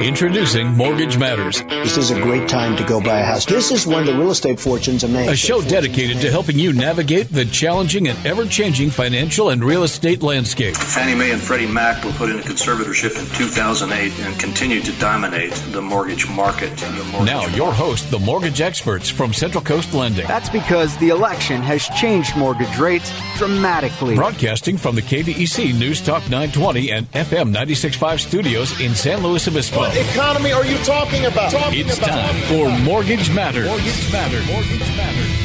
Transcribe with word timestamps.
Introducing 0.00 0.68
Mortgage 0.68 1.18
Matters, 1.18 1.60
This 1.68 1.98
is 1.98 2.10
a 2.10 2.18
great 2.22 2.48
time 2.48 2.74
to 2.78 2.84
go 2.84 3.02
buy 3.02 3.20
a 3.20 3.22
house. 3.24 3.44
This 3.44 3.70
is 3.70 3.86
when 3.86 4.06
the 4.06 4.14
real 4.14 4.30
estate 4.30 4.58
fortunes 4.58 5.04
are 5.04 5.08
made. 5.08 5.28
a 5.28 5.36
show 5.36 5.60
dedicated 5.60 6.22
to 6.22 6.30
helping 6.30 6.58
you 6.58 6.72
navigate 6.72 7.28
the 7.30 7.44
challenging 7.44 8.08
and 8.08 8.16
ever 8.26 8.46
changing 8.46 8.88
financial 8.88 9.50
and 9.50 9.62
real 9.62 9.82
estate 9.82 10.22
landscape. 10.22 10.74
Fannie 10.74 11.14
Mae 11.14 11.32
and 11.32 11.40
Freddie 11.42 11.66
Mac 11.66 12.02
were 12.02 12.12
put 12.12 12.30
into 12.30 12.42
conservatorship 12.48 13.18
in 13.18 13.26
2008 13.36 14.18
and 14.20 14.40
continue 14.40 14.80
to 14.80 14.92
dominate 14.98 15.52
the 15.70 15.82
mortgage 15.82 16.26
market. 16.30 16.74
The 16.78 17.04
mortgage 17.12 17.26
Now, 17.26 17.46
your 17.48 17.70
host, 17.70 18.10
the 18.10 18.18
mortgage 18.18 18.62
experts 18.62 19.10
from 19.10 19.34
Central 19.34 19.62
Coast 19.62 19.92
Lending, 19.92 20.26
That's 20.26 20.48
because 20.48 20.96
the 20.96 21.10
election 21.10 21.60
has 21.60 21.86
changed 21.88 22.34
mortgage 22.38 22.78
rates 22.78 23.12
dramatically. 23.36 24.14
broadcasting 24.14 24.78
from 24.78 24.94
the 24.94 25.02
KVEC 25.02 25.78
News 25.78 26.00
Talk 26.00 26.22
920 26.30 26.90
and 26.90 27.10
FM 27.12 27.46
965 27.48 28.20
studios 28.22 28.80
in 28.80 28.94
San 28.94 29.22
Luis 29.22 29.46
Obispo. 29.46 29.89
What 29.90 30.08
economy 30.08 30.52
are 30.52 30.64
you 30.64 30.78
talking 30.84 31.24
about? 31.24 31.50
Talking 31.50 31.80
It's 31.88 31.98
about. 31.98 32.10
time 32.10 32.42
for 32.42 32.70
Mortgage 32.84 33.34
Matters. 33.34 33.66
Mortgage 33.66 34.12
Matters. 34.12 34.46
Mortgage 34.46 34.96
Matters. 34.96 35.36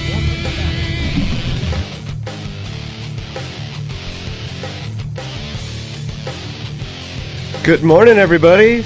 Good 7.63 7.81
morning, 7.81 8.19
everybody. 8.19 8.85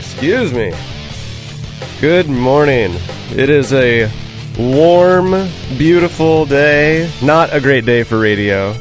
Excuse 0.00 0.52
me. 0.52 0.74
Good 2.00 2.28
morning. 2.28 2.96
It 3.30 3.48
is 3.48 3.72
a 3.72 4.10
warm, 4.58 5.30
beautiful 5.78 6.44
day. 6.44 7.08
Not 7.22 7.54
a 7.54 7.60
great 7.60 7.86
day 7.86 8.02
for 8.02 8.18
radio, 8.18 8.74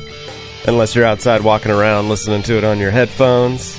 unless 0.67 0.95
you're 0.95 1.05
outside 1.05 1.41
walking 1.41 1.71
around 1.71 2.09
listening 2.09 2.41
to 2.43 2.57
it 2.57 2.63
on 2.63 2.79
your 2.79 2.89
headphones. 2.89 3.76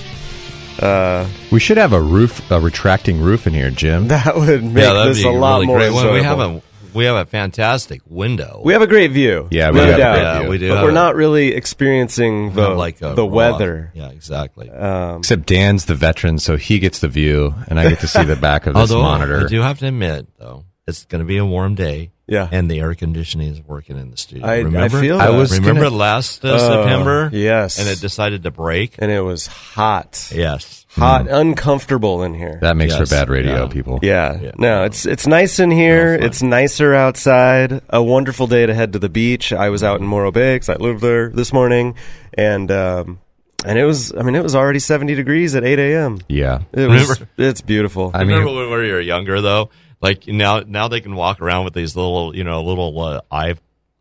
Uh, 0.79 1.27
We 1.51 1.61
should 1.61 1.77
have 1.77 1.93
a 1.93 2.01
roof, 2.01 2.51
a 2.51 2.61
retracting 2.61 3.21
roof 3.21 3.47
in 3.47 3.55
here, 3.55 3.71
Jim. 3.71 4.09
that 4.15 4.37
would 4.37 4.63
make 4.65 4.85
yeah, 4.85 5.05
this 5.07 5.25
a 5.25 5.29
lot 5.31 5.55
really 5.57 5.67
more 5.67 5.79
great. 5.79 5.93
Well, 5.93 5.99
enjoyable. 6.15 6.15
we 6.15 6.23
have 6.23 6.41
a 6.41 6.63
we 6.95 7.05
have 7.05 7.17
a 7.17 7.27
fantastic 7.27 8.01
window. 8.07 8.63
We 8.65 8.73
have 8.73 8.81
a 8.83 8.87
great 8.87 9.11
view. 9.13 9.47
Yeah, 9.51 9.71
we 9.71 9.77
no 9.77 9.85
have 9.85 9.95
a 9.95 9.99
doubt. 9.99 10.15
great 10.15 10.43
yeah, 10.45 10.49
we 10.49 10.59
do. 10.59 10.69
But 10.71 10.85
we're 10.85 10.91
a- 10.91 10.95
not 10.95 11.17
really 11.17 11.49
experiencing 11.55 12.55
the 12.55 12.71
like 12.71 12.99
the 12.99 13.15
raw- 13.15 13.25
weather. 13.25 13.93
Yeah, 13.95 14.09
exactly. 14.09 14.71
Um, 14.71 15.19
Except 15.19 15.47
Dan's 15.47 15.85
the 15.85 15.95
veteran, 15.95 16.39
so 16.39 16.57
he 16.57 16.79
gets 16.79 17.01
the 17.01 17.09
view, 17.09 17.55
and 17.69 17.79
I 17.79 17.89
get 17.91 18.01
to 18.01 18.09
see 18.09 18.25
the 18.25 18.37
back 18.37 18.67
of 18.67 18.75
this 18.75 18.81
Although 18.91 19.03
monitor. 19.03 19.45
I 19.45 19.49
do 19.49 19.61
have 19.61 19.79
to 19.81 19.87
admit, 19.89 20.27
though, 20.39 20.65
it's 20.89 21.05
going 21.05 21.21
to 21.21 21.27
be 21.27 21.37
a 21.37 21.45
warm 21.47 21.75
day. 21.75 22.11
Yeah. 22.31 22.47
and 22.53 22.71
the 22.71 22.81
air 22.81 22.95
conditioning 22.95 23.49
is 23.55 23.63
working 23.63 23.97
in 23.97 24.11
the 24.11 24.19
studio. 24.19 24.47
I- 24.47 24.57
I 24.57 24.59
remember? 24.59 25.01
feel 25.01 25.19
I 25.19 25.31
was 25.31 25.51
remember 25.59 25.85
gonna- 25.85 25.97
last 25.97 26.45
uh, 26.45 26.49
Oh, 26.53 26.59
September. 26.59 27.31
yes. 27.33 27.79
and 27.79 27.89
it 27.89 28.03
decided 28.03 28.43
to 28.43 28.51
break. 28.51 28.97
and 28.99 29.11
it 29.11 29.23
was 29.23 29.47
hot, 29.47 30.31
Yes, 30.35 30.85
hot, 30.91 31.27
uncomfortable 31.31 32.23
in 32.25 32.35
here. 32.35 32.59
that 32.61 32.77
makes 32.77 32.93
Yes, 32.99 33.09
for 33.09 33.15
bad 33.17 33.31
radio, 33.31 33.63
yeah. 33.63 33.69
people. 33.69 33.99
Yeah. 34.03 34.39
Yeah. 34.43 34.51
No, 34.59 34.85
it's 34.85 35.07
it's 35.07 35.27
nice 35.27 35.59
in 35.59 35.71
here. 35.71 36.19
Fine. 36.19 36.27
it's 36.27 36.43
nicer 36.43 36.93
outside. 36.95 37.81
A 37.89 38.03
wonderful 38.03 38.47
day 38.47 38.67
to 38.67 38.75
head 38.75 38.93
to 38.93 38.99
the 38.99 39.09
beach. 39.09 39.51
I 39.55 39.71
was 39.71 39.83
out 39.83 39.99
in 39.99 40.07
Morro 40.07 40.31
Bay 40.31 40.59
'cause 40.59 40.69
I 40.69 40.75
lived 40.77 41.01
there 41.01 41.31
this 41.31 41.51
morning, 41.51 41.95
and 42.35 42.71
um, 42.71 43.21
and 43.65 43.79
it 43.79 43.87
was. 43.87 44.13
I 44.15 44.21
mean, 44.23 44.35
it 44.35 44.43
was 44.43 44.55
already 44.55 44.81
seventy 44.81 45.15
degrees 45.15 45.55
at 45.55 45.65
eight 45.65 45.79
a.m. 45.79 46.19
Yeah. 46.29 46.61
It 46.75 46.89
was. 46.89 47.03
Remember- 47.09 47.29
It's 47.39 47.63
beautiful. 47.63 48.11
I 48.13 48.25
mean, 48.25 48.37
remember 48.37 48.69
when 48.69 48.81
we 48.83 48.93
were 48.93 49.01
younger 49.01 49.41
though? 49.41 49.71
Like 50.01 50.27
now, 50.29 50.61
now 50.61 50.89
they 50.89 51.01
can 51.01 51.15
walk 51.17 51.41
around 51.41 51.65
with 51.65 51.75
these 51.75 51.97
little, 51.97 52.35
you 52.37 52.45
know, 52.45 52.63
little 52.63 53.01
uh, 53.01 53.21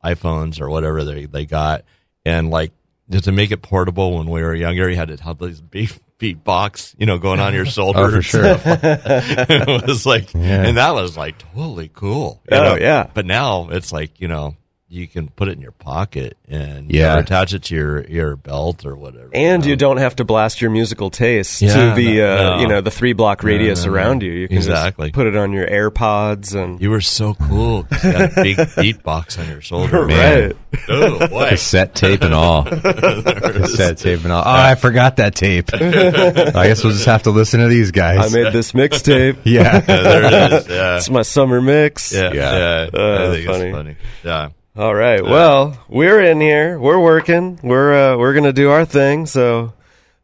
iPhones 0.03 0.61
or 0.61 0.69
whatever 0.69 1.03
they 1.03 1.25
they 1.25 1.45
got, 1.45 1.83
and 2.25 2.49
like 2.49 2.71
just 3.09 3.25
to 3.25 3.31
make 3.31 3.51
it 3.51 3.61
portable. 3.61 4.17
When 4.17 4.29
we 4.29 4.41
were 4.41 4.53
younger, 4.53 4.89
you 4.89 4.95
had 4.95 5.07
to 5.09 5.23
have 5.23 5.39
these 5.39 5.59
beef 5.61 5.99
beat 6.19 6.43
box, 6.43 6.95
you 6.97 7.05
know, 7.05 7.17
going 7.17 7.39
on 7.39 7.53
your 7.53 7.65
shoulder. 7.77 7.99
Oh, 7.99 8.09
for 8.09 8.15
and 8.17 8.25
sure. 8.25 8.43
it 8.65 9.87
was 9.87 10.05
like, 10.05 10.33
Yeah. 10.33 10.63
and 10.65 10.77
that 10.77 10.91
was 10.91 11.17
like 11.17 11.37
totally 11.39 11.89
cool. 11.93 12.41
you 12.51 12.57
Oh, 12.57 12.63
know? 12.63 12.75
yeah. 12.77 13.07
But 13.13 13.25
now 13.25 13.69
it's 13.69 13.91
like 13.91 14.19
you 14.21 14.27
know. 14.27 14.55
You 14.89 15.05
can 15.05 15.27
put 15.27 15.49
it 15.49 15.51
in 15.57 15.61
your 15.61 15.73
pocket 15.73 16.37
and 16.47 16.89
Yeah. 16.89 17.17
or 17.17 17.19
attach 17.19 17.53
it 17.53 17.63
to 17.63 17.75
your, 17.75 18.05
your 18.05 18.37
belt 18.37 18.85
or 18.85 18.95
whatever. 18.95 19.29
and 19.33 19.61
know? 19.63 19.67
you 19.69 19.75
don't 19.75 19.97
have 19.97 20.15
to 20.15 20.23
blast 20.23 20.61
your 20.61 20.71
musical 20.71 21.09
taste 21.09 21.61
Yeah, 21.61 21.73
to 21.89 21.95
the 22.01 22.15
no, 22.19 22.23
uh, 22.31 22.35
no. 22.55 22.59
you 22.61 22.67
know 22.69 22.79
the 22.79 22.89
three 22.89 23.11
block 23.11 23.43
radius 23.43 23.83
no, 23.85 23.91
no. 23.91 23.97
around 23.97 24.23
you. 24.23 24.31
You 24.31 24.47
can 24.47 24.55
Exactly. 24.55 25.07
just 25.07 25.15
put 25.15 25.27
it 25.27 25.35
on 25.35 25.51
your 25.51 25.67
AirPods 25.67 26.55
and 26.55 26.81
You 26.81 26.89
were 26.89 27.01
so 27.01 27.33
cool. 27.33 27.85
You 27.91 27.97
had 28.11 28.37
a 28.37 28.41
big 28.41 28.57
beat 28.77 29.03
box 29.03 29.37
on 29.37 29.49
your 29.49 29.59
shoulder. 29.59 30.05
Man. 30.07 30.47
right. 30.47 30.55
Oh, 30.87 31.27
boy. 31.27 31.49
cassette 31.49 31.93
tape 31.93 32.21
and 32.21 32.33
all. 32.33 32.63
cassette 33.11 33.97
tape 33.97 34.23
and 34.23 34.31
all. 34.31 34.41
Oh, 34.45 34.49
I 34.49 34.75
forgot 34.75 35.17
that 35.17 35.35
tape. 35.35 35.69
I 35.73 36.67
guess 36.67 36.81
we'll 36.83 36.93
just 36.93 37.05
have 37.07 37.23
to 37.23 37.31
listen 37.31 37.59
to 37.59 37.67
these 37.67 37.91
guys. 37.91 38.33
I 38.33 38.43
made 38.43 38.53
this 38.53 38.71
mixtape. 38.71 39.37
yeah. 39.43 39.57
Yeah, 39.57 39.79
there 39.81 40.23
it 40.23 40.53
is. 40.53 40.67
Yeah. 40.69 40.95
It's 40.97 41.09
my 41.09 41.23
summer 41.23 41.61
mix. 41.61 42.13
Yeah. 42.13 42.31
Yeah. 42.31 42.33
yeah. 42.33 42.89
Uh, 42.93 43.27
I 43.29 43.31
think 43.35 43.45
funny. 43.47 43.65
it's 43.65 43.75
funny. 43.75 43.95
Yeah. 44.23 44.49
All 44.77 44.93
right. 44.93 45.23
Well, 45.23 45.75
we're 45.89 46.21
in 46.21 46.39
here. 46.39 46.77
We're 46.77 46.99
working. 46.99 47.59
We're 47.63 48.13
uh, 48.13 48.17
we're 48.17 48.35
gonna 48.35 48.53
do 48.53 48.69
our 48.69 48.85
thing. 48.85 49.25
So, 49.25 49.73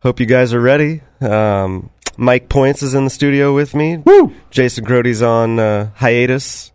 hope 0.03 0.19
you 0.19 0.27
guys 0.27 0.53
are 0.53 0.61
ready. 0.61 1.01
Um, 1.21 1.89
Mike 2.17 2.49
Points 2.49 2.83
is 2.83 2.93
in 2.93 3.03
the 3.03 3.09
studio 3.09 3.55
with 3.55 3.73
me. 3.73 3.97
Woo! 3.97 4.31
Jason 4.51 4.83
Grody's 4.83 5.23
on 5.23 5.57
uh, 5.57 5.89
hiatus, 5.95 6.71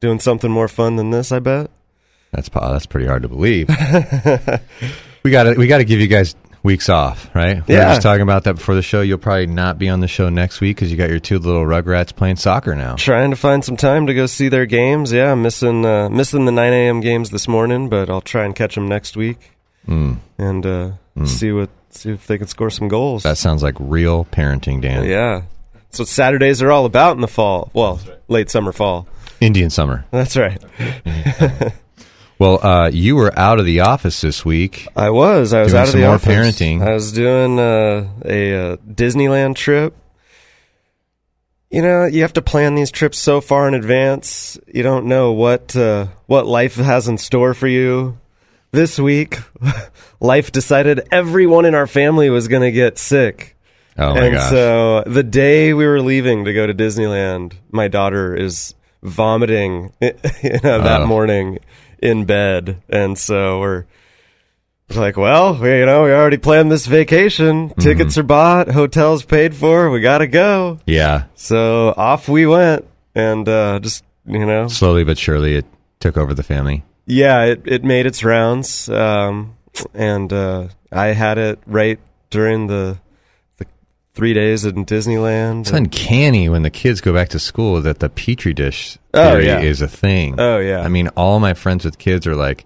doing 0.00 0.20
something 0.20 0.50
more 0.50 0.68
fun 0.68 0.96
than 0.96 1.10
this. 1.10 1.32
I 1.32 1.40
bet. 1.40 1.70
That's 2.30 2.48
po- 2.48 2.72
that's 2.72 2.86
pretty 2.86 3.06
hard 3.06 3.24
to 3.24 3.28
believe. 3.28 3.68
we 5.22 5.30
got 5.30 5.42
to 5.42 5.54
we 5.58 5.66
got 5.66 5.78
to 5.78 5.84
give 5.84 6.00
you 6.00 6.08
guys 6.08 6.34
weeks 6.62 6.88
off, 6.88 7.28
right? 7.34 7.56
We 7.66 7.74
were 7.74 7.80
Yeah. 7.80 7.88
just 7.90 8.02
talking 8.02 8.22
about 8.22 8.44
that 8.44 8.54
before 8.54 8.74
the 8.74 8.82
show. 8.82 9.00
You'll 9.00 9.18
probably 9.18 9.46
not 9.48 9.78
be 9.78 9.88
on 9.88 10.00
the 10.00 10.08
show 10.08 10.28
next 10.28 10.60
week 10.60 10.76
because 10.76 10.90
you 10.90 10.96
got 10.96 11.10
your 11.10 11.18
two 11.18 11.38
little 11.38 11.64
rugrats 11.64 12.14
playing 12.14 12.36
soccer 12.36 12.74
now. 12.76 12.94
Trying 12.96 13.30
to 13.30 13.36
find 13.36 13.64
some 13.64 13.76
time 13.76 14.06
to 14.06 14.14
go 14.14 14.26
see 14.26 14.48
their 14.48 14.66
games. 14.66 15.12
Yeah, 15.12 15.32
I'm 15.32 15.42
missing 15.42 15.84
uh, 15.84 16.08
missing 16.08 16.44
the 16.44 16.52
9 16.52 16.72
a.m. 16.72 17.00
games 17.00 17.30
this 17.30 17.48
morning, 17.48 17.88
but 17.88 18.08
I'll 18.08 18.20
try 18.20 18.44
and 18.44 18.54
catch 18.54 18.74
them 18.76 18.86
next 18.88 19.16
week 19.16 19.38
Mm. 19.88 20.18
and 20.38 20.64
uh, 20.64 20.90
see 21.24 21.50
what 21.50 21.68
see 21.90 22.10
if 22.12 22.26
they 22.28 22.38
can 22.38 22.46
score 22.46 22.70
some 22.70 22.86
goals. 22.88 23.24
That 23.24 23.36
sounds 23.38 23.62
like 23.62 23.74
real 23.80 24.24
parenting, 24.26 24.80
Dan. 24.80 25.04
yeah. 25.04 25.42
That's 25.90 25.98
what 25.98 26.08
Saturdays 26.08 26.62
are 26.62 26.70
all 26.70 26.86
about 26.86 27.16
in 27.16 27.20
the 27.20 27.28
fall. 27.28 27.70
Well, 27.74 28.00
late 28.28 28.48
summer, 28.48 28.72
fall. 28.72 29.06
Indian 29.40 29.68
summer. 29.70 30.04
That's 30.12 30.36
right. 30.36 30.62
Well, 32.38 32.64
uh, 32.66 32.90
you 32.92 33.14
were 33.16 33.36
out 33.38 33.60
of 33.60 33.66
the 33.66 33.80
office 33.80 34.20
this 34.20 34.44
week. 34.44 34.88
I 34.96 35.10
was. 35.10 35.52
I 35.52 35.62
was 35.62 35.74
out 35.74 35.86
of 35.88 35.92
the 35.92 36.00
more 36.00 36.14
office. 36.16 36.28
parenting. 36.28 36.82
I 36.82 36.92
was 36.92 37.12
doing 37.12 37.58
uh, 37.58 38.08
a 38.24 38.72
uh, 38.72 38.76
Disneyland 38.78 39.54
trip. 39.56 39.94
You 41.70 41.80
know, 41.82 42.04
you 42.04 42.22
have 42.22 42.34
to 42.34 42.42
plan 42.42 42.74
these 42.74 42.90
trips 42.90 43.18
so 43.18 43.40
far 43.40 43.66
in 43.68 43.74
advance. 43.74 44.58
You 44.66 44.82
don't 44.82 45.06
know 45.06 45.32
what 45.32 45.74
uh, 45.76 46.06
what 46.26 46.46
life 46.46 46.74
has 46.76 47.08
in 47.08 47.16
store 47.18 47.54
for 47.54 47.68
you. 47.68 48.18
This 48.72 48.98
week, 48.98 49.38
life 50.20 50.50
decided 50.52 51.06
everyone 51.12 51.64
in 51.64 51.74
our 51.74 51.86
family 51.86 52.28
was 52.30 52.48
going 52.48 52.62
to 52.62 52.72
get 52.72 52.98
sick. 52.98 53.56
Oh 53.98 54.14
my 54.14 54.20
and 54.24 54.34
gosh! 54.34 54.50
so 54.50 55.04
the 55.06 55.22
day 55.22 55.74
we 55.74 55.86
were 55.86 56.00
leaving 56.00 56.46
to 56.46 56.52
go 56.54 56.66
to 56.66 56.74
Disneyland, 56.74 57.52
my 57.70 57.88
daughter 57.88 58.34
is 58.34 58.74
vomiting 59.02 59.92
you 60.00 60.10
know, 60.62 60.80
that 60.82 61.02
Oh. 61.02 61.06
morning 61.06 61.58
in 62.02 62.24
bed, 62.26 62.82
and 62.88 63.16
so 63.16 63.60
we're 63.60 63.84
like, 64.94 65.16
well, 65.16 65.54
we, 65.58 65.78
you 65.78 65.86
know, 65.86 66.02
we 66.04 66.12
already 66.12 66.36
planned 66.36 66.70
this 66.70 66.86
vacation. 66.86 67.68
Mm-hmm. 67.70 67.80
Tickets 67.80 68.18
are 68.18 68.22
bought, 68.22 68.68
hotels 68.68 69.24
paid 69.24 69.54
for. 69.54 69.88
We 69.90 70.00
got 70.00 70.18
to 70.18 70.26
go. 70.26 70.80
yeah, 70.84 71.24
So 71.34 71.94
off 71.96 72.28
we 72.28 72.46
went, 72.46 72.84
and 73.14 73.48
uh, 73.48 73.78
just 73.80 74.04
you 74.26 74.44
know, 74.44 74.68
slowly 74.68 75.04
but 75.04 75.16
surely 75.18 75.54
it 75.56 75.66
took 76.00 76.16
over 76.16 76.34
the 76.34 76.42
family. 76.42 76.84
yeah, 77.06 77.44
it, 77.44 77.62
it 77.64 77.84
made 77.84 78.06
its 78.06 78.22
rounds, 78.24 78.88
um, 78.88 79.56
and 79.94 80.32
uh, 80.32 80.68
I 80.90 81.06
had 81.08 81.38
it 81.38 81.58
right 81.66 81.98
during 82.30 82.66
the 82.66 82.98
three 84.14 84.34
days 84.34 84.64
in 84.64 84.84
Disneyland. 84.84 85.62
It's 85.62 85.70
uncanny 85.70 86.48
when 86.48 86.62
the 86.62 86.70
kids 86.70 87.00
go 87.00 87.12
back 87.12 87.30
to 87.30 87.38
school 87.38 87.80
that 87.82 87.98
the 88.00 88.08
petri 88.10 88.52
dish 88.52 88.98
Oh, 89.14 89.32
theory 89.32 89.46
yeah. 89.46 89.60
is 89.60 89.80
a 89.80 89.88
thing. 89.88 90.36
Oh, 90.38 90.58
yeah. 90.58 90.80
I 90.80 90.88
mean, 90.88 91.08
all 91.16 91.40
my 91.40 91.54
friends 91.54 91.84
with 91.84 91.98
kids 91.98 92.26
are 92.26 92.36
like, 92.36 92.64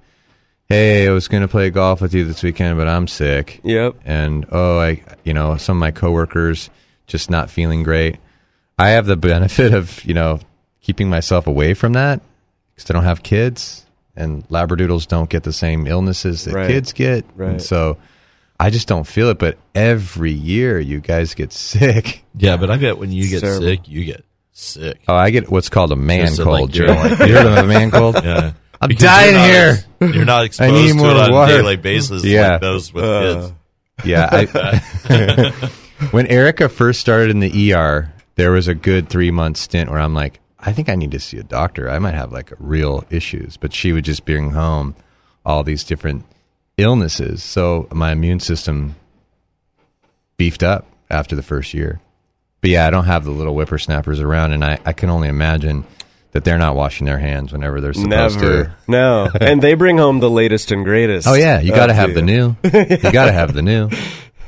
"Hey, 0.69 1.07
I 1.09 1.11
was 1.13 1.29
going 1.29 1.43
to 1.43 1.49
play 1.49 1.71
golf 1.71 2.01
with 2.01 2.15
you 2.15 2.25
this 2.25 2.43
weekend, 2.43 2.77
but 2.79 2.89
I'm 2.89 3.07
sick." 3.07 3.61
Yep. 3.65 3.97
And 4.05 4.47
oh, 4.51 4.79
I, 4.81 5.03
you 5.25 5.33
know, 5.35 5.57
some 5.57 5.77
of 5.77 5.81
my 5.81 5.91
coworkers 5.93 6.71
just 7.07 7.31
not 7.31 7.51
feeling 7.51 7.83
great. 7.85 8.17
I 8.79 8.91
have 8.91 9.07
the 9.07 9.17
benefit 9.17 9.73
of 9.73 10.05
you 10.05 10.15
know 10.15 10.41
keeping 10.83 11.09
myself 11.09 11.47
away 11.47 11.75
from 11.75 11.93
that 11.95 12.21
because 12.75 12.91
I 12.91 12.95
don't 12.95 13.05
have 13.05 13.23
kids, 13.23 13.87
and 14.17 14.47
labradoodles 14.49 15.07
don't 15.09 15.31
get 15.31 15.45
the 15.45 15.53
same 15.53 15.87
illnesses 15.87 16.45
that 16.45 16.55
Right. 16.55 16.69
kids 16.69 16.93
get, 16.93 17.25
Right. 17.37 17.51
and 17.53 17.63
so 17.63 17.97
I 18.59 18.71
just 18.71 18.89
don't 18.89 19.07
feel 19.07 19.29
it. 19.31 19.39
But 19.39 19.59
every 19.75 20.33
year, 20.33 20.79
you 20.81 21.01
guys 21.01 21.35
get 21.35 21.53
sick. 21.53 22.23
Yeah, 22.39 22.59
but 22.59 22.71
I 22.71 22.77
bet 22.77 22.99
when 22.99 23.13
you 23.13 23.29
get 23.31 23.41
Terrible. 23.41 23.63
sick, 23.67 23.89
you 23.89 24.05
get 24.05 24.23
sick. 24.53 25.01
Oh, 25.09 25.15
I 25.15 25.31
get 25.31 25.51
what's 25.51 25.71
called 25.71 25.91
a 25.91 25.97
man 25.97 26.27
Just, 26.27 26.43
cold. 26.43 26.61
like, 26.69 26.75
you're 26.77 26.89
like- 26.89 27.19
you 27.21 27.35
heard 27.35 27.47
of 27.47 27.57
a 27.57 27.67
man 27.67 27.91
cold? 27.91 28.15
Yeah. 28.25 28.53
I'm 28.79 28.89
Because 28.89 29.05
dying 29.05 29.33
you're 29.33 29.41
not 29.41 29.49
here. 29.49 29.85
ex- 30.03 30.15
You're 30.15 30.25
not 30.27 30.41
I 30.43 30.45
exposed 30.45 30.75
need 30.75 30.89
to 30.89 30.95
more 30.97 31.11
it 31.13 31.17
on 31.17 31.33
water. 31.33 31.55
a 31.55 31.57
daily 31.57 31.77
basis 31.77 32.25
Yeah. 32.25 32.53
like 32.53 32.61
those 32.61 32.93
with 32.93 33.05
Uh, 33.05 33.35
kids. 33.41 33.53
Yeah. 34.05 34.29
I, 34.31 35.71
when 36.11 36.27
Erica 36.27 36.69
first 36.69 37.01
started 37.01 37.31
in 37.31 37.41
the 37.41 37.73
ER, 37.73 38.13
there 38.35 38.51
was 38.51 38.69
a 38.69 38.75
good 38.75 39.09
three 39.09 39.31
month 39.31 39.57
stint 39.57 39.91
where 39.91 39.99
I'm 39.99 40.13
like, 40.13 40.41
I 40.59 40.73
think 40.73 40.91
I 40.91 40.95
need 40.95 41.13
to 41.13 41.21
see 41.21 41.39
a 41.39 41.43
doctor. 41.43 41.89
I 41.89 41.99
might 41.99 42.15
have 42.15 42.33
like 42.33 42.53
real 42.59 43.05
issues. 43.09 43.57
But 43.57 43.73
she 43.73 43.93
would 43.93 44.05
just 44.05 44.27
bring 44.27 44.51
home 44.51 44.95
all 45.47 45.63
these 45.63 45.85
different 45.85 46.27
illnesses. 46.79 47.43
So 47.43 47.89
my 47.93 48.13
immune 48.13 48.41
system 48.41 48.97
beefed 50.37 50.63
up 50.63 50.87
after 51.11 51.35
the 51.37 51.43
first 51.43 51.75
year. 51.75 52.01
But 52.61 52.71
yeah, 52.71 52.87
I 52.87 52.91
don't 52.91 53.05
have 53.05 53.25
the 53.25 53.31
little 53.31 53.55
whippersnappers 53.55 54.21
around, 54.21 54.53
and 54.53 54.65
I, 54.65 54.79
I 54.85 54.93
can 54.93 55.09
only 55.11 55.29
imagine 55.29 55.85
that 56.33 56.45
they're 56.45 56.59
not 56.59 56.75
washing 56.75 57.07
their 57.07 57.19
hands 57.19 57.53
whenever 57.53 57.81
they're 57.81 57.93
supposed 57.95 58.41
Never. 58.41 58.65
to. 58.65 58.75
No. 58.89 59.31
and 59.41 59.63
they 59.63 59.75
bring 59.75 59.99
home 59.99 60.21
the 60.21 60.31
latest 60.31 60.71
and 60.73 60.85
greatest. 60.85 61.27
Oh 61.29 61.35
yeah, 61.35 61.61
you 61.61 61.71
got 61.73 61.87
to 61.87 61.95
have 61.95 62.15
the 62.15 62.23
new. 62.23 62.57
You 62.65 63.13
got 63.13 63.27
to 63.27 63.33
have 63.33 63.55
the 63.55 63.63
new. 63.63 63.89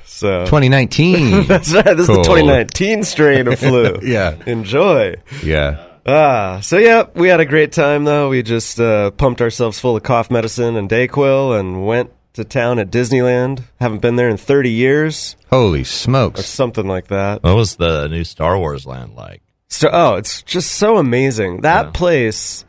So 0.04 0.44
2019. 0.46 1.46
That's 1.46 1.72
right. 1.72 1.84
This 1.96 2.06
Cool. 2.06 2.20
is 2.20 2.26
the 2.26 2.34
2019 2.34 3.04
strain 3.04 3.46
of 3.46 3.58
flu. 3.58 4.00
Yeah. 4.02 4.36
Enjoy. 4.46 5.14
Yeah. 5.44 5.84
Ah, 6.04 6.60
so 6.60 6.78
yeah, 6.78 7.04
we 7.14 7.28
had 7.28 7.38
a 7.40 7.44
great 7.46 7.70
time 7.70 8.04
though. 8.04 8.30
We 8.30 8.42
just 8.42 8.80
uh, 8.80 9.10
pumped 9.12 9.40
ourselves 9.40 9.78
full 9.78 9.94
of 9.96 10.02
cough 10.02 10.30
medicine 10.30 10.74
and 10.76 10.88
Dayquil 10.90 11.58
and 11.60 11.86
went 11.86 12.10
to 12.38 12.44
town 12.44 12.78
at 12.78 12.90
Disneyland. 12.90 13.62
Haven't 13.78 14.00
been 14.00 14.16
there 14.16 14.28
in 14.28 14.36
30 14.38 14.70
years 14.70 15.36
Holy 15.50 15.84
smokes. 15.84 16.40
or 16.40 16.42
smokes. 16.42 16.48
something 16.48 16.86
like 16.88 17.08
that. 17.08 17.42
What 17.42 17.54
was 17.56 17.76
the 17.76 18.08
new 18.08 18.24
Star 18.24 18.58
Wars 18.58 18.86
land 18.86 19.14
like? 19.14 19.42
So, 19.68 19.90
oh, 19.92 20.14
it's 20.14 20.42
just 20.42 20.72
so 20.72 20.96
amazing. 20.96 21.60
That 21.60 21.86
Yeah. 21.86 21.90
place, 21.92 22.64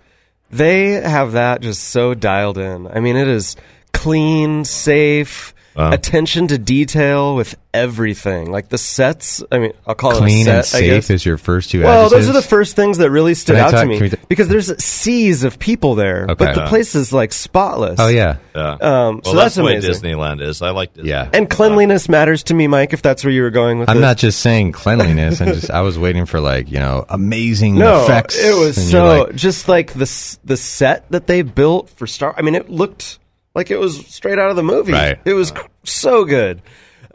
they 0.52 0.92
have 0.94 1.32
that 1.32 1.62
just 1.62 1.84
so 1.86 2.14
dialed 2.14 2.58
in. 2.58 2.88
I 2.88 3.00
mean, 3.00 3.16
it 3.16 3.28
is 3.28 3.56
clean, 3.94 4.66
safe, 4.66 5.54
Wow. 5.80 5.92
attention 5.94 6.48
to 6.50 6.58
detail 6.58 7.36
with 7.36 7.56
everything. 7.74 8.52
Like 8.52 8.68
the 8.70 8.78
sets, 8.78 9.42
I 9.52 9.60
mean, 9.60 9.74
I'll 9.88 9.96
call 9.96 10.12
Clean 10.14 10.48
it 10.48 10.50
a 10.50 10.56
and 10.58 10.66
set, 10.66 10.78
I 10.78 10.80
safe 10.82 10.90
guess. 11.08 11.10
is 11.10 11.26
your 11.26 11.38
first 11.38 11.70
two 11.72 11.84
Well, 11.84 12.10
those 12.10 12.28
are 12.30 12.34
the 12.34 12.42
first 12.42 12.76
things 12.76 12.98
that 12.98 13.10
really 13.12 13.34
stood 13.34 13.56
Can 13.56 13.66
out 13.66 13.72
talk- 13.72 13.82
to 13.84 13.88
me 13.88 13.98
can 14.00 14.10
t- 14.10 14.18
because 14.28 14.48
there's 14.50 14.84
seas 14.84 15.44
of 15.44 15.58
people 15.60 15.96
there, 15.96 16.24
Okay. 16.24 16.34
but 16.36 16.56
the 16.56 16.62
Yeah. 16.62 16.68
place 16.70 16.96
is 16.96 17.14
like 17.14 17.32
spotless. 17.32 18.00
Oh 18.00 18.08
yeah. 18.10 18.38
Yeah. 18.56 18.72
Um, 18.72 18.80
well, 18.80 19.22
so 19.24 19.32
that's, 19.34 19.36
that's 19.36 19.56
the 19.56 19.64
way. 19.64 19.76
Disneyland 19.78 20.42
is. 20.42 20.62
I 20.62 20.72
like 20.72 20.94
Disneyland. 20.96 21.06
Yeah. 21.06 21.30
And 21.34 21.50
cleanliness 21.50 22.10
matters 22.10 22.44
to 22.44 22.54
me, 22.54 22.68
Mike. 22.68 22.92
If 22.94 23.02
that's 23.02 23.24
where 23.24 23.32
you 23.32 23.44
were 23.44 23.52
going 23.52 23.80
with 23.80 23.90
I'm 23.90 23.98
this. 23.98 24.02
not 24.02 24.18
just 24.18 24.42
saying 24.42 24.72
cleanliness. 24.74 25.40
I'm 25.42 25.54
just 25.54 25.70
I 25.72 25.82
was 25.82 25.98
waiting 25.98 26.26
for 26.26 26.42
like, 26.42 26.70
you 26.72 26.80
know, 26.80 27.06
amazing 27.08 27.76
No, 27.76 28.04
effects. 28.04 28.38
it 28.38 28.54
was 28.58 28.90
so 28.92 29.24
like, 29.26 29.36
just 29.36 29.68
like 29.70 29.94
the 29.94 30.38
the 30.44 30.58
set 30.58 31.10
that 31.12 31.28
they 31.28 31.42
built 31.44 31.90
for 31.92 32.08
Star. 32.08 32.34
I 32.38 32.42
mean, 32.42 32.56
it 32.56 32.70
looked 32.70 33.19
like 33.56 33.72
it 33.72 33.80
was 33.80 34.06
straight 34.08 34.40
out 34.40 34.50
of 34.50 34.56
the 34.56 34.64
movie. 34.64 34.94
Right. 34.94 35.20
It 35.26 35.34
was 35.34 35.54
so 35.84 36.26
good. 36.26 36.62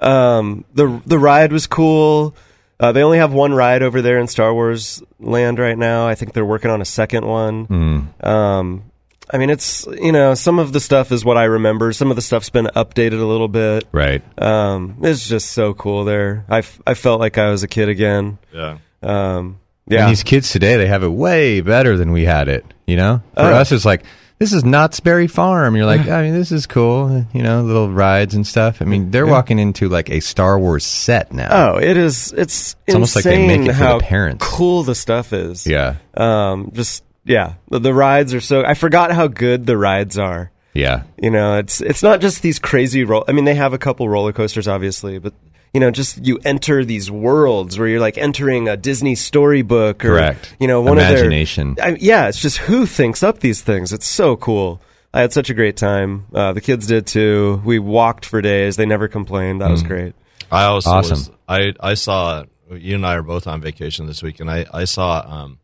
Um, 0.00 0.64
the 0.75 1.00
the 1.06 1.19
ride 1.19 1.52
was 1.52 1.66
cool. 1.66 2.34
Uh, 2.81 2.92
they 2.92 3.02
only 3.02 3.19
have 3.19 3.32
one 3.32 3.54
ride 3.54 3.82
over 3.82 4.02
there 4.02 4.19
in 4.19 4.26
Star 4.26 4.52
Wars 4.52 5.02
Land 5.20 5.58
right 5.58 5.78
now. 5.78 6.06
I 6.08 6.14
think 6.16 6.32
they're 6.32 6.44
working 6.44 6.70
on 6.70 6.81
a 6.82 6.84
second 6.84 7.25
one. 7.26 7.64
Hmm. 7.66 8.26
Um, 8.26 8.90
I 9.32 9.38
mean, 9.38 9.48
it's 9.48 9.86
you 9.86 10.12
know 10.12 10.34
some 10.34 10.58
of 10.58 10.72
the 10.72 10.81
stuff 10.81 11.12
is 11.12 11.25
what 11.25 11.36
I 11.38 11.44
remember. 11.44 11.92
Some 11.92 12.10
of 12.10 12.16
the 12.16 12.22
stuff's 12.22 12.50
been 12.50 12.66
updated 12.66 13.20
a 13.20 13.25
little 13.25 13.48
bit. 13.48 13.84
right. 13.92 14.22
Um, 14.42 14.96
it's 15.02 15.26
just 15.28 15.52
so 15.52 15.72
cool 15.72 16.04
there. 16.04 16.44
I, 16.48 16.58
f- 16.58 16.80
I 16.87 16.94
felt 16.94 17.20
like 17.20 17.38
I 17.38 17.50
was 17.50 17.62
a 17.62 17.69
kid 17.69 17.88
again. 17.88 18.38
Yeah. 18.52 18.78
Um, 19.02 19.60
And 19.87 19.98
yeah. 19.98 20.08
these 20.08 20.22
kids 20.25 20.50
today, 20.50 20.76
they 20.76 20.87
have 20.87 21.02
it 21.04 21.08
way 21.08 21.60
better 21.60 21.96
than 21.96 22.10
we 22.12 22.25
had 22.25 22.48
it. 22.48 22.64
You 22.87 22.96
know, 22.96 23.22
for 23.34 23.42
Oh. 23.42 23.54
us, 23.54 23.72
it's 23.72 23.84
like 23.87 24.02
this 24.38 24.52
is 24.52 24.64
Knott's 24.64 25.00
Berry 25.00 25.26
Farm. 25.26 25.76
You're 25.76 25.86
like, 25.86 26.08
I 26.08 26.22
mean, 26.22 26.34
this 26.34 26.50
is 26.52 26.66
cool. 26.66 27.25
You 27.32 27.42
know, 27.42 27.62
little 27.62 27.90
rides 27.90 28.34
and 28.34 28.46
stuff. 28.46 28.82
I 28.82 28.84
mean, 28.84 29.10
they're 29.10 29.26
walking 29.26 29.58
into 29.58 29.88
like 29.88 30.10
a 30.10 30.20
Star 30.20 30.58
Wars 30.58 30.84
set 30.84 31.32
now. 31.32 31.48
Oh, 31.75 31.78
it 31.78 31.96
is. 31.96 32.32
It's, 32.36 32.76
It's 32.86 32.94
almost 32.94 33.14
like 33.16 33.25
they 33.25 33.46
make 33.46 33.60
it 33.60 33.72
for 33.72 33.78
the 33.78 33.84
how 33.84 34.00
parents. 34.00 34.44
cool 34.46 34.82
the 34.82 34.94
stuff 34.94 35.32
is. 35.32 35.66
Yeah, 35.66 35.96
Um, 36.14 36.70
just 36.75 37.04
yeah, 37.25 37.54
the, 37.70 37.78
the 37.78 37.94
rides 37.94 38.34
are 38.34 38.40
so. 38.40 38.64
I 38.64 38.75
forgot 38.75 39.12
how 39.12 39.28
good 39.28 39.66
the 39.66 39.76
rides 39.78 40.19
are. 40.19 40.50
yeah, 40.75 41.04
You 41.16 41.30
know, 41.30 41.58
it's 41.58 41.80
it's 41.80 42.02
not 42.02 42.20
just 42.20 42.42
these 42.42 42.58
crazy 42.58 43.04
roll. 43.04 43.25
I 43.28 43.32
mean, 43.32 43.44
they 43.44 43.54
have 43.54 43.72
a 43.72 43.78
couple 43.78 44.08
roller 44.08 44.32
coasters, 44.32 44.66
obviously, 44.69 45.19
but 45.19 45.32
you 45.75 45.81
know, 45.81 45.91
just 45.91 46.25
you 46.25 46.38
enter 46.44 46.85
these 46.85 47.11
worlds 47.11 47.79
where 47.79 47.88
you're 47.88 48.00
like 48.00 48.17
entering 48.17 48.69
a 48.69 48.76
Disney 48.76 49.15
storybook 49.17 50.05
or 50.05 50.09
Correct. 50.11 50.55
you 50.61 50.69
know 50.69 50.81
one 50.81 50.99
Imagination. 50.99 51.71
of 51.71 51.76
their. 51.76 51.85
I, 51.87 51.97
yeah, 52.00 52.29
it's 52.29 52.41
just 52.41 52.59
who 52.59 52.87
thinks 52.87 53.23
up 53.23 53.41
these 53.41 53.61
things. 53.61 53.93
It's 53.93 54.06
so 54.06 54.37
cool. 54.37 54.81
I 55.12 55.21
had 55.21 55.32
such 55.32 55.50
a 55.50 55.55
great 55.55 55.76
time. 55.76 56.26
Uh, 56.35 56.53
the 56.53 56.61
kids 56.61 56.87
did 56.87 57.06
too. 57.06 57.61
We 57.65 57.79
walked 57.79 58.25
for 58.25 58.41
days. 58.41 58.76
They 58.76 58.87
never 58.87 59.09
complained. 59.09 59.61
That 59.61 59.71
was 59.71 59.82
Mm. 59.82 59.88
great. 59.88 60.15
I 60.50 60.65
also 60.65 60.91
Awesome. 60.91 61.19
was, 61.19 61.31
I 61.49 61.73
I 61.81 61.94
saw 61.94 62.44
you 62.71 62.94
and 62.94 63.05
I 63.06 63.15
are 63.17 63.23
both 63.23 63.47
on 63.47 63.61
vacation 63.61 64.06
this 64.06 64.23
week, 64.23 64.41
and 64.41 64.50
I 64.50 64.67
I 64.73 64.85
saw 64.85 65.25
um, 65.26 65.59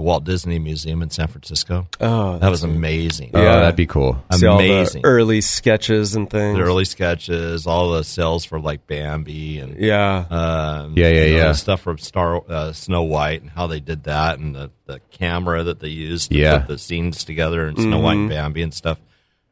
the 0.00 0.04
Walt 0.06 0.24
Disney 0.24 0.58
Museum 0.58 1.02
in 1.02 1.10
San 1.10 1.28
Francisco. 1.28 1.86
Oh, 2.00 2.38
that 2.38 2.48
was 2.50 2.62
amazing. 2.62 3.32
Oh, 3.34 3.42
Yeah. 3.42 3.56
that'd 3.60 3.76
be 3.76 3.84
cool. 3.84 4.16
See 4.32 4.46
all 4.46 4.56
the 4.56 4.64
Amazing. 4.64 5.02
early 5.04 5.42
sketches 5.42 6.14
and 6.16 6.30
things. 6.30 6.56
The 6.56 6.62
early 6.64 6.86
sketches, 6.86 7.66
all 7.66 7.90
the 7.90 8.02
sales 8.02 8.46
for 8.46 8.58
like 8.58 8.86
Bambi 8.86 9.58
and 9.58 9.76
yeah. 9.78 10.24
um, 10.30 10.94
Yeah, 10.96 11.08
yeah, 11.08 11.24
you 11.26 11.32
know, 11.32 11.36
yeah. 11.48 11.52
stuff 11.52 11.82
from 11.82 11.98
Star 11.98 12.42
uh, 12.48 12.72
Snow 12.72 13.02
White 13.02 13.42
and 13.42 13.50
how 13.50 13.66
they 13.66 13.80
did 13.80 14.04
that, 14.04 14.38
and 14.38 14.54
the, 14.54 14.70
the 14.86 15.00
camera 15.10 15.64
that 15.64 15.80
they 15.80 15.88
used 15.88 16.30
to 16.30 16.38
Yeah. 16.38 16.60
put 16.60 16.68
the 16.68 16.78
scenes 16.78 17.22
together, 17.22 17.66
and 17.66 17.76
Snow 17.78 17.98
White 17.98 18.12
and 18.16 18.30
Mm-hmm. 18.30 18.38
Bambi 18.38 18.62
and 18.62 18.72
stuff. 18.72 18.98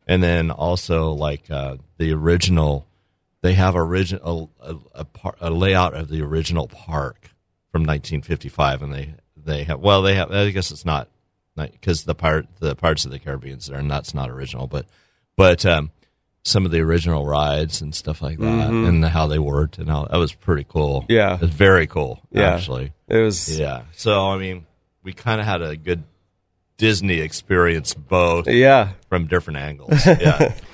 And 0.06 0.22
then 0.22 0.50
also 0.50 1.10
like 1.12 1.50
uh, 1.50 1.76
the 1.98 2.14
original, 2.14 2.86
they 3.42 3.52
have 3.52 3.76
original 3.76 4.50
a, 4.62 4.76
a, 4.94 5.04
par- 5.04 5.36
a 5.42 5.50
layout 5.50 5.92
of 5.92 6.08
the 6.08 6.22
original 6.22 6.68
park 6.68 7.32
from 7.70 7.82
1955, 7.82 8.80
and 8.80 8.94
they 8.94 9.14
they 9.48 9.64
have 9.64 9.80
well 9.80 10.02
they 10.02 10.14
have 10.14 10.30
I 10.30 10.50
guess 10.50 10.70
it's 10.70 10.84
not 10.84 11.08
because 11.56 12.04
the 12.04 12.14
part 12.14 12.46
the 12.60 12.76
Pirates 12.76 13.04
of 13.04 13.10
the 13.10 13.18
Caribbean's 13.18 13.66
there, 13.66 13.78
and 13.78 13.90
that's 13.90 14.14
not 14.14 14.30
original, 14.30 14.66
but 14.68 14.86
but 15.36 15.66
um, 15.66 15.90
some 16.44 16.64
of 16.64 16.70
the 16.70 16.80
original 16.80 17.26
rides 17.26 17.80
and 17.82 17.92
stuff 17.94 18.22
like 18.22 18.38
that, 18.38 18.70
and 18.70 19.04
how 19.04 19.26
they 19.26 19.38
worked, 19.40 19.78
and 19.78 19.88
how 19.88 20.04
that 20.04 20.16
was 20.18 20.32
pretty 20.32 20.64
cool. 20.68 21.02
Mm-hmm. 21.02 21.12
Yeah. 21.12 21.34
it 21.34 21.40
was 21.40 21.50
very 21.50 21.86
cool. 21.88 22.20
Yeah. 22.30 22.54
actually, 22.54 22.92
It 23.08 23.16
was. 23.18 23.58
yeah. 23.58 23.82
So 23.92 24.28
I 24.30 24.38
mean, 24.38 24.66
we 25.02 25.12
kind 25.12 25.40
of 25.40 25.46
had 25.46 25.62
a 25.62 25.76
good 25.76 26.04
Disney 26.76 27.18
experience 27.20 27.92
both 27.94 28.46
Yeah. 28.46 28.90
from 29.08 29.26
different 29.26 29.58
angles. 29.58 30.06
Yeah, 30.06 30.54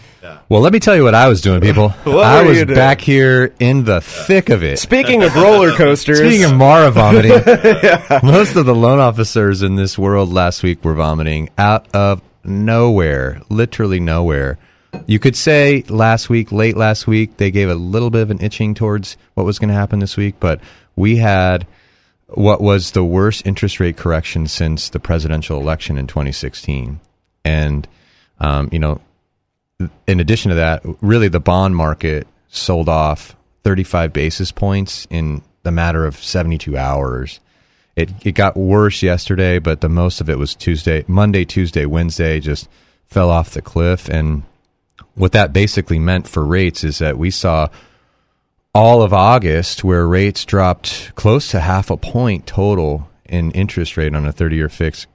Well, 0.49 0.61
let 0.61 0.73
me 0.73 0.81
tell 0.81 0.97
you 0.97 1.05
what 1.05 1.15
I 1.15 1.29
was 1.29 1.41
doing, 1.41 1.61
people. 1.61 1.89
What 2.05 2.25
I 2.25 2.43
was 2.43 2.59
you 2.59 2.65
doing? 2.65 2.77
back 2.77 3.01
here 3.01 3.55
in 3.59 3.85
the 3.85 4.01
thick 4.01 4.49
of 4.49 4.63
it. 4.63 4.79
Speaking 4.79 5.23
of 5.23 5.35
roller 5.35 5.73
coasters, 5.77 6.19
Speaking 6.19 6.45
of 6.45 6.55
Mara 6.55 6.91
vomiting, 6.91 7.33
most 8.23 8.57
of 8.57 8.67
the 8.67 8.75
loan 8.75 9.01
officers 9.01 9.63
in 9.63 9.75
this 9.75 9.99
world 9.99 10.33
last 10.33 10.63
week 10.63 10.85
were 10.85 10.95
vomiting 10.95 11.51
out 11.59 11.87
of 11.95 12.23
nowhere, 12.45 13.41
literally 13.49 14.01
nowhere. 14.01 14.59
You 15.07 15.19
could 15.19 15.35
say 15.35 15.83
last 15.89 16.31
week, 16.31 16.53
late 16.53 16.77
last 16.77 17.07
week, 17.07 17.37
they 17.39 17.51
gave 17.51 17.69
a 17.69 17.75
little 17.75 18.11
bit 18.11 18.23
of 18.23 18.31
an 18.31 18.41
itching 18.41 18.75
towards 18.75 19.17
what 19.35 19.45
was 19.45 19.59
going 19.59 19.69
to 19.69 19.75
happen 19.75 19.99
this 19.99 20.17
week, 20.17 20.37
but 20.39 20.61
we 20.95 21.17
had 21.17 21.67
what 22.29 22.61
was 22.61 22.93
the 22.93 23.05
worst 23.05 23.47
interest 23.47 23.81
rate 23.81 23.97
correction 23.97 24.47
since 24.47 24.89
the 24.89 25.01
presidential 25.01 25.61
election 25.61 25.99
in 25.99 26.07
2016. 26.07 27.01
And, 27.45 27.89
um, 28.39 28.69
you 28.73 28.79
know, 28.79 29.01
in 30.07 30.21
addition 30.21 30.51
to 30.51 30.55
that, 30.57 30.83
really 31.01 31.29
the 31.29 31.41
bond 31.41 31.77
market 31.77 32.27
sold 32.49 32.89
off 32.89 33.37
35 33.65 34.13
basis 34.13 34.53
points 34.53 35.07
in 35.11 35.43
the 35.63 35.73
matter 35.73 36.05
of 36.05 36.17
72 36.17 36.77
hours. 36.77 37.41
It 37.97 38.11
it 38.27 38.33
got 38.33 38.57
worse 38.57 39.03
yesterday, 39.03 39.59
but 39.59 39.81
the 39.81 39.89
most 39.89 40.21
of 40.21 40.29
it 40.29 40.39
was 40.39 40.55
Tuesday, 40.55 41.05
Monday, 41.07 41.45
Tuesday, 41.45 41.87
Wednesday 41.87 42.41
just 42.41 42.69
fell 43.07 43.31
off 43.31 43.51
the 43.51 43.63
cliff 43.63 44.09
and 44.09 44.43
what 45.15 45.33
that 45.33 45.53
basically 45.53 45.99
meant 45.99 46.27
for 46.27 46.45
rates 46.45 46.83
is 46.83 46.99
that 46.99 47.17
we 47.17 47.31
saw 47.31 47.69
all 48.75 49.03
of 49.03 49.13
August 49.13 49.85
where 49.85 50.07
rates 50.07 50.45
dropped 50.45 51.15
close 51.15 51.51
to 51.53 51.61
half 51.61 51.91
a 51.91 51.97
point 51.97 52.47
total 52.47 53.09
in 53.25 53.53
interest 53.53 53.97
rate 53.97 54.15
on 54.15 54.27
a 54.27 54.33
30-year 54.33 54.69
fix 54.69 55.07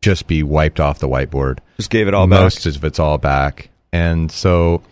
just 0.00 0.28
be 0.28 0.44
wiped 0.44 0.78
off 0.78 1.00
the 1.00 1.08
whiteboard 1.08 1.58
just 1.76 1.90
gave 1.90 2.06
it 2.06 2.14
all 2.14 2.28
back. 2.28 2.40
most 2.40 2.66
of 2.66 2.84
it's 2.84 3.00
all 3.00 3.18
back 3.18 3.70
and 3.92 4.30
so 4.30 4.82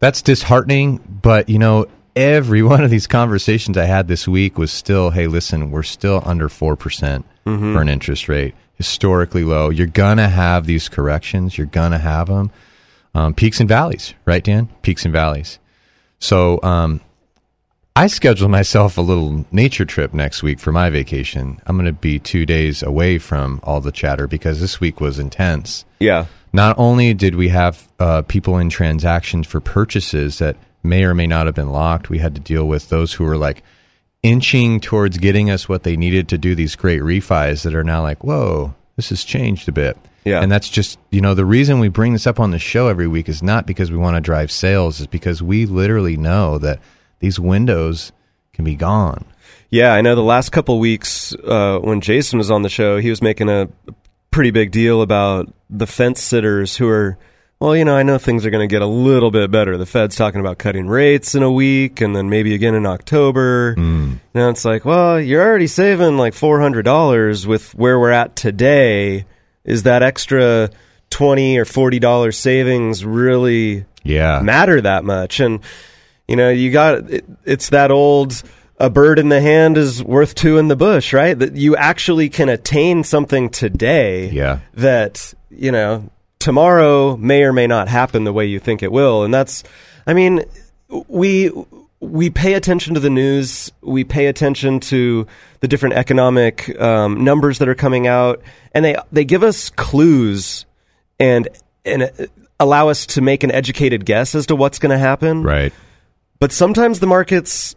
that's 0.00 0.22
disheartening 0.22 0.98
but 1.22 1.48
you 1.48 1.58
know 1.58 1.86
every 2.16 2.62
one 2.74 2.84
of 2.84 2.90
these 2.90 3.06
conversations 3.06 3.76
i 3.76 3.84
had 3.84 4.08
this 4.08 4.26
week 4.28 4.58
was 4.58 4.70
still 4.72 5.10
hey 5.10 5.26
listen 5.26 5.70
we're 5.70 5.82
still 5.82 6.22
under 6.24 6.48
4% 6.48 7.24
for 7.74 7.80
an 7.82 7.90
interest 7.90 8.26
rate. 8.28 8.54
Historically 8.76 9.44
low. 9.44 9.68
You're 9.68 9.86
gonna 9.86 10.28
have 10.28 10.64
these 10.66 10.88
corrections. 10.88 11.58
You're 11.58 11.66
gonna 11.66 11.98
have 11.98 12.26
them 12.28 12.50
um, 13.14 13.34
peaks 13.34 13.60
and 13.60 13.68
valleys 13.68 14.14
right 14.24 14.42
dan? 14.42 14.68
Peaks 14.80 15.04
and 15.04 15.12
valleys. 15.12 15.58
So 16.18 16.58
um, 16.62 17.00
I 17.96 18.08
scheduled 18.08 18.50
myself 18.50 18.98
a 18.98 19.02
little 19.02 19.46
nature 19.52 19.84
trip 19.84 20.12
next 20.12 20.42
week 20.42 20.58
for 20.58 20.72
my 20.72 20.90
vacation. 20.90 21.60
I'm 21.64 21.76
going 21.76 21.86
to 21.86 21.92
be 21.92 22.18
two 22.18 22.44
days 22.44 22.82
away 22.82 23.18
from 23.18 23.60
all 23.62 23.80
the 23.80 23.92
chatter 23.92 24.26
because 24.26 24.60
this 24.60 24.80
week 24.80 25.00
was 25.00 25.20
intense. 25.20 25.84
Yeah. 26.00 26.26
Not 26.52 26.76
only 26.76 27.14
did 27.14 27.36
we 27.36 27.50
have 27.50 27.88
uh, 28.00 28.22
people 28.22 28.58
in 28.58 28.68
transactions 28.68 29.46
for 29.46 29.60
purchases 29.60 30.40
that 30.40 30.56
may 30.82 31.04
or 31.04 31.14
may 31.14 31.28
not 31.28 31.46
have 31.46 31.54
been 31.54 31.70
locked, 31.70 32.10
we 32.10 32.18
had 32.18 32.34
to 32.34 32.40
deal 32.40 32.66
with 32.66 32.88
those 32.88 33.12
who 33.12 33.22
were 33.22 33.36
like 33.36 33.62
inching 34.24 34.80
towards 34.80 35.18
getting 35.18 35.48
us 35.48 35.68
what 35.68 35.84
they 35.84 35.96
needed 35.96 36.28
to 36.30 36.38
do 36.38 36.56
these 36.56 36.74
great 36.74 37.00
refis 37.00 37.62
that 37.62 37.76
are 37.76 37.84
now 37.84 38.02
like, 38.02 38.24
whoa, 38.24 38.74
this 38.96 39.10
has 39.10 39.22
changed 39.22 39.68
a 39.68 39.72
bit. 39.72 39.96
Yeah. 40.24 40.40
And 40.42 40.50
that's 40.50 40.68
just, 40.68 40.98
you 41.10 41.20
know, 41.20 41.34
the 41.34 41.44
reason 41.44 41.78
we 41.78 41.88
bring 41.88 42.12
this 42.12 42.26
up 42.26 42.40
on 42.40 42.50
the 42.50 42.58
show 42.58 42.88
every 42.88 43.06
week 43.06 43.28
is 43.28 43.40
not 43.40 43.66
because 43.66 43.92
we 43.92 43.98
want 43.98 44.16
to 44.16 44.20
drive 44.20 44.50
sales, 44.50 44.98
is 44.98 45.06
because 45.06 45.42
we 45.42 45.64
literally 45.64 46.16
know 46.16 46.58
that 46.58 46.80
these 47.24 47.40
windows 47.40 48.12
can 48.52 48.64
be 48.66 48.74
gone. 48.76 49.24
Yeah, 49.70 49.94
I 49.94 50.02
know 50.02 50.14
the 50.14 50.22
last 50.22 50.50
couple 50.52 50.78
weeks 50.78 51.34
uh, 51.34 51.78
when 51.80 52.00
Jason 52.02 52.38
was 52.38 52.50
on 52.50 52.60
the 52.62 52.68
show, 52.68 52.98
he 52.98 53.08
was 53.10 53.22
making 53.22 53.48
a 53.48 53.68
pretty 54.30 54.50
big 54.50 54.70
deal 54.70 55.00
about 55.00 55.52
the 55.70 55.86
fence 55.86 56.20
sitters 56.20 56.76
who 56.76 56.86
are, 56.88 57.16
well, 57.60 57.74
you 57.74 57.84
know, 57.84 57.96
I 57.96 58.02
know 58.02 58.18
things 58.18 58.44
are 58.44 58.50
going 58.50 58.68
to 58.68 58.72
get 58.72 58.82
a 58.82 58.86
little 58.86 59.30
bit 59.30 59.50
better. 59.50 59.78
The 59.78 59.86
Fed's 59.86 60.16
talking 60.16 60.40
about 60.40 60.58
cutting 60.58 60.86
rates 60.86 61.34
in 61.34 61.42
a 61.42 61.50
week 61.50 62.02
and 62.02 62.14
then 62.14 62.28
maybe 62.28 62.52
again 62.54 62.74
in 62.74 62.84
October. 62.84 63.74
Mm. 63.76 64.20
Now 64.34 64.50
it's 64.50 64.64
like, 64.66 64.84
well, 64.84 65.18
you're 65.18 65.42
already 65.42 65.66
saving 65.66 66.18
like 66.18 66.34
$400 66.34 67.46
with 67.46 67.74
where 67.74 67.98
we're 67.98 68.10
at 68.10 68.36
today. 68.36 69.24
Is 69.64 69.84
that 69.84 70.02
extra 70.02 70.68
20 71.08 71.56
or 71.58 71.64
$40 71.64 72.34
savings 72.34 73.02
really 73.04 73.86
Yeah. 74.02 74.40
matter 74.40 74.80
that 74.82 75.04
much? 75.04 75.40
And, 75.40 75.60
you 76.28 76.36
know, 76.36 76.50
you 76.50 76.70
got 76.70 77.10
it, 77.10 77.24
it's 77.44 77.70
that 77.70 77.90
old 77.90 78.42
a 78.78 78.90
bird 78.90 79.18
in 79.18 79.28
the 79.28 79.40
hand 79.40 79.76
is 79.76 80.02
worth 80.02 80.34
two 80.34 80.58
in 80.58 80.68
the 80.68 80.76
bush, 80.76 81.12
right? 81.12 81.38
That 81.38 81.54
you 81.54 81.76
actually 81.76 82.28
can 82.28 82.48
attain 82.48 83.04
something 83.04 83.48
today 83.50 84.30
Yeah. 84.30 84.58
that, 84.74 85.32
you 85.50 85.70
know, 85.70 86.10
tomorrow 86.40 87.16
may 87.16 87.44
or 87.44 87.52
may 87.52 87.66
not 87.66 87.88
happen 87.88 88.24
the 88.24 88.32
way 88.32 88.46
you 88.46 88.58
think 88.58 88.82
it 88.82 88.90
will. 88.92 89.22
And 89.24 89.32
that's 89.32 89.62
I 90.06 90.12
mean, 90.14 90.42
we 91.08 91.50
we 92.00 92.28
pay 92.28 92.52
attention 92.54 92.94
to 92.94 93.00
the 93.00 93.08
news, 93.10 93.72
we 93.80 94.04
pay 94.04 94.26
attention 94.26 94.80
to 94.80 95.26
the 95.60 95.68
different 95.68 95.94
economic 95.94 96.78
um, 96.80 97.24
numbers 97.24 97.58
that 97.58 97.68
are 97.68 97.74
coming 97.74 98.06
out, 98.06 98.42
and 98.72 98.84
they 98.84 98.96
they 99.12 99.24
give 99.24 99.42
us 99.42 99.70
clues 99.70 100.66
and 101.18 101.48
and 101.86 102.02
uh, 102.02 102.08
allow 102.60 102.88
us 102.88 103.06
to 103.06 103.20
make 103.22 103.42
an 103.44 103.50
educated 103.50 104.04
guess 104.04 104.34
as 104.34 104.46
to 104.46 104.56
what's 104.56 104.78
going 104.78 104.90
to 104.90 104.98
happen. 104.98 105.42
Right. 105.42 105.72
But 106.44 106.52
sometimes 106.52 107.00
the 107.00 107.06
markets 107.06 107.74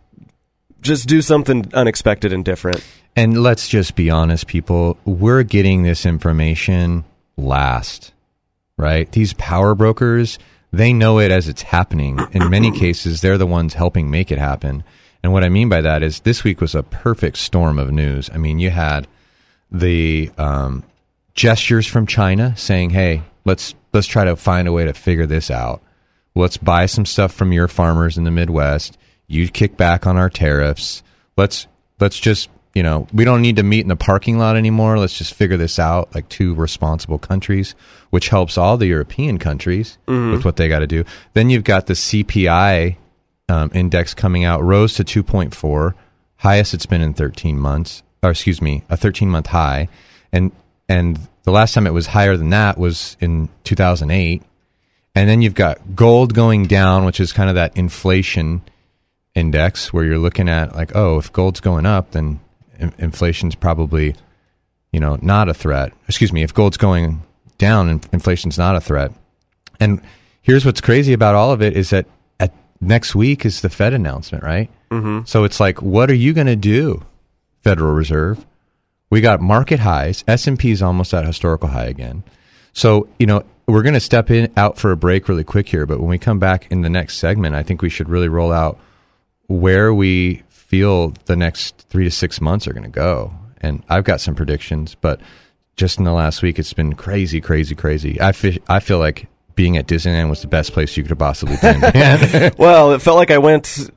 just 0.82 1.08
do 1.08 1.22
something 1.22 1.72
unexpected 1.74 2.34
and 2.34 2.44
different. 2.44 2.86
And 3.16 3.42
let's 3.42 3.70
just 3.70 3.96
be 3.96 4.10
honest, 4.10 4.46
people. 4.46 4.98
We're 5.06 5.44
getting 5.44 5.84
this 5.84 6.06
information 6.06 7.06
last, 7.38 8.12
right? 8.76 9.10
These 9.10 9.32
power 9.36 9.74
brokers, 9.74 10.38
they 10.74 10.92
know 10.92 11.18
it 11.18 11.32
as 11.32 11.48
it's 11.48 11.62
happening. 11.62 12.20
In 12.34 12.50
many 12.50 12.72
cases, 12.78 13.22
they're 13.22 13.38
the 13.38 13.46
ones 13.46 13.74
helping 13.74 14.12
make 14.12 14.34
it 14.34 14.38
happen. 14.38 14.84
And 15.24 15.32
what 15.32 15.46
I 15.46 15.48
mean 15.48 15.70
by 15.70 15.80
that 15.80 16.04
is 16.04 16.20
this 16.20 16.44
week 16.44 16.60
was 16.60 16.76
a 16.76 16.84
perfect 16.84 17.38
storm 17.38 17.80
of 17.80 17.90
news. 17.94 18.30
I 18.34 18.38
mean, 18.38 18.60
you 18.60 18.70
had 18.70 19.08
the 19.72 20.30
um, 20.38 20.84
gestures 21.36 21.88
from 21.88 22.06
China 22.06 22.54
saying, 22.58 22.90
"Hey, 22.90 23.24
let's 23.46 23.76
let's 23.94 24.08
try 24.08 24.26
to 24.26 24.36
find 24.36 24.68
a 24.68 24.74
way 24.74 24.84
to 24.84 24.94
figure 24.94 25.26
this 25.26 25.50
out. 25.50 25.82
Let's 26.38 26.58
buy 26.58 26.86
some 26.86 27.06
stuff 27.06 27.34
from 27.34 27.52
your 27.52 27.68
farmers 27.68 28.18
in 28.18 28.24
the 28.24 28.32
Midwest. 28.32 28.98
You 29.28 29.48
kick 29.50 29.78
back 29.78 30.08
on 30.08 30.18
our 30.18 30.30
tariffs. 30.30 31.04
Let's 31.36 31.68
let's 32.00 32.20
just 32.20 32.50
you 32.74 32.84
know 32.84 33.08
we 33.14 33.26
don't 33.26 33.42
need 33.42 33.58
to 33.58 33.64
meet 33.64 33.82
in 33.82 33.88
the 33.88 33.96
parking 33.96 34.38
lot 34.38 34.56
anymore. 34.56 34.98
Let's 34.98 35.18
just 35.18 35.34
figure 35.34 35.58
this 35.58 35.80
out 35.80 36.14
like 36.16 36.30
two 36.30 36.54
responsible 36.56 37.18
countries, 37.18 37.76
which 38.10 38.30
helps 38.30 38.58
all 38.58 38.78
the 38.78 38.88
European 38.88 39.38
countries 39.40 39.98
with 40.34 40.46
what 40.46 40.56
they 40.56 40.70
got 40.70 40.80
to 40.80 40.88
do. 40.88 41.04
Then 41.34 41.50
you've 41.50 41.64
got 41.64 41.88
the 41.88 41.94
CPI 41.94 42.96
um, 43.50 43.72
index 43.74 44.14
coming 44.14 44.44
out 44.44 44.64
rose 44.64 44.94
to 44.96 45.04
2.4, 45.04 45.94
highest 46.38 46.74
it's 46.74 46.86
been 46.86 47.02
in 47.02 47.14
13 47.14 47.58
months, 47.58 48.04
or 48.22 48.32
excuse 48.32 48.62
me, 48.62 48.84
a 48.90 48.98
13 48.98 49.30
month 49.30 49.48
high, 49.48 49.88
and 50.32 50.52
and 50.90 51.20
the 51.44 51.52
last 51.52 51.74
time 51.74 51.88
it 51.88 51.94
was 51.94 52.08
higher 52.08 52.38
than 52.38 52.50
that 52.50 52.78
was 52.78 53.18
in 53.20 53.50
2008. 53.64 54.44
And 55.18 55.28
then 55.28 55.42
you've 55.42 55.56
got 55.56 55.96
gold 55.96 56.36
going 56.36 56.68
down, 56.68 57.04
which 57.04 57.20
is 57.20 57.34
kind 57.34 57.50
of 57.50 57.56
that 57.56 57.76
inflation 57.76 58.62
index 59.34 59.92
where 59.92 60.06
you're 60.06 60.20
looking 60.20 60.48
at 60.48 60.76
like, 60.76 60.96
oh, 60.96 61.18
if 61.18 61.34
gold's 61.34 61.60
going 61.60 61.88
up, 61.88 62.12
then 62.12 62.40
in- 62.78 62.94
inflation's 63.00 63.56
probably, 63.56 64.14
you 64.92 65.00
know, 65.00 65.18
not 65.24 65.50
a 65.50 65.56
threat. 65.56 65.92
Excuse 66.08 66.32
me, 66.32 66.44
if 66.44 66.54
gold's 66.54 66.78
going 66.78 67.24
down, 67.58 67.90
in- 67.90 68.02
inflation's 68.14 68.60
not 68.60 68.76
a 68.76 68.80
threat. 68.80 69.12
And 69.80 70.04
here's 70.44 70.64
what's 70.64 70.82
crazy 70.82 71.14
about 71.14 71.34
all 71.34 71.52
of 71.52 71.64
it 71.64 71.76
is 71.76 71.90
that 71.90 72.06
at 72.40 72.54
next 72.80 73.16
week 73.16 73.44
is 73.44 73.62
the 73.62 73.70
Fed 73.70 73.94
announcement, 73.94 74.44
right? 74.44 74.70
Mm-hmm. 74.92 75.26
So 75.26 75.46
it's 75.46 75.60
like, 75.60 75.82
what 75.82 76.12
are 76.12 76.16
you 76.16 76.32
going 76.34 76.46
to 76.46 76.56
do, 76.56 77.04
Federal 77.64 77.94
Reserve? 77.94 78.46
We 79.10 79.22
got 79.22 79.42
market 79.42 79.80
highs. 79.80 80.24
S 80.28 80.46
and 80.46 80.60
P 80.60 80.70
is 80.70 80.84
almost 80.84 81.12
at 81.12 81.26
historical 81.26 81.70
high 81.70 81.86
again. 81.86 82.24
So 82.74 83.10
you 83.18 83.26
know 83.26 83.44
we're 83.68 83.84
going 83.84 83.94
to 83.94 84.00
step 84.00 84.32
in 84.32 84.52
out 84.56 84.78
for 84.78 84.92
a 84.92 84.98
break 84.98 85.28
really 85.28 85.44
quick 85.44 85.68
here, 85.68 85.86
but 85.86 86.00
when 86.00 86.10
we 86.10 86.18
come 86.18 86.40
back 86.40 86.72
in 86.72 86.82
the 86.82 86.90
next 86.90 87.18
segment, 87.18 87.54
I 87.54 87.64
think 87.64 87.82
we 87.82 87.90
should 87.90 88.08
really 88.08 88.30
roll 88.30 88.52
out 88.52 88.80
where 89.48 89.94
we 89.94 90.44
feel 90.50 91.14
the 91.26 91.36
next 91.36 91.86
three 91.90 92.06
to 92.06 92.12
six 92.12 92.40
months 92.40 92.68
are 92.68 92.74
going 92.74 92.84
to 92.84 92.90
go. 92.90 93.34
And 93.60 93.84
I've 93.90 94.06
got 94.06 94.22
some 94.22 94.36
predictions, 94.36 94.96
but 94.96 95.20
just 95.76 95.98
in 95.98 96.06
the 96.06 96.14
last 96.14 96.42
week, 96.42 96.60
it's 96.60 96.74
been 96.74 96.96
crazy, 96.96 97.42
crazy, 97.42 97.76
crazy. 97.76 98.20
I 98.22 98.32
feel, 98.32 98.58
I 98.70 98.80
feel 98.80 99.00
like 99.00 99.28
being 99.56 99.76
at 99.76 99.88
Disneyland 99.88 100.30
was 100.30 100.42
the 100.42 100.48
best 100.48 100.72
place 100.72 100.96
you 100.96 101.04
could 101.04 101.10
have 101.10 101.20
possibly 101.20 101.58
been. 101.62 101.82
Well, 102.58 102.94
it 102.94 103.02
felt 103.02 103.18
like 103.18 103.32
I 103.32 103.38
went, 103.38 103.90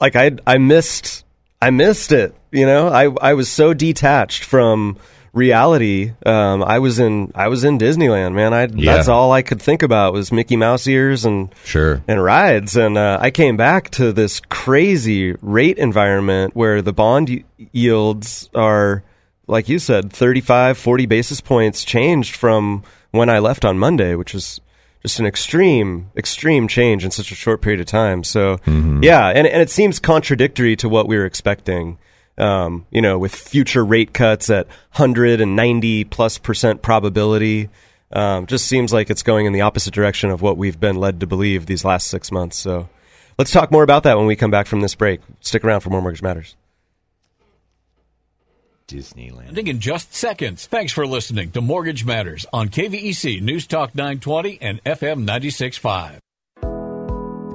like 0.00 0.16
I 0.16 0.32
I 0.46 0.58
missed 0.58 1.24
I 1.62 1.70
missed 1.70 2.12
it. 2.12 2.34
You 2.52 2.66
know, 2.66 2.88
I 2.88 3.10
I 3.20 3.34
was 3.34 3.48
so 3.48 3.72
detached 3.72 4.44
from 4.44 4.98
reality. 5.38 6.12
Um, 6.26 6.62
I 6.62 6.78
was 6.80 6.98
in 6.98 7.32
I 7.34 7.48
was 7.48 7.64
in 7.64 7.78
Disneyland, 7.78 8.34
man. 8.34 8.52
I 8.52 8.64
Yeah. 8.66 8.94
that's 8.96 9.08
all 9.08 9.32
I 9.32 9.40
could 9.42 9.62
think 9.62 9.82
about 9.82 10.12
was 10.12 10.30
Mickey 10.32 10.56
Mouse 10.56 10.86
ears 10.86 11.24
and 11.24 11.54
sure. 11.64 12.02
and 12.06 12.22
rides. 12.22 12.76
And 12.76 12.98
uh, 12.98 13.18
I 13.20 13.30
came 13.30 13.56
back 13.56 13.90
to 13.92 14.12
this 14.12 14.40
crazy 14.50 15.34
rate 15.40 15.78
environment 15.78 16.54
where 16.54 16.82
the 16.82 16.92
bond 16.92 17.28
y- 17.30 17.44
yields 17.72 18.50
are, 18.54 19.02
like 19.46 19.68
you 19.68 19.78
said, 19.78 20.12
35, 20.12 20.76
40 20.76 21.06
basis 21.06 21.40
points 21.40 21.84
changed 21.84 22.36
from 22.36 22.82
when 23.12 23.30
I 23.30 23.38
left 23.38 23.64
on 23.64 23.78
Monday, 23.78 24.14
which 24.14 24.34
is 24.34 24.60
just 25.02 25.20
an 25.20 25.26
extreme, 25.26 26.10
extreme 26.16 26.66
change 26.68 27.04
in 27.04 27.10
such 27.10 27.30
a 27.30 27.34
short 27.34 27.62
period 27.62 27.80
of 27.80 27.86
time. 27.86 28.24
So, 28.24 28.58
yeah, 28.66 29.28
and, 29.28 29.46
and 29.46 29.62
it 29.62 29.70
seems 29.70 29.98
contradictory 30.00 30.74
to 30.76 30.88
what 30.88 31.06
we 31.08 31.16
were 31.16 31.24
expecting. 31.24 31.98
Um, 32.38 32.86
you 32.90 33.02
know, 33.02 33.18
with 33.18 33.34
future 33.34 33.84
rate 33.84 34.12
cuts 34.12 34.48
at 34.48 34.66
190 34.66 36.04
plus 36.04 36.38
percent 36.38 36.82
probability. 36.82 37.68
Um, 38.10 38.46
just 38.46 38.66
seems 38.66 38.92
like 38.92 39.10
it's 39.10 39.22
going 39.22 39.46
in 39.46 39.52
the 39.52 39.60
opposite 39.60 39.92
direction 39.92 40.30
of 40.30 40.40
what 40.40 40.56
we've 40.56 40.80
been 40.80 40.96
led 40.96 41.20
to 41.20 41.26
believe 41.26 41.66
these 41.66 41.84
last 41.84 42.06
six 42.06 42.32
months. 42.32 42.56
So 42.56 42.88
let's 43.38 43.50
talk 43.50 43.70
more 43.70 43.82
about 43.82 44.04
that 44.04 44.16
when 44.16 44.26
we 44.26 44.36
come 44.36 44.50
back 44.50 44.66
from 44.66 44.80
this 44.80 44.94
break. 44.94 45.20
Stick 45.40 45.64
around 45.64 45.80
for 45.80 45.90
more 45.90 46.00
Mortgage 46.00 46.22
Matters. 46.22 46.56
Disneyland. 48.88 49.48
Ending 49.48 49.66
in 49.66 49.80
just 49.80 50.14
seconds. 50.14 50.66
Thanks 50.66 50.92
for 50.92 51.06
listening 51.06 51.50
to 51.52 51.60
Mortgage 51.60 52.06
Matters 52.06 52.46
on 52.52 52.70
KVEC 52.70 53.42
News 53.42 53.66
Talk 53.66 53.94
920 53.94 54.62
and 54.62 54.82
FM 54.84 55.26
96.5. 55.26 56.18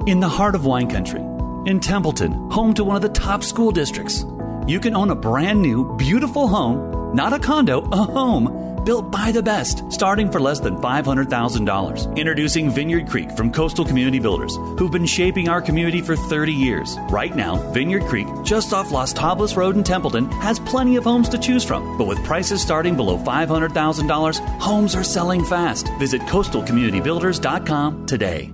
In 0.06 0.20
the 0.20 0.28
heart 0.28 0.54
of 0.54 0.64
wine 0.64 0.88
country, 0.88 1.22
in 1.68 1.80
Templeton, 1.80 2.30
home 2.50 2.72
to 2.74 2.84
one 2.84 2.94
of 2.94 3.02
the 3.02 3.08
top 3.08 3.42
school 3.42 3.72
districts, 3.72 4.24
you 4.66 4.80
can 4.80 4.94
own 4.94 5.10
a 5.10 5.14
brand 5.14 5.60
new, 5.60 5.96
beautiful 5.96 6.48
home, 6.48 7.14
not 7.14 7.32
a 7.32 7.38
condo, 7.38 7.82
a 7.92 7.96
home, 7.96 8.82
built 8.84 9.10
by 9.10 9.32
the 9.32 9.42
best, 9.42 9.82
starting 9.90 10.30
for 10.30 10.40
less 10.40 10.60
than 10.60 10.76
$500,000. 10.76 12.16
Introducing 12.16 12.70
Vineyard 12.70 13.08
Creek 13.08 13.30
from 13.32 13.52
Coastal 13.52 13.84
Community 13.84 14.18
Builders, 14.18 14.56
who've 14.78 14.90
been 14.90 15.06
shaping 15.06 15.48
our 15.48 15.62
community 15.62 16.00
for 16.00 16.16
30 16.16 16.52
years. 16.52 16.96
Right 17.10 17.34
now, 17.34 17.56
Vineyard 17.72 18.04
Creek, 18.04 18.26
just 18.42 18.72
off 18.72 18.90
Las 18.90 19.12
Tablas 19.12 19.56
Road 19.56 19.76
in 19.76 19.84
Templeton, 19.84 20.30
has 20.32 20.58
plenty 20.60 20.96
of 20.96 21.04
homes 21.04 21.28
to 21.30 21.38
choose 21.38 21.64
from. 21.64 21.96
But 21.98 22.06
with 22.06 22.22
prices 22.24 22.60
starting 22.62 22.96
below 22.96 23.18
$500,000, 23.18 24.58
homes 24.60 24.94
are 24.94 25.04
selling 25.04 25.44
fast. 25.44 25.88
Visit 25.98 26.22
coastalcommunitybuilders.com 26.22 28.06
today. 28.06 28.52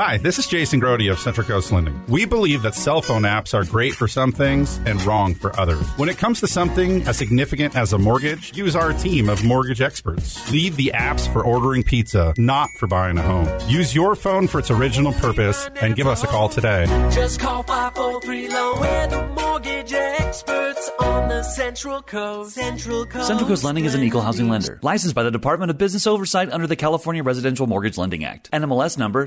Hi, 0.00 0.16
this 0.16 0.38
is 0.38 0.46
Jason 0.46 0.80
Grody 0.80 1.12
of 1.12 1.18
Central 1.18 1.46
Coast 1.46 1.70
Lending. 1.72 2.02
We 2.08 2.24
believe 2.24 2.62
that 2.62 2.74
cell 2.74 3.02
phone 3.02 3.24
apps 3.24 3.52
are 3.52 3.64
great 3.70 3.92
for 3.92 4.08
some 4.08 4.32
things 4.32 4.78
and 4.86 4.98
wrong 5.02 5.34
for 5.34 5.54
others. 5.60 5.86
When 5.98 6.08
it 6.08 6.16
comes 6.16 6.40
to 6.40 6.46
something 6.46 7.06
as 7.06 7.18
significant 7.18 7.76
as 7.76 7.92
a 7.92 7.98
mortgage, 7.98 8.56
use 8.56 8.74
our 8.74 8.94
team 8.94 9.28
of 9.28 9.44
mortgage 9.44 9.82
experts. 9.82 10.50
Leave 10.50 10.76
the 10.76 10.92
apps 10.94 11.30
for 11.30 11.44
ordering 11.44 11.82
pizza, 11.82 12.32
not 12.38 12.70
for 12.78 12.86
buying 12.86 13.18
a 13.18 13.22
home. 13.22 13.46
Use 13.68 13.94
your 13.94 14.16
phone 14.16 14.48
for 14.48 14.60
its 14.60 14.70
original 14.70 15.12
purpose 15.12 15.68
and 15.82 15.94
give 15.94 16.06
us 16.06 16.24
a 16.24 16.26
call 16.26 16.48
today. 16.48 16.86
Just 17.12 17.38
call 17.38 17.62
543 17.64 18.48
Loan. 18.48 18.80
We're 18.80 19.06
the 19.08 19.28
mortgage 19.28 19.92
experts 19.92 20.90
on 20.98 21.28
the 21.28 21.42
Central 21.42 22.00
Coast. 22.00 22.54
Central 22.54 23.04
Coast. 23.04 23.26
Central 23.26 23.48
Coast 23.48 23.64
Lending 23.64 23.84
is 23.84 23.94
an 23.94 24.02
equal 24.02 24.22
housing 24.22 24.48
lender, 24.48 24.78
licensed 24.80 25.14
by 25.14 25.24
the 25.24 25.30
Department 25.30 25.70
of 25.70 25.76
Business 25.76 26.06
Oversight 26.06 26.50
under 26.50 26.66
the 26.66 26.76
California 26.76 27.22
Residential 27.22 27.66
Mortgage 27.66 27.98
Lending 27.98 28.24
Act. 28.24 28.50
NMLS 28.52 28.96
number 28.96 29.26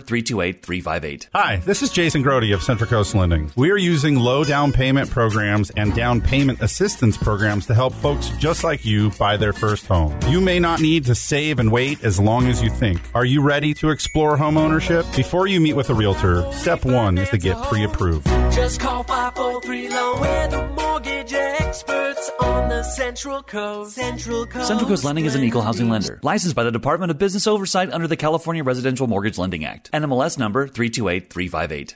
328358. 0.64 1.28
Hi, 1.34 1.58
this 1.58 1.82
is 1.82 1.92
Jason 1.92 2.24
Grody 2.24 2.54
of 2.54 2.64
Central 2.64 2.90
Coast 2.90 3.14
Lending. 3.16 3.52
We 3.56 3.72
are 3.72 3.78
using 3.78 4.16
low 4.16 4.44
down 4.44 4.72
payment 4.72 5.10
programs 5.10 5.70
and 5.72 5.94
down 5.94 6.22
payment 6.22 6.62
assistance 6.62 7.18
programs 7.18 7.66
to 7.68 7.74
help 7.74 7.94
folks 7.94 8.30
just 8.40 8.64
like 8.64 8.86
you 8.86 9.12
buy 9.12 9.38
their 9.38 9.54
first 9.54 9.86
home. 9.86 10.18
You 10.28 10.42
may 10.42 10.60
not 10.60 10.82
need 10.82 11.06
to 11.06 11.16
save 11.16 11.60
and 11.60 11.72
wait 11.72 12.04
as 12.04 12.20
long 12.20 12.48
as 12.48 12.62
you 12.62 12.70
think. 12.70 13.02
Are 13.14 13.26
you 13.26 13.42
ready 13.42 13.74
to 13.76 13.90
explore 13.90 14.38
home 14.38 14.58
ownership? 14.58 15.06
Before 15.16 15.48
you 15.48 15.60
meet 15.60 15.74
with 15.74 15.90
a 15.90 15.94
realtor, 15.94 16.52
step 16.54 16.86
one 16.86 17.18
is 17.18 17.30
to 17.30 17.38
get 17.38 17.62
pre 17.64 17.84
approved. 17.84 18.26
Just 18.54 18.80
call 18.80 19.04
543 19.04 19.90
Loan. 19.90 20.22
We're 20.22 20.48
the 20.48 20.68
mortgage 20.70 21.34
experts 21.34 22.32
on 22.40 22.70
the 22.70 22.84
Central 22.84 23.44
Coast. 23.44 23.96
Central 23.96 24.46
Coast. 24.46 24.68
Central 24.68 24.90
Coast 24.90 25.04
Lending 25.04 25.26
is 25.26 25.36
an 25.36 25.44
equal 25.44 25.62
housing 25.62 25.90
lender, 25.90 26.20
licensed 26.22 26.56
by 26.56 26.64
the 26.64 26.72
Department 26.72 27.12
of 27.12 27.18
Business 27.18 27.48
Oversight 27.48 27.92
under 27.92 28.08
the 28.08 28.16
California 28.16 28.64
Residential 28.64 29.08
Mortgage 29.08 29.38
Lending 29.38 29.66
Act. 29.66 29.92
NMLS 29.92 30.38
number 30.44 30.68
328358. 30.68 31.96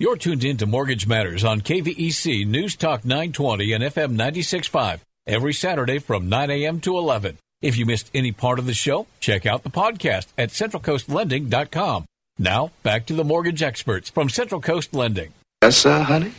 You're 0.00 0.16
tuned 0.16 0.44
in 0.44 0.56
to 0.56 0.64
Mortgage 0.64 1.06
Matters 1.06 1.44
on 1.44 1.60
KVEC 1.60 2.46
News 2.46 2.74
Talk 2.74 3.04
920 3.04 3.74
and 3.74 3.84
FM 3.84 4.16
96.5 4.16 5.00
every 5.26 5.52
Saturday 5.52 5.98
from 5.98 6.26
9 6.26 6.50
a.m. 6.50 6.80
to 6.80 6.96
11. 6.96 7.36
If 7.60 7.76
you 7.76 7.84
missed 7.84 8.10
any 8.14 8.32
part 8.32 8.58
of 8.58 8.64
the 8.64 8.72
show, 8.72 9.06
check 9.20 9.44
out 9.44 9.62
the 9.62 9.68
podcast 9.68 10.28
at 10.38 10.52
centralcoastlending.com. 10.52 12.06
Now, 12.38 12.70
back 12.82 13.04
to 13.06 13.12
the 13.12 13.24
mortgage 13.24 13.62
experts 13.62 14.08
from 14.08 14.30
Central 14.30 14.62
Coast 14.62 14.94
Lending. 14.94 15.34
Yes, 15.60 15.76
sir, 15.76 16.00
honey. 16.00 16.32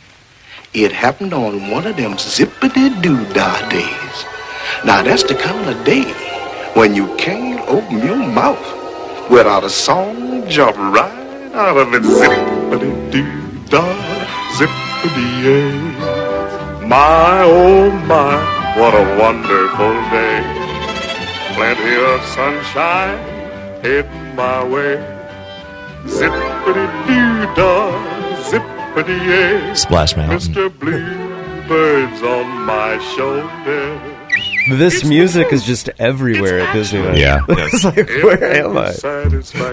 It 0.74 0.90
happened 0.90 1.32
on 1.32 1.70
one 1.70 1.86
of 1.86 1.96
them 1.96 2.14
zippity 2.14 3.00
doo 3.00 3.32
dah 3.32 3.68
days. 3.68 4.24
Now, 4.84 5.04
that's 5.04 5.22
the 5.22 5.36
kind 5.36 5.70
of 5.70 5.84
day 5.84 6.12
when 6.74 6.96
you 6.96 7.14
can't 7.14 7.60
open 7.68 8.00
your 8.04 8.16
mouth 8.16 9.30
without 9.30 9.62
a 9.62 9.70
song 9.70 10.48
jump 10.48 10.76
right 10.76 11.54
out 11.54 11.76
of 11.76 11.94
it. 11.94 12.02
Zippity 12.02 13.41
dah, 13.72 13.96
zippity 14.56 15.28
yay. 15.44 15.72
My, 16.84 17.40
oh 17.40 17.90
my, 18.04 18.36
what 18.76 18.92
a 18.92 19.04
wonderful 19.16 19.96
day. 20.12 20.44
Plenty 21.56 21.94
of 21.96 22.20
sunshine 22.36 23.16
heading 23.80 24.36
my 24.36 24.62
way. 24.62 25.00
Zippity 26.04 26.86
doo 27.08 27.48
dah, 27.56 27.96
zippity 28.50 29.18
yay. 29.24 29.74
Splash 29.74 30.16
Mountain. 30.16 30.52
Mr. 30.52 30.68
Bluebird's 30.68 32.22
on 32.22 32.48
my 32.68 32.98
shoulder. 33.16 34.11
This 34.68 35.04
music 35.04 35.52
is 35.52 35.64
just 35.64 35.88
everywhere 35.98 36.60
at 36.60 36.76
Disneyland. 36.76 37.18
Yeah. 37.18 37.44
it's 37.48 37.84
like, 37.84 37.96
where 37.96 38.52
am 38.52 38.76
I? 38.78 38.92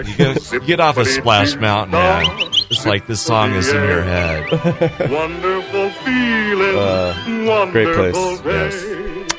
You 0.02 0.16
get, 0.16 0.52
you 0.52 0.60
get 0.60 0.80
off 0.80 0.96
of 0.96 1.06
Splash 1.06 1.54
Mountain, 1.56 1.92
man. 1.92 2.26
It's 2.70 2.84
like 2.86 3.06
this 3.06 3.20
song 3.22 3.52
is 3.52 3.68
in 3.68 3.82
your 3.82 4.02
head. 4.02 4.50
Wonderful 5.10 5.90
feeling. 5.90 6.76
Uh, 6.76 7.70
great 7.72 7.94
place. 7.94 8.16
Yes. 8.44 9.30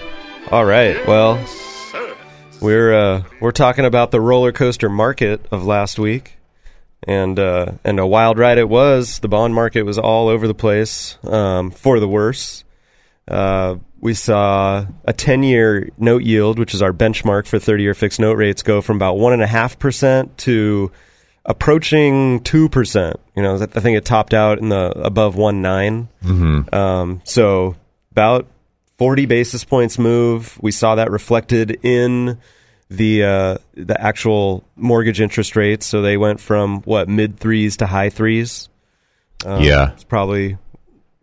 All 0.51 0.65
right. 0.65 1.05
Well, 1.07 1.43
we're 2.61 2.93
uh, 2.93 3.23
we're 3.39 3.51
talking 3.51 3.85
about 3.85 4.11
the 4.11 4.21
roller 4.21 4.51
coaster 4.51 4.89
market 4.89 5.45
of 5.51 5.65
last 5.65 5.97
week, 5.97 6.37
and 7.03 7.39
uh, 7.39 7.73
and 7.83 7.99
a 7.99 8.07
wild 8.07 8.37
ride 8.37 8.57
it 8.57 8.69
was. 8.69 9.19
The 9.19 9.27
bond 9.27 9.53
market 9.55 9.83
was 9.83 9.97
all 9.97 10.27
over 10.27 10.47
the 10.47 10.53
place 10.53 11.17
um, 11.23 11.71
for 11.71 11.99
the 11.99 12.07
worse. 12.07 12.63
Uh, 13.27 13.77
we 14.01 14.13
saw 14.13 14.85
a 15.05 15.13
10 15.13 15.43
year 15.43 15.89
note 15.97 16.23
yield, 16.23 16.59
which 16.59 16.73
is 16.73 16.81
our 16.81 16.91
benchmark 16.91 17.45
for 17.47 17.59
30 17.59 17.83
year 17.83 17.93
fixed 17.93 18.19
note 18.19 18.37
rates, 18.37 18.63
go 18.63 18.81
from 18.81 18.97
about 18.97 19.15
1.5% 19.17 20.35
to 20.37 20.91
approaching 21.45 22.39
2%. 22.41 23.15
You 23.35 23.43
know, 23.43 23.55
I 23.55 23.65
think 23.79 23.97
it 23.97 24.05
topped 24.05 24.33
out 24.33 24.59
in 24.59 24.69
the 24.69 24.91
above 24.95 25.35
1.9. 25.35 26.07
Mm-hmm. 26.23 26.75
Um, 26.75 27.21
so 27.23 27.75
about 28.11 28.47
40 28.97 29.25
basis 29.27 29.63
points 29.63 29.97
move. 29.97 30.57
We 30.61 30.71
saw 30.71 30.95
that 30.95 31.11
reflected 31.11 31.79
in 31.83 32.39
the 32.89 33.23
uh, 33.23 33.57
the 33.73 33.99
actual 33.99 34.63
mortgage 34.75 35.21
interest 35.21 35.55
rates. 35.55 35.85
So 35.85 36.01
they 36.01 36.17
went 36.17 36.39
from 36.39 36.81
what 36.81 37.07
mid 37.07 37.39
threes 37.39 37.77
to 37.77 37.87
high 37.87 38.09
threes. 38.09 38.67
Um, 39.45 39.61
Yeah. 39.63 39.93
it's 39.93 40.03
probably 40.03 40.57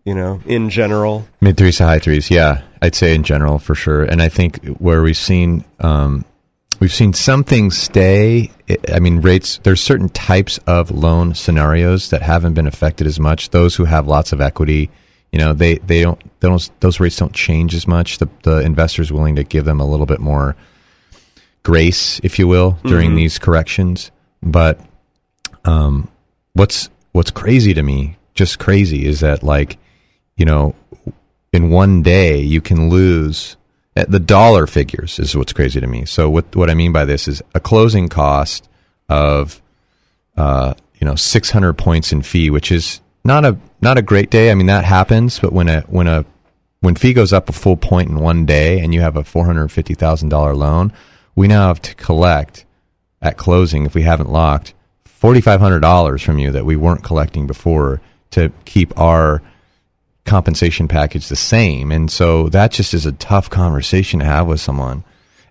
you 0.09 0.15
know 0.15 0.41
in 0.47 0.71
general. 0.71 1.27
Mid 1.41 1.57
threes 1.59 1.77
to 1.79 1.85
high 1.85 1.99
threes, 1.99 2.31
yeah, 2.31 2.63
I'd 2.81 2.95
say 2.95 3.15
in 3.15 3.23
general 3.23 3.59
for 3.59 3.75
sure. 3.75 4.03
And 4.05 4.23
I 4.23 4.29
think 4.31 4.65
where 4.79 5.03
we've 5.03 5.17
seen 5.31 5.65
um, 5.81 6.25
we've 6.81 6.93
seen 7.01 7.13
some 7.13 7.45
things 7.45 7.77
stay. 7.77 8.51
I- 8.93 9.01
mean, 9.01 9.21
rates. 9.21 9.61
There's 9.65 9.83
certain 9.83 10.09
types 10.09 10.59
of 10.67 10.91
loan 10.91 11.35
scenarios 11.35 12.11
that 12.11 12.23
haven't 12.23 12.55
been 12.55 12.67
affected 12.67 13.07
as 13.07 13.19
much. 13.21 13.51
Those 13.51 13.77
who 13.77 13.85
have 13.85 14.07
lots 14.07 14.33
of 14.33 14.41
equity, 14.41 14.89
you 15.33 15.39
know, 15.39 15.53
they 15.53 15.75
they 15.91 16.01
don't 16.03 16.21
they 16.41 16.49
don't 16.49 16.71
those 16.81 17.01
rates 17.01 17.17
don't 17.17 17.35
change 17.35 17.75
as 17.75 17.87
much. 17.87 18.19
The 18.19 18.29
the 18.45 18.61
investor's 18.61 19.13
willing 19.13 19.37
to 19.37 19.45
give 19.45 19.65
them 19.67 19.81
a 19.81 19.87
little 19.87 20.07
bit 20.07 20.21
more 20.21 20.57
grace, 21.63 22.19
if 22.23 22.39
you 22.39 22.49
will, 22.49 22.79
during 22.85 23.11
Mhm. 23.13 23.17
these 23.17 23.39
corrections. 23.39 24.11
But 24.43 24.81
um, 25.65 26.09
what's 26.55 26.89
what's 27.13 27.31
crazy 27.31 27.75
to 27.75 27.83
me, 27.83 28.17
just 28.35 28.59
crazy, 28.59 29.05
is 29.07 29.21
that 29.21 29.43
like 29.43 29.77
you 30.39 30.47
know, 30.47 30.75
in 31.53 31.69
one 31.69 32.03
day 32.03 32.41
you 32.41 32.63
can 32.63 32.89
lose 32.89 33.57
uh, 33.97 34.07
the 34.09 34.21
dollar 34.21 34.67
figures 34.67 35.19
is 35.19 35.37
what's 35.37 35.53
crazy 35.53 35.81
to 35.81 35.87
me. 35.87 36.07
So 36.07 36.31
what 36.31 36.55
what 36.57 36.71
I 36.71 36.75
mean 36.75 36.93
by 36.93 37.05
this 37.05 37.29
is 37.29 37.43
a 37.55 37.61
closing 37.61 38.09
cost 38.09 38.69
of 39.09 39.61
uh, 40.37 40.75
you 41.01 41.05
know 41.05 41.17
600 41.17 41.75
points 41.75 42.13
in 42.13 42.23
fee, 42.23 42.49
which 42.49 42.71
is 42.71 43.01
not 43.25 43.45
a 43.45 43.59
not 43.83 43.99
a 43.99 44.03
great 44.03 44.31
day. 44.31 44.51
I 44.51 44.55
mean 44.55 44.69
that 44.69 44.85
happens, 44.85 45.39
but 45.41 45.53
when 45.53 45.69
a 45.69 45.81
when 45.83 46.07
a 46.07 46.25
when 46.81 46.95
fee 46.95 47.13
goes 47.13 47.33
up 47.33 47.49
a 47.49 47.53
full 47.53 47.77
point 47.77 48.09
in 48.09 48.21
one 48.21 48.47
day 48.47 48.79
and 48.79 48.95
you 48.95 49.01
have 49.01 49.17
a 49.17 49.25
four 49.25 49.45
hundred 49.45 49.69
fifty 49.69 49.95
thousand 49.95 50.29
dollar 50.29 50.55
loan, 50.55 50.93
we 51.35 51.49
now 51.49 51.67
have 51.67 51.83
to 51.83 51.95
collect 51.97 52.65
at 53.21 53.37
closing 53.37 53.85
if 53.85 53.95
we 53.97 54.03
haven't 54.03 54.31
locked 54.31 54.75
forty 55.05 55.41
five 55.41 55.61
hundred 55.61 55.81
dollars 55.81 56.23
from 56.23 56.39
you 56.39 56.53
that 56.53 56.65
we 56.65 56.77
weren't 56.77 57.03
collecting 57.03 57.49
before 57.49 58.01
to 58.31 58.53
keep 58.65 58.97
our 59.01 59.43
compensation 60.29 60.87
package 60.89 61.29
the 61.29 61.37
same. 61.37 61.91
And 61.91 62.11
so 62.11 62.49
that 62.51 62.71
just 62.71 62.95
is 62.95 63.07
a 63.07 63.13
tough 63.13 63.51
conversation 63.51 64.21
to 64.21 64.27
have 64.27 64.47
with 64.47 64.61
someone. 64.61 65.05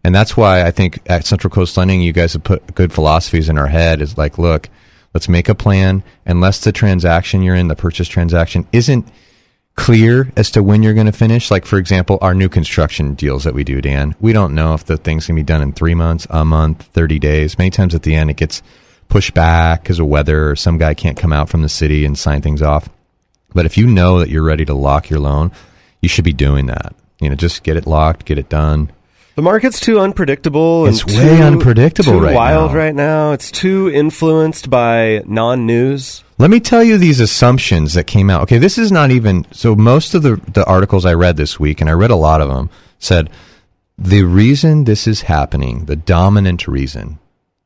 And 0.03 0.15
that's 0.15 0.37
why 0.37 0.63
I 0.63 0.71
think 0.71 0.99
at 1.07 1.25
Central 1.25 1.51
Coast 1.51 1.75
Lending, 1.75 2.01
you 2.01 2.13
guys 2.13 2.33
have 2.33 2.43
put 2.43 2.75
good 2.75 2.93
philosophies 2.93 3.49
in 3.49 3.57
our 3.57 3.67
head 3.67 4.01
is 4.01 4.17
like, 4.17 4.37
look, 4.37 4.69
let's 5.13 5.27
make 5.27 5.49
a 5.49 5.55
plan. 5.55 6.03
Unless 6.25 6.61
the 6.63 6.71
transaction 6.71 7.41
you're 7.41 7.55
in, 7.55 7.67
the 7.67 7.75
purchase 7.75 8.07
transaction, 8.07 8.67
isn't 8.71 9.07
clear 9.75 10.31
as 10.35 10.51
to 10.51 10.63
when 10.63 10.83
you're 10.83 10.93
going 10.93 11.07
to 11.07 11.11
finish. 11.11 11.51
Like, 11.51 11.65
for 11.65 11.77
example, 11.77 12.17
our 12.21 12.33
new 12.33 12.49
construction 12.49 13.15
deals 13.15 13.43
that 13.43 13.53
we 13.53 13.63
do, 13.63 13.81
Dan, 13.81 14.15
we 14.19 14.31
don't 14.31 14.55
know 14.55 14.73
if 14.73 14.85
the 14.85 14.97
thing's 14.97 15.27
going 15.27 15.35
to 15.35 15.41
be 15.41 15.45
done 15.45 15.61
in 15.61 15.73
three 15.73 15.95
months, 15.95 16.27
a 16.29 16.45
month, 16.45 16.83
30 16.93 17.19
days. 17.19 17.57
Many 17.57 17.69
times 17.71 17.95
at 17.95 18.03
the 18.03 18.15
end, 18.15 18.29
it 18.29 18.37
gets 18.37 18.61
pushed 19.09 19.33
back 19.33 19.83
because 19.83 19.99
of 19.99 20.07
weather 20.07 20.51
or 20.51 20.55
some 20.55 20.77
guy 20.77 20.93
can't 20.93 21.17
come 21.17 21.33
out 21.33 21.49
from 21.49 21.61
the 21.63 21.69
city 21.69 22.05
and 22.05 22.17
sign 22.17 22.41
things 22.41 22.61
off. 22.61 22.89
But 23.57 23.65
if 23.65 23.75
you 23.75 23.87
know 23.87 24.19
that 24.19 24.29
you're 24.29 24.43
ready 24.43 24.65
to 24.65 24.75
lock 24.75 25.09
your 25.09 25.19
loan, 25.19 25.51
you 25.99 26.07
should 26.07 26.23
be 26.25 26.31
doing 26.31 26.67
that. 26.67 26.93
You 27.19 27.27
know, 27.29 27.35
just 27.35 27.63
get 27.63 27.75
it 27.75 27.87
locked, 27.87 28.25
get 28.25 28.37
it 28.37 28.49
done. 28.49 28.91
The 29.35 29.41
market's 29.41 29.79
too 29.79 29.99
unpredictable. 29.99 30.85
It's 30.85 31.03
way 31.05 31.37
too- 31.37 31.43
unpredictable 31.43 32.13
too 32.13 32.19
right 32.19 32.35
wild 32.35 32.71
now. 32.71 32.77
right 32.77 32.93
now. 32.95 33.31
It's 33.31 33.49
too 33.49 33.89
influenced 33.91 34.69
by 34.69 35.23
non-news. 35.25 36.23
Let 36.37 36.51
me 36.51 36.59
tell 36.59 36.83
you 36.83 36.99
these 36.99 37.19
assumptions 37.19 37.95
that 37.95 38.05
came 38.05 38.29
out. 38.29 38.43
Okay, 38.43 38.59
this 38.59 38.77
is 38.77 38.91
not 38.91 39.09
even 39.09 39.45
so. 39.51 39.75
Most 39.75 40.13
of 40.13 40.21
the 40.21 40.39
the 40.53 40.63
articles 40.65 41.03
I 41.03 41.15
read 41.15 41.35
this 41.37 41.59
week, 41.59 41.81
and 41.81 41.89
I 41.89 41.93
read 41.93 42.11
a 42.11 42.15
lot 42.15 42.41
of 42.41 42.49
them, 42.49 42.69
said 42.99 43.29
the 43.97 44.21
reason 44.21 44.83
this 44.83 45.07
is 45.07 45.21
happening, 45.23 45.85
the 45.85 45.95
dominant 45.95 46.67
reason, 46.67 47.17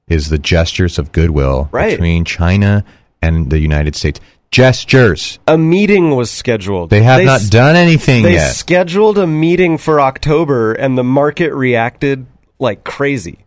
is 0.08 0.30
the 0.30 0.38
gestures 0.38 0.98
of 0.98 1.12
goodwill 1.12 1.68
Right. 1.74 1.92
between 1.92 2.24
China 2.24 2.86
and 3.22 3.50
the 3.50 3.60
United 3.60 3.96
States. 3.98 4.22
Gestures. 4.52 5.40
A 5.48 5.58
meeting 5.58 6.16
was 6.16 6.30
scheduled. 6.30 6.90
They 6.90 7.04
have 7.04 7.24
not 7.24 7.40
s- 7.42 7.50
done 7.50 7.76
anything 7.78 8.24
They 8.24 8.34
yet. 8.34 8.50
scheduled 8.54 9.18
a 9.18 9.26
meeting 9.26 9.78
for 9.78 10.02
October, 10.02 10.74
and 10.74 10.98
the 10.98 11.04
market 11.06 11.54
reacted 11.54 12.26
like 12.60 12.84
crazy. 12.84 13.40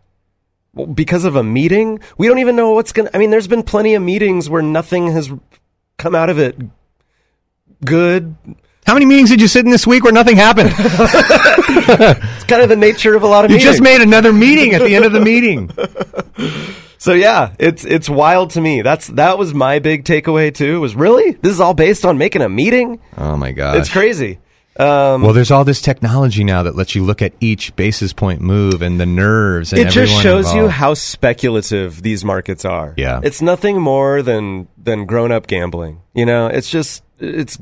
Well, 0.73 0.87
Because 0.87 1.23
of 1.23 1.35
a 1.35 1.43
meeting, 1.43 1.99
we 2.17 2.27
don't 2.27 2.39
even 2.39 2.55
know 2.55 2.71
what's 2.71 2.91
going. 2.91 3.07
to 3.07 3.15
I 3.15 3.19
mean, 3.19 3.29
there's 3.29 3.47
been 3.47 3.63
plenty 3.63 3.93
of 3.93 4.01
meetings 4.01 4.49
where 4.49 4.61
nothing 4.63 5.11
has 5.11 5.31
come 5.97 6.15
out 6.15 6.29
of 6.29 6.39
it 6.39 6.57
good. 7.83 8.35
How 8.87 8.93
many 8.93 9.05
meetings 9.05 9.29
did 9.29 9.41
you 9.41 9.47
sit 9.47 9.63
in 9.65 9.71
this 9.71 9.85
week 9.87 10.03
where 10.03 10.13
nothing 10.13 10.35
happened? 10.37 10.71
It's 12.37 12.43
kind 12.45 12.61
of 12.63 12.69
the 12.69 12.75
nature 12.75 13.15
of 13.15 13.21
a 13.23 13.27
lot 13.27 13.45
of 13.45 13.51
you 13.51 13.57
meetings. 13.57 13.71
just 13.73 13.83
made 13.83 14.01
another 14.01 14.33
meeting 14.33 14.73
at 14.73 14.81
the 14.81 14.95
end 14.95 15.05
of 15.05 15.11
the 15.13 15.19
meeting. 15.19 15.69
So 17.05 17.13
yeah, 17.13 17.53
it's 17.59 17.85
it's 17.85 18.09
wild 18.09 18.49
to 18.51 18.61
me. 18.61 18.81
That's 18.81 19.05
that 19.09 19.37
was 19.37 19.53
my 19.53 19.77
big 19.77 20.05
takeaway 20.05 20.51
too. 20.51 20.81
Was 20.81 20.95
really 20.95 21.33
this 21.33 21.51
is 21.51 21.59
all 21.59 21.75
based 21.75 22.03
on 22.03 22.17
making 22.17 22.41
a 22.41 22.49
meeting? 22.49 22.99
Oh 23.15 23.37
my 23.37 23.51
god, 23.51 23.77
It's 23.77 23.89
crazy. 23.89 24.39
Um, 24.77 25.21
Well, 25.21 25.31
there's 25.31 25.51
all 25.51 25.63
this 25.63 25.81
technology 25.81 26.43
now 26.43 26.63
that 26.63 26.75
lets 26.75 26.95
you 26.95 27.03
look 27.03 27.21
at 27.21 27.33
each 27.39 27.75
basis 27.75 28.11
point 28.11 28.41
move 28.41 28.81
and 28.81 28.99
the 28.99 29.05
nerves. 29.05 29.71
And 29.71 29.83
it 29.83 29.89
just 29.91 30.19
shows 30.19 30.51
you 30.55 30.67
how 30.67 30.95
speculative 30.95 32.01
these 32.01 32.25
markets 32.25 32.65
are. 32.65 32.95
Yeah. 32.97 33.21
it's 33.23 33.39
nothing 33.39 33.79
more 33.79 34.23
than 34.23 34.67
than 34.75 35.05
grown 35.05 35.31
up 35.31 35.45
gambling. 35.45 36.01
You 36.15 36.25
know, 36.25 36.47
it's 36.47 36.71
just 36.71 37.03
it's 37.19 37.59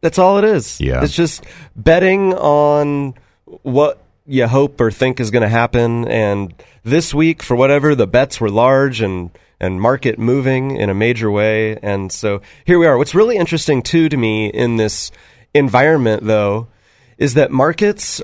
that's 0.00 0.18
all 0.18 0.38
it 0.38 0.44
is. 0.44 0.80
Yeah. 0.80 1.04
it's 1.04 1.14
just 1.14 1.44
betting 1.76 2.32
on 2.32 3.12
what 3.60 4.03
you 4.26 4.46
hope 4.46 4.80
or 4.80 4.90
think 4.90 5.20
is 5.20 5.30
going 5.30 5.42
to 5.42 5.48
happen. 5.48 6.06
And 6.08 6.54
this 6.82 7.12
week, 7.12 7.42
for 7.42 7.56
whatever, 7.56 7.94
the 7.94 8.06
bets 8.06 8.40
were 8.40 8.50
large 8.50 9.00
and 9.00 9.30
and 9.60 9.80
market 9.80 10.18
moving 10.18 10.76
in 10.76 10.90
a 10.90 10.94
major 10.94 11.30
way. 11.30 11.78
And 11.78 12.10
so 12.10 12.42
here 12.64 12.78
we 12.78 12.86
are. 12.86 12.98
What's 12.98 13.14
really 13.14 13.36
interesting 13.36 13.82
too 13.82 14.08
to 14.08 14.16
me 14.16 14.48
in 14.48 14.76
this 14.76 15.10
environment, 15.54 16.24
though, 16.24 16.66
is 17.16 17.34
that 17.34 17.50
markets 17.50 18.20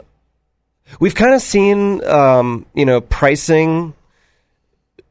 we've 0.98 1.14
kind 1.14 1.34
of 1.34 1.40
seen 1.40 2.04
um, 2.04 2.66
you 2.74 2.84
know 2.84 3.00
pricing 3.00 3.94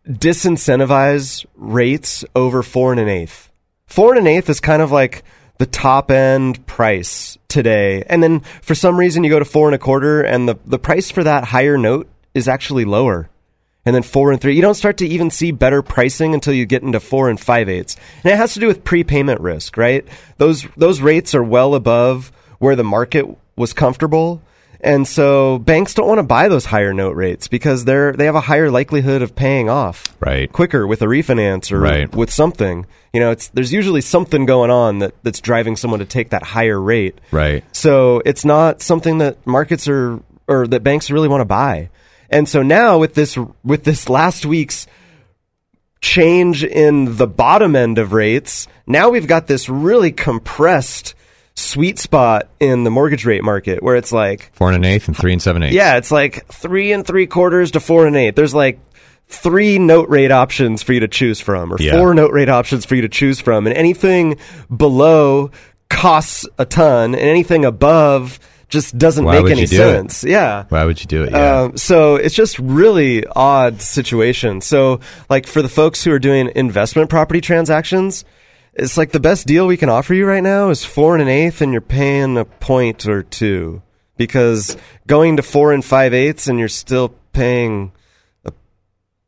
disincentivize 0.08 1.46
rates 1.56 2.26
over 2.36 2.64
four 2.64 2.92
and 2.92 3.00
an 3.00 3.08
eighth. 3.08 3.50
Four 3.86 4.16
and 4.16 4.28
an 4.28 4.28
eighth 4.28 4.50
is 4.50 4.60
kind 4.60 4.82
of 4.82 4.92
like 4.92 5.24
the 5.60 5.66
top 5.66 6.10
end 6.10 6.66
price 6.66 7.38
today, 7.48 8.04
and 8.08 8.24
then 8.24 8.40
for 8.62 8.74
some 8.74 8.98
reason 8.98 9.24
you 9.24 9.30
go 9.30 9.40
to 9.40 9.46
four 9.46 9.68
and 9.68 9.76
a 9.76 9.78
quarter, 9.78 10.22
and 10.22 10.50
the 10.50 10.58
the 10.66 10.80
price 10.80 11.12
for 11.12 11.24
that 11.24 11.44
higher 11.44 11.78
note 11.78 12.10
is 12.34 12.48
actually 12.48 12.86
lower. 12.86 13.30
And 13.86 13.96
then 13.96 14.04
four 14.04 14.32
and 14.32 14.40
three, 14.40 14.56
you 14.56 14.62
don't 14.62 14.76
start 14.76 14.98
to 14.98 15.08
even 15.08 15.32
see 15.32 15.52
better 15.52 15.82
pricing 15.82 16.34
until 16.34 16.54
you 16.54 16.66
get 16.66 16.84
into 16.84 17.00
four 17.00 17.30
and 17.30 17.40
five 17.40 17.70
eighths, 17.70 17.96
and 18.24 18.34
it 18.34 18.38
has 18.38 18.54
to 18.54 18.60
do 18.60 18.68
with 18.68 18.84
prepayment 18.84 19.42
risk, 19.42 19.78
right? 19.78 20.08
Those 20.38 20.66
those 20.78 21.02
rates 21.02 21.36
are 21.36 21.44
well 21.44 21.76
above 21.76 22.32
where 22.60 22.76
the 22.76 22.84
market 22.84 23.26
was 23.56 23.74
comfortable, 23.74 24.42
and 24.82 25.08
so 25.08 25.58
banks 25.60 25.94
don't 25.94 26.08
want 26.08 26.20
to 26.20 26.24
buy 26.24 26.48
those 26.48 26.66
higher 26.66 26.94
note 26.94 27.16
rates 27.16 27.48
because 27.48 27.86
they're 27.86 28.14
they 28.14 28.26
have 28.26 28.36
a 28.36 28.42
higher 28.42 28.72
likelihood 28.72 29.22
of 29.22 29.36
paying 29.36 29.70
off 29.70 30.16
right 30.20 30.52
quicker 30.52 30.88
with 30.88 31.02
a 31.02 31.06
refinance 31.06 31.72
or 31.72 31.80
Right. 31.80 32.14
with 32.16 32.32
something. 32.32 32.86
You 33.14 33.20
know, 33.20 33.32
it's 33.32 33.48
there's 33.50 33.74
usually 33.74 34.02
something 34.02 34.46
going 34.46 34.72
on 34.72 35.00
that, 35.00 35.14
that's 35.24 35.42
driving 35.42 35.76
someone 35.76 36.00
to 36.00 36.06
take 36.06 36.30
that 36.30 36.44
higher 36.44 36.80
rate. 36.80 37.20
Right. 37.32 37.64
So 37.76 38.22
it's 38.26 38.46
not 38.46 38.82
something 38.82 39.18
that 39.18 39.46
markets 39.46 39.88
are 39.88 40.20
or 40.48 40.68
that 40.68 40.84
banks 40.84 41.12
really 41.12 41.28
want 41.28 41.42
to 41.42 41.46
buy. 41.46 41.90
And 42.30 42.48
so 42.48 42.62
now 42.62 42.98
with 43.00 43.16
this 43.16 43.38
with 43.64 43.84
this 43.84 44.08
last 44.10 44.46
week's 44.46 44.88
change 46.02 46.64
in 46.64 47.18
the 47.18 47.28
bottom 47.28 47.76
end 47.76 47.98
of 47.98 48.14
rates, 48.14 48.68
now 48.88 49.10
we've 49.10 49.28
got 49.28 49.48
this 49.48 49.68
really 49.68 50.12
compressed 50.12 51.14
sweet 51.70 52.00
spot 52.00 52.48
in 52.60 52.84
the 52.84 52.90
mortgage 52.92 53.26
rate 53.26 53.44
market 53.44 53.82
where 53.84 53.96
it's 53.96 54.12
like 54.12 54.50
four 54.54 54.68
and 54.72 54.78
an 54.78 54.86
eighth 54.92 55.08
and 55.08 55.16
three 55.18 55.34
and 55.34 55.42
seven 55.42 55.64
eighths. 55.64 55.76
yeah, 55.76 55.98
it's 55.98 56.12
like 56.12 56.46
three 56.48 56.92
and 56.92 57.06
three 57.06 57.28
quarters 57.28 57.72
to 57.72 57.80
four 57.80 58.08
and 58.08 58.16
eight. 58.16 58.36
There's 58.36 58.54
like 58.54 58.80
three 59.28 59.78
note 59.80 60.10
rate 60.10 60.32
options 60.32 60.82
for 60.82 60.94
you 60.94 61.00
to 61.02 61.08
choose 61.08 61.40
from, 61.40 61.72
or 61.72 61.78
Yeah. 61.80 61.98
four 61.98 62.14
note 62.14 62.32
rate 62.32 62.50
options 62.50 62.86
for 62.86 62.96
you 62.96 63.04
to 63.04 63.10
choose 63.10 63.40
from, 63.40 63.68
and 63.68 63.76
anything 63.76 64.38
below 64.76 65.52
costs 65.90 66.48
a 66.58 66.66
ton, 66.66 67.14
and 67.16 67.22
anything 67.24 67.66
above 67.66 68.40
just 68.70 68.98
doesn't 68.98 69.26
Why 69.26 69.42
make 69.42 69.52
any 69.52 69.66
sense. 69.66 70.24
it? 70.24 70.30
Yeah. 70.30 70.66
Why 70.70 70.86
would 70.86 71.00
you 71.00 71.08
do 71.08 71.24
it? 71.24 71.32
Yeah. 71.32 71.62
Um, 71.62 71.78
so 71.78 72.16
it's 72.16 72.36
just 72.36 72.60
really 72.60 73.26
odd 73.26 73.82
situation. 73.82 74.62
So 74.62 75.00
like 75.30 75.48
for 75.48 75.62
the 75.64 75.70
folks 75.70 76.04
who 76.04 76.12
are 76.12 76.20
doing 76.20 76.52
investment 76.56 77.10
property 77.10 77.42
transactions, 77.42 78.26
it's 78.80 78.98
like 78.98 79.12
the 79.12 79.20
best 79.20 79.48
deal 79.48 79.68
we 79.68 79.78
can 79.78 79.90
offer 79.90 80.14
you 80.14 80.26
right 80.26 80.44
now 80.44 80.70
is 80.70 80.84
four 80.84 81.14
and 81.16 81.22
an 81.22 81.28
eighth, 81.28 81.62
and 81.62 81.72
you're 81.72 81.82
paying 81.82 82.38
a 82.38 82.46
point 82.46 83.06
or 83.08 83.24
two. 83.24 83.82
Because 84.18 84.76
going 85.08 85.38
to 85.38 85.44
four 85.44 85.72
and 85.72 85.84
five 85.84 86.14
eighths, 86.14 86.48
and 86.48 86.60
you're 86.60 86.68
still 86.68 87.14
paying 87.32 87.92
a 88.44 88.52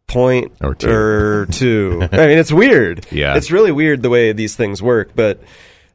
point 0.07 0.51
Or 0.61 0.75
two. 0.75 0.89
or 0.89 1.45
two. 1.49 1.99
I 2.11 2.17
mean, 2.27 2.37
it's 2.37 2.51
weird. 2.51 3.05
Yeah. 3.11 3.35
it's 3.37 3.51
really 3.51 3.71
weird 3.71 4.01
the 4.01 4.09
way 4.09 4.33
these 4.33 4.55
things 4.55 4.81
work. 4.81 5.11
But 5.15 5.41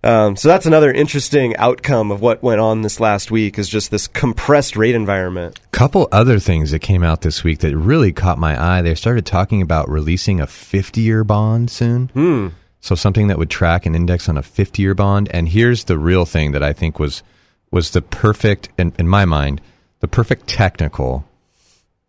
um, 0.03 0.37
so 0.37 0.49
that's 0.49 0.65
another 0.67 0.93
interesting 0.93 1.57
outcome 1.57 2.11
of 2.11 2.21
what 2.23 2.43
went 2.43 2.61
on 2.61 2.83
this 2.83 3.01
last 3.01 3.31
week 3.31 3.59
is 3.59 3.69
just 3.69 3.91
this 3.91 4.07
compressed 4.07 4.77
rate 4.77 4.95
environment. 4.95 5.61
couple 5.73 6.09
other 6.13 6.39
things 6.39 6.71
that 6.71 6.79
came 6.79 7.03
out 7.03 7.21
this 7.23 7.43
week 7.45 7.59
that 7.59 7.77
really 7.77 8.13
caught 8.13 8.39
my 8.39 8.59
eye. 8.79 8.81
They 8.83 8.95
started 8.95 9.27
talking 9.27 9.61
about 9.61 9.91
releasing 9.91 10.41
a 10.41 10.47
50 10.47 11.01
year 11.03 11.23
bond 11.25 11.71
soon. 11.71 12.09
Hmm. 12.15 12.49
So 12.81 12.95
something 12.95 13.27
that 13.29 13.39
would 13.39 13.51
track 13.51 13.85
an 13.87 13.95
index 13.95 14.29
on 14.29 14.37
a 14.37 14.43
50 14.43 14.81
year 14.83 14.95
bond. 14.95 15.29
And 15.33 15.49
here's 15.49 15.85
the 15.85 15.99
real 15.99 16.25
thing 16.25 16.53
that 16.53 16.63
I 16.63 16.73
think 16.73 16.99
was 16.99 17.23
was 17.71 17.91
the 17.91 18.03
perfect 18.03 18.69
in, 18.79 18.93
in 18.99 19.09
my 19.09 19.25
mind, 19.25 19.61
the 20.01 20.09
perfect 20.09 20.47
technical 20.47 21.25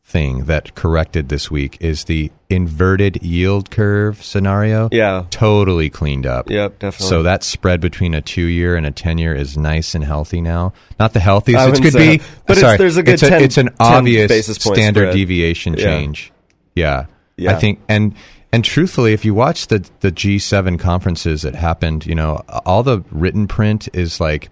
thing 0.06 0.46
that 0.46 0.74
corrected 0.74 1.28
this 1.28 1.52
week 1.52 1.76
is 1.82 2.06
the 2.06 2.32
inverted 2.50 3.22
yield 3.22 3.70
curve 3.70 4.24
scenario. 4.24 4.88
Yeah. 4.92 5.26
Totally 5.32 5.90
cleaned 5.90 6.26
up. 6.26 6.50
Yep, 6.50 6.80
definitely. 6.80 7.08
So 7.10 7.24
that 7.24 7.44
spread 7.44 7.82
between 7.82 8.14
a 8.14 8.22
two 8.22 8.46
year 8.46 8.78
and 8.78 8.86
a 8.86 8.92
10 8.92 9.18
year 9.18 9.36
is 9.36 9.58
nice 9.58 9.96
and 9.96 10.04
healthy 10.06 10.40
now. 10.40 10.72
Not 10.98 11.12
the 11.14 11.20
healthiest 11.20 11.80
it 11.80 11.82
could 11.84 11.94
be. 11.94 12.22
but 12.46 12.58
it's- 12.58 12.60
Sorry, 12.62 12.78
there's 12.78 12.96
a 12.96 13.04
good 13.04 13.16
it's, 13.16 13.22
10 13.24 13.44
it's 13.44 13.58
an 13.58 13.66
10 13.68 13.76
obvious 13.80 14.56
standard 14.56 15.02
spread. 15.10 15.14
deviation 15.14 15.74
Yeah. 15.74 15.84
change. 15.84 16.32
Yeah. 16.76 17.06
Yeah. 17.36 17.52
I 17.52 17.56
think 17.56 17.80
and 17.90 18.16
and 18.52 18.64
truthfully 18.64 19.14
if 19.14 19.26
you 19.26 19.34
watch 19.34 19.68
the 19.68 19.88
the 20.00 20.12
G7 20.12 20.80
conferences 20.80 21.42
that 21.42 21.56
happened, 21.56 22.06
you 22.06 22.16
know, 22.16 22.44
all 22.66 22.84
the 22.84 23.04
written 23.12 23.48
print 23.48 23.88
is 23.94 24.20
like 24.20 24.50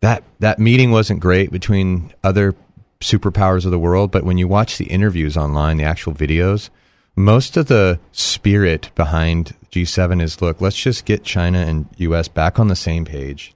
that 0.00 0.22
that 0.40 0.58
meeting 0.58 0.90
wasn't 0.90 1.20
great 1.20 1.50
between 1.50 2.12
other 2.22 2.54
superpowers 3.00 3.64
of 3.64 3.70
the 3.70 3.78
world, 3.78 4.10
but 4.10 4.24
when 4.24 4.38
you 4.38 4.48
watch 4.48 4.78
the 4.78 4.86
interviews 4.86 5.36
online, 5.36 5.76
the 5.76 5.84
actual 5.84 6.14
videos, 6.14 6.70
most 7.16 7.56
of 7.56 7.66
the 7.66 7.98
spirit 8.12 8.90
behind 8.94 9.54
G7 9.70 10.22
is 10.22 10.40
look, 10.40 10.60
let's 10.60 10.76
just 10.76 11.04
get 11.04 11.22
China 11.24 11.58
and 11.58 11.86
US 11.98 12.28
back 12.28 12.58
on 12.58 12.68
the 12.68 12.76
same 12.76 13.04
page. 13.04 13.54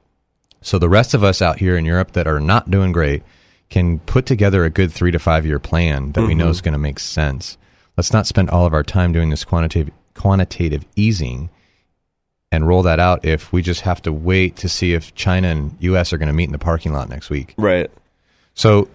So 0.60 0.78
the 0.78 0.88
rest 0.88 1.14
of 1.14 1.22
us 1.24 1.40
out 1.40 1.58
here 1.58 1.76
in 1.76 1.84
Europe 1.84 2.12
that 2.12 2.26
are 2.26 2.40
not 2.40 2.70
doing 2.70 2.92
great 2.92 3.22
can 3.70 3.98
put 4.00 4.26
together 4.26 4.64
a 4.64 4.70
good 4.70 4.92
3 4.92 5.10
to 5.12 5.18
5 5.18 5.46
year 5.46 5.58
plan 5.58 6.12
that 6.12 6.26
we 6.26 6.34
know 6.34 6.46
Mhm. 6.48 6.50
is 6.50 6.60
going 6.60 6.72
to 6.72 6.78
make 6.78 6.98
sense. 6.98 7.56
Let's 7.98 8.12
not 8.12 8.28
spend 8.28 8.48
all 8.50 8.64
of 8.64 8.74
our 8.74 8.84
time 8.84 9.12
doing 9.12 9.30
this 9.30 9.42
quantitative 9.42 9.92
quantitative 10.14 10.84
easing 10.94 11.50
and 12.52 12.66
roll 12.66 12.82
that 12.82 13.00
out 13.00 13.24
if 13.24 13.52
we 13.52 13.60
just 13.60 13.80
have 13.80 14.00
to 14.02 14.12
wait 14.12 14.54
to 14.58 14.68
see 14.68 14.94
if 14.94 15.16
China 15.16 15.48
and 15.48 15.76
US 15.80 16.12
are 16.12 16.18
going 16.18 16.28
to 16.28 16.32
meet 16.32 16.44
in 16.44 16.52
the 16.52 16.60
parking 16.60 16.92
lot 16.92 17.08
next 17.08 17.28
week. 17.28 17.54
Right. 17.58 17.90
So 18.54 18.88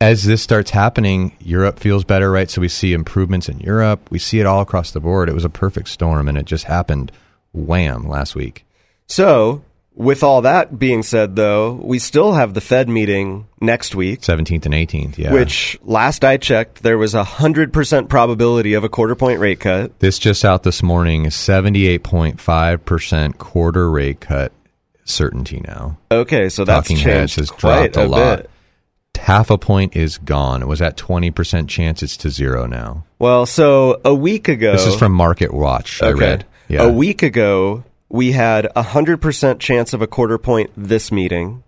as 0.00 0.24
this 0.24 0.42
starts 0.42 0.70
happening, 0.70 1.36
Europe 1.38 1.78
feels 1.78 2.02
better, 2.02 2.30
right? 2.30 2.50
So 2.50 2.62
we 2.62 2.68
see 2.68 2.94
improvements 2.94 3.50
in 3.50 3.60
Europe. 3.60 4.10
We 4.10 4.18
see 4.18 4.40
it 4.40 4.46
all 4.46 4.62
across 4.62 4.90
the 4.90 5.00
board. 5.00 5.28
It 5.28 5.34
was 5.34 5.44
a 5.44 5.50
perfect 5.50 5.88
storm 5.88 6.26
and 6.26 6.38
it 6.38 6.46
just 6.46 6.64
happened 6.64 7.12
wham 7.52 8.08
last 8.08 8.34
week. 8.34 8.64
So, 9.06 9.62
with 9.96 10.22
all 10.22 10.42
that 10.42 10.78
being 10.78 11.02
said, 11.02 11.34
though, 11.36 11.72
we 11.72 11.98
still 11.98 12.34
have 12.34 12.52
the 12.54 12.60
Fed 12.60 12.86
meeting 12.88 13.46
next 13.60 13.94
week. 13.94 14.20
17th 14.20 14.66
and 14.66 14.74
18th, 14.74 15.16
yeah. 15.18 15.32
Which, 15.32 15.78
last 15.82 16.22
I 16.22 16.36
checked, 16.36 16.82
there 16.82 16.98
was 16.98 17.14
a 17.14 17.24
100% 17.24 18.08
probability 18.08 18.74
of 18.74 18.84
a 18.84 18.88
quarter 18.90 19.16
point 19.16 19.40
rate 19.40 19.58
cut. 19.58 19.98
This 19.98 20.18
just 20.18 20.44
out 20.44 20.62
this 20.62 20.82
morning, 20.82 21.24
78.5% 21.24 23.38
quarter 23.38 23.90
rate 23.90 24.20
cut 24.20 24.52
certainty 25.04 25.62
now. 25.66 25.96
Okay, 26.10 26.50
so 26.50 26.64
that's 26.64 26.88
Talking 26.88 27.02
changed 27.02 27.36
has 27.36 27.50
quite 27.50 27.94
dropped 27.94 27.96
a, 27.96 28.04
a 28.04 28.06
lot. 28.06 28.36
bit. 28.42 28.50
Half 29.18 29.50
a 29.50 29.56
point 29.56 29.96
is 29.96 30.18
gone. 30.18 30.60
It 30.62 30.68
was 30.68 30.82
at 30.82 30.98
20% 30.98 31.68
chance. 31.68 32.02
It's 32.02 32.18
to 32.18 32.28
zero 32.28 32.66
now. 32.66 33.04
Well, 33.18 33.46
so 33.46 33.98
a 34.04 34.14
week 34.14 34.46
ago. 34.48 34.72
This 34.72 34.86
is 34.86 34.94
from 34.94 35.12
Market 35.12 35.54
Watch. 35.54 36.02
I 36.02 36.10
read. 36.12 36.44
Yeah. 36.68 36.82
A 36.82 36.92
week 36.92 37.22
ago, 37.22 37.82
we 38.08 38.32
had 38.32 38.66
a 38.66 38.82
100% 38.82 39.58
chance 39.58 39.92
of 39.92 40.02
a 40.02 40.06
quarter 40.06 40.38
point 40.38 40.70
this 40.76 41.10
meeting 41.10 41.62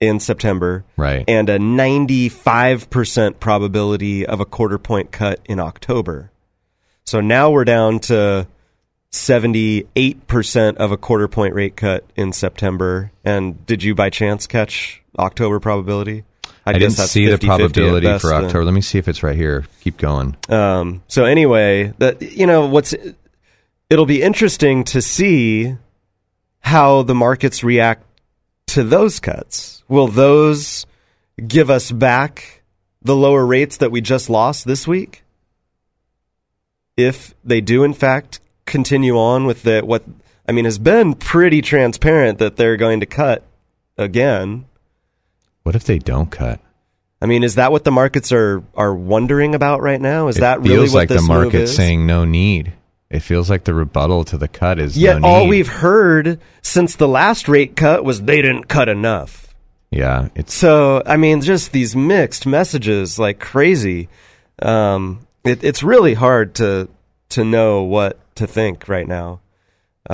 in 0.00 0.20
September. 0.20 0.84
Right. 0.96 1.24
And 1.26 1.48
a 1.48 1.58
95% 1.58 3.40
probability 3.40 4.26
of 4.26 4.40
a 4.40 4.44
quarter 4.44 4.78
point 4.78 5.10
cut 5.10 5.40
in 5.46 5.58
October. 5.58 6.30
So 7.04 7.20
now 7.20 7.50
we're 7.50 7.64
down 7.64 8.00
to 8.00 8.46
78% 9.12 10.76
of 10.76 10.92
a 10.92 10.96
quarter 10.96 11.28
point 11.28 11.54
rate 11.54 11.76
cut 11.76 12.04
in 12.16 12.32
September. 12.32 13.12
And 13.24 13.64
did 13.66 13.82
you 13.82 13.94
by 13.94 14.10
chance 14.10 14.46
catch 14.46 15.02
October 15.18 15.60
probability? 15.60 16.24
I 16.68 16.72
guess 16.72 16.80
didn't 16.80 16.96
that's 16.96 17.10
see 17.12 17.26
the 17.26 17.36
50-50 17.38 17.46
probability 17.46 18.18
for 18.18 18.30
then. 18.30 18.44
October. 18.44 18.64
Let 18.64 18.74
me 18.74 18.80
see 18.80 18.98
if 18.98 19.06
it's 19.06 19.22
right 19.22 19.36
here. 19.36 19.66
Keep 19.82 19.98
going. 19.98 20.36
Um, 20.48 21.02
so 21.06 21.24
anyway, 21.24 21.94
that 21.98 22.20
you 22.20 22.44
know 22.44 22.66
what's 22.66 22.92
it'll 23.90 24.06
be 24.06 24.22
interesting 24.22 24.84
to 24.84 25.00
see 25.00 25.76
how 26.60 27.02
the 27.02 27.14
markets 27.14 27.62
react 27.62 28.04
to 28.68 28.82
those 28.82 29.20
cuts. 29.20 29.84
Will 29.88 30.08
those 30.08 30.86
give 31.46 31.70
us 31.70 31.92
back 31.92 32.62
the 33.02 33.16
lower 33.16 33.46
rates 33.46 33.76
that 33.78 33.90
we 33.90 34.00
just 34.00 34.28
lost 34.28 34.66
this 34.66 34.86
week? 34.86 35.22
If 36.96 37.34
they 37.44 37.60
do 37.60 37.84
in 37.84 37.92
fact 37.92 38.40
continue 38.64 39.16
on 39.16 39.46
with 39.46 39.62
the 39.62 39.80
what 39.82 40.02
I 40.48 40.52
mean 40.52 40.64
has 40.64 40.78
been 40.78 41.14
pretty 41.14 41.62
transparent 41.62 42.38
that 42.38 42.56
they're 42.56 42.76
going 42.76 43.00
to 43.00 43.06
cut 43.06 43.44
again. 43.96 44.66
What 45.62 45.76
if 45.76 45.84
they 45.84 45.98
don't 45.98 46.30
cut? 46.30 46.60
I 47.20 47.26
mean, 47.26 47.44
is 47.44 47.54
that 47.54 47.72
what 47.72 47.84
the 47.84 47.90
markets 47.90 48.32
are 48.32 48.62
are 48.74 48.94
wondering 48.94 49.54
about 49.54 49.82
right 49.82 50.00
now? 50.00 50.28
Is 50.28 50.38
it 50.38 50.40
that 50.40 50.62
feels 50.62 50.68
really 50.68 50.88
what 50.88 50.94
like 50.94 51.08
the 51.08 51.22
market's 51.22 51.74
saying 51.74 52.06
no 52.06 52.24
need. 52.24 52.72
It 53.10 53.20
feels 53.20 53.48
like 53.48 53.64
the 53.64 53.74
rebuttal 53.74 54.24
to 54.24 54.36
the 54.38 54.48
cut 54.48 54.78
is 54.80 54.98
Yet 54.98 55.20
no 55.20 55.28
all 55.28 55.48
we've 55.48 55.68
heard 55.68 56.40
since 56.62 56.96
the 56.96 57.06
last 57.06 57.48
rate 57.48 57.76
cut 57.76 58.04
was 58.04 58.22
they 58.22 58.42
didn't 58.42 58.64
cut 58.64 58.88
enough. 58.88 59.54
yeah, 59.90 60.28
it's 60.34 60.52
So 60.54 61.02
I 61.06 61.16
mean, 61.16 61.40
just 61.40 61.72
these 61.72 61.94
mixed 61.94 62.46
messages 62.46 63.18
like 63.18 63.38
crazy. 63.38 64.08
Um, 64.60 65.26
it, 65.44 65.62
it's 65.62 65.82
really 65.82 66.14
hard 66.14 66.54
to 66.56 66.88
to 67.30 67.44
know 67.44 67.82
what 67.82 68.18
to 68.36 68.46
think 68.46 68.88
right 68.88 69.06
now. 69.06 69.40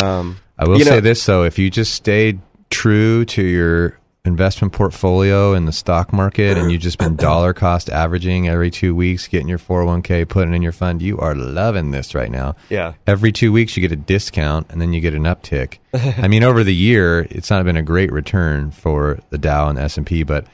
Um, 0.02 0.38
I 0.59 0.66
will 0.68 0.78
you 0.78 0.85
say 0.85 0.90
know- 0.96 1.00
this 1.00 1.24
though: 1.24 1.44
if 1.44 1.59
you 1.59 1.70
just 1.70 1.94
stayed 1.94 2.40
true 2.70 3.24
to 3.26 3.42
your 3.42 3.98
investment 4.24 4.72
portfolio 4.72 5.52
in 5.52 5.64
the 5.64 5.72
stock 5.72 6.12
market, 6.12 6.56
and 6.56 6.70
you've 6.70 6.80
just 6.80 6.98
been 6.98 7.16
dollar 7.28 7.52
cost 7.52 7.90
averaging 7.90 8.48
every 8.48 8.70
two 8.70 8.94
weeks, 8.94 9.26
getting 9.26 9.48
your 9.48 9.58
four 9.58 9.78
hundred 9.78 9.87
one 9.90 10.02
k, 10.02 10.24
putting 10.24 10.54
in 10.54 10.62
your 10.62 10.72
fund, 10.72 11.02
you 11.02 11.18
are 11.18 11.35
loving 11.35 11.90
this 11.90 12.14
right 12.14 12.30
now. 12.30 12.54
Yeah. 12.68 12.94
Every 13.06 13.32
two 13.32 13.52
weeks, 13.52 13.76
you 13.76 13.80
get 13.80 13.92
a 13.92 13.96
discount, 13.96 14.68
and 14.70 14.80
then 14.80 14.92
you 14.92 15.00
get 15.00 15.14
an 15.14 15.24
uptick. 15.24 15.78
I 15.92 16.28
mean, 16.28 16.44
over 16.44 16.62
the 16.62 16.74
year, 16.74 17.26
it's 17.30 17.50
not 17.50 17.64
been 17.64 17.76
a 17.76 17.82
great 17.82 18.12
return 18.12 18.70
for 18.70 19.18
the 19.30 19.38
Dow 19.38 19.68
and 19.68 19.76
the 19.76 19.82
S 19.82 19.96
and 19.96 20.06
P, 20.06 20.22
but 20.22 20.46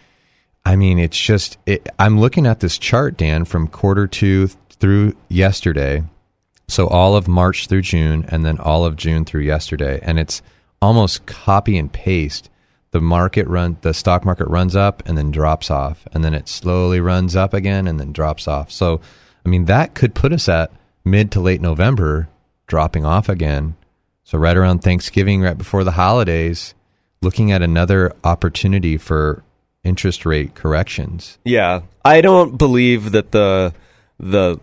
I 0.64 0.76
mean, 0.76 0.98
it's 0.98 1.18
just 1.18 1.58
it, 1.66 1.88
I'm 1.98 2.18
looking 2.18 2.46
at 2.46 2.60
this 2.60 2.78
chart, 2.78 3.16
Dan, 3.16 3.44
from 3.44 3.68
quarter 3.68 4.06
two 4.06 4.48
through 4.70 5.14
yesterday. 5.28 6.04
So 6.70 6.86
all 6.86 7.16
of 7.16 7.28
March 7.28 7.66
through 7.66 7.82
June, 7.82 8.24
and 8.28 8.44
then 8.44 8.58
all 8.58 8.84
of 8.84 8.96
June 8.96 9.24
through 9.24 9.42
yesterday, 9.42 10.00
and 10.02 10.18
it's 10.18 10.42
almost 10.80 11.26
copy 11.26 11.76
and 11.76 11.92
paste. 11.92 12.50
The 12.90 13.00
market 13.00 13.46
run, 13.46 13.76
the 13.82 13.92
stock 13.92 14.24
market 14.24 14.48
runs 14.48 14.74
up 14.74 15.02
and 15.06 15.16
then 15.18 15.30
drops 15.30 15.70
off, 15.70 16.06
and 16.12 16.24
then 16.24 16.34
it 16.34 16.48
slowly 16.48 17.00
runs 17.00 17.36
up 17.36 17.52
again 17.52 17.86
and 17.86 18.00
then 18.00 18.12
drops 18.12 18.48
off. 18.48 18.70
So, 18.70 19.00
I 19.44 19.48
mean, 19.48 19.66
that 19.66 19.94
could 19.94 20.14
put 20.14 20.32
us 20.32 20.48
at 20.48 20.72
mid 21.04 21.30
to 21.32 21.40
late 21.40 21.60
November, 21.60 22.28
dropping 22.66 23.04
off 23.04 23.28
again. 23.28 23.76
So 24.24 24.38
right 24.38 24.56
around 24.56 24.80
Thanksgiving, 24.80 25.40
right 25.42 25.56
before 25.56 25.84
the 25.84 25.92
holidays, 25.92 26.74
looking 27.22 27.50
at 27.50 27.62
another 27.62 28.14
opportunity 28.24 28.96
for 28.96 29.42
interest 29.84 30.26
rate 30.26 30.54
corrections. 30.54 31.38
Yeah, 31.44 31.82
I 32.04 32.20
don't 32.20 32.56
believe 32.58 33.12
that 33.12 33.32
the 33.32 33.74
the 34.18 34.60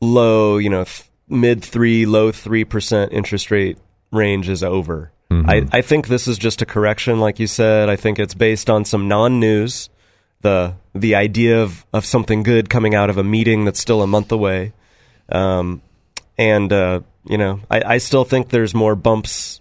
low, 0.00 0.58
you 0.58 0.70
know, 0.70 0.84
th- 0.84 1.08
mid 1.28 1.64
three, 1.64 2.06
low 2.06 2.30
three 2.32 2.64
percent 2.64 3.12
interest 3.12 3.50
rate 3.50 3.78
range 4.12 4.48
is 4.48 4.62
over. 4.62 5.10
I, 5.30 5.66
I 5.72 5.82
think 5.82 6.08
this 6.08 6.26
is 6.26 6.38
just 6.38 6.62
a 6.62 6.66
correction, 6.66 7.20
like 7.20 7.38
you 7.38 7.46
said. 7.46 7.88
I 7.90 7.96
think 7.96 8.18
it's 8.18 8.34
based 8.34 8.70
on 8.70 8.84
some 8.84 9.08
non-news, 9.08 9.90
the 10.40 10.74
the 10.94 11.14
idea 11.14 11.62
of 11.62 11.84
of 11.92 12.04
something 12.06 12.42
good 12.42 12.70
coming 12.70 12.94
out 12.94 13.10
of 13.10 13.18
a 13.18 13.24
meeting 13.24 13.64
that's 13.66 13.78
still 13.80 14.00
a 14.02 14.06
month 14.06 14.32
away, 14.32 14.72
um, 15.30 15.82
and 16.38 16.72
uh, 16.72 17.00
you 17.26 17.36
know, 17.36 17.60
I, 17.70 17.94
I 17.94 17.98
still 17.98 18.24
think 18.24 18.48
there's 18.48 18.74
more 18.74 18.96
bumps, 18.96 19.60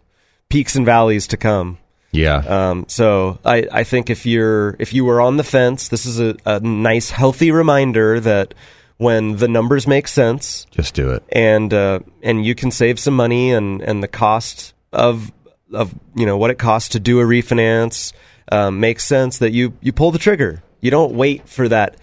peaks 0.49 0.75
and 0.75 0.85
valleys 0.85 1.27
to 1.27 1.37
come. 1.37 1.77
Yeah. 2.11 2.37
Um, 2.37 2.85
so 2.87 3.37
I, 3.43 3.67
I 3.69 3.83
think 3.83 4.09
if 4.09 4.25
you're 4.25 4.77
if 4.79 4.93
you 4.93 5.03
were 5.03 5.19
on 5.19 5.35
the 5.35 5.43
fence, 5.43 5.89
this 5.89 6.05
is 6.05 6.19
a, 6.21 6.35
a 6.45 6.59
nice 6.61 7.09
healthy 7.09 7.51
reminder 7.51 8.21
that 8.21 8.53
when 8.97 9.35
the 9.35 9.47
numbers 9.49 9.85
make 9.85 10.07
sense, 10.07 10.65
Just 10.71 10.93
do 10.95 11.11
it. 11.11 11.23
and 11.29 11.73
uh, 11.73 11.99
and 12.23 12.45
you 12.45 12.55
can 12.55 12.71
save 12.71 12.99
some 12.99 13.15
money 13.15 13.51
and 13.51 13.81
and 13.81 14.01
the 14.01 14.07
cost 14.07 14.73
of 14.93 15.31
of 15.73 15.93
you 16.15 16.25
know 16.25 16.37
what 16.37 16.49
it 16.49 16.57
costs 16.57 16.89
to 16.89 16.99
do 16.99 17.19
a 17.19 17.23
refinance 17.23 18.13
um, 18.51 18.79
makes 18.79 19.03
sense 19.03 19.39
that 19.39 19.51
you 19.51 19.73
you 19.81 19.91
pull 19.91 20.11
the 20.11 20.19
trigger. 20.19 20.63
You 20.79 20.91
don't 20.91 21.13
wait 21.13 21.47
for 21.49 21.67
that 21.69 21.97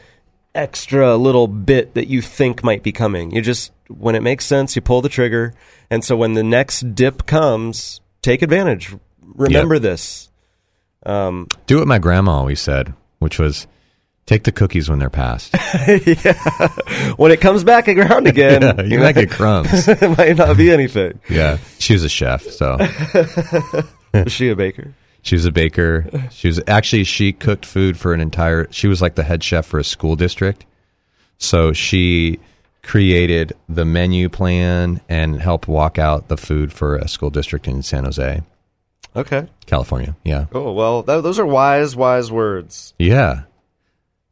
extra 0.55 1.17
little 1.17 1.49
bit 1.49 1.95
that 1.95 2.09
you 2.09 2.23
think 2.23 2.63
might 2.63 2.83
be 2.83 2.93
coming. 2.93 3.31
You 3.31 3.41
just 3.41 3.73
when 3.89 4.15
it 4.15 4.23
makes 4.23 4.45
sense, 4.45 4.77
you 4.77 4.83
pull 4.83 5.03
the 5.03 5.09
trigger. 5.09 5.55
And 5.91 6.05
so 6.05 6.17
when 6.17 6.35
the 6.35 6.43
next 6.43 6.95
dip 6.95 7.27
comes, 7.27 8.01
take 8.23 8.43
advantage. 8.43 8.95
Remember 9.23 9.79
this. 9.79 10.31
Um, 11.05 11.49
Do 11.67 11.79
what 11.79 11.89
my 11.89 11.99
grandma 11.99 12.33
always 12.33 12.61
said, 12.61 12.95
which 13.19 13.39
was 13.39 13.67
take 14.27 14.45
the 14.45 14.53
cookies 14.53 14.89
when 14.89 14.99
they're 14.99 15.11
passed. 15.11 15.55
yeah. 15.89 16.69
When 17.17 17.31
it 17.33 17.41
comes 17.41 17.65
back 17.65 17.89
around 17.89 18.27
again, 18.27 18.63
Yeah, 18.79 18.83
you 18.83 18.99
might 18.99 19.15
get 19.15 19.31
crumbs. 19.31 19.69
it 19.89 20.17
might 20.19 20.37
not 20.37 20.57
be 20.57 20.71
anything. 20.71 21.21
yeah. 21.29 21.59
She 21.79 21.93
was 21.93 22.05
a 22.05 22.09
chef, 22.09 22.43
so 22.43 22.77
Is 24.15 24.33
she 24.33 24.49
a 24.51 24.57
baker? 24.57 24.95
she 25.23 25.37
was 25.37 25.45
a 25.47 25.53
baker. 25.53 26.07
She 26.31 26.49
was 26.49 26.61
actually 26.67 27.05
she 27.05 27.33
cooked 27.33 27.65
food 27.67 27.97
for 27.99 28.13
an 28.13 28.21
entire 28.21 28.71
she 28.71 28.89
was 28.89 29.01
like 29.03 29.15
the 29.15 29.25
head 29.25 29.43
chef 29.43 29.67
for 29.67 29.79
a 29.79 29.85
school 29.85 30.17
district. 30.17 30.67
So 31.39 31.73
she 31.73 32.39
created 32.83 33.55
the 33.69 33.85
menu 33.85 34.29
plan 34.29 35.01
and 35.09 35.41
helped 35.41 35.67
walk 35.67 35.99
out 35.99 36.29
the 36.29 36.37
food 36.37 36.73
for 36.73 36.97
a 36.97 37.09
school 37.09 37.31
district 37.31 37.67
in 37.67 37.83
San 37.83 38.05
Jose, 38.05 38.43
Okay. 39.17 39.47
California. 39.67 40.15
Yeah. 40.25 40.47
Oh 40.53 40.73
well, 40.73 41.03
th- 41.03 41.23
those 41.23 41.39
are 41.39 41.47
wise, 41.47 41.97
wise 41.97 42.31
words. 42.31 42.93
Yeah. 42.99 43.45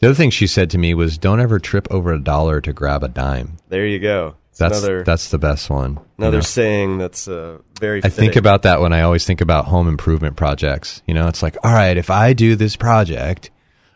The 0.03 0.09
other 0.09 0.17
thing 0.17 0.31
she 0.31 0.49
said 0.49 0.69
to 0.71 0.79
me 0.79 0.95
was 0.95 1.17
don't 1.17 1.38
ever 1.38 1.61
trip 1.61 1.87
over 1.88 2.12
a 2.12 2.21
dollar 2.21 2.61
to 2.62 2.73
grab 2.73 3.05
a 3.05 3.09
dime. 3.09 3.59
There 3.69 3.87
you 3.87 4.01
go. 4.01 4.35
It's 4.51 4.59
That's 4.59 4.79
another 4.79 5.05
that's 5.05 5.31
the 5.31 5.38
best 5.38 5.71
one. 5.71 5.93
you 5.93 6.03
another 6.19 6.38
know? 6.38 6.43
saying 6.43 6.99
that's 6.99 7.29
uh, 7.29 7.59
very. 7.79 8.03
I 8.03 8.09
think 8.09 8.35
about 8.35 8.62
that 8.62 8.81
when 8.81 8.93
I 8.93 9.03
always 9.03 9.25
think 9.25 9.41
about 9.41 9.67
home 9.67 9.87
improvement 9.87 10.35
projects. 10.35 11.03
You 11.07 11.15
know, 11.15 11.29
it's 11.29 11.41
like, 11.41 11.57
all 11.62 11.73
right, 11.73 11.97
if 11.97 12.11
I 12.11 12.33
do 12.33 12.57
this 12.57 12.75
project, 12.75 13.53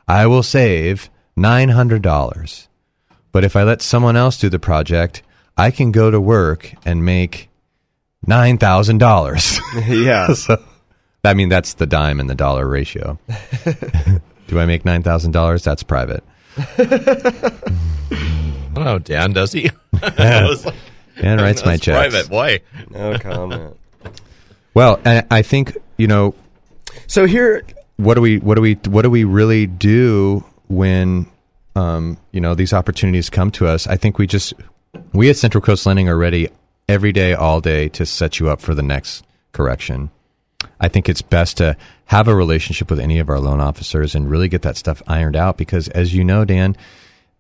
I 0.07 0.29
will 0.29 0.45
save 0.45 1.11
$900. 1.37 2.69
But 3.33 3.43
if 3.43 3.57
I 3.57 3.65
let 3.65 3.83
someone 3.83 4.15
else 4.15 4.39
do 4.39 4.49
the 4.49 4.61
project, 4.61 5.25
I 5.57 5.73
can 5.73 5.91
go 5.91 6.13
to 6.13 6.21
work 6.21 6.73
and 6.85 7.05
make 7.05 7.51
$9,000. 8.29 10.05
yeah. 10.05 10.33
so, 10.35 10.63
I 11.25 11.35
mean, 11.35 11.49
that's 11.49 11.75
the 11.75 11.87
dime 11.87 12.21
and 12.21 12.31
the 12.31 12.37
dollar 12.37 12.69
ratio. 12.69 13.19
do 14.47 14.59
I 14.59 14.67
make 14.67 14.85
$9,000? 14.85 15.63
That's 15.63 15.83
private. 15.83 16.25
Oh, 18.79 18.99
Dan, 18.99 19.33
does 19.33 19.53
he? 19.53 19.63
Yeah. 19.63 19.71
I 20.19 20.47
was 20.47 20.67
like, 20.67 20.75
Dan 21.19 21.39
writes 21.39 21.65
my 21.65 21.73
that's 21.73 21.83
checks. 21.83 22.13
Private, 22.13 22.29
boy. 22.29 22.61
No 22.91 23.19
comment. 23.19 23.77
Well, 24.75 25.01
and 25.05 25.27
I 25.31 25.41
think, 25.41 25.79
you 25.97 26.07
know, 26.07 26.35
So 27.07 27.25
here, 27.25 27.65
what 27.97 28.15
do 28.15 28.21
we 28.21 28.39
what 28.39 28.57
do 28.57 28.61
we 28.61 28.75
what 28.89 29.03
do 29.03 29.11
we 29.11 29.25
really 29.25 29.67
do 29.67 30.45
when 30.69 31.27
um, 31.75 32.19
you 32.33 32.41
know 32.41 32.55
these 32.55 32.75
opportunities 32.75 33.31
come 33.31 33.51
to 33.53 33.67
us? 33.67 33.87
I 33.87 33.97
think 33.97 34.19
we 34.19 34.27
just 34.27 34.53
we 35.15 35.31
at 35.31 35.37
Central 35.37 35.63
Coast 35.63 35.87
Lending 35.87 36.09
are 36.11 36.17
ready 36.19 36.49
every 36.87 37.13
day, 37.13 37.33
all 37.33 37.63
day 37.63 37.89
to 37.91 38.05
set 38.05 38.39
you 38.39 38.51
up 38.51 38.61
for 38.61 38.75
the 38.75 38.83
next 38.83 39.25
correction. 39.53 40.11
I 40.81 40.89
think 40.89 41.09
it's 41.09 41.23
best 41.23 41.57
to 41.57 41.77
have 42.07 42.29
a 42.29 42.35
relationship 42.35 42.91
with 42.91 43.01
any 43.01 43.19
of 43.19 43.29
our 43.29 43.41
loan 43.41 43.61
officers 43.61 44.15
and 44.15 44.31
really 44.31 44.49
get 44.49 44.63
that 44.63 44.77
stuff 44.77 45.03
ironed 45.07 45.37
out 45.37 45.57
because, 45.57 45.89
as 45.89 46.15
you 46.15 46.25
know, 46.25 46.45
Dan, 46.45 46.77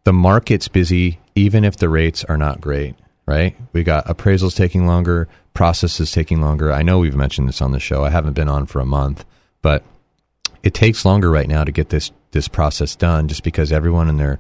the 0.05 0.13
market's 0.13 0.69
busy 0.69 1.21
even 1.35 1.65
if 1.65 1.77
the 1.77 1.89
rates 1.89 2.25
are 2.25 2.37
not 2.37 2.61
great. 2.61 2.95
Right? 3.27 3.57
We 3.73 3.83
got 3.83 4.07
appraisals 4.07 4.55
taking 4.57 4.87
longer, 4.87 5.27
processes 5.53 6.13
taking 6.13 6.41
longer. 6.41 6.73
I 6.73 6.83
know 6.83 7.01
we've 7.01 7.17
mentioned 7.17 7.49
this 7.49 7.61
on 7.61 7.73
the 7.73 7.81
show. 7.81 8.05
I 8.05 8.11
haven't 8.11 8.35
been 8.35 8.49
on 8.49 8.67
for 8.67 8.79
a 8.79 8.87
month, 8.87 9.25
but 9.63 9.83
it 10.63 10.75
takes 10.75 11.05
longer 11.05 11.29
right 11.29 11.49
now 11.49 11.65
to 11.65 11.73
get 11.73 11.89
this 11.89 12.13
this 12.31 12.47
process 12.47 12.95
done 12.95 13.27
just 13.27 13.43
because 13.43 13.73
everyone 13.73 14.09
and 14.09 14.21
their 14.21 14.39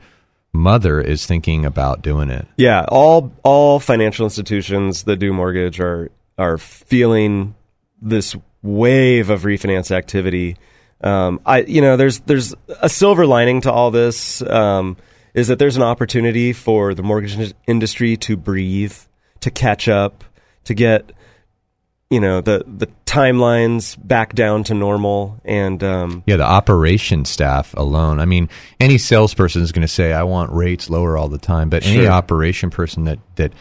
mother 0.52 1.00
is 1.00 1.26
thinking 1.26 1.64
about 1.64 2.02
doing 2.02 2.30
it. 2.30 2.46
yeah, 2.56 2.84
all 2.88 3.32
all 3.42 3.80
financial 3.80 4.24
institutions 4.24 5.04
that 5.04 5.16
do 5.16 5.32
mortgage 5.32 5.80
are 5.80 6.10
are 6.38 6.58
feeling 6.58 7.54
this 8.00 8.36
wave 8.66 9.30
of 9.30 9.42
refinance 9.42 9.90
activity. 9.90 10.56
Um, 11.00 11.40
I, 11.46 11.60
you 11.60 11.80
know, 11.80 11.96
there's 11.96 12.20
there's 12.20 12.54
a 12.80 12.88
silver 12.88 13.26
lining 13.26 13.60
to 13.62 13.72
all 13.72 13.90
this. 13.90 14.42
Um, 14.42 14.96
is 15.34 15.48
that 15.48 15.58
there's 15.58 15.76
an 15.76 15.82
opportunity 15.82 16.54
for 16.54 16.94
the 16.94 17.02
mortgage 17.02 17.52
industry 17.66 18.16
to 18.16 18.38
breathe, 18.38 18.96
to 19.40 19.50
catch 19.50 19.86
up, 19.86 20.24
to 20.64 20.72
get 20.74 21.12
you 22.10 22.20
know 22.20 22.40
the 22.40 22.64
the 22.66 22.86
timelines 23.04 23.96
back 24.06 24.34
down 24.34 24.62
to 24.64 24.74
normal 24.74 25.40
and 25.44 25.82
um, 25.82 26.22
yeah 26.26 26.36
the 26.36 26.44
operation 26.44 27.24
staff 27.24 27.74
alone 27.76 28.20
i 28.20 28.24
mean 28.24 28.48
any 28.78 28.98
salesperson 28.98 29.62
is 29.62 29.72
going 29.72 29.82
to 29.82 29.92
say 29.92 30.12
i 30.12 30.22
want 30.22 30.52
rates 30.52 30.88
lower 30.88 31.16
all 31.16 31.28
the 31.28 31.38
time 31.38 31.68
but 31.68 31.84
any 31.84 32.06
operation 32.06 32.70
person 32.70 33.04
that 33.04 33.18
that 33.34 33.52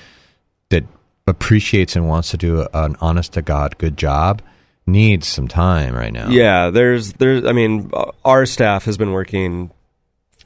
that 0.70 0.84
appreciates 1.26 1.96
and 1.96 2.08
wants 2.08 2.30
to 2.30 2.38
do 2.38 2.68
an 2.74 2.96
honest 3.02 3.34
to 3.34 3.41
god 3.41 3.76
good 3.80 3.98
job 3.98 4.41
needs 4.88 5.28
some 5.28 5.48
time 5.48 5.95
right 5.95 6.13
now. 6.13 6.30
Yeah 6.30 6.69
there's 6.69 7.13
there's 7.13 7.45
i 7.45 7.52
mean 7.52 7.91
our 8.24 8.45
staff 8.45 8.86
has 8.86 8.98
been 8.98 9.12
working 9.12 9.71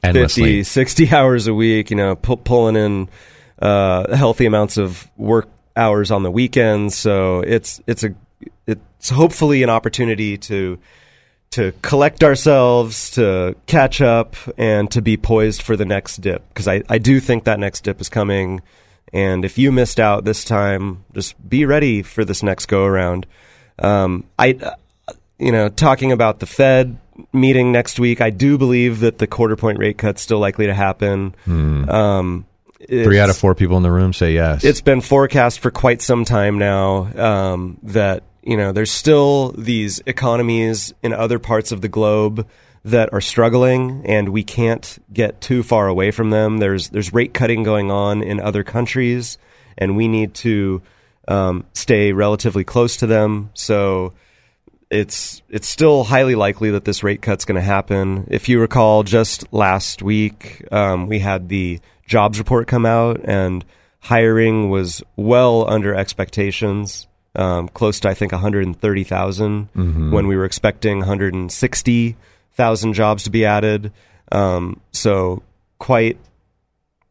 Endlessly. 0.02 0.60
50 0.60 0.62
60 0.64 1.10
hours 1.12 1.46
a 1.46 1.54
week 1.54 1.90
you 1.90 1.96
know 1.96 2.16
pu- 2.16 2.36
pulling 2.36 2.76
in 2.76 3.08
uh, 3.60 4.16
healthy 4.16 4.46
amounts 4.46 4.78
of 4.78 5.10
work 5.16 5.48
hours 5.76 6.10
on 6.10 6.22
the 6.22 6.30
weekends. 6.30 6.94
So 6.94 7.40
it's 7.40 7.80
it's 7.86 8.04
a 8.04 8.14
it's 8.66 9.10
hopefully 9.10 9.62
an 9.62 9.70
opportunity 9.70 10.38
to 10.38 10.78
to 11.52 11.72
collect 11.82 12.22
ourselves 12.22 13.10
to 13.12 13.56
catch 13.66 14.00
up 14.00 14.36
and 14.56 14.90
to 14.92 15.02
be 15.02 15.16
poised 15.16 15.62
for 15.62 15.76
the 15.76 15.84
next 15.84 16.18
dip. 16.18 16.46
Because 16.48 16.68
I, 16.68 16.82
I 16.88 16.98
do 16.98 17.18
think 17.18 17.44
that 17.44 17.58
next 17.58 17.82
dip 17.82 18.00
is 18.00 18.08
coming. 18.08 18.62
And 19.12 19.44
if 19.44 19.58
you 19.58 19.72
missed 19.72 19.98
out 19.98 20.24
this 20.24 20.44
time 20.44 21.04
just 21.14 21.34
be 21.48 21.64
ready 21.64 22.02
for 22.02 22.24
this 22.24 22.42
next 22.42 22.66
go 22.66 22.84
around 22.84 23.26
um, 23.80 24.24
I 24.38 24.52
uh, 24.52 25.12
you 25.38 25.52
know 25.52 25.68
talking 25.68 26.12
about 26.12 26.38
the 26.38 26.46
Fed 26.46 26.98
meeting 27.32 27.72
next 27.72 27.98
week 28.00 28.20
I 28.20 28.30
do 28.30 28.56
believe 28.58 29.00
that 29.00 29.18
the 29.18 29.26
quarter 29.26 29.56
point 29.56 29.78
rate 29.78 29.98
cut's 29.98 30.22
still 30.22 30.38
likely 30.38 30.66
to 30.66 30.74
happen 30.74 31.34
um, 31.46 32.44
Hmm. 32.78 32.84
three 32.86 33.18
out 33.18 33.28
of 33.30 33.36
four 33.36 33.54
people 33.54 33.76
in 33.76 33.82
the 33.82 33.90
room 33.90 34.12
say 34.12 34.32
yes 34.32 34.64
it's 34.64 34.80
been 34.80 35.00
forecast 35.00 35.60
for 35.60 35.70
quite 35.70 36.00
some 36.00 36.24
time 36.24 36.58
now 36.58 37.10
um, 37.16 37.78
that 37.82 38.22
you 38.42 38.56
know 38.56 38.72
there's 38.72 38.90
still 38.90 39.52
these 39.52 40.00
economies 40.06 40.94
in 41.02 41.12
other 41.12 41.38
parts 41.38 41.72
of 41.72 41.80
the 41.82 41.88
globe 41.88 42.46
that 42.82 43.12
are 43.12 43.20
struggling, 43.20 44.00
and 44.06 44.30
we 44.30 44.42
can't 44.42 44.98
get 45.12 45.42
too 45.42 45.62
far 45.62 45.86
away 45.88 46.10
from 46.10 46.30
them. 46.30 46.56
There's 46.56 46.88
there's 46.88 47.12
rate 47.12 47.34
cutting 47.34 47.62
going 47.62 47.90
on 47.90 48.22
in 48.22 48.40
other 48.40 48.64
countries, 48.64 49.36
and 49.76 49.94
we 49.98 50.08
need 50.08 50.32
to 50.36 50.80
um, 51.30 51.64
stay 51.72 52.12
relatively 52.12 52.64
close 52.64 52.96
to 52.98 53.06
them. 53.06 53.50
So 53.54 54.12
it's 54.90 55.40
it's 55.48 55.68
still 55.68 56.02
highly 56.04 56.34
likely 56.34 56.70
that 56.72 56.84
this 56.84 57.02
rate 57.04 57.22
cut's 57.22 57.44
going 57.44 57.54
to 57.60 57.60
happen. 57.76 58.26
If 58.28 58.48
you 58.48 58.60
recall, 58.60 59.02
just 59.04 59.50
last 59.52 60.02
week 60.02 60.64
um, 60.72 61.06
we 61.06 61.20
had 61.20 61.48
the 61.48 61.80
jobs 62.06 62.38
report 62.38 62.66
come 62.66 62.84
out, 62.84 63.20
and 63.24 63.64
hiring 64.00 64.68
was 64.70 65.02
well 65.16 65.70
under 65.70 65.94
expectations, 65.94 67.06
um, 67.36 67.68
close 67.68 68.00
to 68.00 68.08
I 68.08 68.14
think 68.14 68.32
130,000 68.32 69.68
Mhm. 69.76 70.10
when 70.10 70.26
we 70.26 70.36
were 70.36 70.44
expecting 70.44 70.98
160,000 70.98 72.92
jobs 72.94 73.22
to 73.24 73.30
be 73.30 73.44
added. 73.44 73.92
Um, 74.32 74.80
so 74.92 75.42
quite 75.78 76.18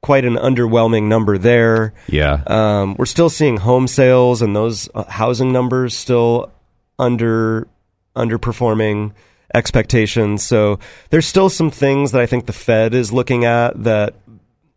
quite 0.02 0.26
an 0.26 0.36
underwhelming 0.36 1.04
number 1.04 1.38
there. 1.38 1.94
Yeah. 2.08 2.42
Um, 2.48 2.96
we're 2.98 3.06
still 3.06 3.30
seeing 3.30 3.58
home 3.58 3.88
sales 3.88 4.42
and 4.42 4.56
those 4.56 4.90
uh, 4.94 5.04
housing 5.06 5.52
numbers 5.52 5.96
still 5.96 6.52
under 6.98 7.68
underperforming 8.16 9.14
expectations. 9.54 10.44
So 10.44 10.80
there's 11.10 11.26
still 11.26 11.50
some 11.50 11.72
things 11.72 12.12
that 12.12 12.22
I 12.22 12.26
think 12.26 12.46
the 12.46 12.54
Fed 12.54 12.94
is 12.94 13.12
looking 13.12 13.46
at 13.46 13.84
that 13.84 14.16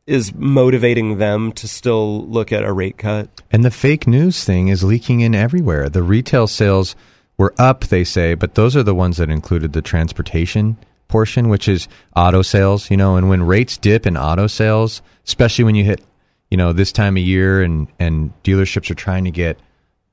is 0.07 0.35
motivating 0.35 1.19
them 1.19 1.53
to 1.53 1.69
still 1.69 2.27
look 2.27 2.53
at 2.53 2.65
a 2.65 2.73
rate 2.73 2.99
cut. 2.99 3.29
And 3.51 3.65
the 3.65 3.71
fake 3.71 4.07
news 4.07 4.45
thing 4.45 4.69
is 4.69 4.83
leaking 4.83 5.21
in 5.21 5.35
everywhere. 5.35 5.89
The 5.89 6.03
retail 6.03 6.47
sales 6.47 6.97
were 7.37 7.55
up, 7.59 7.85
they 7.85 8.05
say, 8.05 8.35
but 8.35 8.55
those 8.55 8.77
are 8.77 8.83
the 8.83 8.95
ones 8.95 9.19
that 9.19 9.31
included 9.31 9.73
the 9.73 9.83
transportation 9.83 10.77
portion, 11.12 11.48
which 11.48 11.68
is 11.68 11.87
auto 12.16 12.42
sales, 12.42 12.90
you 12.90 12.96
know, 12.96 13.16
and 13.16 13.29
when 13.29 13.42
rates 13.42 13.77
dip 13.77 14.07
in 14.07 14.16
auto 14.16 14.46
sales, 14.46 15.03
especially 15.27 15.64
when 15.64 15.75
you 15.75 15.85
hit, 15.85 16.03
you 16.51 16.57
know, 16.57 16.72
this 16.72 16.90
time 16.90 17.16
of 17.16 17.22
year 17.22 17.62
and 17.62 17.87
and 18.01 18.33
dealerships 18.42 18.90
are 18.90 18.94
trying 18.94 19.25
to 19.25 19.31
get 19.31 19.59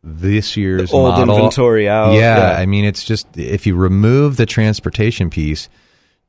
this 0.04 0.56
year's 0.56 0.94
old 0.94 1.16
model- 1.18 1.36
inventory 1.38 1.90
out, 1.90 2.14
Yeah, 2.14 2.38
yeah. 2.52 2.60
I 2.60 2.66
mean, 2.66 2.86
it's 2.86 3.04
just 3.04 3.26
if 3.38 3.66
you 3.66 3.76
remove 3.76 4.38
the 4.38 4.46
transportation 4.46 5.30
piece, 5.30 5.70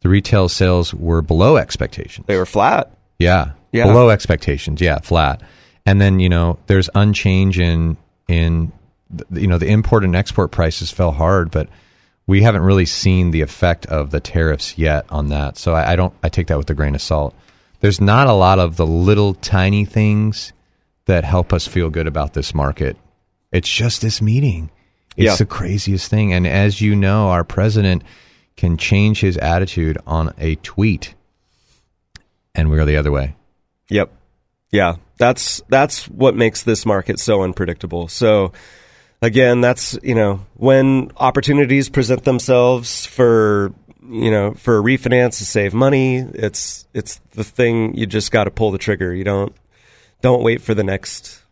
the 0.00 0.08
retail 0.08 0.48
sales 0.48 0.94
were 0.94 1.20
below 1.22 1.56
expectations. 1.56 2.26
They 2.26 2.36
were 2.38 2.46
flat. 2.46 2.90
Yeah. 3.18 3.52
Yeah. 3.72 3.84
Below 3.84 4.08
expectations. 4.10 4.80
Yeah, 4.80 4.98
flat. 5.00 5.42
And 5.86 6.00
then, 6.00 6.20
you 6.20 6.28
know, 6.28 6.58
there's 6.66 6.88
unchange 6.94 7.58
in 7.58 7.96
in 8.28 8.72
you 9.32 9.46
know, 9.48 9.58
the 9.58 9.66
import 9.66 10.04
and 10.04 10.14
export 10.14 10.52
prices 10.52 10.90
fell 10.90 11.10
hard, 11.12 11.50
but 11.50 11.68
we 12.30 12.42
haven't 12.42 12.62
really 12.62 12.86
seen 12.86 13.32
the 13.32 13.40
effect 13.40 13.86
of 13.86 14.12
the 14.12 14.20
tariffs 14.20 14.78
yet 14.78 15.04
on 15.10 15.30
that. 15.30 15.58
So 15.58 15.74
I, 15.74 15.92
I 15.92 15.96
don't 15.96 16.14
I 16.22 16.28
take 16.28 16.46
that 16.46 16.58
with 16.58 16.70
a 16.70 16.74
grain 16.74 16.94
of 16.94 17.02
salt. 17.02 17.34
There's 17.80 18.00
not 18.00 18.28
a 18.28 18.32
lot 18.32 18.60
of 18.60 18.76
the 18.76 18.86
little 18.86 19.34
tiny 19.34 19.84
things 19.84 20.52
that 21.06 21.24
help 21.24 21.52
us 21.52 21.66
feel 21.66 21.90
good 21.90 22.06
about 22.06 22.34
this 22.34 22.54
market. 22.54 22.96
It's 23.50 23.68
just 23.68 24.00
this 24.00 24.22
meeting. 24.22 24.70
It's 25.16 25.24
Yeah. 25.26 25.34
the 25.34 25.44
craziest 25.44 26.08
thing. 26.08 26.32
And 26.32 26.46
as 26.46 26.80
you 26.80 26.94
know, 26.94 27.30
our 27.30 27.42
president 27.42 28.04
can 28.56 28.76
change 28.76 29.20
his 29.22 29.36
attitude 29.38 29.98
on 30.06 30.32
a 30.38 30.54
tweet 30.54 31.16
and 32.54 32.70
we're 32.70 32.84
the 32.84 32.96
other 32.96 33.10
way. 33.10 33.34
Yep. 33.88 34.08
Yeah. 34.70 34.96
That's 35.18 35.62
that's 35.68 36.04
what 36.08 36.36
makes 36.36 36.62
this 36.62 36.86
market 36.86 37.18
so 37.18 37.42
unpredictable. 37.42 38.06
So 38.06 38.52
again, 39.22 39.60
that's, 39.60 39.98
you 40.02 40.14
know, 40.14 40.44
when 40.54 41.12
opportunities 41.16 41.88
present 41.88 42.24
themselves 42.24 43.06
for, 43.06 43.72
you 44.08 44.30
know, 44.30 44.52
for 44.54 44.78
a 44.78 44.82
refinance 44.82 45.38
to 45.38 45.46
save 45.46 45.74
money, 45.74 46.18
it's 46.18 46.86
it's 46.94 47.20
the 47.32 47.44
thing 47.44 47.96
you 47.96 48.06
just 48.06 48.32
got 48.32 48.44
to 48.44 48.50
pull 48.50 48.70
the 48.70 48.78
trigger. 48.78 49.14
You 49.14 49.24
don't 49.24 49.54
don't 50.20 50.42
wait 50.42 50.60
for 50.60 50.74
the 50.74 50.84
next 50.84 51.42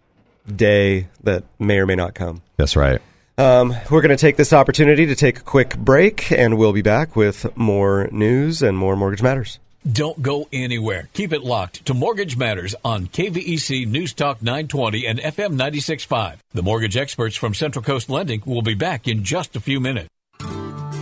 day 0.54 1.08
that 1.22 1.44
may 1.58 1.78
or 1.78 1.86
may 1.86 1.94
not 1.94 2.14
come. 2.14 2.42
That's 2.56 2.76
right. 2.76 3.00
Um, 3.36 3.72
we're 3.88 4.00
going 4.00 4.10
to 4.10 4.16
take 4.16 4.36
this 4.36 4.52
opportunity 4.52 5.06
to 5.06 5.14
take 5.14 5.38
a 5.38 5.42
quick 5.42 5.78
break, 5.78 6.32
and 6.32 6.58
we'll 6.58 6.72
be 6.72 6.82
back 6.82 7.14
with 7.14 7.56
more 7.56 8.08
news 8.10 8.62
and 8.62 8.76
more 8.76 8.96
Mortgage 8.96 9.22
Matters. 9.22 9.60
Don't 9.90 10.20
go 10.22 10.48
anywhere. 10.52 11.08
Keep 11.12 11.32
it 11.32 11.42
locked 11.42 11.86
to 11.86 11.94
Mortgage 11.94 12.36
Matters 12.36 12.74
on 12.84 13.06
KVEC 13.06 13.86
News 13.86 14.12
Talk 14.12 14.42
920 14.42 15.06
and 15.06 15.18
FM 15.18 15.56
96.5. 15.56 16.38
The 16.52 16.62
mortgage 16.62 16.96
experts 16.96 17.36
from 17.36 17.54
Central 17.54 17.82
Coast 17.82 18.10
Lending 18.10 18.42
will 18.44 18.62
be 18.62 18.74
back 18.74 19.06
in 19.06 19.24
just 19.24 19.56
a 19.56 19.60
few 19.60 19.80
minutes. 19.80 20.08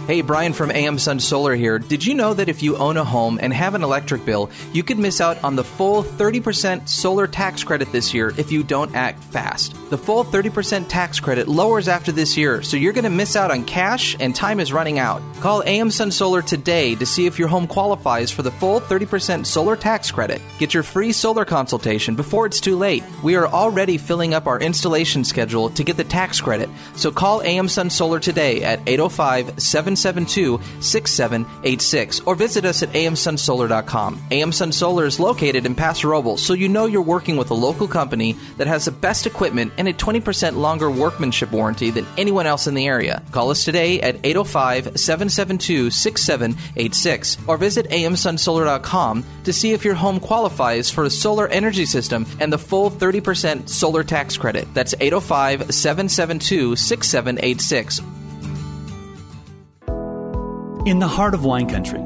Hey, 0.06 0.20
Brian 0.20 0.52
from 0.52 0.70
AM 0.70 1.00
Sun 1.00 1.18
Solar 1.18 1.56
here. 1.56 1.80
Did 1.80 2.06
you 2.06 2.14
know 2.14 2.32
that 2.32 2.48
if 2.48 2.62
you 2.62 2.76
own 2.76 2.96
a 2.96 3.02
home 3.02 3.40
and 3.42 3.52
have 3.52 3.74
an 3.74 3.82
electric 3.82 4.24
bill, 4.24 4.50
you 4.72 4.84
could 4.84 5.00
miss 5.00 5.20
out 5.20 5.42
on 5.42 5.56
the 5.56 5.64
full 5.64 6.04
30% 6.04 6.88
solar 6.88 7.26
tax 7.26 7.64
credit 7.64 7.90
this 7.90 8.14
year 8.14 8.32
if 8.38 8.52
you 8.52 8.62
don't 8.62 8.94
act 8.94 9.20
fast? 9.24 9.74
The 9.90 9.98
full 9.98 10.24
30% 10.24 10.86
tax 10.86 11.18
credit 11.18 11.48
lowers 11.48 11.88
after 11.88 12.12
this 12.12 12.36
year, 12.36 12.62
so 12.62 12.76
you're 12.76 12.92
going 12.92 13.02
to 13.02 13.10
miss 13.10 13.34
out 13.34 13.50
on 13.50 13.64
cash 13.64 14.16
and 14.20 14.32
time 14.32 14.60
is 14.60 14.72
running 14.72 15.00
out. 15.00 15.22
Call 15.40 15.64
AM 15.64 15.90
Sun 15.90 16.12
Solar 16.12 16.40
today 16.40 16.94
to 16.94 17.04
see 17.04 17.26
if 17.26 17.36
your 17.36 17.48
home 17.48 17.66
qualifies 17.66 18.30
for 18.30 18.42
the 18.42 18.52
full 18.52 18.80
30% 18.80 19.44
solar 19.44 19.74
tax 19.74 20.12
credit. 20.12 20.40
Get 20.58 20.72
your 20.72 20.84
free 20.84 21.10
solar 21.10 21.44
consultation 21.44 22.14
before 22.14 22.46
it's 22.46 22.60
too 22.60 22.76
late. 22.76 23.02
We 23.24 23.34
are 23.34 23.48
already 23.48 23.98
filling 23.98 24.34
up 24.34 24.46
our 24.46 24.60
installation 24.60 25.24
schedule 25.24 25.68
to 25.70 25.82
get 25.82 25.96
the 25.96 26.04
tax 26.04 26.40
credit, 26.40 26.70
so 26.94 27.10
call 27.10 27.42
AM 27.42 27.68
Sun 27.68 27.90
Solar 27.90 28.20
today 28.20 28.62
at 28.62 28.78
805 28.86 29.60
772 29.96 30.60
6786 30.82 32.20
or 32.20 32.34
visit 32.34 32.64
us 32.64 32.82
at 32.82 32.90
amsunsolar.com. 32.90 34.22
AM 34.30 34.52
Sun 34.52 34.72
Solar 34.72 35.06
is 35.06 35.20
located 35.20 35.66
in 35.66 35.74
Paso 35.74 36.08
Robles, 36.08 36.42
so 36.42 36.54
you 36.54 36.68
know 36.68 36.86
you're 36.86 37.02
working 37.02 37.36
with 37.36 37.50
a 37.50 37.54
local 37.54 37.88
company 37.88 38.36
that 38.56 38.66
has 38.66 38.84
the 38.84 38.90
best 38.90 39.26
equipment 39.26 39.72
and 39.78 39.88
a 39.88 39.92
20% 39.92 40.56
longer 40.56 40.90
workmanship 40.90 41.52
warranty 41.52 41.90
than 41.90 42.06
anyone 42.16 42.46
else 42.46 42.66
in 42.66 42.74
the 42.74 42.86
area. 42.86 43.22
Call 43.32 43.50
us 43.50 43.64
today 43.64 44.00
at 44.00 44.16
805 44.24 44.98
772 44.98 45.90
6786 45.90 47.38
or 47.46 47.56
visit 47.56 47.88
amsunsolar.com 47.90 49.24
to 49.44 49.52
see 49.52 49.72
if 49.72 49.84
your 49.84 49.94
home 49.94 50.20
qualifies 50.20 50.90
for 50.90 51.04
a 51.04 51.10
solar 51.10 51.48
energy 51.48 51.86
system 51.86 52.26
and 52.40 52.52
the 52.52 52.58
full 52.58 52.90
30% 52.90 53.68
solar 53.68 54.04
tax 54.04 54.36
credit. 54.36 54.66
That's 54.74 54.94
805 55.00 55.74
772 55.74 56.76
6786 56.76 58.15
In 60.86 61.00
the 61.00 61.08
heart 61.08 61.34
of 61.34 61.44
wine 61.44 61.68
country, 61.68 61.98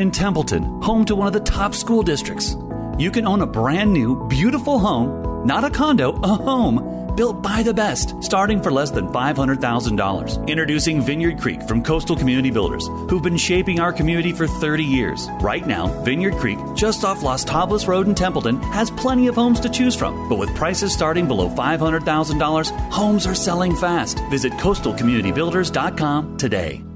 in 0.00 0.12
Templeton, 0.12 0.80
home 0.80 1.04
to 1.06 1.16
one 1.16 1.26
of 1.26 1.32
the 1.32 1.40
top 1.40 1.74
school 1.74 2.04
districts, 2.04 2.56
you 2.96 3.10
can 3.10 3.26
own 3.26 3.42
a 3.42 3.46
brand 3.46 3.92
new, 3.92 4.28
beautiful 4.28 4.78
home, 4.78 5.44
not 5.44 5.64
a 5.64 5.70
condo, 5.70 6.12
a 6.22 6.28
home, 6.28 7.16
built 7.16 7.42
by 7.42 7.64
the 7.64 7.74
best, 7.74 8.14
starting 8.22 8.62
for 8.62 8.70
less 8.70 8.92
than 8.92 9.08
$500,000. 9.08 10.46
Introducing 10.46 11.00
Vineyard 11.00 11.40
Creek 11.40 11.60
from 11.64 11.82
Coastal 11.82 12.14
Community 12.14 12.52
Builders, 12.52 12.86
who've 13.10 13.24
been 13.24 13.36
shaping 13.36 13.80
our 13.80 13.92
community 13.92 14.30
for 14.30 14.46
30 14.46 14.84
years. 14.84 15.28
Right 15.40 15.66
now, 15.66 15.88
Vineyard 16.04 16.34
Creek, 16.34 16.60
just 16.76 17.02
off 17.02 17.24
Las 17.24 17.44
Tablas 17.44 17.88
Road 17.88 18.06
in 18.06 18.14
Templeton, 18.14 18.62
has 18.70 18.88
plenty 18.92 19.26
of 19.26 19.34
homes 19.34 19.58
to 19.58 19.68
choose 19.68 19.96
from. 19.96 20.28
But 20.28 20.38
with 20.38 20.54
prices 20.54 20.92
starting 20.92 21.26
below 21.26 21.48
$500,000, 21.48 22.70
homes 22.92 23.26
are 23.26 23.34
selling 23.34 23.74
fast. 23.74 24.20
Visit 24.30 24.52
coastalcommunitybuilders.com 24.52 26.36
today. 26.36 26.87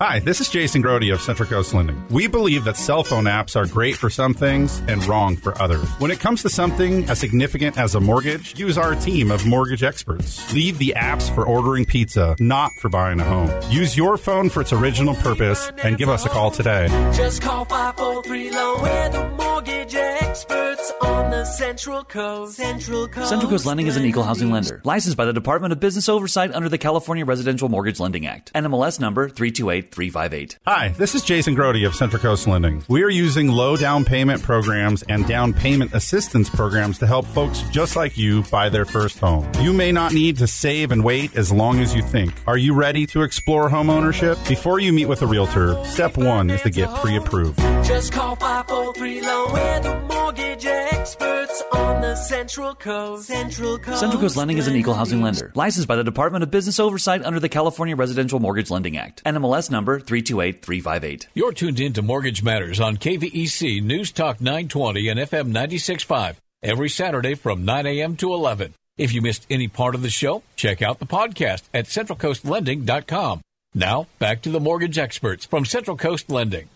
Hi, 0.00 0.18
this 0.18 0.40
is 0.40 0.48
Jason 0.48 0.82
Grody 0.82 1.14
of 1.14 1.20
Central 1.20 1.48
Coast 1.48 1.72
Lending. 1.72 2.04
We 2.10 2.26
believe 2.26 2.64
that 2.64 2.76
cell 2.76 3.04
phone 3.04 3.26
apps 3.26 3.54
are 3.54 3.64
great 3.64 3.94
for 3.94 4.10
some 4.10 4.34
things 4.34 4.82
and 4.88 5.04
wrong 5.06 5.36
for 5.36 5.56
others. 5.62 5.88
When 6.00 6.10
it 6.10 6.18
comes 6.18 6.42
to 6.42 6.48
something 6.48 7.08
as 7.08 7.20
significant 7.20 7.78
as 7.78 7.94
a 7.94 8.00
mortgage, 8.00 8.58
use 8.58 8.76
our 8.76 8.96
team 8.96 9.30
of 9.30 9.46
mortgage 9.46 9.84
experts. 9.84 10.52
Leave 10.52 10.78
the 10.78 10.94
apps 10.96 11.32
for 11.32 11.46
ordering 11.46 11.84
pizza, 11.84 12.34
not 12.40 12.72
for 12.80 12.88
buying 12.88 13.20
a 13.20 13.24
home. 13.24 13.52
Use 13.70 13.96
your 13.96 14.16
phone 14.16 14.50
for 14.50 14.62
its 14.62 14.72
original 14.72 15.14
purpose 15.14 15.70
and 15.84 15.96
give 15.96 16.08
us 16.08 16.26
a 16.26 16.28
call 16.28 16.50
today. 16.50 16.88
Just 17.14 17.40
call 17.40 17.64
543 17.64 18.50
Loan. 18.50 18.82
We're 18.82 19.08
the 19.10 19.28
mortgage 19.30 19.73
experts 19.96 20.92
on 21.00 21.30
the 21.30 21.44
Central 21.44 22.04
Coast. 22.04 22.56
Central 22.56 23.08
Coast. 23.08 23.28
Central 23.28 23.50
Coast 23.50 23.66
Lending 23.66 23.86
is 23.86 23.96
an 23.96 24.04
equal 24.04 24.22
housing 24.22 24.50
lender, 24.50 24.80
licensed 24.84 25.16
by 25.16 25.24
the 25.24 25.32
Department 25.32 25.72
of 25.72 25.80
Business 25.80 26.08
Oversight 26.08 26.52
under 26.52 26.68
the 26.68 26.78
California 26.78 27.24
Residential 27.24 27.68
Mortgage 27.68 28.00
Lending 28.00 28.26
Act. 28.26 28.52
NMLS 28.54 29.00
number 29.00 29.28
328358. 29.28 30.58
Hi, 30.66 30.88
this 30.88 31.14
is 31.14 31.22
Jason 31.22 31.56
Grody 31.56 31.86
of 31.86 31.94
Central 31.94 32.20
Coast 32.20 32.46
Lending. 32.46 32.82
We 32.88 33.02
are 33.02 33.10
using 33.10 33.48
low 33.48 33.76
down 33.76 34.04
payment 34.04 34.42
programs 34.42 35.02
and 35.04 35.26
down 35.26 35.52
payment 35.52 35.94
assistance 35.94 36.50
programs 36.50 36.98
to 36.98 37.06
help 37.06 37.26
folks 37.26 37.62
just 37.70 37.96
like 37.96 38.16
you 38.16 38.42
buy 38.44 38.68
their 38.68 38.84
first 38.84 39.18
home. 39.18 39.50
You 39.60 39.72
may 39.72 39.92
not 39.92 40.12
need 40.12 40.38
to 40.38 40.46
save 40.46 40.92
and 40.92 41.04
wait 41.04 41.36
as 41.36 41.52
long 41.52 41.80
as 41.80 41.94
you 41.94 42.02
think. 42.02 42.32
Are 42.46 42.58
you 42.58 42.74
ready 42.74 43.06
to 43.06 43.22
explore 43.22 43.68
home 43.68 43.90
ownership? 43.90 44.38
Before 44.48 44.80
you 44.80 44.92
meet 44.92 45.06
with 45.06 45.22
a 45.22 45.26
realtor, 45.26 45.82
step 45.84 46.16
one 46.16 46.50
is 46.50 46.62
to 46.62 46.70
get 46.70 46.88
pre 46.96 47.16
approved. 47.16 47.58
Just 47.84 48.12
call 48.12 48.36
543 48.36 49.20
Loan. 49.22 49.83
We're 49.84 49.92
the 49.92 50.14
mortgage 50.14 50.64
experts 50.66 51.62
on 51.72 52.00
the 52.00 52.14
Central 52.16 52.74
Coast. 52.74 53.26
Central 53.26 53.78
Coast. 53.78 54.00
Central 54.00 54.20
Coast 54.20 54.36
Lending 54.36 54.58
is 54.58 54.66
an 54.66 54.76
equal 54.76 54.94
housing 54.94 55.22
lender, 55.22 55.52
licensed 55.54 55.88
by 55.88 55.96
the 55.96 56.04
Department 56.04 56.42
of 56.42 56.50
Business 56.50 56.80
Oversight 56.80 57.24
under 57.24 57.40
the 57.40 57.48
California 57.48 57.96
Residential 57.96 58.40
Mortgage 58.40 58.70
Lending 58.70 58.96
Act. 58.96 59.22
NMLS 59.24 59.70
number 59.70 60.00
328358. 60.00 61.28
You're 61.34 61.52
tuned 61.52 61.80
in 61.80 61.92
to 61.94 62.02
Mortgage 62.02 62.42
Matters 62.42 62.80
on 62.80 62.96
KVEC 62.96 63.82
News 63.82 64.12
Talk 64.12 64.40
920 64.40 65.08
and 65.08 65.20
FM 65.20 65.46
965 65.46 66.40
every 66.62 66.88
Saturday 66.88 67.34
from 67.34 67.64
9 67.64 67.86
a.m. 67.86 68.16
to 68.16 68.32
11. 68.32 68.74
If 68.96 69.12
you 69.12 69.20
missed 69.22 69.46
any 69.50 69.68
part 69.68 69.94
of 69.94 70.02
the 70.02 70.10
show, 70.10 70.42
check 70.56 70.80
out 70.80 70.98
the 70.98 71.06
podcast 71.06 71.64
at 71.74 71.86
centralcoastlending.com. 71.86 73.40
Now, 73.74 74.06
back 74.20 74.42
to 74.42 74.50
the 74.50 74.60
mortgage 74.60 74.98
experts 74.98 75.44
from 75.44 75.64
Central 75.64 75.96
Coast 75.96 76.30
Lending. 76.30 76.68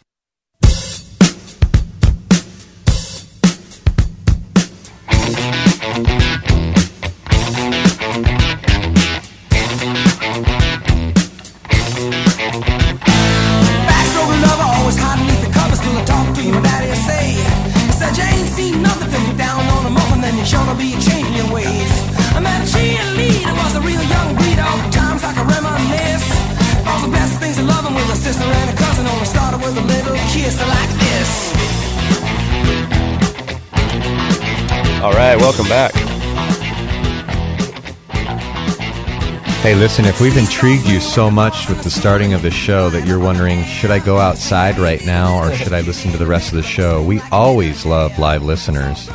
Sister 28.29 28.45
and 28.45 28.71
a 28.71 28.77
cousin, 28.77 29.07
only 29.07 29.25
started 29.25 29.59
with 29.59 29.77
a 29.79 29.81
little 29.81 30.17
kiss 30.33 30.61
like 30.61 30.91
this. 31.01 31.88
All 35.01 35.13
right, 35.13 35.37
welcome 35.37 35.69
back. 35.69 35.93
Hey, 39.63 39.77
listen, 39.77 40.05
if 40.05 40.21
we've 40.21 40.37
intrigued 40.37 40.89
you 40.89 40.99
so 40.99 41.31
much 41.31 41.69
with 41.69 41.85
the 41.85 41.91
starting 41.91 42.33
of 42.33 42.43
the 42.43 42.51
show 42.51 42.91
that 42.91 43.07
you're 43.07 43.21
wondering, 43.21 43.63
should 43.63 43.93
I 43.93 44.01
go 44.01 44.19
outside 44.19 44.77
right 44.77 45.05
now 45.07 45.39
or 45.39 45.55
should 45.55 45.73
I 45.73 45.83
listen 45.83 46.11
to 46.11 46.19
the 46.19 46.27
rest 46.27 46.49
of 46.49 46.57
the 46.57 46.65
show? 46.65 47.01
We 47.01 47.21
always 47.31 47.87
love 47.87 48.19
live 48.19 48.43
listeners. 48.43 49.09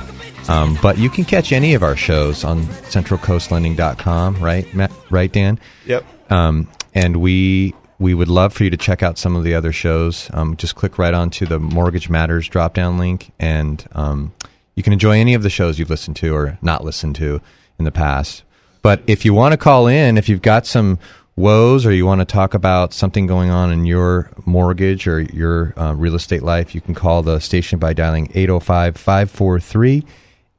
Um, 0.47 0.77
but 0.81 0.97
you 0.97 1.09
can 1.09 1.25
catch 1.25 1.51
any 1.51 1.73
of 1.73 1.83
our 1.83 1.97
shows 1.97 2.45
on 2.45 2.61
centralcoastlending.com, 2.63 4.41
right, 4.41 4.73
Matt, 4.73 4.91
right, 5.09 5.31
Dan? 5.31 5.59
Yep. 5.85 6.05
Um, 6.31 6.69
and 6.93 7.17
we 7.17 7.73
we 7.99 8.13
would 8.13 8.29
love 8.29 8.53
for 8.53 8.63
you 8.63 8.69
to 8.69 8.77
check 8.77 9.03
out 9.03 9.17
some 9.17 9.35
of 9.35 9.43
the 9.43 9.53
other 9.53 9.73
shows. 9.73 10.29
Um, 10.33 10.55
just 10.55 10.75
click 10.75 10.97
right 10.97 11.13
onto 11.13 11.45
the 11.45 11.59
Mortgage 11.59 12.09
Matters 12.09 12.47
drop 12.47 12.73
down 12.73 12.97
link, 12.97 13.31
and 13.39 13.85
um, 13.93 14.33
you 14.75 14.83
can 14.83 14.93
enjoy 14.93 15.17
any 15.17 15.33
of 15.33 15.43
the 15.43 15.49
shows 15.49 15.79
you've 15.79 15.89
listened 15.89 16.15
to 16.17 16.35
or 16.35 16.57
not 16.61 16.83
listened 16.83 17.15
to 17.17 17.41
in 17.77 17.85
the 17.85 17.91
past. 17.91 18.43
But 18.81 19.01
if 19.07 19.25
you 19.25 19.33
want 19.33 19.53
to 19.53 19.57
call 19.57 19.87
in, 19.87 20.17
if 20.17 20.27
you've 20.29 20.41
got 20.41 20.65
some 20.65 20.99
woes 21.35 21.85
or 21.85 21.91
you 21.91 22.05
want 22.05 22.19
to 22.19 22.25
talk 22.25 22.53
about 22.53 22.93
something 22.93 23.25
going 23.25 23.49
on 23.49 23.71
in 23.71 23.85
your 23.85 24.29
mortgage 24.45 25.07
or 25.07 25.21
your 25.21 25.73
uh, 25.79 25.93
real 25.93 26.15
estate 26.15 26.43
life, 26.43 26.75
you 26.75 26.81
can 26.81 26.93
call 26.93 27.23
the 27.23 27.39
station 27.39 27.79
by 27.79 27.93
dialing 27.93 28.29
805 28.33 28.97
543 28.97 30.05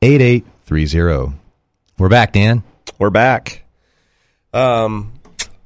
8830. 0.02 1.38
We're 1.98 2.08
back, 2.08 2.32
Dan. 2.32 2.64
We're 2.98 3.10
back. 3.10 3.62
Um, 4.52 5.12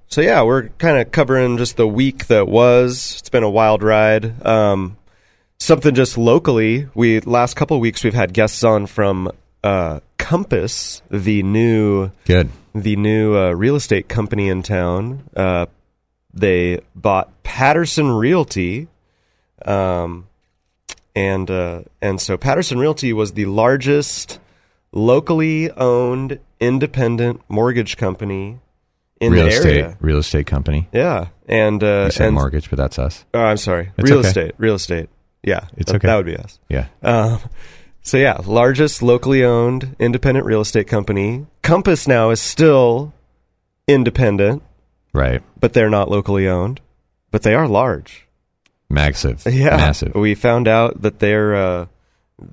so 0.09 0.20
yeah, 0.20 0.42
we're 0.42 0.68
kind 0.70 0.99
of 0.99 1.11
covering 1.11 1.59
just 1.59 1.76
the 1.76 1.86
week 1.86 2.26
that 2.26 2.49
was. 2.49 3.16
It's 3.20 3.30
been 3.30 3.42
a 3.44 3.51
wild 3.51 3.82
ride. 3.82 4.44
Um, 4.46 4.97
something 5.59 5.94
just 5.94 6.16
locally. 6.18 6.88
We 6.94 7.20
last 7.20 7.54
couple 7.54 7.76
of 7.76 7.80
weeks 7.80 8.04
we've 8.04 8.14
had 8.14 8.32
guests 8.32 8.62
on 8.64 8.86
from 8.86 9.30
uh, 9.62 10.00
Compass, 10.18 11.02
the 11.11 11.42
new 11.42 12.11
good, 12.24 12.50
the 12.74 12.96
new 12.96 13.36
uh, 13.36 13.50
real 13.52 13.76
estate 13.76 14.09
company 14.09 14.48
in 14.48 14.62
town. 14.62 15.28
Uh, 15.36 15.66
they 16.32 16.80
bought 16.94 17.42
Patterson 17.42 18.11
Realty, 18.12 18.88
um, 19.64 20.26
and 21.14 21.50
uh, 21.50 21.82
and 22.00 22.20
so 22.20 22.36
Patterson 22.36 22.78
Realty 22.78 23.12
was 23.12 23.32
the 23.32 23.46
largest 23.46 24.38
locally 24.92 25.70
owned 25.72 26.38
independent 26.61 27.40
mortgage 27.48 27.96
company 27.96 28.59
in 29.20 29.32
real 29.32 29.44
the 29.44 29.48
estate, 29.50 29.78
area. 29.78 29.96
real 30.00 30.18
estate 30.18 30.46
company. 30.46 30.88
Yeah, 30.92 31.28
and 31.48 31.82
uh, 31.82 32.04
You 32.06 32.11
said 32.12 32.26
and 32.28 32.34
mortgage, 32.34 32.70
but 32.70 32.76
that's 32.76 32.98
us. 32.98 33.24
Oh, 33.34 33.40
I'm 33.40 33.56
sorry. 33.56 33.90
It's 33.96 34.09
real 34.09 34.20
okay. 34.20 34.28
estate. 34.28 34.52
Real 34.59 34.74
estate. 34.76 35.09
Yeah, 35.49 35.64
It's 35.76 35.90
that, 35.90 35.96
okay. 35.99 36.07
That 36.09 36.16
would 36.16 36.26
be 36.26 36.36
us. 36.36 36.59
Yeah. 36.68 36.86
Um, 37.03 37.40
so 38.03 38.16
yeah, 38.16 38.38
largest 38.44 39.03
locally 39.03 39.42
owned 39.44 39.96
independent 39.99 40.46
real 40.46 40.61
estate 40.61 40.86
company. 40.88 41.46
Compass 41.62 42.07
now 42.09 42.30
is 42.30 42.40
still 42.40 43.12
independent, 43.86 44.62
Right. 45.12 45.42
but 45.59 45.72
they're 45.72 45.90
not 45.90 46.11
locally 46.11 46.49
owned, 46.49 46.80
but 47.30 47.42
they 47.42 47.55
are 47.55 47.68
large. 47.68 48.26
Massive. 48.90 49.42
Yeah, 49.46 49.76
Massive. 49.76 50.14
We 50.14 50.34
found 50.34 50.66
out 50.68 51.03
that 51.03 51.18
they're 51.18 51.55
uh, 51.55 51.86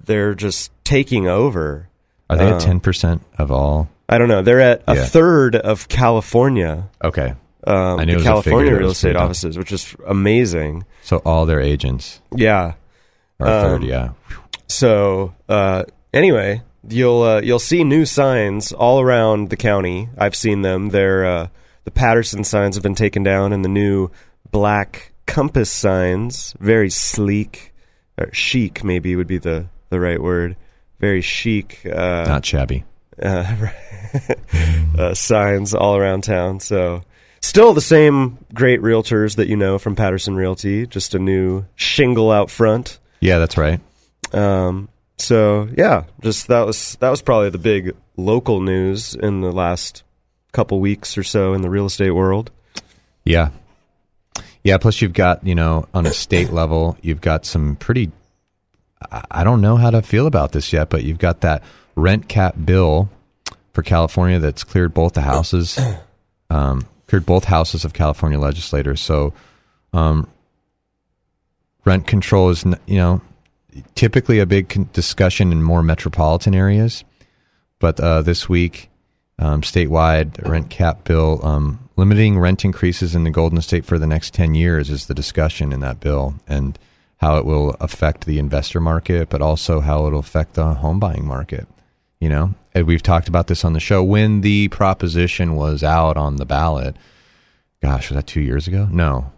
they're 0.05 0.35
just 0.35 0.71
taking 0.83 1.27
over. 1.27 1.87
Are 2.29 2.37
they 2.37 2.45
Um, 2.47 2.53
at 2.53 2.61
10% 2.61 3.19
of 3.37 3.51
all? 3.51 3.87
I 4.09 4.17
don't 4.17 4.27
know. 4.27 4.41
They're 4.41 4.59
at 4.61 4.83
a 4.87 4.95
Yeah. 4.95 5.05
third 5.05 5.55
of 5.55 5.87
California. 5.87 6.89
Okay. 7.03 7.33
Um, 7.67 7.99
I 7.99 8.03
knew 8.05 8.11
it 8.13 8.15
the 8.15 8.15
was 8.17 8.23
California 8.25 8.75
real 8.75 8.91
estate 8.91 9.15
offices, 9.15 9.57
which 9.57 9.71
is 9.71 9.95
amazing. 10.07 10.83
So 11.03 11.17
all 11.25 11.45
their 11.45 11.59
agents 11.61 12.19
Yeah. 12.35 12.73
Are 13.39 13.47
a 13.47 13.61
third, 13.61 13.81
Um, 13.83 13.87
yeah. 13.89 14.09
So 14.67 15.33
uh, 15.47 15.83
anyway, 16.13 16.61
you'll 16.87 17.21
uh, 17.21 17.41
you'll 17.41 17.59
see 17.59 17.83
new 17.83 18.05
signs 18.05 18.71
all 18.71 18.99
around 19.01 19.49
the 19.49 19.57
county. 19.57 20.09
I've 20.17 20.35
seen 20.35 20.61
them. 20.61 20.89
They're 20.89 21.25
uh, 21.25 21.47
the 21.83 21.91
Patterson 21.91 22.43
signs 22.43 22.75
have 22.75 22.83
been 22.83 22.95
taken 22.95 23.23
down, 23.23 23.53
and 23.53 23.63
the 23.63 23.69
new 23.69 24.09
black 24.51 25.11
compass 25.25 25.71
signs, 25.71 26.53
very 26.59 26.89
sleek, 26.89 27.73
or 28.17 28.31
chic 28.33 28.83
maybe 28.83 29.15
would 29.15 29.27
be 29.27 29.37
the 29.37 29.67
the 29.89 29.99
right 29.99 30.21
word. 30.21 30.55
Very 30.99 31.21
chic. 31.21 31.81
Uh, 31.85 32.25
Not 32.27 32.45
shabby. 32.45 32.83
uh, 33.21 33.67
uh, 34.97 35.13
signs 35.13 35.73
all 35.73 35.95
around 35.97 36.23
town. 36.23 36.59
So, 36.59 37.03
still 37.41 37.73
the 37.73 37.81
same 37.81 38.37
great 38.53 38.81
realtors 38.81 39.35
that 39.35 39.47
you 39.47 39.55
know 39.57 39.77
from 39.77 39.95
Patterson 39.95 40.35
Realty, 40.35 40.87
just 40.87 41.13
a 41.13 41.19
new 41.19 41.65
shingle 41.75 42.31
out 42.31 42.49
front. 42.49 42.99
Yeah, 43.25 43.39
that's 43.39 43.57
right. 43.57 43.79
Um, 44.33 44.89
so 45.17 45.67
yeah, 45.75 46.03
just 46.21 46.47
that 46.47 46.65
was 46.65 46.95
that 46.99 47.09
was 47.09 47.21
probably 47.21 47.49
the 47.49 47.57
big 47.57 47.95
local 48.17 48.61
news 48.61 49.15
in 49.15 49.41
the 49.41 49.51
last 49.51 50.03
couple 50.51 50.79
weeks 50.79 51.17
or 51.17 51.23
so 51.23 51.53
in 51.53 51.61
the 51.61 51.69
real 51.69 51.85
estate 51.87 52.11
world. 52.11 52.51
Yeah. 53.23 53.49
Yeah, 54.63 54.77
plus 54.77 55.01
you've 55.01 55.13
got, 55.13 55.45
you 55.45 55.53
know, 55.53 55.87
on 55.93 56.05
a 56.05 56.11
state 56.13 56.51
level, 56.51 56.97
you've 57.01 57.21
got 57.21 57.45
some 57.45 57.75
pretty 57.75 58.11
I- 59.29 59.43
don't 59.43 59.61
know 59.61 59.75
how 59.75 59.91
to 59.91 60.01
feel 60.01 60.25
about 60.27 60.51
this 60.51 60.73
yet, 60.73 60.89
but 60.89 61.03
you've 61.03 61.19
got 61.19 61.41
that 61.41 61.63
rent 61.95 62.27
cap 62.27 62.55
bill 62.63 63.09
for 63.73 63.83
California 63.83 64.39
that's 64.39 64.63
cleared 64.63 64.93
both 64.93 65.13
the 65.13 65.21
houses, 65.21 65.77
um, 66.49 66.85
cleared 67.07 67.25
both 67.25 67.43
houses 67.45 67.85
of 67.85 67.93
California 67.93 68.39
legislators. 68.39 69.01
So, 69.01 69.33
um, 69.93 70.27
rent 71.85 72.07
control 72.07 72.49
is 72.49 72.65
you 72.85 72.97
know 72.97 73.21
typically 73.95 74.39
a 74.39 74.45
big 74.45 74.91
discussion 74.93 75.51
in 75.51 75.63
more 75.63 75.83
metropolitan 75.83 76.55
areas, 76.55 77.03
but 77.79 77.99
uh, 77.99 78.21
this 78.21 78.49
week, 78.49 78.89
um, 79.39 79.61
statewide 79.61 80.47
rent 80.47 80.69
cap 80.69 81.03
bill 81.03 81.45
um, 81.45 81.89
limiting 81.95 82.39
rent 82.39 82.65
increases 82.65 83.15
in 83.15 83.23
the 83.23 83.31
Golden 83.31 83.61
State 83.61 83.85
for 83.85 83.99
the 83.99 84.07
next 84.07 84.33
ten 84.33 84.55
years 84.55 84.89
is 84.89 85.07
the 85.07 85.13
discussion 85.13 85.71
in 85.71 85.79
that 85.81 85.99
bill 85.99 86.35
and 86.47 86.77
how 87.17 87.37
it 87.37 87.45
will 87.45 87.75
affect 87.79 88.25
the 88.25 88.39
investor 88.39 88.81
market, 88.81 89.29
but 89.29 89.41
also 89.41 89.79
how 89.79 90.05
it'll 90.05 90.19
affect 90.19 90.55
the 90.55 90.73
home 90.75 90.99
buying 90.99 91.25
market. 91.25 91.67
You 92.19 92.29
know, 92.29 92.55
and 92.73 92.87
we've 92.87 93.03
talked 93.03 93.27
about 93.27 93.47
this 93.47 93.65
on 93.65 93.73
the 93.73 93.79
show 93.79 94.01
when 94.03 94.41
the 94.41 94.69
proposition 94.69 95.55
was 95.55 95.83
out 95.83 96.17
on 96.17 96.37
the 96.37 96.45
ballot. 96.45 96.95
Gosh, 97.81 98.09
was 98.09 98.15
that 98.15 98.25
two 98.25 98.41
years 98.41 98.67
ago? 98.67 98.87
No, 98.89 99.31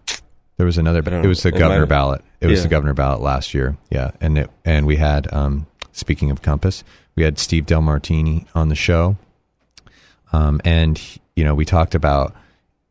there 0.58 0.66
was 0.66 0.78
another. 0.78 1.02
don't 1.02 1.26
It 1.26 1.28
was 1.28 1.44
the 1.44 1.52
governor 1.52 1.86
ballot. 1.86 2.22
It 2.40 2.48
was 2.48 2.60
Yeah. 2.60 2.64
the 2.64 2.70
governor 2.70 2.94
ballot 2.94 3.22
last 3.22 3.54
year. 3.54 3.78
Yeah, 3.90 4.12
and 4.22 4.38
it, 4.38 4.50
and 4.64 4.86
we 4.86 4.98
had. 4.98 5.32
Um, 5.34 5.66
speaking 5.92 6.30
of 6.30 6.42
Compass, 6.42 6.84
we 7.16 7.24
had 7.24 7.40
Steve 7.40 7.66
Del 7.66 7.82
Martini 7.82 8.46
on 8.54 8.70
the 8.70 8.76
show, 8.76 9.18
um, 10.32 10.62
and 10.64 11.02
you 11.36 11.44
know 11.44 11.56
we 11.56 11.66
talked 11.66 11.96
about 11.96 12.36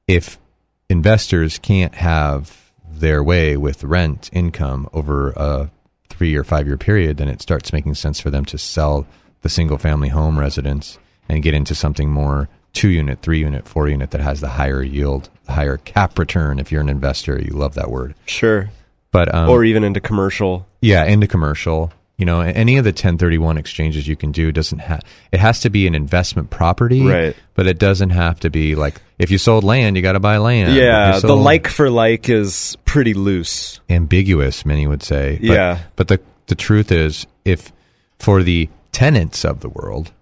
if 0.09 0.39
investors 0.89 1.59
can't 1.59 1.95
have 1.97 2.73
their 2.89 3.23
way 3.23 3.57
with 3.57 3.85
rent 3.85 4.31
income 4.33 4.89
over 4.93 5.31
a 5.37 5.71
three 6.09 6.35
or 6.35 6.45
five 6.45 6.67
year 6.67 6.77
period, 6.79 7.17
then 7.19 7.29
it 7.29 7.43
starts 7.43 7.73
making 7.73 7.95
sense 7.95 8.19
for 8.21 8.31
them 8.31 8.45
to 8.47 8.57
sell 8.59 9.07
the 9.43 9.49
single 9.49 9.77
family 9.79 10.09
home 10.09 10.39
residence 10.39 10.99
and 11.29 11.43
get 11.43 11.55
into 11.55 11.75
something 11.75 12.11
more 12.11 12.49
two 12.73 12.89
unit, 12.89 13.21
three 13.23 13.41
unit, 13.41 13.67
four 13.67 13.89
unit 13.89 14.11
that 14.11 14.21
has 14.21 14.41
the 14.41 14.49
higher 14.51 14.83
yield, 14.83 15.29
the 15.47 15.53
higher 15.53 15.77
cap 15.79 16.19
return. 16.19 16.59
If 16.59 16.71
you're 16.71 16.81
an 16.83 16.89
investor, 16.91 17.39
you 17.41 17.53
love 17.55 17.75
that 17.75 17.91
word. 17.91 18.15
Sure. 18.27 18.71
But 19.17 19.35
um, 19.35 19.49
or 19.49 19.65
even 19.65 19.83
into 19.83 20.01
commercial. 20.01 20.67
yeah, 20.83 21.05
into 21.05 21.27
commercial. 21.27 21.91
You 22.19 22.25
know, 22.25 22.41
any 22.41 22.77
of 22.79 22.85
the 22.85 22.91
1031 22.93 23.59
exchanges 23.59 24.09
you 24.09 24.17
can 24.17 24.33
do 24.33 24.51
doesn't 24.51 24.79
have. 24.79 25.03
It 25.33 25.41
has 25.41 25.61
to 25.61 25.71
be 25.71 25.87
an 25.87 25.95
investment 25.95 26.49
property, 26.51 27.03
Right. 27.03 27.37
But 27.55 27.67
it 27.67 27.79
doesn't 27.79 28.11
have 28.11 28.41
to 28.41 28.51
be 28.51 28.75
like 28.75 29.01
if 29.19 29.31
you 29.31 29.39
sold 29.39 29.65
land, 29.65 29.97
you 29.97 30.03
got 30.03 30.13
to 30.13 30.21
buy 30.21 30.37
land. 30.39 30.75
Yeah, 30.75 31.19
the 31.21 31.35
like 31.37 31.67
for 31.69 31.89
like 31.91 32.29
is 32.29 32.77
pretty 32.85 33.15
loose. 33.15 33.81
ambiguous. 33.91 34.65
Many 34.67 34.87
would 34.87 35.03
say, 35.03 35.37
But- 35.41 35.45
Yeah. 35.45 35.79
But 35.97 36.09
the 36.09 36.21
the 36.47 36.55
truth 36.55 36.93
is, 36.93 37.27
if 37.45 37.73
for 38.19 38.43
the 38.43 38.69
tenants 38.93 39.45
of 39.45 39.61
the 39.61 39.69
world, 39.69 40.13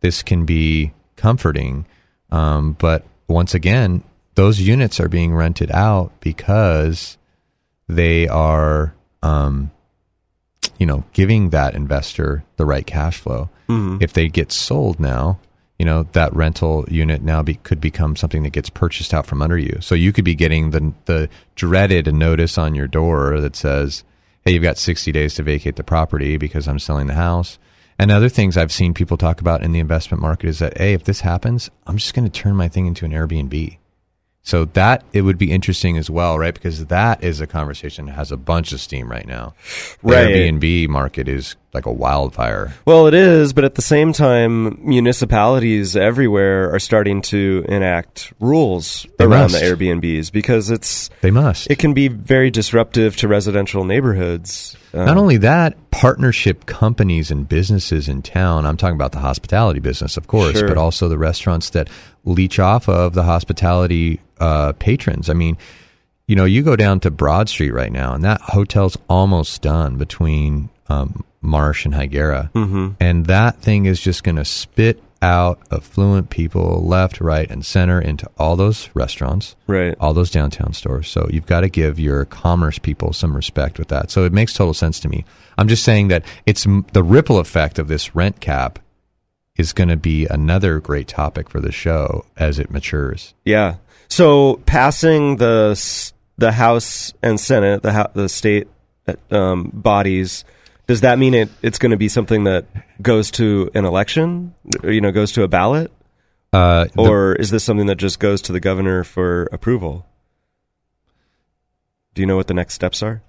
this 0.00 0.22
can 0.22 0.44
be 0.44 0.92
comforting. 1.16 1.86
Um, 2.30 2.76
but 2.78 3.04
once 3.26 3.54
again, 3.54 4.02
those 4.34 4.60
units 4.60 5.00
are 5.00 5.08
being 5.08 5.34
rented 5.34 5.70
out 5.70 6.12
because 6.20 7.16
they 7.88 8.28
are, 8.28 8.94
um, 9.22 9.70
you 10.78 10.86
know, 10.86 11.04
giving 11.12 11.50
that 11.50 11.74
investor 11.74 12.44
the 12.56 12.64
right 12.64 12.86
cash 12.86 13.18
flow. 13.18 13.48
Mhm. 13.68 14.02
If 14.02 14.12
they 14.12 14.28
get 14.28 14.52
sold 14.52 15.00
now, 15.00 15.38
you 15.78 15.84
know 15.86 16.06
that 16.12 16.34
rental 16.34 16.84
unit 16.88 17.22
now 17.22 17.42
be, 17.42 17.54
could 17.54 17.80
become 17.80 18.16
something 18.16 18.42
that 18.42 18.52
gets 18.52 18.68
purchased 18.68 19.14
out 19.14 19.26
from 19.26 19.40
under 19.42 19.56
you. 19.58 19.78
So 19.80 19.94
you 19.94 20.12
could 20.12 20.24
be 20.24 20.34
getting 20.34 20.70
the 20.70 20.92
the 21.06 21.28
dreaded 21.54 22.12
notice 22.12 22.58
on 22.58 22.74
your 22.74 22.88
door 22.88 23.40
that 23.40 23.54
says, 23.56 24.04
"Hey, 24.44 24.52
you've 24.52 24.62
got 24.62 24.78
60 24.78 25.12
days 25.12 25.34
to 25.34 25.42
vacate 25.42 25.76
the 25.76 25.84
property 25.84 26.36
because 26.36 26.66
I'm 26.66 26.78
selling 26.80 27.06
the 27.06 27.14
house." 27.14 27.58
And 27.98 28.10
other 28.10 28.28
things 28.28 28.56
I've 28.56 28.72
seen 28.72 28.94
people 28.94 29.16
talk 29.16 29.40
about 29.40 29.62
in 29.62 29.72
the 29.72 29.80
investment 29.80 30.20
market 30.20 30.48
is 30.48 30.58
that, 30.60 30.78
"Hey, 30.78 30.94
if 30.94 31.04
this 31.04 31.20
happens, 31.20 31.70
I'm 31.86 31.96
just 31.96 32.14
going 32.14 32.28
to 32.28 32.40
turn 32.40 32.54
my 32.56 32.68
thing 32.68 32.86
into 32.86 33.04
an 33.04 33.12
Airbnb." 33.12 33.77
So 34.48 34.64
that 34.64 35.04
it 35.12 35.20
would 35.22 35.36
be 35.36 35.52
interesting 35.52 35.98
as 35.98 36.08
well, 36.08 36.38
right? 36.38 36.54
Because 36.54 36.86
that 36.86 37.22
is 37.22 37.38
a 37.42 37.46
conversation 37.46 38.06
that 38.06 38.12
has 38.12 38.32
a 38.32 38.36
bunch 38.38 38.72
of 38.72 38.80
steam 38.80 39.10
right 39.10 39.26
now. 39.26 39.52
The 40.02 40.08
Right. 40.08 40.26
Airbnb 40.28 40.88
market 40.88 41.28
is 41.28 41.56
like 41.74 41.84
a 41.86 41.92
wildfire. 41.92 42.72
Well, 42.86 43.06
it 43.08 43.14
is, 43.14 43.52
but 43.52 43.64
at 43.64 43.74
the 43.74 43.82
same 43.82 44.12
time, 44.14 44.78
municipalities 44.82 45.96
everywhere 45.96 46.72
are 46.74 46.78
starting 46.78 47.20
to 47.22 47.64
enact 47.68 48.32
rules 48.40 49.06
They 49.18 49.24
around 49.26 49.52
must. 49.52 49.60
the 49.60 49.66
Airbnbs 49.66 50.32
because 50.32 50.70
it's 50.70 51.10
They 51.20 51.30
must. 51.30 51.70
it 51.70 51.78
can 51.78 51.92
be 51.92 52.08
very 52.08 52.50
disruptive 52.50 53.16
to 53.16 53.28
residential 53.28 53.84
neighborhoods. 53.84 54.76
Um, 54.94 55.04
Not 55.04 55.16
only 55.18 55.36
that, 55.38 55.76
partnership 55.90 56.64
companies 56.64 57.30
and 57.30 57.46
businesses 57.46 58.08
in 58.08 58.22
town, 58.22 58.64
I'm 58.64 58.78
talking 58.78 58.94
about 58.96 59.12
the 59.12 59.18
hospitality 59.18 59.80
business, 59.80 60.16
of 60.16 60.26
course, 60.26 60.58
Sure. 60.58 60.68
but 60.68 60.78
also 60.78 61.08
the 61.08 61.18
restaurants 61.18 61.70
that 61.70 61.88
leech 62.24 62.58
off 62.58 62.88
of 62.88 63.12
the 63.12 63.24
hospitality 63.24 64.20
uh, 64.40 64.72
patrons. 64.78 65.28
I 65.28 65.34
mean, 65.34 65.58
you 66.26 66.36
know, 66.36 66.44
you 66.46 66.62
go 66.62 66.76
down 66.76 67.00
to 67.00 67.10
Broad 67.10 67.48
Street 67.48 67.72
right 67.72 67.92
now, 67.92 68.14
and 68.14 68.22
that 68.24 68.40
hotel's 68.40 68.96
almost 69.08 69.60
done 69.62 69.96
between 69.96 70.68
um, 70.88 71.24
Marsh 71.40 71.84
and 71.84 71.94
Higuera. 71.94 72.50
Mhm. 72.52 72.96
And 73.00 73.26
that 73.26 73.60
thing 73.60 73.86
is 73.86 74.00
just 74.00 74.24
going 74.24 74.36
to 74.36 74.44
spit 74.44 75.02
out 75.20 75.58
affluent 75.72 76.30
people 76.30 76.84
left, 76.86 77.20
right, 77.20 77.50
and 77.50 77.64
center 77.66 78.00
into 78.00 78.28
all 78.38 78.54
those 78.54 78.88
restaurants, 78.94 79.56
right? 79.66 79.94
All 80.00 80.14
those 80.14 80.30
downtown 80.30 80.72
stores. 80.74 81.08
So 81.08 81.28
you've 81.30 81.46
got 81.46 81.60
to 81.62 81.68
give 81.68 81.98
your 81.98 82.24
commerce 82.24 82.78
people 82.78 83.12
some 83.12 83.34
respect 83.34 83.78
with 83.80 83.88
that. 83.88 84.10
So 84.12 84.24
it 84.24 84.32
makes 84.32 84.52
total 84.54 84.74
sense 84.74 85.00
to 85.00 85.08
me. 85.08 85.24
I'm 85.56 85.66
just 85.66 85.82
saying 85.82 86.08
that 86.08 86.22
it's 86.46 86.66
m- 86.66 86.86
the 86.92 87.02
ripple 87.02 87.38
effect 87.40 87.80
of 87.80 87.88
this 87.88 88.14
rent 88.14 88.40
cap 88.40 88.78
is 89.56 89.72
going 89.72 89.88
to 89.88 89.96
be 89.96 90.26
another 90.26 90.78
great 90.78 91.08
topic 91.08 91.50
for 91.50 91.60
the 91.60 91.72
show 91.72 92.24
as 92.36 92.60
it 92.60 92.70
matures. 92.70 93.34
Yeah. 93.44 93.74
So 94.08 94.60
passing 94.66 95.36
the 95.38 95.70
s- 95.72 96.12
the 96.38 96.52
House 96.52 97.12
and 97.24 97.40
Senate, 97.40 97.82
the 97.82 98.08
the 98.14 98.28
state 98.28 98.68
um, 99.32 99.70
bodies, 99.74 100.44
does 100.88 101.02
that 101.02 101.18
mean 101.18 101.34
it 101.34 101.48
it's 101.62 101.78
going 101.78 101.90
to 101.92 101.96
be 101.96 102.08
something 102.08 102.44
that 102.44 102.64
goes 103.00 103.30
to 103.32 103.70
an 103.74 103.84
election? 103.84 104.54
Or, 104.82 104.90
You 104.90 105.00
know, 105.00 105.12
goes 105.12 105.30
to 105.32 105.44
a 105.44 105.48
ballot, 105.48 105.92
Uh, 106.52 106.86
the- 106.86 107.00
or 107.02 107.34
is 107.36 107.50
this 107.50 107.62
something 107.62 107.86
that 107.86 107.96
just 107.98 108.18
goes 108.18 108.42
to 108.42 108.52
the 108.52 108.58
governor 108.60 109.04
for 109.04 109.48
approval? 109.52 110.06
Do 112.14 112.22
you 112.22 112.26
know 112.26 112.36
what 112.36 112.48
the 112.48 112.54
next 112.54 112.74
steps 112.74 113.02
are? 113.02 113.22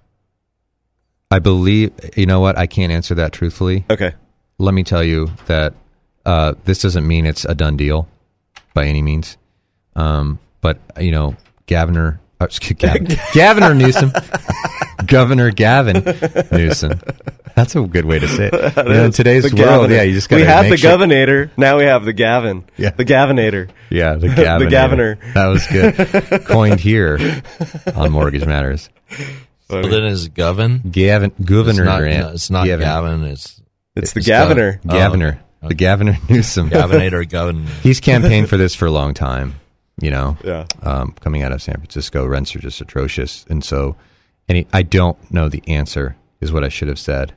I 1.30 1.38
believe, 1.38 1.92
you 2.16 2.26
know 2.26 2.40
what? 2.40 2.58
I 2.58 2.66
can't 2.66 2.90
answer 2.90 3.14
that 3.14 3.32
truthfully. 3.32 3.84
Okay. 3.88 4.14
Let 4.58 4.74
me 4.74 4.82
tell 4.82 5.04
you 5.04 5.28
that 5.46 5.74
uh, 6.26 6.54
this 6.64 6.80
doesn't 6.82 7.06
mean 7.06 7.24
it's 7.24 7.44
a 7.44 7.54
done 7.54 7.76
deal 7.76 8.08
by 8.74 8.86
any 8.86 9.00
means. 9.00 9.36
Um, 9.94 10.38
but, 10.60 10.78
you 11.00 11.12
know, 11.12 11.36
Governor, 11.68 12.20
uh, 12.40 12.44
excuse- 12.44 12.78
Gavin, 12.78 13.08
Governor 13.34 13.74
Newsom, 13.74 14.12
Governor 15.06 15.50
Gavin 15.50 16.02
Newsom. 16.52 17.00
That's 17.56 17.74
a 17.76 17.82
good 17.82 18.04
way 18.04 18.18
to 18.18 18.28
say 18.28 18.48
it. 18.52 18.76
You 18.76 18.84
know, 18.94 19.04
in 19.06 19.12
today's 19.12 19.42
The 19.42 19.54
world, 19.56 19.68
governor. 19.68 19.94
yeah, 19.96 20.02
you 20.02 20.14
just 20.14 20.28
got 20.28 20.36
we 20.36 20.42
to 20.44 20.48
had 20.50 20.62
make 20.62 20.70
the 20.70 20.76
sure- 20.78 20.90
governor. 20.92 21.50
Now 21.56 21.76
we 21.78 21.84
have 21.84 22.04
the 22.04 22.12
Gavin. 22.12 22.64
Yeah. 22.76 22.90
the 22.90 23.04
Gavinator. 23.04 23.68
Yeah, 23.90 24.14
the 24.14 24.28
Gavin. 24.28 24.34
The 24.66 24.70
Gavin. 24.70 24.70
governor. 24.70 25.18
That 25.34 25.46
was 25.46 25.66
good. 25.66 26.44
Coined 26.46 26.80
here 26.80 27.42
on 27.94 28.12
Mortgage 28.12 28.46
Matters. 28.46 28.88
So 29.68 29.82
then 29.82 30.04
is 30.04 30.28
Govern? 30.28 30.80
Gavin, 30.90 31.32
Governor 31.44 31.82
It's 31.82 31.86
not, 31.88 31.98
Grant. 32.00 32.20
no, 32.26 32.32
it's 32.32 32.50
not 32.50 32.66
Gavin. 32.66 32.84
Gavin. 32.84 33.24
It's 33.24 33.60
It's 33.96 34.12
the 34.14 34.22
Governor. 34.22 34.80
Gov- 34.84 34.90
Governor. 34.92 35.40
Oh, 35.62 35.68
The 35.68 35.74
Governor 35.74 36.18
Newsom. 36.28 36.70
Gavinator 36.70 37.28
Governor. 37.28 37.68
He's 37.82 38.00
campaigned 38.00 38.48
for 38.48 38.56
this 38.56 38.74
for 38.74 38.86
a 38.86 38.90
long 38.90 39.12
time, 39.14 39.54
you 40.00 40.10
know. 40.10 40.36
Yeah. 40.44 40.66
Um, 40.82 41.14
coming 41.20 41.42
out 41.42 41.52
of 41.52 41.62
San 41.62 41.76
Francisco, 41.76 42.26
rents 42.26 42.54
are 42.56 42.58
just 42.58 42.80
atrocious. 42.80 43.44
And 43.48 43.64
so, 43.64 43.96
any, 44.48 44.66
I 44.72 44.82
don't 44.82 45.18
know 45.32 45.48
the 45.48 45.62
answer, 45.66 46.16
is 46.40 46.52
what 46.52 46.64
I 46.64 46.68
should 46.68 46.88
have 46.88 46.98
said. 46.98 47.34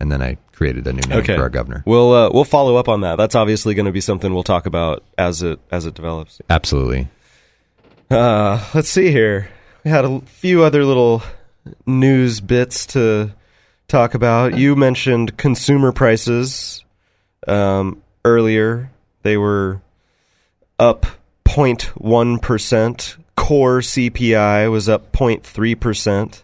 And 0.00 0.10
then 0.10 0.20
I 0.20 0.38
created 0.52 0.86
a 0.86 0.92
new 0.92 1.02
name 1.08 1.18
Okay, 1.18 1.36
for 1.36 1.42
our 1.42 1.48
governor. 1.48 1.82
We'll 1.86 2.12
uh, 2.12 2.30
we'll 2.32 2.44
follow 2.44 2.76
up 2.76 2.88
on 2.88 3.02
that. 3.02 3.16
That's 3.16 3.34
obviously 3.34 3.74
going 3.74 3.86
to 3.86 3.92
be 3.92 4.00
something 4.00 4.34
we'll 4.34 4.42
talk 4.42 4.66
about 4.66 5.04
as 5.16 5.42
it 5.42 5.60
as 5.70 5.86
it 5.86 5.94
develops. 5.94 6.40
Absolutely. 6.50 7.08
Uh, 8.10 8.64
let's 8.74 8.88
see 8.88 9.10
here. 9.10 9.48
We 9.84 9.90
had 9.90 10.04
a 10.04 10.20
few 10.22 10.62
other 10.62 10.84
little 10.84 11.22
news 11.86 12.40
bits 12.40 12.86
to 12.86 13.32
talk 13.88 14.14
about. 14.14 14.58
You 14.58 14.76
mentioned 14.76 15.36
consumer 15.36 15.92
prices 15.92 16.84
um, 17.46 18.02
earlier. 18.24 18.90
They 19.22 19.36
were 19.36 19.80
up 20.78 21.06
0.1%. 21.54 23.16
Core 23.36 23.78
CPI 23.78 24.70
was 24.72 24.88
up 24.88 25.12
0.3%. 25.12 26.42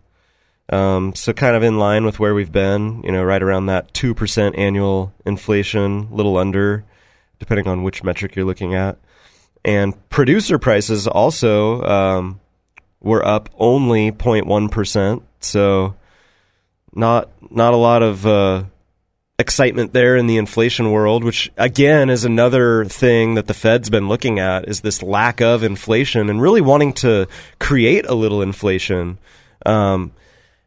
Um, 0.73 1.15
so 1.17 1.33
kind 1.33 1.57
of 1.57 1.65
in 1.65 1.79
line 1.81 2.05
with 2.05 2.21
where 2.21 2.33
we've 2.33 2.53
been, 2.53 3.03
you 3.03 3.11
know, 3.11 3.25
right 3.25 3.43
around 3.43 3.67
that 3.67 3.93
2% 3.93 4.57
annual 4.57 5.13
inflation, 5.27 6.09
little 6.13 6.37
under, 6.37 6.85
depending 7.41 7.67
on 7.67 7.83
which 7.83 8.05
metric 8.05 8.37
you're 8.37 8.45
looking 8.45 8.77
at. 8.77 8.99
And 9.65 10.09
producer 10.11 10.61
prices 10.61 11.09
also 11.09 11.83
um, 11.83 12.41
were 13.01 13.27
up 13.27 13.49
only 13.59 14.13
0.1%. 14.13 15.23
So 15.41 15.97
not 16.95 17.31
not 17.51 17.75
a 17.75 17.77
lot 17.77 18.03
of 18.05 18.27
uh, 18.27 18.65
excitement 19.41 19.93
there 19.93 20.17
in 20.17 20.27
the 20.27 20.37
inflation 20.37 20.93
world, 20.93 21.25
which 21.25 21.51
again 21.57 22.11
is 22.11 22.25
another 22.25 22.85
thing 22.85 23.35
that 23.35 23.47
the 23.47 23.55
Fed's 23.55 23.91
been 23.91 24.07
looking 24.07 24.39
at 24.39 24.69
is 24.69 24.83
this 24.83 25.03
lack 25.03 25.41
of 25.41 25.63
inflation 25.63 26.31
and 26.31 26.41
really 26.41 26.61
wanting 26.61 26.93
to 26.93 27.27
create 27.59 28.07
a 28.07 28.15
little 28.15 28.43
inflation. 28.43 29.19
Um, 29.67 30.13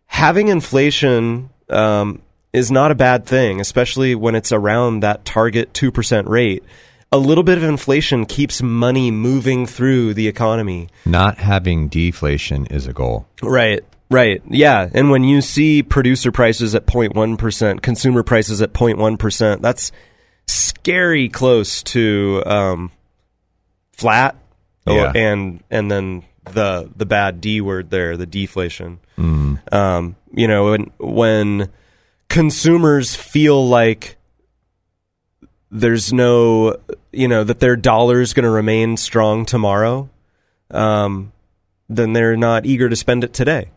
having 0.07 0.47
inflation 0.47 1.51
um, 1.69 2.21
is 2.51 2.71
not 2.71 2.91
a 2.91 2.95
bad 2.95 3.25
thing, 3.25 3.61
especially 3.61 4.15
when 4.15 4.35
it's 4.35 4.51
around 4.51 5.01
that 5.01 5.23
target 5.23 5.73
2% 5.73 6.27
rate. 6.27 6.63
A 7.11 7.17
little 7.17 7.43
bit 7.43 7.59
of 7.59 7.63
inflation 7.63 8.25
keeps 8.25 8.61
money 8.63 9.11
moving 9.11 9.67
through 9.67 10.15
the 10.15 10.27
economy. 10.27 10.89
Not 11.05 11.37
having 11.37 11.87
deflation 11.87 12.65
is 12.67 12.87
a 12.87 12.93
goal. 12.93 13.27
Right. 13.41 13.83
Right. 14.13 14.41
Yeah. 14.47 14.87
And 14.93 15.09
when 15.09 15.23
you 15.23 15.41
see 15.41 15.81
producer 15.81 16.31
prices 16.31 16.75
at 16.75 16.85
0.1%, 16.85 17.81
consumer 17.81 18.23
prices 18.23 18.61
at 18.61 18.73
0.1%, 18.73 19.61
that's 19.61 19.91
scary 20.47 21.29
close 21.29 21.81
to 21.83 22.43
um, 22.45 22.91
flat. 23.91 24.35
Yeah. 24.85 24.93
Oh, 24.93 25.11
and 25.17 25.63
and 25.71 25.89
then 25.89 26.23
the 26.43 26.91
the 26.95 27.05
bad 27.05 27.39
D 27.39 27.61
word 27.61 27.89
there, 27.89 28.17
the 28.17 28.25
deflation. 28.25 28.99
Mm. 29.17 29.73
Um, 29.73 30.15
you 30.33 30.47
know, 30.47 30.71
when 30.71 30.91
when 30.99 31.69
consumers 32.27 33.15
feel 33.15 33.65
like 33.65 34.17
there's 35.71 36.11
no, 36.11 36.77
you 37.11 37.27
know, 37.27 37.43
that 37.43 37.59
their 37.59 37.75
dollar 37.75 38.21
is 38.21 38.33
going 38.33 38.43
to 38.43 38.49
remain 38.49 38.97
strong 38.97 39.45
tomorrow, 39.45 40.09
um, 40.69 41.31
then 41.87 42.13
they're 42.13 42.35
not 42.35 42.65
eager 42.65 42.89
to 42.89 42.95
spend 42.95 43.23
it 43.23 43.33
today. 43.33 43.69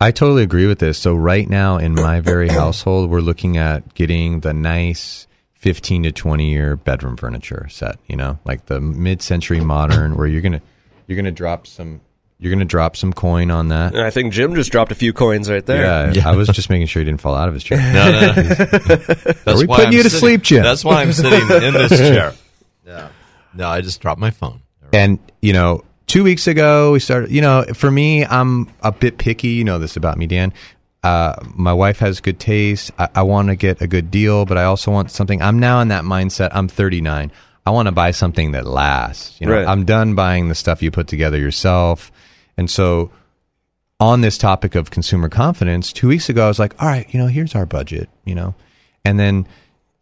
I 0.00 0.10
totally 0.10 0.42
agree 0.42 0.66
with 0.66 0.78
this. 0.78 0.98
So 0.98 1.14
right 1.14 1.48
now 1.48 1.78
in 1.78 1.94
my 1.94 2.20
very 2.20 2.48
household, 2.62 3.10
we're 3.10 3.20
looking 3.20 3.56
at 3.56 3.94
getting 3.94 4.40
the 4.40 4.52
nice 4.52 5.26
15 5.54 6.02
to 6.04 6.12
20 6.12 6.50
year 6.50 6.76
bedroom 6.76 7.16
furniture 7.16 7.66
set, 7.70 7.98
you 8.06 8.16
know, 8.16 8.38
like 8.44 8.66
the 8.66 8.80
mid-century 8.80 9.60
modern 9.60 10.16
where 10.16 10.26
you're 10.26 10.42
going 10.42 10.52
to 10.52 10.60
you're 11.06 11.16
going 11.16 11.24
to 11.24 11.30
drop 11.30 11.66
some 11.66 12.00
you're 12.38 12.50
going 12.50 12.58
to 12.58 12.64
drop 12.66 12.96
some 12.96 13.12
coin 13.12 13.50
on 13.50 13.68
that. 13.68 13.94
And 13.94 14.02
I 14.02 14.10
think 14.10 14.32
Jim 14.32 14.54
just 14.54 14.70
dropped 14.72 14.92
a 14.92 14.94
few 14.94 15.12
coins 15.12 15.48
right 15.48 15.64
there. 15.64 16.12
Yeah, 16.12 16.28
I 16.28 16.34
was 16.34 16.48
just 16.48 16.68
making 16.68 16.88
sure 16.88 17.00
he 17.00 17.04
didn't 17.04 17.20
fall 17.20 17.34
out 17.34 17.48
of 17.48 17.54
his 17.54 17.62
chair. 17.64 17.78
No, 17.94 18.10
no, 18.10 18.20
no. 18.20 18.32
That's 18.34 19.46
Are 19.46 19.56
we 19.58 19.66
why 19.66 19.76
putting 19.76 19.86
I'm 19.88 19.92
you 19.94 20.02
to 20.02 20.10
sitting- 20.10 20.20
sleep, 20.20 20.42
Jim? 20.42 20.62
That's 20.64 20.84
why 20.84 21.00
I'm 21.02 21.12
sitting 21.12 21.40
in 21.62 21.72
this 21.74 21.96
chair. 21.98 22.34
No, 22.86 23.08
no, 23.54 23.68
I 23.68 23.80
just 23.80 24.00
dropped 24.02 24.20
my 24.20 24.30
phone. 24.30 24.60
And 24.92 25.18
you 25.40 25.54
know, 25.54 25.84
two 26.06 26.24
weeks 26.24 26.46
ago 26.46 26.92
we 26.92 27.00
started. 27.00 27.30
You 27.30 27.40
know, 27.40 27.64
for 27.74 27.90
me, 27.90 28.24
I'm 28.24 28.70
a 28.82 28.92
bit 28.92 29.18
picky. 29.18 29.48
You 29.48 29.64
know 29.64 29.78
this 29.78 29.96
about 29.96 30.18
me, 30.18 30.26
Dan. 30.26 30.52
Uh, 31.02 31.34
my 31.54 31.72
wife 31.72 31.98
has 31.98 32.20
good 32.20 32.40
taste. 32.40 32.90
I, 32.98 33.08
I 33.16 33.22
want 33.22 33.48
to 33.48 33.56
get 33.56 33.82
a 33.82 33.86
good 33.86 34.10
deal, 34.10 34.46
but 34.46 34.56
I 34.56 34.64
also 34.64 34.90
want 34.90 35.10
something. 35.10 35.42
I'm 35.42 35.58
now 35.58 35.80
in 35.80 35.88
that 35.88 36.04
mindset. 36.04 36.48
I'm 36.52 36.66
39. 36.66 37.30
I 37.66 37.70
want 37.70 37.86
to 37.86 37.92
buy 37.92 38.10
something 38.10 38.52
that 38.52 38.66
lasts. 38.66 39.38
You 39.40 39.46
know, 39.46 39.54
Right. 39.54 39.66
I'm 39.66 39.84
done 39.84 40.14
buying 40.14 40.48
the 40.48 40.54
stuff 40.54 40.82
you 40.82 40.90
put 40.90 41.06
together 41.06 41.38
yourself. 41.38 42.10
And 42.56 42.70
so, 42.70 43.10
on 44.00 44.22
this 44.22 44.38
topic 44.38 44.74
of 44.74 44.90
consumer 44.90 45.28
confidence, 45.28 45.92
two 45.92 46.08
weeks 46.08 46.28
ago 46.28 46.44
I 46.44 46.48
was 46.48 46.58
like, 46.58 46.80
all 46.82 46.88
right, 46.88 47.06
you 47.12 47.20
know, 47.20 47.26
here's 47.26 47.54
our 47.54 47.66
budget. 47.66 48.08
You 48.24 48.34
know, 48.34 48.54
and 49.04 49.18
then 49.20 49.46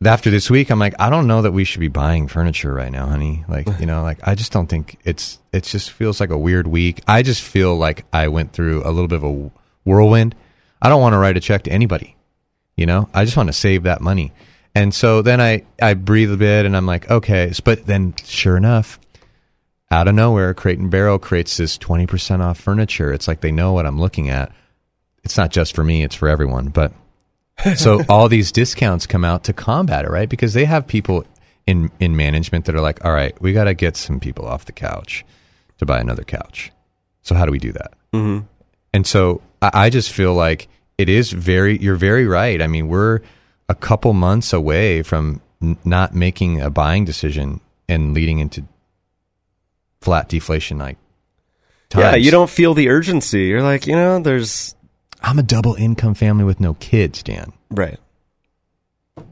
after 0.06 0.30
this 0.30 0.50
week, 0.50 0.70
I'm 0.70 0.78
like, 0.78 0.94
I 0.98 1.10
don't 1.10 1.26
know 1.26 1.42
that 1.42 1.52
we 1.52 1.64
should 1.64 1.80
be 1.80 1.88
buying 1.88 2.28
furniture 2.28 2.72
right 2.72 2.90
now, 2.90 3.06
honey. 3.06 3.44
Like, 3.48 3.68
you 3.80 3.86
know, 3.86 4.02
like 4.02 4.26
I 4.26 4.34
just 4.34 4.52
don't 4.52 4.66
think 4.66 4.98
it's. 5.04 5.38
It 5.52 5.64
just 5.64 5.90
feels 5.90 6.20
like 6.20 6.30
a 6.30 6.38
weird 6.38 6.66
week. 6.66 7.02
I 7.06 7.22
just 7.22 7.42
feel 7.42 7.76
like 7.76 8.04
I 8.12 8.28
went 8.28 8.52
through 8.52 8.82
a 8.84 8.90
little 8.90 9.08
bit 9.08 9.16
of 9.16 9.24
a 9.24 9.50
whirlwind. 9.84 10.34
I 10.80 10.88
don't 10.88 11.00
want 11.00 11.12
to 11.12 11.18
write 11.18 11.36
a 11.36 11.40
check 11.40 11.64
to 11.64 11.72
anybody. 11.72 12.16
You 12.76 12.86
know, 12.86 13.08
I 13.12 13.24
just 13.24 13.36
want 13.36 13.48
to 13.48 13.52
save 13.52 13.82
that 13.82 14.00
money. 14.00 14.32
And 14.74 14.94
so 14.94 15.20
then 15.20 15.40
I 15.40 15.64
I 15.80 15.94
breathe 15.94 16.32
a 16.32 16.36
bit, 16.36 16.64
and 16.64 16.76
I'm 16.76 16.86
like, 16.86 17.10
okay. 17.10 17.52
But 17.64 17.86
then, 17.86 18.14
sure 18.24 18.56
enough, 18.56 18.98
out 19.90 20.08
of 20.08 20.14
nowhere, 20.14 20.54
Crate 20.54 20.78
and 20.78 20.90
Barrel 20.90 21.18
creates 21.18 21.58
this 21.58 21.76
20% 21.76 22.40
off 22.40 22.58
furniture. 22.58 23.12
It's 23.12 23.28
like 23.28 23.42
they 23.42 23.52
know 23.52 23.74
what 23.74 23.84
I'm 23.84 24.00
looking 24.00 24.30
at. 24.30 24.50
It's 25.22 25.36
not 25.36 25.50
just 25.50 25.74
for 25.74 25.84
me, 25.84 26.02
it's 26.02 26.14
for 26.14 26.28
everyone. 26.28 26.68
But 26.68 26.92
so 27.76 28.02
all 28.08 28.28
these 28.28 28.50
discounts 28.52 29.06
come 29.06 29.24
out 29.24 29.44
to 29.44 29.52
combat 29.52 30.04
it, 30.04 30.10
right? 30.10 30.28
Because 30.28 30.54
they 30.54 30.64
have 30.64 30.86
people 30.86 31.24
in 31.66 31.90
in 32.00 32.16
management 32.16 32.64
that 32.64 32.74
are 32.74 32.80
like, 32.80 33.04
"All 33.04 33.12
right, 33.12 33.40
we 33.40 33.52
got 33.52 33.64
to 33.64 33.74
get 33.74 33.96
some 33.96 34.18
people 34.20 34.46
off 34.46 34.64
the 34.64 34.72
couch 34.72 35.24
to 35.78 35.86
buy 35.86 36.00
another 36.00 36.24
couch." 36.24 36.72
So 37.22 37.34
how 37.34 37.46
do 37.46 37.52
we 37.52 37.58
do 37.58 37.72
that? 37.72 37.92
Mhm. 38.12 38.46
And 38.92 39.06
so 39.06 39.40
I, 39.60 39.70
I 39.86 39.90
just 39.90 40.10
feel 40.12 40.34
like 40.34 40.68
it 40.98 41.08
is 41.08 41.30
very. 41.32 41.78
You're 41.78 41.96
very 41.96 42.26
right. 42.26 42.60
I 42.60 42.66
mean, 42.66 42.88
we're 42.88 43.20
a 43.68 43.74
couple 43.74 44.12
months 44.12 44.52
away 44.52 45.02
from 45.02 45.40
n- 45.62 45.78
not 45.84 46.14
making 46.14 46.60
a 46.60 46.68
buying 46.70 47.04
decision 47.04 47.60
and 47.88 48.12
leading 48.12 48.38
into 48.40 48.64
flat 50.00 50.28
deflation 50.28 50.78
like 50.78 50.98
Yeah, 51.94 52.16
you 52.16 52.30
don't 52.30 52.50
feel 52.50 52.74
the 52.74 52.88
urgency. 52.88 53.44
You're 53.44 53.62
like, 53.62 53.86
you 53.86 53.94
know, 53.94 54.18
there's. 54.18 54.74
I'm 55.22 55.38
a 55.38 55.42
double 55.42 55.74
income 55.74 56.14
family 56.14 56.44
with 56.44 56.60
no 56.60 56.74
kids, 56.74 57.22
Dan. 57.22 57.52
Right. 57.70 57.98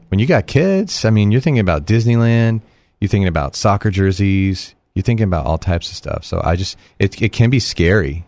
When 0.09 0.19
you 0.19 0.25
got 0.25 0.47
kids, 0.47 1.05
I 1.05 1.09
mean, 1.09 1.31
you're 1.31 1.41
thinking 1.41 1.59
about 1.59 1.85
Disneyland, 1.85 2.61
you're 2.99 3.09
thinking 3.09 3.27
about 3.27 3.55
soccer 3.55 3.91
jerseys, 3.91 4.75
you're 4.93 5.03
thinking 5.03 5.23
about 5.25 5.45
all 5.45 5.57
types 5.57 5.89
of 5.89 5.95
stuff. 5.95 6.25
So 6.25 6.41
I 6.43 6.55
just, 6.55 6.77
it, 6.99 7.21
it 7.21 7.31
can 7.31 7.49
be 7.49 7.59
scary 7.59 8.25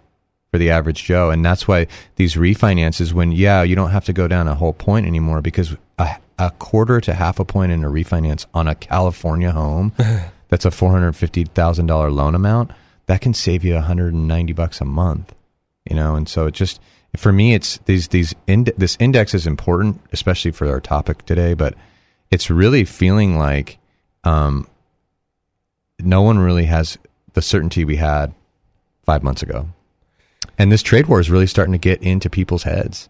for 0.51 0.57
the 0.57 0.70
average 0.70 1.03
Joe. 1.03 1.30
And 1.30 1.43
that's 1.43 1.68
why 1.68 1.88
these 2.16 2.36
refinances, 2.36 3.14
when, 3.14 3.32
yeah, 3.32 3.64
you 3.64 3.76
don't 3.76 3.91
have 3.91 4.05
to 4.05 4.14
go 4.14 4.28
down 4.28 4.47
a 4.47 4.55
whole 4.55 4.74
point 4.74 5.05
anymore 5.05 5.41
because 5.41 5.76
a, 5.97 6.18
a 6.39 6.51
quarter 6.51 7.01
to 7.01 7.14
half 7.14 7.39
a 7.39 7.45
point 7.45 7.72
in 7.72 7.84
a 7.84 7.89
refinance 7.89 8.45
on 8.53 8.68
a 8.68 8.76
California 8.76 9.51
home 9.51 9.93
that's 10.49 10.66
a 10.66 10.70
$450,000 10.70 12.14
loan 12.14 12.36
amount, 12.36 12.72
that 13.07 13.22
can 13.22 13.34
save 13.34 13.64
you 13.64 13.74
190 13.74 14.53
bucks 14.53 14.80
a 14.80 14.86
month 14.86 15.34
you 15.89 15.95
know 15.95 16.16
and 16.16 16.30
so 16.30 16.45
it 16.45 16.53
just 16.53 16.80
for 17.18 17.32
me 17.32 17.53
it's 17.53 17.78
these 17.86 18.07
these 18.09 18.34
ind- 18.47 18.74
this 18.78 18.97
index 18.99 19.34
is 19.34 19.45
important 19.47 20.01
especially 20.11 20.51
for 20.51 20.68
our 20.70 20.82
topic 20.82 21.26
today 21.26 21.53
but 21.53 21.76
it's 22.32 22.49
really 22.49 22.86
feeling 22.86 23.38
like 23.38 23.78
um 24.24 24.68
no 25.99 26.22
one 26.22 26.39
really 26.39 26.66
has 26.66 26.97
the 27.34 27.41
certainty 27.41 27.86
we 27.86 27.97
had 27.97 28.34
5 29.05 29.24
months 29.24 29.43
ago 29.43 29.68
and 30.57 30.72
this 30.72 30.82
trade 30.82 31.07
war 31.07 31.20
is 31.20 31.30
really 31.30 31.47
starting 31.47 31.74
to 31.74 31.78
get 31.78 32.01
into 32.01 32.30
people's 32.30 32.64
heads 32.64 33.09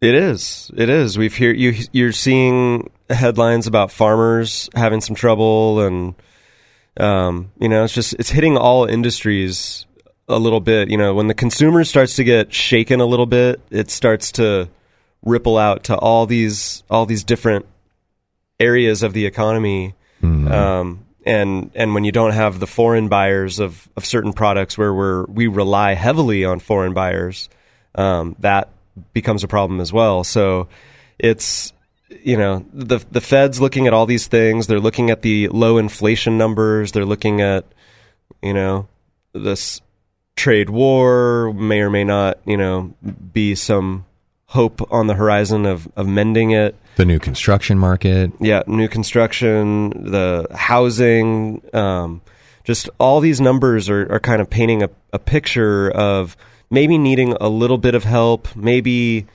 It 0.00 0.14
is. 0.14 0.70
It 0.76 0.88
is. 0.90 1.16
We've 1.16 1.34
hear 1.34 1.52
you. 1.52 1.72
You're 1.92 2.12
seeing 2.12 2.90
headlines 3.08 3.66
about 3.66 3.90
farmers 3.90 4.68
having 4.74 5.00
some 5.00 5.16
trouble, 5.16 5.80
and 5.80 6.14
um, 6.98 7.50
you 7.58 7.70
know, 7.70 7.84
it's 7.84 7.94
just 7.94 8.12
it's 8.18 8.28
hitting 8.28 8.58
all 8.58 8.84
industries 8.84 9.86
a 10.28 10.38
little 10.38 10.60
bit. 10.60 10.90
You 10.90 10.96
know, 10.96 11.14
when 11.14 11.28
the 11.28 11.34
consumer 11.34 11.84
starts 11.84 12.16
to 12.16 12.24
get 12.24 12.52
shaken 12.52 13.00
a 13.00 13.06
little 13.06 13.26
bit, 13.26 13.60
it 13.70 13.90
starts 13.90 14.32
to 14.32 14.68
ripple 15.22 15.56
out 15.56 15.84
to 15.84 15.96
all 15.96 16.26
these 16.26 16.82
all 16.90 17.06
these 17.06 17.24
different 17.24 17.66
areas 18.60 19.02
of 19.02 19.12
the 19.12 19.26
economy. 19.26 19.94
Um, 20.52 21.04
and 21.26 21.70
and 21.74 21.94
when 21.94 22.04
you 22.04 22.12
don't 22.12 22.32
have 22.32 22.60
the 22.60 22.66
foreign 22.66 23.08
buyers 23.08 23.58
of, 23.58 23.88
of 23.96 24.04
certain 24.04 24.32
products 24.32 24.76
where 24.76 24.92
we're 24.92 25.24
we 25.24 25.46
rely 25.46 25.94
heavily 25.94 26.44
on 26.44 26.60
foreign 26.60 26.94
buyers, 26.94 27.48
um, 27.94 28.36
that 28.40 28.68
becomes 29.12 29.44
a 29.44 29.48
problem 29.48 29.80
as 29.80 29.92
well. 29.92 30.24
So 30.24 30.68
it's 31.18 31.72
you 32.22 32.36
know 32.36 32.64
the 32.72 33.04
the 33.10 33.20
Fed's 33.20 33.60
looking 33.60 33.86
at 33.86 33.92
all 33.92 34.06
these 34.06 34.26
things. 34.26 34.66
They're 34.66 34.80
looking 34.80 35.10
at 35.10 35.22
the 35.22 35.48
low 35.48 35.78
inflation 35.78 36.38
numbers. 36.38 36.92
They're 36.92 37.06
looking 37.06 37.40
at 37.40 37.64
you 38.42 38.52
know 38.52 38.88
this 39.32 39.80
trade 40.36 40.70
war 40.70 41.52
may 41.54 41.80
or 41.80 41.90
may 41.90 42.04
not 42.04 42.38
you 42.44 42.56
know 42.56 42.94
be 43.32 43.54
some 43.54 44.04
hope 44.46 44.80
on 44.92 45.06
the 45.06 45.14
horizon 45.14 45.66
of 45.66 45.88
of 45.96 46.06
mending 46.06 46.50
it. 46.50 46.76
the 46.96 47.04
new 47.04 47.18
construction 47.18 47.78
market 47.78 48.32
Yeah, 48.40 48.62
new 48.66 48.88
construction, 48.88 49.90
the 50.10 50.46
housing, 50.52 51.62
um, 51.72 52.20
just 52.62 52.88
all 52.98 53.20
these 53.20 53.40
numbers 53.40 53.88
are, 53.88 54.10
are 54.12 54.20
kind 54.20 54.40
of 54.40 54.48
painting 54.48 54.82
a, 54.82 54.90
a 55.12 55.18
picture 55.18 55.90
of 55.90 56.36
maybe 56.70 56.98
needing 56.98 57.32
a 57.40 57.48
little 57.48 57.78
bit 57.78 57.94
of 57.94 58.04
help, 58.04 58.54
maybe 58.56 59.26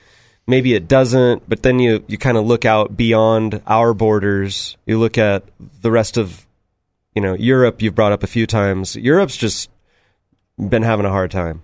maybe 0.46 0.74
it 0.74 0.88
doesn't, 0.88 1.48
but 1.48 1.62
then 1.62 1.78
you, 1.78 2.02
you 2.08 2.18
kind 2.18 2.36
of 2.36 2.44
look 2.44 2.64
out 2.64 2.96
beyond 2.96 3.62
our 3.66 3.94
borders. 3.94 4.76
You 4.84 4.98
look 4.98 5.16
at 5.16 5.44
the 5.80 5.90
rest 5.90 6.16
of 6.16 6.46
you 7.14 7.22
know, 7.22 7.34
Europe 7.34 7.82
you've 7.82 7.94
brought 7.94 8.12
up 8.12 8.22
a 8.22 8.26
few 8.26 8.46
times. 8.46 8.96
Europe's 8.96 9.36
just 9.36 9.68
been 10.68 10.82
having 10.82 11.06
a 11.06 11.10
hard 11.10 11.30
time. 11.30 11.62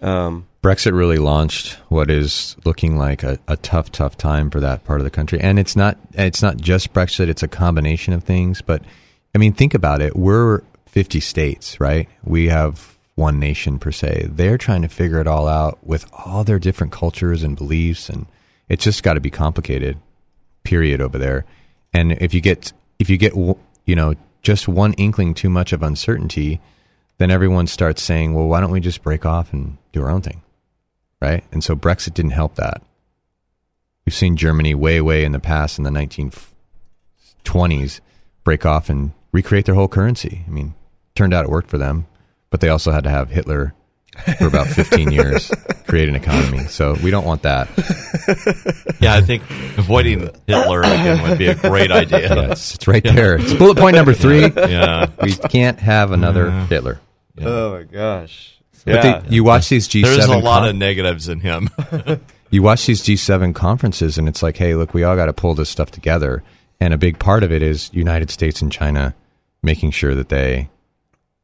Um, 0.00 0.46
Brexit 0.62 0.92
really 0.92 1.18
launched 1.18 1.74
what 1.88 2.10
is 2.10 2.56
looking 2.64 2.96
like 2.96 3.22
a, 3.22 3.38
a 3.48 3.56
tough, 3.56 3.90
tough 3.92 4.16
time 4.18 4.50
for 4.50 4.60
that 4.60 4.84
part 4.84 5.00
of 5.00 5.04
the 5.04 5.10
country. 5.10 5.40
And 5.40 5.58
it's 5.58 5.76
not 5.76 5.96
it's 6.12 6.42
not 6.42 6.56
just 6.56 6.92
Brexit, 6.92 7.28
it's 7.28 7.42
a 7.42 7.48
combination 7.48 8.12
of 8.12 8.24
things. 8.24 8.62
But 8.62 8.82
I 9.34 9.38
mean, 9.38 9.52
think 9.52 9.74
about 9.74 10.02
it. 10.02 10.16
We're 10.16 10.62
fifty 10.86 11.20
states, 11.20 11.78
right? 11.80 12.08
We 12.24 12.48
have 12.48 12.96
one 13.14 13.38
nation 13.38 13.78
per 13.78 13.92
se. 13.92 14.28
They're 14.30 14.58
trying 14.58 14.82
to 14.82 14.88
figure 14.88 15.20
it 15.20 15.26
all 15.26 15.48
out 15.48 15.78
with 15.82 16.04
all 16.12 16.44
their 16.44 16.58
different 16.58 16.92
cultures 16.92 17.42
and 17.42 17.56
beliefs 17.56 18.08
and 18.08 18.26
it's 18.68 18.84
just 18.84 19.02
gotta 19.02 19.20
be 19.20 19.30
complicated. 19.30 19.98
period 20.64 21.00
over 21.00 21.16
there. 21.16 21.44
And 21.94 22.12
if 22.12 22.34
you 22.34 22.40
get 22.40 22.72
if 22.98 23.08
you 23.08 23.16
get 23.16 23.34
you 23.34 23.94
know 23.94 24.14
just 24.42 24.68
one 24.68 24.92
inkling 24.94 25.32
too 25.34 25.48
much 25.48 25.72
of 25.72 25.82
uncertainty, 25.82 26.60
then 27.18 27.30
everyone 27.30 27.66
starts 27.66 28.02
saying, 28.02 28.34
"Well, 28.34 28.46
why 28.46 28.60
don't 28.60 28.70
we 28.72 28.80
just 28.80 29.02
break 29.02 29.24
off 29.26 29.52
and 29.52 29.78
do 29.92 30.02
our 30.02 30.10
own 30.10 30.22
thing?" 30.22 30.42
Right? 31.20 31.44
And 31.52 31.62
so 31.64 31.74
Brexit 31.74 32.14
didn't 32.14 32.32
help 32.32 32.56
that. 32.56 32.82
We've 34.04 34.14
seen 34.14 34.36
Germany 34.36 34.74
way 34.74 35.00
way 35.00 35.24
in 35.24 35.32
the 35.32 35.40
past 35.40 35.78
in 35.78 35.84
the 35.84 35.90
1920s 37.44 38.00
break 38.44 38.64
off 38.64 38.88
and 38.88 39.12
recreate 39.32 39.64
their 39.66 39.74
whole 39.74 39.88
currency. 39.88 40.44
I 40.46 40.50
mean, 40.50 40.74
turned 41.14 41.34
out 41.34 41.44
it 41.44 41.50
worked 41.50 41.70
for 41.70 41.78
them, 41.78 42.06
but 42.50 42.60
they 42.60 42.68
also 42.68 42.92
had 42.92 43.04
to 43.04 43.10
have 43.10 43.30
Hitler 43.30 43.74
for 44.38 44.46
about 44.46 44.66
15 44.68 45.10
years 45.10 45.50
create 45.86 46.08
an 46.08 46.14
economy. 46.14 46.60
So 46.68 46.96
we 47.02 47.10
don't 47.10 47.26
want 47.26 47.42
that. 47.42 47.68
Yeah, 49.00 49.14
I 49.14 49.20
think 49.20 49.42
avoiding 49.76 50.30
Hitler 50.46 50.80
again 50.80 51.28
would 51.28 51.38
be 51.38 51.48
a 51.48 51.54
great 51.54 51.90
idea. 51.90 52.34
Yes, 52.34 52.74
it's 52.74 52.86
right 52.88 53.02
there. 53.04 53.36
It's 53.36 53.52
bullet 53.54 53.76
point 53.76 53.94
number 53.96 54.14
three. 54.14 54.46
Yeah. 54.56 55.10
We 55.22 55.34
can't 55.34 55.78
have 55.80 56.12
another 56.12 56.46
Yeah. 56.46 56.66
Hitler. 56.68 57.00
Oh 57.40 57.72
my 57.78 57.82
gosh. 57.84 58.58
But 58.84 59.04
Yeah. 59.04 59.20
they, 59.20 59.34
you 59.34 59.44
watch 59.44 59.68
these 59.68 59.88
G7 59.88 60.02
There's 60.02 60.24
a 60.26 60.38
lot 60.38 60.60
con- 60.60 60.68
of 60.70 60.76
negatives 60.76 61.28
in 61.28 61.40
him. 61.40 61.68
you 62.50 62.62
watch 62.62 62.86
these 62.86 63.02
G7 63.02 63.54
conferences 63.54 64.16
and 64.18 64.28
it's 64.28 64.42
like, 64.42 64.56
hey, 64.56 64.74
look, 64.74 64.94
we 64.94 65.02
all 65.04 65.16
got 65.16 65.26
to 65.26 65.32
pull 65.32 65.54
this 65.54 65.68
stuff 65.68 65.90
together. 65.90 66.42
And 66.80 66.94
a 66.94 66.98
big 66.98 67.18
part 67.18 67.42
of 67.42 67.50
it 67.52 67.62
is 67.62 67.90
United 67.92 68.30
States 68.30 68.62
and 68.62 68.70
China 68.70 69.14
making 69.62 69.90
sure 69.90 70.14
that 70.14 70.28
they 70.28 70.68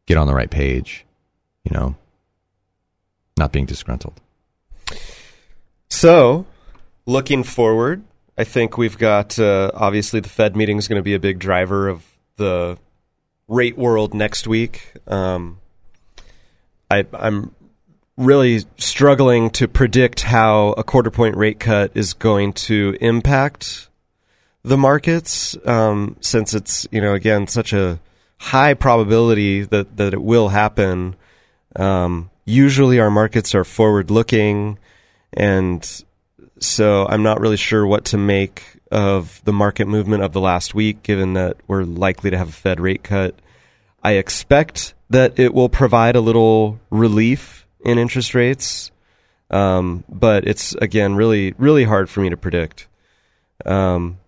get 0.07 0.17
on 0.17 0.27
the 0.27 0.35
right 0.35 0.51
page, 0.51 1.05
you 1.65 1.71
know, 1.77 1.97
not 3.37 3.51
being 3.53 3.67
disgruntled. 3.67 4.21
So, 5.89 6.47
looking 7.07 7.43
forward, 7.43 8.03
I 8.37 8.45
think 8.45 8.79
we've 8.79 8.97
got 8.99 9.39
uh, 9.39 9.71
obviously 9.75 10.21
the 10.21 10.29
Fed 10.29 10.57
meeting 10.57 10.79
is 10.79 10.89
going 10.89 10.99
to 10.99 11.03
be 11.03 11.15
a 11.15 11.19
big 11.19 11.39
driver 11.39 11.89
of 11.89 12.05
the 12.37 12.79
rate 13.49 13.77
world 13.77 14.15
next 14.15 14.47
week. 14.47 14.93
Um, 15.07 15.59
I, 16.93 17.07
I'm 17.15 17.55
really 18.19 18.65
struggling 18.77 19.51
to 19.51 19.67
predict 19.67 20.21
how 20.21 20.73
a 20.73 20.85
quarter 20.85 21.11
point 21.11 21.37
rate 21.37 21.59
cut 21.59 21.93
is 21.95 22.13
going 22.13 22.53
to 22.53 22.97
impact 23.01 23.89
the 24.63 24.77
markets 24.77 25.57
um, 25.67 26.17
since 26.21 26.55
it's 26.55 26.87
you 26.91 27.01
know 27.01 27.15
again 27.15 27.47
such 27.47 27.73
a 27.73 27.99
high 28.39 28.75
probability 28.75 29.63
that 29.63 29.97
that 29.97 30.13
it 30.13 30.23
will 30.23 30.51
happen. 30.51 31.17
Um, 31.77 32.31
usually, 32.45 33.01
our 33.01 33.11
markets 33.11 33.55
are 33.55 33.65
forward 33.65 34.11
looking, 34.11 34.79
and 35.33 36.05
so 36.59 37.07
I'm 37.09 37.23
not 37.23 37.41
really 37.41 37.57
sure 37.57 37.87
what 37.87 38.05
to 38.07 38.19
make 38.19 38.65
of 38.91 39.41
the 39.45 39.53
market 39.55 39.89
movement 39.89 40.23
of 40.23 40.33
the 40.33 40.41
last 40.41 40.75
week, 40.75 41.03
given 41.03 41.33
that 41.33 41.57
we're 41.67 41.85
likely 41.85 42.31
to 42.31 42.37
have 42.37 42.51
a 42.51 42.53
Fed 42.53 42.79
rate 42.79 43.03
cut. 43.03 43.35
I 44.03 44.13
expect 44.13 44.93
that 45.13 45.39
it 45.39 45.53
will 45.55 45.69
provide 45.69 46.17
a 46.17 46.21
little 46.21 46.81
relief 46.91 47.67
in 47.85 47.99
interest 47.99 48.35
rates, 48.35 48.91
um, 49.51 50.05
but 50.09 50.47
it's 50.47 50.75
again 50.77 51.15
really 51.15 51.55
really 51.59 51.85
hard 51.85 52.09
for 52.09 52.21
me 52.21 52.31
to 52.31 52.37
predict. 52.37 52.89
Um, 53.65 54.19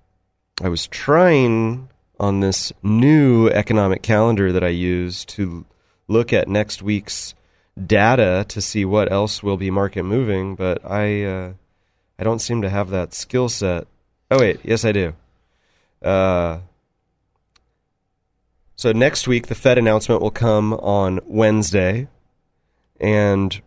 I 0.63 0.69
was 0.69 0.87
trying 0.87 1.89
on 2.21 2.41
this 2.41 2.73
new 2.83 3.49
economic 3.49 4.03
calendar 4.03 4.53
that 4.53 4.63
I 4.63 4.69
use 4.69 5.25
to 5.37 5.65
look 6.07 6.33
at 6.33 6.49
next 6.49 6.83
week's 6.83 7.35
data 7.87 8.45
to 8.49 8.61
see 8.61 8.85
what 8.85 9.11
else 9.11 9.43
will 9.43 9.57
be 9.57 9.71
market 9.71 10.05
moving, 10.05 10.55
but 10.55 10.85
I 10.85 11.25
uh, 11.25 11.53
I 12.19 12.25
don't 12.25 12.41
seem 12.41 12.63
to 12.63 12.71
have 12.71 12.91
that 12.91 13.15
skill 13.15 13.49
set. 13.49 13.87
Oh 14.31 14.39
wait, 14.39 14.61
yes 14.63 14.85
I 14.85 14.93
do. 14.93 15.15
Uh, 16.03 16.59
so 18.77 18.93
next 18.93 19.29
week 19.29 19.47
the 19.47 19.55
Fed 19.55 19.79
announcement 19.79 20.21
will 20.21 20.31
come 20.31 20.75
on 20.75 21.21
Wednesday, 21.27 22.09
and 23.01 23.61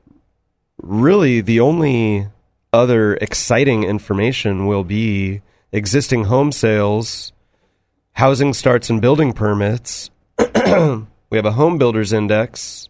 really 0.82 1.41
the 1.41 1.60
only 1.60 2.28
other 2.74 3.16
exciting 3.16 3.84
information 3.84 4.68
will 4.68 4.84
be 4.84 5.41
existing 5.72 6.26
home 6.26 6.51
sales, 6.51 7.32
housing 8.14 8.53
starts 8.53 8.89
and 8.89 9.01
building 9.01 9.34
permits. 9.34 10.10
we 10.38 11.38
have 11.38 11.45
a 11.45 11.51
home 11.51 11.78
builders 11.78 12.14
index, 12.14 12.89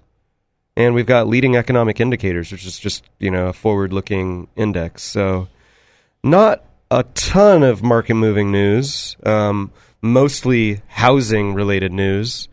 and 0.76 0.94
we've 0.94 1.06
got 1.06 1.28
leading 1.28 1.56
economic 1.56 2.00
indicators, 2.00 2.52
which 2.52 2.66
is 2.66 2.80
just 2.80 3.04
you 3.20 3.32
know 3.32 3.48
a 3.48 3.54
forward-looking 3.54 4.48
index. 4.56 5.04
So, 5.04 5.48
not 6.24 6.64
a 6.90 7.04
ton 7.04 7.64
of 7.64 7.84
market-moving 7.84 8.52
news, 8.52 9.18
um, 9.24 9.72
mostly 10.02 10.82
housing-related 10.88 11.92
news, 11.92 12.48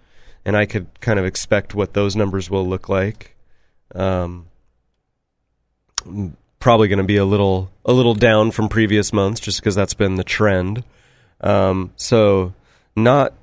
and 0.45 0.57
I 0.57 0.67
could 0.67 0.87
kind 1.01 1.19
of 1.19 1.25
expect 1.25 1.75
what 1.75 1.95
those 1.95 2.17
numbers 2.17 2.51
will 2.51 2.67
look 2.67 2.89
like. 2.89 3.37
Um, 3.95 4.47
probably 6.59 6.89
going 6.89 6.99
to 6.99 7.05
be 7.05 7.17
a 7.17 7.25
little 7.25 7.71
a 7.85 7.93
little 7.93 8.15
down 8.15 8.51
from 8.51 8.69
previous 8.69 9.13
months, 9.13 9.41
just 9.41 9.61
because 9.61 9.75
that's 9.75 9.95
been 9.95 10.17
the 10.17 10.25
trend. 10.25 10.85
Um, 11.41 11.93
so, 11.97 12.55
not 12.97 13.35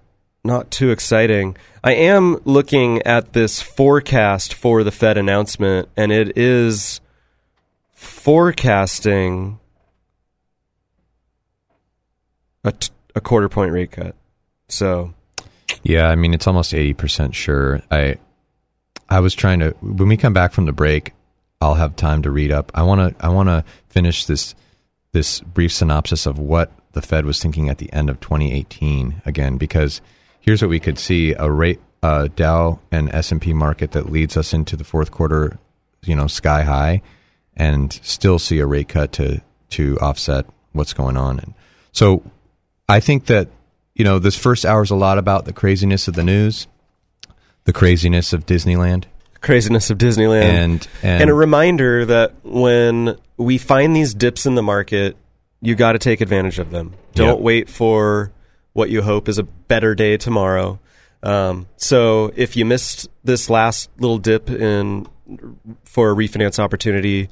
not 0.43 0.71
too 0.71 0.91
exciting. 0.91 1.55
I 1.83 1.93
am 1.93 2.41
looking 2.45 3.01
at 3.03 3.33
this 3.33 3.61
forecast 3.61 4.53
for 4.53 4.83
the 4.83 4.91
Fed 4.91 5.17
announcement, 5.17 5.89
and 5.95 6.11
it 6.11 6.37
is 6.37 6.99
forecasting 7.93 9.59
a, 12.63 12.71
t- 12.71 12.89
a 13.15 13.21
quarter 13.21 13.49
point 13.49 13.71
rate 13.71 13.91
cut. 13.91 14.15
So, 14.67 15.13
Yeah, 15.83 16.07
I 16.07 16.15
mean 16.15 16.33
it's 16.33 16.47
almost 16.47 16.73
eighty 16.73 16.93
percent 16.93 17.35
sure. 17.35 17.81
I 17.91 18.17
I 19.09 19.19
was 19.19 19.33
trying 19.33 19.59
to 19.59 19.71
when 19.81 20.07
we 20.07 20.17
come 20.17 20.33
back 20.33 20.53
from 20.53 20.65
the 20.65 20.71
break, 20.71 21.13
I'll 21.59 21.75
have 21.75 21.95
time 21.95 22.21
to 22.23 22.31
read 22.31 22.51
up. 22.51 22.71
I 22.73 22.83
want 22.83 23.17
to 23.17 23.25
I 23.25 23.29
want 23.29 23.49
to 23.49 23.63
finish 23.87 24.25
this 24.25 24.55
this 25.11 25.41
brief 25.41 25.73
synopsis 25.73 26.25
of 26.25 26.39
what 26.39 26.71
the 26.93 27.01
Fed 27.01 27.25
was 27.25 27.41
thinking 27.41 27.69
at 27.69 27.77
the 27.77 27.91
end 27.93 28.09
of 28.09 28.19
2018 28.19 29.21
again 29.25 29.57
because 29.57 30.01
here's 30.39 30.61
what 30.61 30.69
we 30.69 30.79
could 30.79 30.97
see 30.97 31.33
a 31.33 31.49
rate 31.49 31.79
uh, 32.03 32.27
Dow 32.35 32.79
and 32.91 33.13
S&P 33.13 33.53
market 33.53 33.91
that 33.91 34.11
leads 34.11 34.35
us 34.35 34.53
into 34.53 34.75
the 34.75 34.83
fourth 34.83 35.11
quarter, 35.11 35.59
you 36.03 36.15
know, 36.15 36.27
sky 36.27 36.63
high 36.63 37.01
and 37.55 37.93
still 38.01 38.39
see 38.39 38.59
a 38.59 38.65
rate 38.65 38.89
cut 38.89 39.11
to 39.13 39.41
to 39.69 39.97
offset 39.99 40.45
what's 40.73 40.93
going 40.93 41.15
on. 41.15 41.39
And 41.39 41.53
so 41.91 42.23
I 42.91 42.99
think 42.99 43.27
that 43.27 43.47
you 43.95 44.03
know 44.03 44.19
this 44.19 44.37
first 44.37 44.65
hour 44.65 44.83
is 44.83 44.91
a 44.91 44.95
lot 44.95 45.17
about 45.17 45.45
the 45.45 45.53
craziness 45.53 46.09
of 46.09 46.13
the 46.13 46.23
news, 46.23 46.67
the 47.63 47.71
craziness 47.71 48.33
of 48.33 48.45
Disneyland, 48.45 49.05
craziness 49.39 49.89
of 49.89 49.97
Disneyland, 49.97 50.43
and 50.43 50.87
and, 51.01 51.21
and 51.21 51.29
a 51.29 51.33
reminder 51.33 52.05
that 52.05 52.33
when 52.43 53.17
we 53.37 53.57
find 53.57 53.95
these 53.95 54.13
dips 54.13 54.45
in 54.45 54.55
the 54.55 54.61
market, 54.61 55.15
you 55.61 55.75
got 55.75 55.93
to 55.93 55.99
take 55.99 56.19
advantage 56.19 56.59
of 56.59 56.71
them. 56.71 56.93
Don't 57.13 57.41
wait 57.41 57.69
for 57.69 58.33
what 58.73 58.89
you 58.89 59.01
hope 59.01 59.29
is 59.29 59.37
a 59.37 59.43
better 59.43 59.95
day 59.95 60.17
tomorrow. 60.17 60.79
Um, 61.23 61.67
so 61.77 62.31
if 62.35 62.57
you 62.57 62.65
missed 62.65 63.09
this 63.23 63.49
last 63.49 63.89
little 63.99 64.17
dip 64.17 64.49
in 64.49 65.07
for 65.85 66.11
a 66.11 66.15
refinance 66.15 66.59
opportunity, 66.59 67.29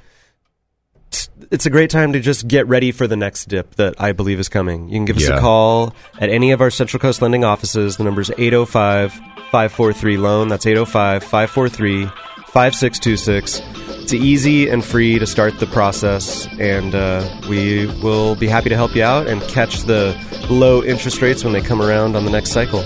it's- 1.11 1.65
a 1.65 1.69
great 1.69 1.89
time 1.89 2.13
to 2.13 2.19
just 2.19 2.47
get 2.47 2.67
ready 2.67 2.91
for 2.91 3.07
the 3.07 3.15
next 3.15 3.47
dip 3.49 3.75
that 3.75 3.95
I 3.99 4.11
believe 4.11 4.39
is 4.39 4.49
coming. 4.49 4.87
You 4.89 4.95
can 4.95 5.05
give 5.05 5.17
us 5.17 5.27
Yeah. 5.27 5.37
a 5.37 5.39
call 5.39 5.93
at 6.19 6.29
any 6.29 6.51
of 6.51 6.61
our 6.61 6.69
Central 6.69 6.99
Coast 6.99 7.21
lending 7.21 7.43
offices. 7.43 7.97
The 7.97 8.03
number 8.03 8.21
is 8.21 8.31
805 8.37 9.13
543 9.51 10.17
loan. 10.17 10.47
That's 10.47 10.65
805 10.65 11.23
543 11.23 12.05
5626. 12.53 13.61
It's 14.01 14.13
easy 14.13 14.69
and 14.69 14.83
free 14.83 15.19
to 15.19 15.25
start 15.27 15.59
the 15.59 15.67
process, 15.67 16.47
and 16.59 16.95
uh, 16.95 17.23
we 17.47 17.85
will 18.01 18.35
be 18.35 18.47
happy 18.47 18.69
to 18.69 18.75
help 18.75 18.95
you 18.95 19.03
out 19.03 19.27
and 19.27 19.41
catch 19.43 19.83
the 19.83 20.15
low 20.49 20.83
interest 20.83 21.21
rates 21.21 21.43
when 21.43 21.53
they 21.53 21.61
come 21.61 21.81
around 21.81 22.15
on 22.15 22.25
the 22.25 22.31
next 22.31 22.51
cycle. 22.51 22.83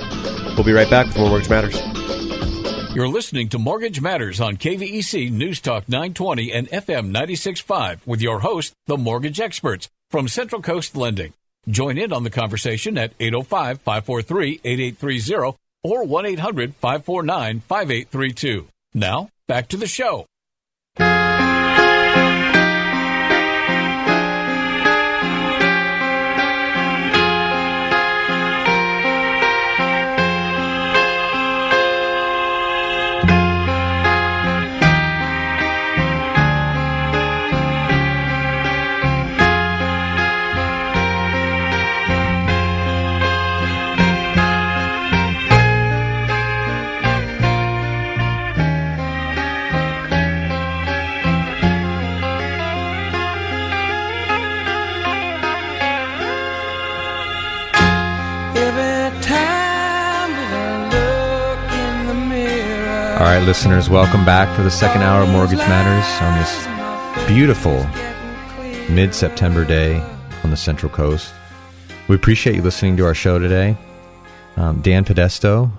We'll 0.56 0.64
be 0.66 0.74
right 0.74 0.90
back 0.90 1.08
with 1.08 1.18
more 1.18 1.30
Mortgage 1.30 1.50
Matters. 1.50 1.78
You're 2.94 3.08
listening 3.08 3.50
to 3.50 3.58
Mortgage 3.58 4.02
Matters 4.02 4.40
on 4.40 4.56
KVEC 4.56 5.32
News 5.32 5.60
Talk 5.60 5.90
920 5.90 6.52
and 6.54 6.70
FM 6.70 7.06
965 7.06 8.06
with 8.06 8.22
your 8.22 8.42
host, 8.42 8.74
the 8.86 8.98
mortgage 8.98 9.40
experts 9.40 9.90
from 10.12 10.28
Central 10.28 10.62
Coast 10.62 10.96
Lending. 10.96 11.34
Join 11.68 11.98
in 11.98 12.14
on 12.14 12.24
the 12.24 12.30
conversation 12.30 12.96
at 13.00 13.14
805 13.20 13.82
543 13.82 14.62
8830 14.64 15.58
or 15.84 16.04
1 16.04 16.26
800 16.28 16.76
549 16.76 17.62
5832. 17.62 18.68
Now, 18.94 19.30
back 19.48 19.70
to 19.70 19.78
the 19.78 19.88
show. 19.88 20.28
All 63.24 63.30
right, 63.30 63.46
listeners, 63.46 63.90
welcome 63.90 64.26
back 64.26 64.54
for 64.54 64.64
the 64.64 64.70
second 64.70 65.02
hour 65.02 65.24
of 65.24 65.30
Mortgage 65.30 65.60
Matters 65.60 66.04
on 66.22 66.38
this 66.42 67.26
beautiful 67.26 67.78
mid 68.94 69.16
September 69.16 69.64
day 69.64 70.02
on 70.44 70.50
the 70.50 70.58
Central 70.58 70.92
Coast. 70.92 71.34
We 72.10 72.18
appreciate 72.18 72.58
you 72.58 72.62
listening 72.62 72.98
to 72.98 73.06
our 73.06 73.14
show 73.14 73.40
today. 73.40 73.78
Um, 74.58 74.82
Dan 74.82 75.06
Podesto 75.06 75.72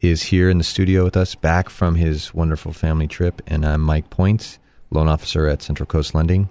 is 0.00 0.24
here 0.24 0.50
in 0.50 0.58
the 0.58 0.64
studio 0.64 1.04
with 1.04 1.16
us, 1.16 1.36
back 1.36 1.70
from 1.70 1.94
his 1.94 2.34
wonderful 2.34 2.72
family 2.72 3.06
trip, 3.06 3.42
and 3.46 3.64
I'm 3.64 3.80
Mike 3.80 4.10
Points, 4.10 4.58
loan 4.90 5.06
officer 5.06 5.46
at 5.46 5.62
Central 5.62 5.86
Coast 5.86 6.16
Lending. 6.16 6.48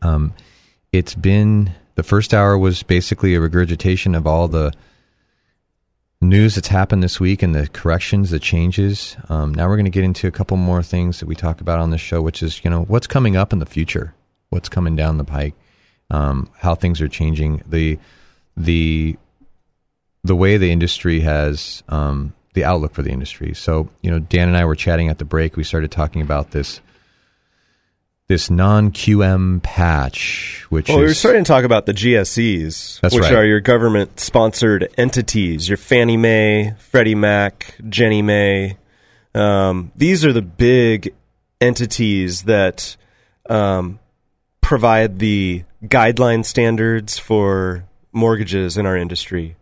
Um, 0.00 0.32
it's 0.90 1.14
been 1.14 1.74
the 1.96 2.02
first 2.02 2.32
hour 2.32 2.56
was 2.56 2.82
basically 2.82 3.34
a 3.34 3.42
regurgitation 3.42 4.14
of 4.14 4.26
all 4.26 4.48
the 4.48 4.72
news 6.20 6.56
that's 6.56 6.68
happened 6.68 7.02
this 7.02 7.20
week 7.20 7.42
and 7.42 7.54
the 7.54 7.68
corrections, 7.68 8.30
the 8.30 8.38
changes. 8.38 9.16
Um, 9.28 9.54
now 9.54 9.68
we're 9.68 9.76
going 9.76 9.84
to 9.84 9.90
get 9.90 10.04
into 10.04 10.26
a 10.26 10.32
couple 10.32 10.56
more 10.56 10.82
things 10.82 11.20
that 11.20 11.26
we 11.26 11.34
talk 11.34 11.60
about 11.60 11.78
on 11.78 11.90
this 11.90 12.00
show, 12.00 12.20
which 12.20 12.42
is 12.42 12.64
you 12.64 12.70
know 12.70 12.82
what's 12.84 13.06
coming 13.06 13.36
up 13.36 13.52
in 13.52 13.58
the 13.58 13.66
future, 13.66 14.14
what's 14.50 14.68
coming 14.68 14.96
down 14.96 15.18
the 15.18 15.24
pike, 15.24 15.54
um, 16.10 16.50
how 16.58 16.74
things 16.74 17.00
are 17.00 17.08
changing, 17.08 17.62
the 17.66 17.98
the 18.56 19.16
the 20.24 20.36
way 20.36 20.56
the 20.56 20.72
industry 20.72 21.20
has 21.20 21.82
um, 21.88 22.34
the 22.54 22.64
outlook 22.64 22.92
for 22.92 23.02
the 23.02 23.10
industry. 23.10 23.54
So 23.54 23.88
you 24.02 24.10
know, 24.10 24.18
Dan 24.18 24.48
and 24.48 24.56
I 24.56 24.64
were 24.64 24.74
chatting 24.74 25.08
at 25.08 25.18
the 25.18 25.24
break. 25.24 25.56
We 25.56 25.64
started 25.64 25.90
talking 25.90 26.22
about 26.22 26.50
this 26.50 26.80
this 28.28 28.50
non 28.50 28.92
QM 28.92 29.62
patch, 29.62 30.66
which 30.68 30.88
well, 30.88 30.98
is 30.98 31.00
we 31.00 31.06
were 31.06 31.14
starting 31.14 31.44
to 31.44 31.48
talk 31.48 31.64
about 31.64 31.86
the 31.86 31.94
GSEs, 31.94 33.02
which 33.02 33.22
right. 33.22 33.34
are 33.34 33.44
your 33.44 33.60
government 33.60 34.20
sponsored 34.20 34.88
entities, 34.98 35.68
your 35.68 35.78
Fannie 35.78 36.18
Mae, 36.18 36.74
Freddie 36.78 37.14
Mac, 37.14 37.74
Ginnie 37.88 38.22
Mae. 38.22 38.76
Um, 39.34 39.92
these 39.96 40.24
are 40.26 40.32
the 40.32 40.42
big 40.42 41.14
entities 41.60 42.42
that 42.42 42.96
um, 43.48 43.98
provide 44.60 45.18
the 45.18 45.64
guideline 45.84 46.44
standards 46.44 47.18
for 47.18 47.84
mortgages 48.12 48.76
in 48.76 48.84
our 48.84 48.96
industry. 48.96 49.56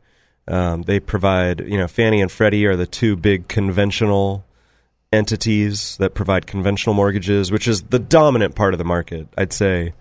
Um, 0.49 0.83
they 0.83 0.99
provide, 0.99 1.61
you 1.61 1.77
know, 1.79 1.89
Fannie 1.89 2.21
and 2.21 2.31
Freddie 2.31 2.67
are 2.67 2.77
the 2.77 2.87
two 2.87 3.17
big 3.17 3.49
conventional 3.49 4.45
entities 5.13 5.97
that 5.99 6.15
provide 6.15 6.47
conventional 6.47 6.95
mortgages, 6.95 7.51
which 7.53 7.69
is 7.69 7.83
the 7.85 7.99
dominant 7.99 8.55
part 8.55 8.75
of 8.75 8.79
the 8.79 8.85
market. 8.85 9.29
I'd 9.39 9.53
say 9.53 9.93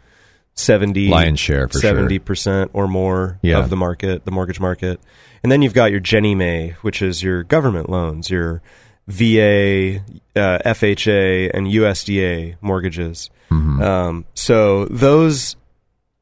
70 0.55 1.07
Lion's 1.09 1.39
share, 1.39 1.67
for 1.67 1.79
70% 1.79 2.69
or 2.73 2.87
more 2.87 3.39
Yeah. 3.41 3.59
of 3.59 3.69
the 3.69 3.75
market, 3.75 4.25
the 4.25 4.31
mortgage 4.31 4.59
market. 4.59 4.99
And 5.43 5.51
then 5.51 5.61
you've 5.61 5.73
got 5.73 5.91
your 5.91 5.99
Ginnie 5.99 6.33
Mae, 6.35 6.75
which 6.81 7.01
is 7.01 7.21
your 7.21 7.43
government 7.43 7.89
loans, 7.89 8.29
your 8.29 8.61
VA, 9.07 9.99
uh, 10.35 10.57
FHA, 10.65 11.51
and 11.53 11.67
USDA 11.67 12.55
mortgages. 12.61 13.29
Mm-hmm. 13.51 13.81
Um, 13.81 14.25
so 14.33 14.85
those 14.85 15.55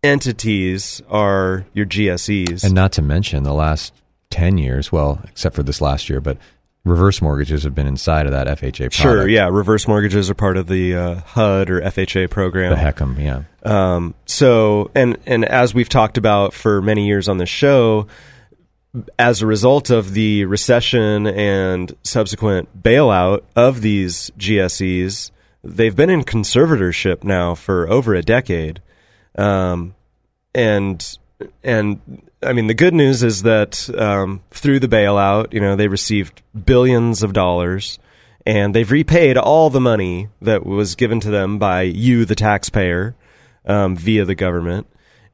entities 0.04 1.02
are 1.10 1.66
your 1.74 1.86
GSEs. 1.86 2.64
and 2.64 2.74
not 2.74 2.92
to 2.94 3.02
mention 3.02 3.44
the 3.44 3.54
last 3.54 3.94
ten 4.30 4.58
years. 4.58 4.92
Well, 4.92 5.22
except 5.30 5.56
for 5.56 5.64
this 5.64 5.80
last 5.80 6.10
year, 6.10 6.20
but 6.20 6.38
reverse 6.86 7.22
mortgages 7.22 7.64
have 7.64 7.74
been 7.74 7.88
inside 7.88 8.26
of 8.26 8.32
that 8.32 8.48
FHA. 8.48 8.78
Product. 8.78 8.96
Sure, 8.96 9.28
yeah. 9.28 9.50
Reverse 9.50 9.88
mortgages 9.88 10.30
are 10.30 10.36
part 10.36 10.58
of 10.58 10.68
the 10.68 10.96
uh, 10.96 11.16
HUD 11.22 11.70
or 11.70 11.82
FHA 11.82 12.30
program. 12.30 12.72
the 12.72 12.78
HECM, 12.78 13.20
yeah. 13.20 13.44
Um, 13.64 14.16
so, 14.26 14.92
and 14.94 15.18
and 15.26 15.46
as 15.46 15.74
we've 15.74 15.90
talked 15.90 16.18
about 16.18 16.54
for 16.54 16.82
many 16.82 17.08
years 17.08 17.30
on 17.30 17.38
the 17.38 17.46
show, 17.46 18.08
as 19.18 19.42
a 19.42 19.48
result 19.48 19.90
of 19.90 20.14
the 20.14 20.46
recession 20.46 21.28
and 21.28 21.96
subsequent 22.04 22.84
bailout 22.84 23.44
of 23.56 23.82
these 23.82 24.32
GSEs, 24.38 25.32
they've 25.64 25.96
been 25.96 26.10
in 26.10 26.24
conservatorship 26.24 27.24
now 27.24 27.56
for 27.56 27.90
over 27.90 28.14
a 28.14 28.22
decade. 28.22 28.82
Um, 29.38 29.96
and 30.54 31.18
and 31.64 32.00
I 32.46 32.54
mean 32.54 32.68
the 32.68 32.74
good 32.74 32.94
news 32.94 33.24
is 33.24 33.44
that 33.44 33.90
um, 33.98 34.42
through 34.52 34.80
the 34.80 34.88
bailout, 34.88 35.54
you 35.54 35.60
know, 35.60 35.76
they 35.76 35.88
received 35.88 36.42
billions 36.66 37.24
of 37.24 37.34
dollars, 37.34 38.00
and 38.46 38.74
they've 38.74 38.90
repaid 38.90 39.38
all 39.38 39.70
the 39.70 39.80
money 39.80 40.30
that 40.42 40.66
was 40.66 40.96
given 40.96 41.20
to 41.22 41.30
them 41.30 41.58
by 41.58 41.84
you, 41.84 42.26
the 42.26 42.36
taxpayer, 42.36 43.16
um, 43.66 43.96
via 43.96 44.26
the 44.26 44.36
government, 44.36 44.88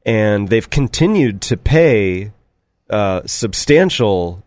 and 0.04 0.48
they've 0.48 0.70
continued 0.70 1.40
to 1.42 1.56
pay 1.56 2.32
uh, 2.88 3.22
substantial 3.26 4.42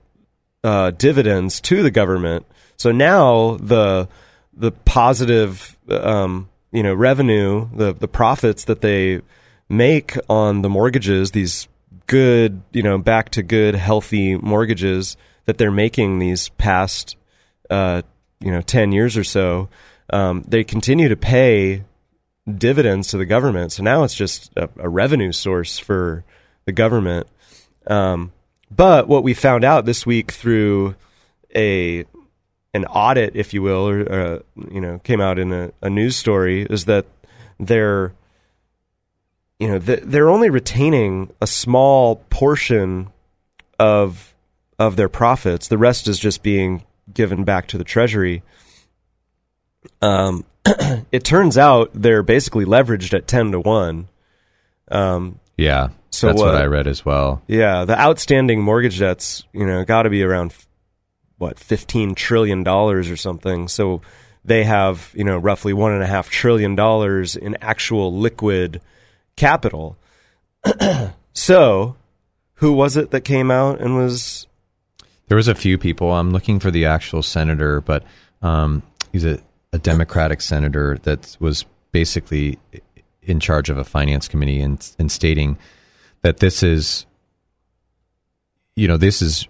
uh, 0.63 0.91
dividends 0.91 1.59
to 1.61 1.83
the 1.83 1.91
government. 1.91 2.45
So 2.77 2.91
now 2.91 3.57
the 3.57 4.07
the 4.55 4.71
positive 4.71 5.77
um, 5.89 6.49
you 6.71 6.83
know 6.83 6.93
revenue, 6.93 7.69
the 7.73 7.93
the 7.93 8.07
profits 8.07 8.65
that 8.65 8.81
they 8.81 9.21
make 9.69 10.15
on 10.29 10.61
the 10.61 10.69
mortgages, 10.69 11.31
these 11.31 11.67
good 12.07 12.61
you 12.71 12.83
know 12.83 12.97
back 12.97 13.29
to 13.31 13.43
good 13.43 13.75
healthy 13.75 14.35
mortgages 14.35 15.17
that 15.45 15.57
they're 15.57 15.71
making 15.71 16.19
these 16.19 16.49
past 16.49 17.15
uh, 17.69 18.01
you 18.39 18.51
know 18.51 18.61
ten 18.61 18.91
years 18.91 19.17
or 19.17 19.23
so, 19.23 19.69
um, 20.11 20.43
they 20.47 20.63
continue 20.63 21.09
to 21.09 21.17
pay 21.17 21.83
dividends 22.49 23.07
to 23.09 23.17
the 23.17 23.25
government. 23.25 23.71
So 23.71 23.83
now 23.83 24.03
it's 24.03 24.15
just 24.15 24.51
a, 24.57 24.69
a 24.77 24.89
revenue 24.89 25.31
source 25.31 25.79
for 25.79 26.23
the 26.65 26.71
government. 26.71 27.27
Um, 27.87 28.31
but 28.69 29.07
what 29.07 29.23
we 29.23 29.33
found 29.33 29.63
out 29.63 29.85
this 29.85 30.05
week 30.05 30.31
through 30.31 30.95
a 31.55 32.05
an 32.73 32.85
audit, 32.85 33.35
if 33.35 33.53
you 33.53 33.61
will, 33.61 33.87
or 33.87 34.11
uh, 34.11 34.39
you 34.71 34.81
know, 34.81 34.99
came 34.99 35.21
out 35.21 35.37
in 35.37 35.53
a, 35.53 35.71
a 35.81 35.89
news 35.89 36.15
story, 36.15 36.63
is 36.63 36.85
that 36.85 37.05
they're 37.59 38.13
you 39.59 39.67
know 39.67 39.79
th- 39.79 40.01
they're 40.03 40.29
only 40.29 40.49
retaining 40.49 41.31
a 41.41 41.47
small 41.47 42.17
portion 42.29 43.09
of 43.79 44.33
of 44.79 44.95
their 44.95 45.09
profits. 45.09 45.67
The 45.67 45.77
rest 45.77 46.07
is 46.07 46.19
just 46.19 46.43
being 46.43 46.83
given 47.13 47.43
back 47.43 47.67
to 47.67 47.77
the 47.77 47.83
treasury. 47.83 48.43
Um, 50.01 50.45
it 51.11 51.23
turns 51.23 51.57
out 51.57 51.91
they're 51.93 52.23
basically 52.23 52.65
leveraged 52.65 53.13
at 53.13 53.27
ten 53.27 53.51
to 53.51 53.59
one. 53.59 54.07
Um, 54.89 55.39
Yeah, 55.57 55.89
So 56.09 56.27
that's 56.27 56.39
what 56.41 56.53
what- 56.53 56.61
I 56.61 56.65
read 56.65 56.87
as 56.87 57.05
well. 57.05 57.41
yeah, 57.47 57.85
the 57.85 57.99
outstanding 57.99 58.61
mortgage 58.61 58.99
debts, 58.99 59.43
you 59.53 59.65
know, 59.65 59.83
got 59.85 60.03
to 60.03 60.09
be 60.09 60.23
around 60.23 60.53
what 61.37 61.59
fifteen 61.59 62.15
trillion 62.15 62.63
dollars 62.63 63.09
or 63.09 63.17
something. 63.17 63.67
So 63.67 64.01
they 64.45 64.63
have, 64.65 65.11
you 65.15 65.23
know, 65.23 65.37
roughly 65.37 65.73
one 65.73 65.93
and 65.93 66.03
a 66.03 66.07
half 66.07 66.29
trillion 66.29 66.75
dollars 66.75 67.35
in 67.35 67.57
actual 67.61 68.13
liquid 68.17 68.81
capital. 69.35 69.97
so, 71.33 71.95
who 72.55 72.73
was 72.73 72.97
it 72.97 73.11
that 73.11 73.21
came 73.21 73.51
out 73.51 73.79
and 73.79 73.95
was? 73.97 74.47
There 75.27 75.37
was 75.37 75.47
a 75.47 75.55
few 75.55 75.77
people. 75.77 76.11
I'm 76.11 76.31
looking 76.31 76.59
for 76.59 76.71
the 76.71 76.85
actual 76.85 77.23
senator, 77.23 77.81
but 77.81 78.03
um, 78.41 78.83
he's 79.11 79.25
a, 79.25 79.39
a 79.71 79.79
Democratic 79.79 80.41
senator 80.41 80.97
that 81.03 81.37
was 81.39 81.65
basically 81.91 82.59
in 83.21 83.39
charge 83.39 83.69
of 83.69 83.77
a 83.77 83.83
finance 83.83 84.27
committee 84.27 84.59
and, 84.59 84.91
and 84.99 85.11
stating 85.11 85.57
that 86.21 86.37
this 86.37 86.61
is, 86.61 87.05
you 88.75 88.87
know, 88.87 88.97
this 88.97 89.21
is 89.21 89.47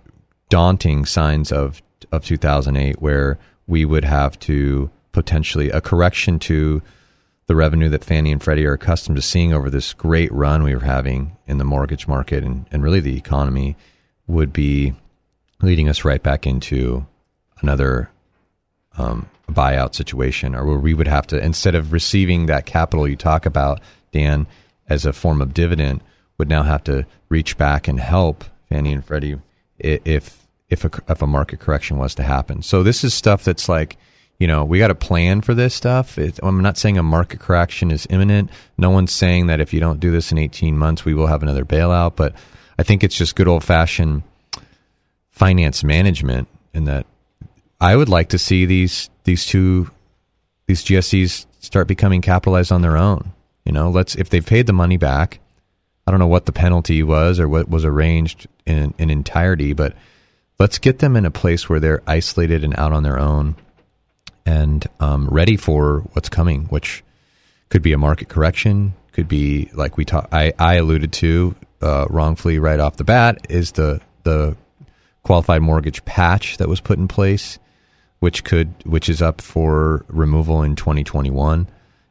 daunting 0.49 1.05
signs 1.05 1.51
of 1.51 1.81
of 2.11 2.25
2008, 2.25 3.01
where 3.01 3.39
we 3.67 3.85
would 3.85 4.03
have 4.03 4.37
to 4.39 4.89
potentially 5.11 5.69
a 5.69 5.81
correction 5.81 6.37
to 6.37 6.81
the 7.47 7.55
revenue 7.55 7.89
that 7.89 8.05
Fannie 8.05 8.31
and 8.31 8.41
Freddie 8.41 8.65
are 8.65 8.73
accustomed 8.73 9.17
to 9.17 9.21
seeing 9.21 9.53
over 9.53 9.69
this 9.69 9.93
great 9.93 10.31
run 10.31 10.63
we 10.63 10.73
were 10.73 10.81
having 10.81 11.37
in 11.45 11.57
the 11.57 11.65
mortgage 11.65 12.07
market 12.07 12.43
and, 12.43 12.65
and 12.71 12.83
really 12.83 12.99
the 12.99 13.17
economy 13.17 13.75
would 14.27 14.53
be 14.53 14.93
leading 15.61 15.89
us 15.89 16.05
right 16.05 16.23
back 16.23 16.47
into 16.47 17.05
another 17.61 18.09
um, 18.97 19.29
buyout 19.49 19.95
situation, 19.95 20.55
or 20.55 20.65
where 20.65 20.77
we 20.77 20.93
would 20.93 21.07
have 21.07 21.27
to 21.27 21.43
instead 21.43 21.75
of 21.75 21.93
receiving 21.93 22.45
that 22.45 22.65
capital 22.65 23.07
you 23.07 23.15
talk 23.15 23.45
about, 23.45 23.79
Dan, 24.11 24.47
as 24.87 25.05
a 25.05 25.13
form 25.13 25.41
of 25.41 25.53
dividend, 25.53 26.01
would 26.37 26.49
now 26.49 26.63
have 26.63 26.83
to 26.85 27.05
reach 27.29 27.57
back 27.57 27.87
and 27.87 27.99
help 27.99 28.43
Fannie 28.69 28.93
and 28.93 29.05
Freddie 29.05 29.39
if 29.79 30.47
if 30.69 30.85
a, 30.85 30.91
if 31.07 31.21
a 31.21 31.27
market 31.27 31.59
correction 31.59 31.97
was 31.97 32.15
to 32.15 32.23
happen. 32.23 32.61
So 32.61 32.83
this 32.83 33.03
is 33.03 33.13
stuff 33.13 33.43
that's 33.43 33.69
like, 33.69 33.97
you 34.43 34.47
know, 34.47 34.65
we 34.65 34.77
got 34.77 34.89
to 34.89 34.95
plan 34.95 35.39
for 35.39 35.53
this 35.53 35.73
stuff. 35.73 36.17
It, 36.17 36.37
I'm 36.43 36.61
not 36.61 36.77
saying 36.77 36.97
a 36.97 37.01
market 37.01 37.39
correction 37.39 37.91
is 37.91 38.05
imminent. 38.09 38.49
No 38.77 38.89
one's 38.89 39.13
saying 39.13 39.47
that 39.47 39.61
if 39.61 39.73
you 39.73 39.79
don't 39.79 40.01
do 40.01 40.11
this 40.11 40.33
in 40.33 40.37
18 40.37 40.77
months, 40.77 41.05
we 41.05 41.13
will 41.13 41.27
have 41.27 41.43
another 41.43 41.63
bailout. 41.63 42.17
But 42.17 42.35
I 42.77 42.83
think 42.83 43.05
it's 43.05 43.15
just 43.15 43.37
good 43.37 43.47
old 43.47 43.63
fashioned 43.63 44.23
finance 45.31 45.81
management 45.81 46.49
in 46.73 46.83
that 46.83 47.05
I 47.79 47.95
would 47.95 48.09
like 48.09 48.27
to 48.29 48.37
see 48.37 48.65
these 48.65 49.09
these 49.23 49.45
two 49.45 49.89
these 50.65 50.83
GSEs 50.83 51.45
start 51.61 51.87
becoming 51.87 52.19
capitalized 52.19 52.73
on 52.73 52.81
their 52.81 52.97
own. 52.97 53.31
You 53.63 53.71
know, 53.71 53.89
let's 53.89 54.13
if 54.15 54.29
they've 54.29 54.45
paid 54.45 54.67
the 54.67 54.73
money 54.73 54.97
back. 54.97 55.39
I 56.05 56.11
don't 56.11 56.19
know 56.19 56.27
what 56.27 56.47
the 56.47 56.51
penalty 56.51 57.01
was 57.01 57.39
or 57.39 57.47
what 57.47 57.69
was 57.69 57.85
arranged 57.85 58.47
in 58.65 58.93
in 58.97 59.09
entirety, 59.09 59.71
but 59.71 59.95
let's 60.59 60.79
get 60.79 60.99
them 60.99 61.15
in 61.15 61.25
a 61.25 61.31
place 61.31 61.69
where 61.69 61.79
they're 61.79 62.03
isolated 62.05 62.65
and 62.65 62.77
out 62.77 62.91
on 62.91 63.03
their 63.03 63.17
own 63.17 63.55
and 64.45 64.85
um, 64.99 65.27
ready 65.29 65.57
for 65.57 65.99
what's 66.13 66.29
coming, 66.29 66.65
which 66.65 67.03
could 67.69 67.81
be 67.81 67.93
a 67.93 67.97
market 67.97 68.29
correction, 68.29 68.93
could 69.11 69.27
be 69.27 69.69
like 69.73 69.97
we 69.97 70.05
talk, 70.05 70.27
I, 70.31 70.53
I 70.59 70.75
alluded 70.75 71.13
to 71.13 71.55
uh, 71.81 72.05
wrongfully 72.09 72.59
right 72.59 72.79
off 72.79 72.97
the 72.97 73.03
bat 73.03 73.45
is 73.49 73.73
the 73.73 74.01
the 74.23 74.55
qualified 75.23 75.61
mortgage 75.61 76.03
patch 76.05 76.57
that 76.57 76.69
was 76.69 76.81
put 76.81 76.97
in 76.97 77.07
place, 77.07 77.59
which 78.19 78.43
could 78.43 78.73
which 78.85 79.09
is 79.09 79.21
up 79.21 79.41
for 79.41 80.05
removal 80.07 80.61
in 80.63 80.75
2021, 80.75 81.67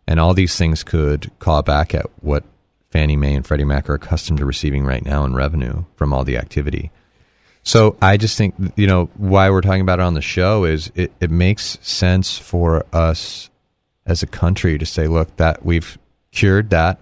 and 0.07 0.20
all 0.20 0.35
these 0.35 0.57
things 0.57 0.83
could 0.83 1.30
call 1.39 1.62
back 1.62 1.95
at 1.95 2.07
what 2.20 2.45
Fannie 2.91 3.16
Mae 3.16 3.35
and 3.35 3.47
Freddie 3.47 3.64
Mac 3.64 3.89
are 3.89 3.95
accustomed 3.95 4.39
to 4.39 4.47
receiving 4.47 4.85
right 4.85 5.05
now 5.05 5.24
in 5.24 5.35
revenue 5.35 5.85
from 5.97 6.12
all 6.12 6.24
the 6.24 6.37
activity. 6.37 6.91
So 7.62 7.96
I 8.02 8.16
just 8.16 8.36
think 8.36 8.54
you 8.76 8.86
know 8.86 9.06
why 9.16 9.50
we're 9.50 9.60
talking 9.60 9.82
about 9.82 10.00
it 10.00 10.02
on 10.02 10.14
the 10.14 10.22
show 10.22 10.64
is 10.64 10.90
it, 10.94 11.12
it 11.20 11.30
makes 11.30 11.78
sense 11.80 12.36
for 12.38 12.84
us 12.92 13.50
as 14.04 14.22
a 14.22 14.26
country 14.26 14.78
to 14.78 14.86
say, 14.86 15.06
look, 15.06 15.36
that 15.36 15.64
we've 15.64 15.98
cured 16.32 16.70
that 16.70 17.00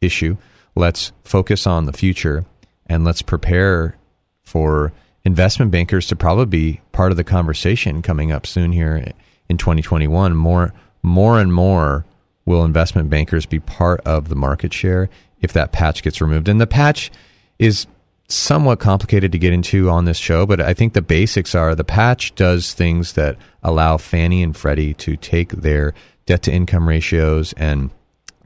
issue. 0.00 0.36
Let's 0.74 1.12
focus 1.22 1.66
on 1.66 1.84
the 1.84 1.92
future 1.92 2.44
and 2.86 3.04
let's 3.04 3.22
prepare 3.22 3.96
for 4.42 4.92
investment 5.24 5.70
bankers 5.70 6.06
to 6.08 6.16
probably 6.16 6.46
be 6.46 6.80
part 6.92 7.10
of 7.10 7.16
the 7.16 7.24
conversation 7.24 8.02
coming 8.02 8.32
up 8.32 8.46
soon 8.46 8.72
here 8.72 9.12
in 9.48 9.58
2021. 9.58 10.34
More, 10.34 10.72
more 11.02 11.38
and 11.38 11.52
more 11.52 12.04
will 12.44 12.64
investment 12.64 13.10
bankers 13.10 13.46
be 13.46 13.60
part 13.60 14.00
of 14.00 14.28
the 14.28 14.36
market 14.36 14.72
share 14.72 15.08
if 15.40 15.52
that 15.52 15.72
patch 15.72 16.02
gets 16.02 16.20
removed. 16.20 16.48
And 16.48 16.60
the 16.60 16.66
patch 16.66 17.10
is 17.58 17.86
somewhat 18.28 18.80
complicated 18.80 19.32
to 19.32 19.38
get 19.38 19.52
into 19.52 19.90
on 19.90 20.04
this 20.04 20.16
show, 20.16 20.46
but 20.46 20.60
I 20.60 20.74
think 20.74 20.92
the 20.92 21.02
basics 21.02 21.54
are 21.54 21.74
the 21.74 21.84
patch 21.84 22.34
does 22.34 22.72
things 22.72 23.14
that 23.14 23.36
allow 23.62 23.96
Fannie 23.96 24.42
and 24.42 24.56
Freddie 24.56 24.94
to 24.94 25.16
take 25.16 25.50
their 25.52 25.94
debt 26.26 26.42
to 26.44 26.52
income 26.52 26.88
ratios 26.88 27.52
and 27.54 27.90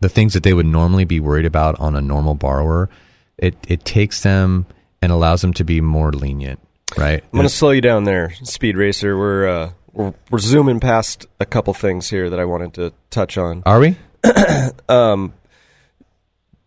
the 0.00 0.08
things 0.08 0.34
that 0.34 0.42
they 0.42 0.52
would 0.52 0.66
normally 0.66 1.04
be 1.04 1.20
worried 1.20 1.46
about 1.46 1.78
on 1.80 1.94
a 1.94 2.00
normal 2.00 2.34
borrower. 2.34 2.88
It 3.36 3.56
it 3.68 3.84
takes 3.84 4.22
them 4.22 4.66
and 5.00 5.12
allows 5.12 5.42
them 5.42 5.52
to 5.54 5.64
be 5.64 5.80
more 5.80 6.12
lenient, 6.12 6.60
right? 6.96 7.22
I'm 7.22 7.36
going 7.36 7.44
to 7.44 7.48
slow 7.48 7.70
you 7.70 7.80
down 7.80 8.04
there, 8.04 8.34
Speed 8.42 8.76
Racer. 8.76 9.16
We're, 9.16 9.48
uh, 9.48 9.70
we're 9.92 10.14
we're 10.30 10.38
zooming 10.38 10.80
past 10.80 11.26
a 11.38 11.46
couple 11.46 11.72
things 11.74 12.10
here 12.10 12.30
that 12.30 12.40
I 12.40 12.44
wanted 12.44 12.74
to 12.74 12.92
touch 13.10 13.38
on. 13.38 13.62
Are 13.64 13.78
we? 13.78 13.96
um, 14.88 15.34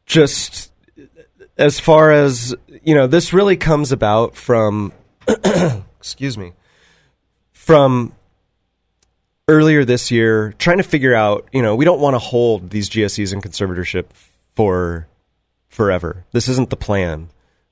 just 0.06 0.71
as 1.62 1.80
far 1.80 2.12
as 2.12 2.56
you 2.84 2.96
know, 2.96 3.08
this 3.08 3.34
really 3.34 3.56
comes 3.56 3.92
about 3.92 4.36
from, 4.36 4.92
excuse 6.00 6.38
me, 6.38 6.54
from 7.54 8.14
earlier 9.48 9.86
this 9.86 10.10
year, 10.10 10.54
trying 10.58 10.78
to 10.78 10.84
figure 10.84 11.14
out. 11.14 11.48
You 11.54 11.62
know, 11.62 11.76
we 11.76 11.86
don't 11.86 12.02
want 12.02 12.16
to 12.16 12.20
hold 12.20 12.72
these 12.72 12.90
GSEs 12.90 13.32
in 13.32 13.42
conservatorship 13.42 14.06
for 14.56 15.08
forever. 15.70 16.26
This 16.32 16.48
isn't 16.48 16.72
the 16.72 16.76
plan. 16.76 17.30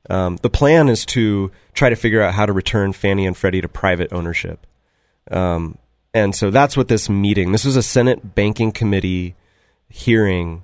Um, 0.10 0.38
the 0.38 0.50
plan 0.50 0.88
is 0.88 1.06
to 1.08 1.52
try 1.74 1.90
to 1.90 1.96
figure 1.96 2.22
out 2.22 2.34
how 2.34 2.46
to 2.46 2.54
return 2.54 2.94
Fannie 2.94 3.28
and 3.28 3.36
Freddie 3.36 3.62
to 3.62 3.68
private 3.68 4.14
ownership. 4.14 4.66
Um, 5.30 5.78
and 6.14 6.36
so 6.36 6.50
that's 6.50 6.78
what 6.78 6.88
this 6.88 7.10
meeting. 7.10 7.52
This 7.52 7.66
was 7.66 7.76
a 7.76 7.84
Senate 7.84 8.34
Banking 8.34 8.72
Committee 8.72 9.36
hearing 9.90 10.64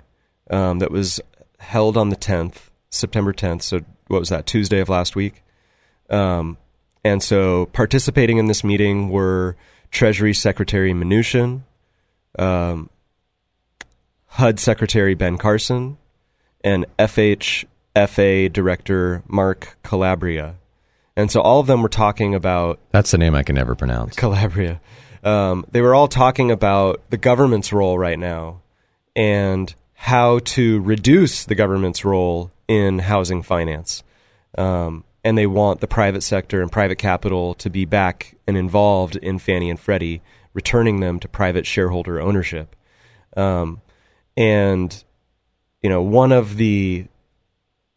um, 0.50 0.78
that 0.78 0.90
was 0.90 1.20
held 1.58 1.96
on 1.96 2.08
the 2.08 2.16
10th, 2.16 2.70
September 2.90 3.32
10th. 3.32 3.62
So 3.62 3.80
what 4.08 4.20
was 4.20 4.28
that? 4.28 4.46
Tuesday 4.46 4.80
of 4.80 4.88
last 4.88 5.16
week. 5.16 5.42
Um, 6.10 6.58
and 7.04 7.22
so 7.22 7.66
participating 7.66 8.38
in 8.38 8.46
this 8.46 8.64
meeting 8.64 9.10
were 9.10 9.56
Treasury 9.90 10.34
Secretary 10.34 10.92
Mnuchin, 10.92 11.62
um, 12.38 12.90
HUD 14.26 14.58
Secretary 14.58 15.14
Ben 15.14 15.38
Carson, 15.38 15.98
and 16.62 16.84
FHFA 16.98 18.52
Director 18.52 19.22
Mark 19.26 19.78
Calabria. 19.82 20.56
And 21.16 21.30
so 21.30 21.40
all 21.40 21.60
of 21.60 21.66
them 21.66 21.82
were 21.82 21.88
talking 21.88 22.34
about 22.34 22.78
That's 22.90 23.10
the 23.10 23.18
name 23.18 23.34
I 23.34 23.42
can 23.42 23.54
never 23.54 23.74
pronounce. 23.74 24.16
Calabria. 24.16 24.80
Um, 25.24 25.64
they 25.70 25.80
were 25.80 25.94
all 25.94 26.08
talking 26.08 26.50
about 26.50 27.02
the 27.10 27.16
government's 27.16 27.72
role 27.72 27.98
right 27.98 28.18
now 28.18 28.60
and 29.14 29.74
how 29.94 30.40
to 30.40 30.80
reduce 30.82 31.44
the 31.44 31.54
government's 31.54 32.04
role 32.04 32.52
in 32.68 33.00
housing 33.00 33.42
finance. 33.42 34.02
Um, 34.56 35.04
and 35.24 35.36
they 35.36 35.46
want 35.46 35.80
the 35.80 35.88
private 35.88 36.22
sector 36.22 36.62
and 36.62 36.70
private 36.70 36.98
capital 36.98 37.54
to 37.54 37.68
be 37.68 37.84
back 37.84 38.36
and 38.46 38.56
involved 38.56 39.16
in 39.16 39.38
Fannie 39.38 39.70
and 39.70 39.78
Freddie, 39.78 40.22
returning 40.54 41.00
them 41.00 41.18
to 41.20 41.28
private 41.28 41.66
shareholder 41.66 42.20
ownership. 42.20 42.76
Um, 43.36 43.82
and 44.36 45.04
you 45.82 45.90
know, 45.90 46.02
one 46.02 46.32
of 46.32 46.56
the 46.56 47.06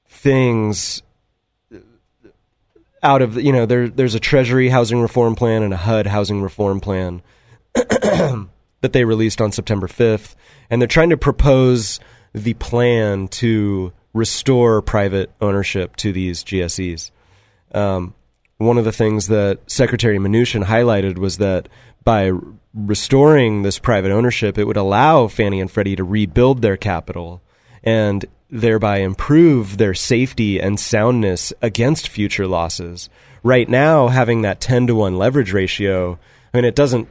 things 0.08 1.02
out 3.02 3.22
of 3.22 3.42
you 3.42 3.52
know 3.54 3.66
there 3.66 3.88
there's 3.88 4.16
a 4.16 4.20
Treasury 4.20 4.70
housing 4.70 5.02
reform 5.02 5.36
plan 5.36 5.64
and 5.64 5.74
a 5.74 5.78
HUD 5.78 6.08
housing 6.08 6.42
reform 6.42 6.80
plan 6.80 7.22
that 7.74 8.50
they 8.92 9.06
released 9.06 9.40
on 9.42 9.52
September 9.52 9.88
5th, 9.88 10.36
and 10.70 10.82
they're 10.82 10.88
trying 10.88 11.10
to 11.10 11.18
propose 11.18 12.00
the 12.34 12.54
plan 12.56 13.28
to 13.28 13.94
restore 14.20 14.82
private 14.82 15.32
ownership 15.42 15.96
to 15.96 16.12
these 16.12 16.44
GSEs. 16.44 17.10
Um, 17.74 18.14
one 18.58 18.78
of 18.78 18.86
the 18.86 18.92
things 18.92 19.28
that 19.28 19.60
Secretary 19.68 20.18
Mnuchin 20.18 20.66
highlighted 20.66 21.18
was 21.18 21.38
that 21.38 21.70
by 22.04 22.32
restoring 22.74 23.62
this 23.62 23.80
private 23.80 24.12
ownership, 24.12 24.58
it 24.58 24.66
would 24.66 24.78
allow 24.78 25.28
Fannie 25.28 25.62
and 25.62 25.72
Freddie 25.72 25.96
to 25.96 26.04
rebuild 26.04 26.62
their 26.62 26.78
capital 26.78 27.42
and 27.84 28.26
thereby 28.52 28.98
improve 28.98 29.78
their 29.78 29.94
safety 29.94 30.60
and 30.60 30.80
soundness 30.80 31.54
against 31.62 32.10
future 32.10 32.48
losses. 32.48 33.10
Right 33.44 33.70
now, 33.70 34.10
having 34.10 34.42
that 34.42 34.60
10 34.60 34.88
to 34.88 34.96
1 34.96 35.18
leverage 35.18 35.54
ratio, 35.54 36.20
I 36.54 36.58
mean, 36.58 36.66
it 36.66 36.76
doesn't 36.76 37.08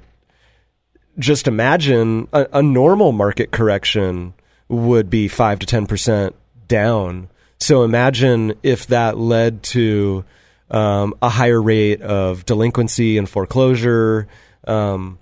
just 1.19 1.49
imagine 1.49 2.29
a, 2.33 2.47
a 2.53 2.63
normal 2.63 3.13
market 3.13 3.51
correction 3.51 4.35
would 4.69 5.09
be 5.09 5.29
5 5.29 5.61
to 5.61 5.67
10% 5.67 6.35
down. 6.69 7.29
So 7.59 7.83
imagine 7.83 8.55
if 8.63 8.87
that 8.89 9.19
led 9.19 9.63
to 9.65 10.25
um, 10.71 11.15
a 11.23 11.29
higher 11.29 11.61
rate 11.61 12.03
of 12.03 12.45
delinquency 12.47 13.19
and 13.19 13.29
foreclosure. 13.29 14.29
Um, 14.67 15.19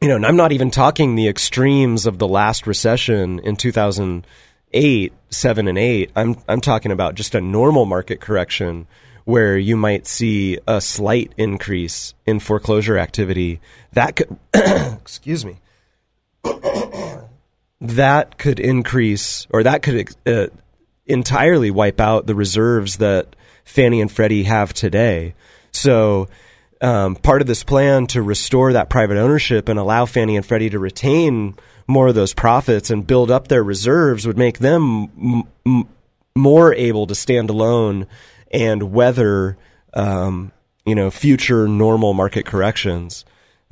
you 0.00 0.08
know, 0.08 0.16
and 0.16 0.26
I'm 0.26 0.36
not 0.36 0.52
even 0.52 0.70
talking 0.70 1.14
the 1.14 1.28
extremes 1.28 2.06
of 2.06 2.18
the 2.18 2.28
last 2.28 2.66
recession 2.66 3.38
in 3.40 3.56
2008, 3.56 5.12
seven 5.30 5.68
and 5.68 5.78
eight. 5.78 6.10
I'm 6.14 6.36
I'm 6.48 6.60
talking 6.60 6.92
about 6.92 7.14
just 7.14 7.34
a 7.34 7.40
normal 7.40 7.86
market 7.86 8.20
correction 8.20 8.86
where 9.24 9.58
you 9.58 9.76
might 9.76 10.06
see 10.06 10.58
a 10.68 10.80
slight 10.80 11.32
increase 11.36 12.14
in 12.26 12.38
foreclosure 12.38 12.96
activity. 12.96 13.60
That 13.92 14.14
could, 14.14 14.36
excuse 14.54 15.44
me, 15.44 15.56
that 17.80 18.38
could 18.38 18.60
increase 18.60 19.46
or 19.50 19.64
that 19.64 19.82
could 19.82 20.14
uh, 20.26 20.46
entirely 21.06 21.70
wipe 21.70 22.00
out 22.00 22.26
the 22.26 22.34
reserves 22.34 22.96
that 22.96 23.36
Fannie 23.64 24.00
and 24.00 24.10
Freddie 24.10 24.44
have 24.44 24.72
today. 24.72 25.34
So, 25.72 26.28
um, 26.80 27.16
part 27.16 27.40
of 27.40 27.48
this 27.48 27.64
plan 27.64 28.06
to 28.08 28.22
restore 28.22 28.72
that 28.72 28.90
private 28.90 29.16
ownership 29.16 29.68
and 29.68 29.78
allow 29.78 30.04
Fannie 30.04 30.36
and 30.36 30.44
Freddie 30.44 30.70
to 30.70 30.78
retain 30.78 31.56
more 31.86 32.08
of 32.08 32.14
those 32.14 32.34
profits 32.34 32.90
and 32.90 33.06
build 33.06 33.30
up 33.30 33.48
their 33.48 33.62
reserves 33.62 34.26
would 34.26 34.36
make 34.36 34.58
them 34.58 35.10
m- 35.18 35.42
m- 35.64 35.88
more 36.34 36.74
able 36.74 37.06
to 37.06 37.14
stand 37.14 37.48
alone 37.48 38.06
and 38.52 38.92
weather, 38.92 39.56
um, 39.94 40.52
you 40.84 40.94
know, 40.94 41.10
future 41.10 41.66
normal 41.66 42.12
market 42.12 42.44
corrections. 42.44 43.24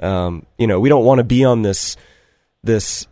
Um, 0.02 0.46
you 0.58 0.66
know, 0.66 0.80
we 0.80 0.88
don't 0.88 1.04
want 1.04 1.18
to 1.18 1.24
be 1.24 1.44
on 1.44 1.62
this 1.62 1.96
this 2.62 3.06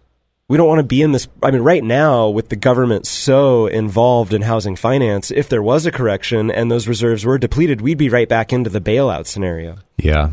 we 0.52 0.58
don't 0.58 0.68
want 0.68 0.80
to 0.80 0.84
be 0.86 1.00
in 1.00 1.12
this. 1.12 1.28
I 1.42 1.50
mean, 1.50 1.62
right 1.62 1.82
now, 1.82 2.28
with 2.28 2.50
the 2.50 2.56
government 2.56 3.06
so 3.06 3.68
involved 3.68 4.34
in 4.34 4.42
housing 4.42 4.76
finance, 4.76 5.30
if 5.30 5.48
there 5.48 5.62
was 5.62 5.86
a 5.86 5.90
correction 5.90 6.50
and 6.50 6.70
those 6.70 6.86
reserves 6.86 7.24
were 7.24 7.38
depleted, 7.38 7.80
we'd 7.80 7.96
be 7.96 8.10
right 8.10 8.28
back 8.28 8.52
into 8.52 8.68
the 8.68 8.78
bailout 8.78 9.24
scenario. 9.24 9.78
Yeah. 9.96 10.28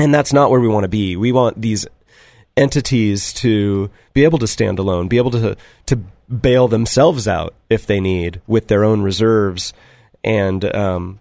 And 0.00 0.12
that's 0.12 0.32
not 0.32 0.50
where 0.50 0.58
we 0.58 0.66
want 0.66 0.82
to 0.82 0.88
be. 0.88 1.14
We 1.14 1.30
want 1.30 1.62
these 1.62 1.86
entities 2.56 3.32
to 3.34 3.88
be 4.14 4.24
able 4.24 4.40
to 4.40 4.48
stand 4.48 4.80
alone, 4.80 5.06
be 5.06 5.18
able 5.18 5.30
to 5.30 5.56
to 5.86 5.96
bail 6.26 6.66
themselves 6.66 7.28
out 7.28 7.54
if 7.70 7.86
they 7.86 8.00
need 8.00 8.40
with 8.48 8.66
their 8.66 8.82
own 8.82 9.02
reserves, 9.02 9.72
and 10.24 10.64
um, 10.74 11.20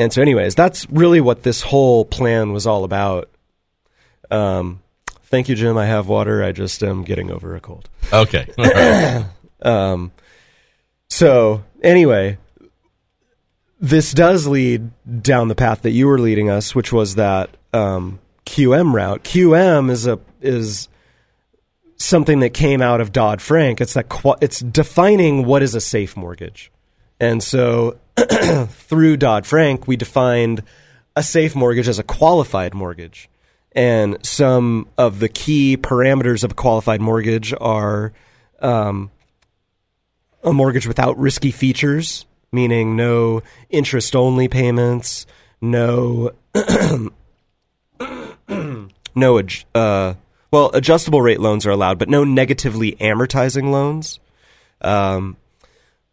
and 0.00 0.12
so, 0.12 0.20
anyways, 0.20 0.56
that's 0.56 0.90
really 0.90 1.20
what 1.20 1.44
this 1.44 1.62
whole 1.62 2.04
plan 2.04 2.52
was 2.52 2.66
all 2.66 2.82
about. 2.82 3.30
Um, 4.32 4.80
Thank 5.34 5.48
you, 5.48 5.56
Jim. 5.56 5.76
I 5.76 5.86
have 5.86 6.06
water. 6.06 6.44
I 6.44 6.52
just 6.52 6.80
am 6.84 7.02
getting 7.02 7.28
over 7.32 7.56
a 7.56 7.60
cold. 7.60 7.88
Okay. 8.12 8.48
um, 9.62 10.12
so 11.10 11.64
anyway, 11.82 12.38
this 13.80 14.12
does 14.12 14.46
lead 14.46 14.92
down 15.22 15.48
the 15.48 15.56
path 15.56 15.82
that 15.82 15.90
you 15.90 16.06
were 16.06 16.20
leading 16.20 16.50
us, 16.50 16.72
which 16.72 16.92
was 16.92 17.16
that 17.16 17.50
um, 17.72 18.20
QM 18.46 18.94
route. 18.94 19.24
QM 19.24 19.90
is 19.90 20.06
a 20.06 20.20
is 20.40 20.88
something 21.96 22.38
that 22.38 22.50
came 22.50 22.80
out 22.80 23.00
of 23.00 23.10
Dodd 23.10 23.42
Frank. 23.42 23.80
It's 23.80 23.94
that 23.94 24.08
qu- 24.08 24.36
it's 24.40 24.60
defining 24.60 25.44
what 25.46 25.64
is 25.64 25.74
a 25.74 25.80
safe 25.80 26.16
mortgage, 26.16 26.70
and 27.18 27.42
so 27.42 27.98
through 28.68 29.16
Dodd 29.16 29.46
Frank, 29.46 29.88
we 29.88 29.96
defined 29.96 30.62
a 31.16 31.24
safe 31.24 31.56
mortgage 31.56 31.88
as 31.88 31.98
a 31.98 32.04
qualified 32.04 32.72
mortgage, 32.72 33.28
and 33.74 34.24
some 34.24 34.88
of 34.96 35.18
the 35.18 35.28
key 35.28 35.76
parameters 35.76 36.44
of 36.44 36.52
a 36.52 36.54
qualified 36.54 37.00
mortgage 37.00 37.52
are 37.60 38.12
um, 38.60 39.10
a 40.42 40.52
mortgage 40.52 40.86
without 40.86 41.18
risky 41.18 41.50
features, 41.50 42.24
meaning 42.52 42.96
no 42.96 43.42
interest 43.70 44.14
only 44.14 44.46
payments, 44.48 45.26
no 45.60 46.30
no 49.14 49.42
uh, 49.74 50.14
well 50.50 50.70
adjustable 50.72 51.22
rate 51.22 51.40
loans 51.40 51.66
are 51.66 51.70
allowed, 51.70 51.98
but 51.98 52.08
no 52.08 52.22
negatively 52.22 52.92
amortizing 52.92 53.70
loans. 53.70 54.20
Um, 54.80 55.36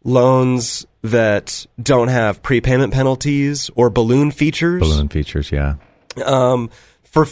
loans 0.04 0.86
that 1.02 1.66
don't 1.80 2.08
have 2.08 2.42
prepayment 2.42 2.92
penalties 2.92 3.70
or 3.76 3.90
balloon 3.90 4.30
features. 4.30 4.80
Balloon 4.80 5.08
features, 5.08 5.52
yeah. 5.52 5.74
Um, 6.24 6.70
for 7.04 7.26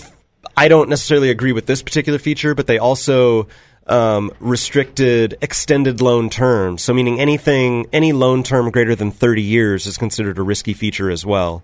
I 0.57 0.69
don't 0.69 0.89
necessarily 0.89 1.31
agree 1.31 1.53
with 1.53 1.67
this 1.67 1.83
particular 1.83 2.19
feature, 2.19 2.55
but 2.55 2.67
they 2.67 2.79
also 2.79 3.49
um, 3.87 4.31
restricted 4.41 5.37
extended 5.43 6.01
loan 6.01 6.31
terms. 6.31 6.83
So, 6.83 6.95
meaning 6.95 7.21
anything, 7.21 7.87
any 7.93 8.13
loan 8.13 8.43
term 8.43 8.71
greater 8.71 8.95
than 8.95 9.11
30 9.11 9.43
years 9.43 9.87
is 9.87 9.99
considered 9.99 10.39
a 10.39 10.43
risky 10.43 10.75
feature 10.75 11.11
as 11.11 11.27
well. 11.27 11.63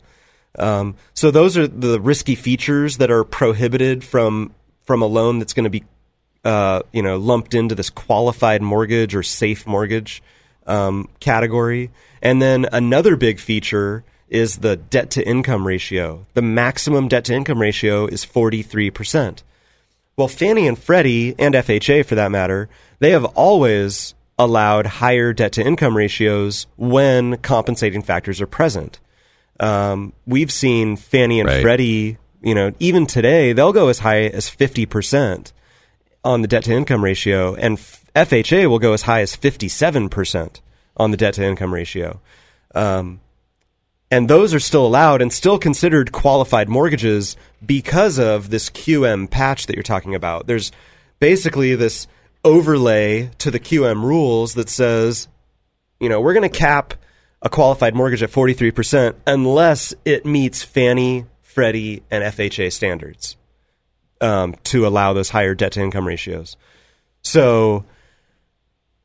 Um, 0.58 0.96
so, 1.14 1.30
those 1.30 1.56
are 1.56 1.66
the 1.66 2.00
risky 2.00 2.34
features 2.34 2.96
that 2.98 3.10
are 3.10 3.24
prohibited 3.24 4.02
from 4.02 4.52
from 4.84 5.02
a 5.02 5.06
loan 5.06 5.38
that's 5.38 5.52
going 5.52 5.64
to 5.64 5.70
be, 5.70 5.84
uh, 6.44 6.82
you 6.92 7.02
know, 7.02 7.16
lumped 7.16 7.54
into 7.54 7.74
this 7.74 7.90
qualified 7.90 8.62
mortgage 8.62 9.14
or 9.14 9.22
safe 9.22 9.66
mortgage 9.66 10.22
um, 10.66 11.08
category. 11.20 11.90
And 12.22 12.40
then 12.40 12.66
another 12.72 13.16
big 13.16 13.38
feature 13.38 14.04
is 14.28 14.58
the 14.58 14.76
debt 14.76 15.10
to 15.12 15.26
income 15.26 15.66
ratio. 15.66 16.26
The 16.34 16.42
maximum 16.42 17.08
debt 17.08 17.24
to 17.26 17.34
income 17.34 17.60
ratio 17.60 18.06
is 18.06 18.26
43%. 18.26 19.42
Well, 20.16 20.28
Fannie 20.28 20.66
and 20.66 20.78
Freddie 20.78 21.34
and 21.38 21.54
FHA 21.54 22.06
for 22.06 22.14
that 22.14 22.30
matter, 22.30 22.68
they 22.98 23.10
have 23.10 23.24
always 23.24 24.14
allowed 24.38 24.86
higher 24.86 25.32
debt 25.32 25.52
to 25.52 25.64
income 25.64 25.96
ratios 25.96 26.66
when 26.76 27.36
compensating 27.38 28.02
factors 28.02 28.40
are 28.40 28.46
present. 28.46 28.98
Um, 29.60 30.12
we've 30.26 30.52
seen 30.52 30.96
Fannie 30.96 31.40
and 31.40 31.48
Right. 31.48 31.62
Freddie, 31.62 32.18
you 32.42 32.54
know, 32.54 32.72
even 32.78 33.06
today, 33.06 33.52
they'll 33.52 33.72
go 33.72 33.88
as 33.88 34.00
high 34.00 34.24
as 34.24 34.48
50% 34.48 35.52
on 36.24 36.42
the 36.42 36.48
debt 36.48 36.64
to 36.64 36.72
income 36.72 37.04
ratio, 37.04 37.54
and 37.54 37.78
FHA 37.78 38.68
will 38.68 38.78
go 38.78 38.92
as 38.92 39.02
high 39.02 39.20
as 39.20 39.36
57% 39.36 40.60
on 40.96 41.10
the 41.10 41.16
debt 41.16 41.34
to 41.34 41.44
income 41.44 41.72
ratio. 41.72 42.20
Um, 42.74 43.20
and 44.10 44.28
those 44.28 44.54
are 44.54 44.60
still 44.60 44.86
allowed 44.86 45.20
and 45.20 45.32
still 45.32 45.58
considered 45.58 46.12
qualified 46.12 46.68
mortgages 46.68 47.36
because 47.64 48.18
of 48.18 48.50
this 48.50 48.70
QM 48.70 49.30
patch 49.30 49.66
that 49.66 49.74
you're 49.74 49.82
talking 49.82 50.14
about. 50.14 50.46
There's 50.46 50.70
basically 51.18 51.74
this 51.74 52.06
overlay 52.44 53.30
to 53.38 53.50
the 53.50 53.58
QM 53.58 54.02
rules 54.02 54.54
that 54.54 54.68
says, 54.68 55.28
you 55.98 56.08
know, 56.08 56.20
we're 56.20 56.34
going 56.34 56.48
to 56.48 56.58
cap 56.58 56.94
a 57.42 57.48
qualified 57.48 57.94
mortgage 57.94 58.22
at 58.22 58.30
43% 58.30 59.14
unless 59.26 59.92
it 60.04 60.24
meets 60.24 60.62
Fannie, 60.62 61.26
Freddie, 61.42 62.02
and 62.10 62.22
FHA 62.22 62.72
standards 62.72 63.36
um, 64.20 64.54
to 64.64 64.86
allow 64.86 65.12
those 65.12 65.30
higher 65.30 65.54
debt 65.54 65.72
to 65.72 65.82
income 65.82 66.06
ratios. 66.06 66.56
So 67.22 67.84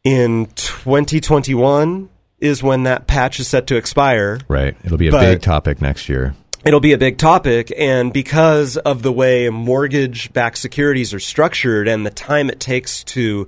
in 0.04 0.46
2021 0.56 2.10
is 2.42 2.62
when 2.64 2.84
that 2.84 3.08
patch 3.08 3.40
is 3.40 3.48
set 3.48 3.68
to 3.68 3.76
expire. 3.76 4.40
Right. 4.48 4.76
It'll 4.84 4.98
be 4.98 5.08
a 5.08 5.12
But- 5.12 5.22
big 5.22 5.42
topic 5.42 5.82
next 5.82 6.10
year. 6.10 6.36
It'll 6.64 6.80
be 6.80 6.94
a 6.94 6.98
big 7.00 7.18
topic, 7.18 7.74
and 7.76 8.14
because 8.14 8.78
of 8.78 9.02
the 9.02 9.12
way 9.12 9.50
mortgage 9.50 10.32
backed 10.32 10.60
securities 10.60 11.12
are 11.12 11.20
structured 11.20 11.88
and 11.88 12.06
the 12.06 12.12
time 12.12 12.52
it 12.52 12.60
takes 12.60 13.04
to 13.06 13.48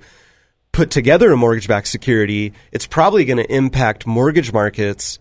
put 0.72 0.90
together 0.90 1.32
a 1.32 1.38
mortgage 1.38 1.68
backed 1.68 1.90
security, 1.90 2.54
it's 2.72 2.88
probably 2.88 3.24
going 3.24 3.38
to 3.38 3.54
impact 3.54 4.08
mortgage 4.08 4.52
markets 4.52 5.20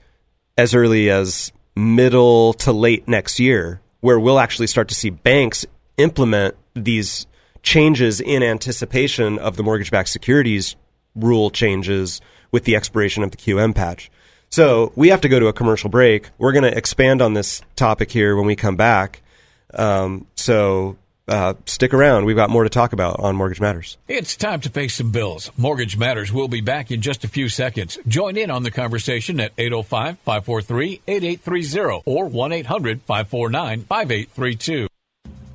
as 0.57 0.75
early 0.75 1.11
as 1.11 1.53
middle 1.77 2.55
to 2.55 2.73
late 2.73 3.07
next 3.09 3.39
year, 3.39 3.83
where 4.01 4.19
we'll 4.19 4.39
actually 4.39 4.69
start 4.69 4.89
to 4.89 4.95
see 4.95 5.11
banks 5.11 5.67
implement 5.99 6.55
these 6.75 7.27
changes 7.63 8.23
in 8.23 8.43
anticipation 8.43 9.39
of 9.39 9.57
the 9.59 9.63
mortgage 9.63 9.91
backed 9.91 10.09
securities 10.09 10.77
rule 11.15 11.51
changes 11.51 12.21
with 12.51 12.65
the 12.65 12.77
expiration 12.77 13.23
of 13.23 13.31
the 13.31 13.37
QM 13.37 13.75
patch. 13.75 14.11
So 14.51 14.93
we 14.97 15.09
have 15.09 15.23
to 15.23 15.29
go 15.29 15.41
to 15.41 15.47
a 15.47 15.53
commercial 15.53 15.89
break. 15.89 16.29
We're 16.39 16.53
going 16.53 16.71
to 16.71 16.77
expand 16.77 17.23
on 17.23 17.33
this 17.33 17.63
topic 17.75 18.11
here 18.11 18.37
when 18.37 18.47
we 18.47 18.55
come 18.55 18.77
back. 18.77 19.23
Um, 19.73 20.27
so 20.37 20.99
uh, 21.27 21.55
stick 21.65 21.95
around. 21.95 22.27
We've 22.27 22.37
got 22.37 22.51
more 22.51 22.65
to 22.65 22.71
talk 22.71 22.93
about 22.93 23.21
on 23.21 23.37
Mortgage 23.37 23.61
Matters. 23.61 23.97
It's 24.09 24.37
time 24.37 24.61
to 24.61 24.71
pay 24.71 24.89
some 24.89 25.11
bills. 25.11 25.51
Mortgage 25.57 25.97
Matters 25.97 26.33
will 26.33 26.49
be 26.49 26.61
back 26.61 26.91
in 26.91 27.01
just 27.01 27.25
a 27.25 27.29
few 27.29 27.49
seconds. 27.49 27.99
Join 28.07 28.37
in 28.37 28.51
on 28.51 28.63
the 28.63 28.71
conversation 28.71 29.41
at 29.41 29.53
805 29.57 30.19
543 30.19 31.01
8830 31.07 32.03
or 32.05 32.27
1 32.27 32.53
800 32.53 33.03
549 33.03 33.85
5832. 33.85 34.89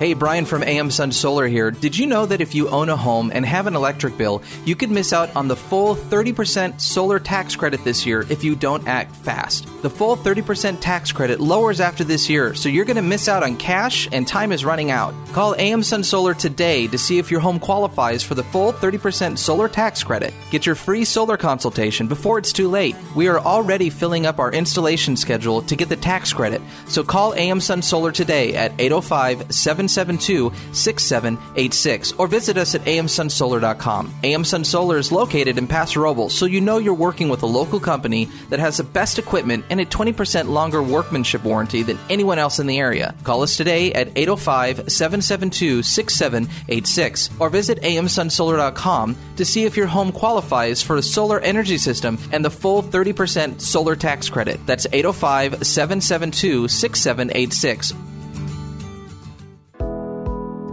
Hey, 0.00 0.14
Brian 0.14 0.46
from 0.46 0.62
AM 0.62 0.90
Sun 0.90 1.12
Solar 1.12 1.46
here. 1.46 1.70
Did 1.70 1.98
you 1.98 2.06
know 2.06 2.24
that 2.24 2.40
if 2.40 2.54
you 2.54 2.70
own 2.70 2.88
a 2.88 2.96
home 2.96 3.30
and 3.34 3.44
have 3.44 3.66
an 3.66 3.76
electric 3.76 4.16
bill, 4.16 4.42
you 4.64 4.74
could 4.74 4.90
miss 4.90 5.12
out 5.12 5.36
on 5.36 5.46
the 5.46 5.56
full 5.56 5.94
30% 5.94 6.80
solar 6.80 7.18
tax 7.18 7.54
credit 7.54 7.84
this 7.84 8.06
year 8.06 8.24
if 8.30 8.42
you 8.42 8.56
don't 8.56 8.88
act 8.88 9.14
fast? 9.14 9.66
The 9.82 9.90
full 9.90 10.16
30% 10.16 10.80
tax 10.80 11.12
credit 11.12 11.38
lowers 11.38 11.80
after 11.80 12.02
this 12.02 12.30
year, 12.30 12.54
so 12.54 12.70
you're 12.70 12.86
going 12.86 12.96
to 12.96 13.02
miss 13.02 13.28
out 13.28 13.42
on 13.42 13.58
cash 13.58 14.08
and 14.10 14.26
time 14.26 14.52
is 14.52 14.64
running 14.64 14.90
out. 14.90 15.12
Call 15.34 15.54
AM 15.56 15.82
Sun 15.82 16.02
Solar 16.04 16.32
today 16.32 16.86
to 16.86 16.96
see 16.96 17.18
if 17.18 17.30
your 17.30 17.40
home 17.40 17.58
qualifies 17.58 18.22
for 18.22 18.34
the 18.34 18.42
full 18.42 18.72
30% 18.72 19.36
solar 19.36 19.68
tax 19.68 20.02
credit. 20.02 20.32
Get 20.50 20.64
your 20.64 20.76
free 20.76 21.04
solar 21.04 21.36
consultation 21.36 22.06
before 22.06 22.38
it's 22.38 22.54
too 22.54 22.68
late. 22.68 22.96
We 23.14 23.28
are 23.28 23.38
already 23.38 23.90
filling 23.90 24.24
up 24.24 24.38
our 24.38 24.50
installation 24.50 25.14
schedule 25.14 25.60
to 25.60 25.76
get 25.76 25.90
the 25.90 25.96
tax 25.96 26.32
credit, 26.32 26.62
so 26.86 27.04
call 27.04 27.34
AM 27.34 27.60
Sun 27.60 27.82
Solar 27.82 28.12
today 28.12 28.54
at 28.54 28.72
805 28.80 29.54
772 29.90 30.52
6786 30.72 32.12
or 32.12 32.26
visit 32.26 32.56
us 32.56 32.74
at 32.74 32.82
amsunsolar.com. 32.82 34.14
AM 34.22 34.44
Sun 34.44 34.64
Solar 34.64 34.98
is 34.98 35.12
located 35.12 35.58
in 35.58 35.66
Paso 35.66 36.00
Robles, 36.00 36.34
so 36.34 36.46
you 36.46 36.60
know 36.60 36.78
you're 36.78 36.94
working 36.94 37.28
with 37.28 37.42
a 37.42 37.46
local 37.46 37.80
company 37.80 38.26
that 38.48 38.60
has 38.60 38.76
the 38.76 38.84
best 38.84 39.18
equipment 39.18 39.64
and 39.70 39.80
a 39.80 39.86
20% 39.86 40.48
longer 40.48 40.82
workmanship 40.82 41.44
warranty 41.44 41.82
than 41.82 41.98
anyone 42.08 42.38
else 42.38 42.58
in 42.58 42.66
the 42.66 42.78
area. 42.78 43.14
Call 43.24 43.42
us 43.42 43.56
today 43.56 43.92
at 43.92 44.08
805 44.16 44.90
772 44.90 45.82
6786 45.82 47.30
or 47.38 47.50
visit 47.50 47.80
amsunsolar.com 47.82 49.16
to 49.36 49.44
see 49.44 49.64
if 49.64 49.76
your 49.76 49.86
home 49.86 50.12
qualifies 50.12 50.82
for 50.82 50.96
a 50.96 51.02
solar 51.02 51.40
energy 51.40 51.78
system 51.78 52.18
and 52.32 52.44
the 52.44 52.50
full 52.50 52.82
30% 52.82 53.60
solar 53.60 53.96
tax 53.96 54.28
credit. 54.28 54.64
That's 54.66 54.86
805 54.92 55.66
772 55.66 56.68
6786 56.68 58.09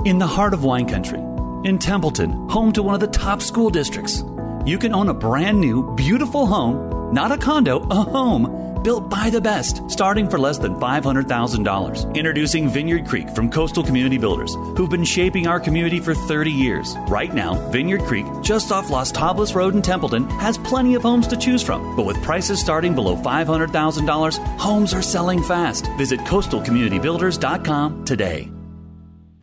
In 0.05 0.19
the 0.19 0.27
heart 0.27 0.53
of 0.53 0.63
wine 0.63 0.87
country, 0.87 1.19
in 1.67 1.79
Templeton, 1.79 2.47
home 2.49 2.71
to 2.73 2.83
one 2.83 2.93
of 2.93 3.01
the 3.01 3.07
top 3.07 3.41
school 3.41 3.69
districts, 3.69 4.23
you 4.65 4.77
can 4.77 4.93
own 4.93 5.09
a 5.09 5.13
brand 5.13 5.59
new, 5.59 5.95
beautiful 5.95 6.45
home, 6.45 7.13
not 7.13 7.31
a 7.31 7.37
condo, 7.37 7.79
a 7.89 7.95
home, 7.95 8.81
built 8.83 9.09
by 9.09 9.29
the 9.29 9.41
best, 9.41 9.81
starting 9.89 10.29
for 10.29 10.39
less 10.39 10.59
than 10.59 10.75
$500,000. 10.75 12.15
Introducing 12.15 12.69
Vineyard 12.69 13.05
Creek 13.05 13.29
from 13.31 13.49
Coastal 13.49 13.83
Community 13.83 14.17
Builders, 14.17 14.53
who've 14.77 14.89
been 14.89 15.03
shaping 15.03 15.47
our 15.47 15.59
community 15.59 15.99
for 15.99 16.13
30 16.13 16.51
years. 16.51 16.95
Right 17.09 17.33
now, 17.33 17.55
Vineyard 17.71 18.01
Creek, 18.01 18.25
just 18.41 18.71
off 18.71 18.89
Las 18.89 19.11
Tablas 19.11 19.55
Road 19.55 19.75
in 19.75 19.81
Templeton, 19.81 20.29
has 20.39 20.57
plenty 20.57 20.95
of 20.95 21.01
homes 21.01 21.27
to 21.27 21.37
choose 21.37 21.63
from. 21.63 21.95
But 21.95 22.05
with 22.05 22.21
prices 22.23 22.61
starting 22.61 22.95
below 22.95 23.17
$500,000, 23.17 24.57
homes 24.57 24.93
are 24.93 25.01
selling 25.01 25.43
fast. 25.43 25.87
Visit 25.97 26.21
coastalcommunitybuilders.com 26.21 28.05
today. 28.05 28.51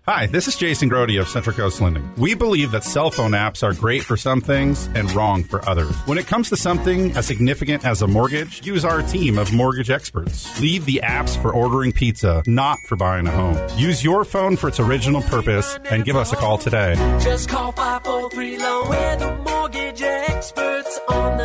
Hi, 0.06 0.26
this 0.26 0.47
is 0.47 0.56
Jason 0.56 0.90
Grody 0.90 1.18
of 1.18 1.28
Central 1.28 1.56
Coast 1.56 1.81
Lending. 1.81 2.06
We 2.18 2.35
believe 2.35 2.72
that 2.72 2.85
cell 2.85 3.10
phone 3.10 3.31
apps 3.31 3.62
are 3.62 3.72
great 3.72 4.02
for 4.02 4.18
some 4.18 4.43
things 4.43 4.86
and 4.94 5.10
wrong 5.12 5.44
for 5.44 5.66
others. 5.66 5.97
When 6.05 6.18
it 6.18 6.26
comes 6.26 6.51
to 6.51 6.59
something 6.59 7.16
as 7.16 7.26
significant 7.26 7.86
as 7.86 8.02
a 8.02 8.06
mortgage, 8.06 8.66
use 8.66 8.85
our 8.85 9.01
team 9.01 9.39
of 9.39 9.51
mortgage 9.55 9.89
experts. 9.89 10.60
Leave 10.60 10.85
the 10.85 11.01
apps 11.02 11.40
for 11.40 11.55
ordering 11.55 11.90
pizza, 11.90 12.43
not 12.47 12.81
for 12.81 12.97
buying 12.97 13.26
a 13.26 13.31
home. 13.31 13.56
Use 13.78 14.05
your 14.05 14.26
phone 14.26 14.59
for 14.59 14.68
its 14.68 14.78
original 14.78 15.22
purpose 15.22 15.78
and 15.90 16.05
give 16.05 16.16
us 16.16 16.35
a 16.35 16.36
call 16.36 16.59
today. 16.59 16.97
Just 17.22 17.48
call 17.48 17.72
543 17.72 18.59
Loan. 18.59 18.89
We're 18.90 19.16
the 19.16 19.36
mortgage 19.36 20.02
experts 20.02 20.84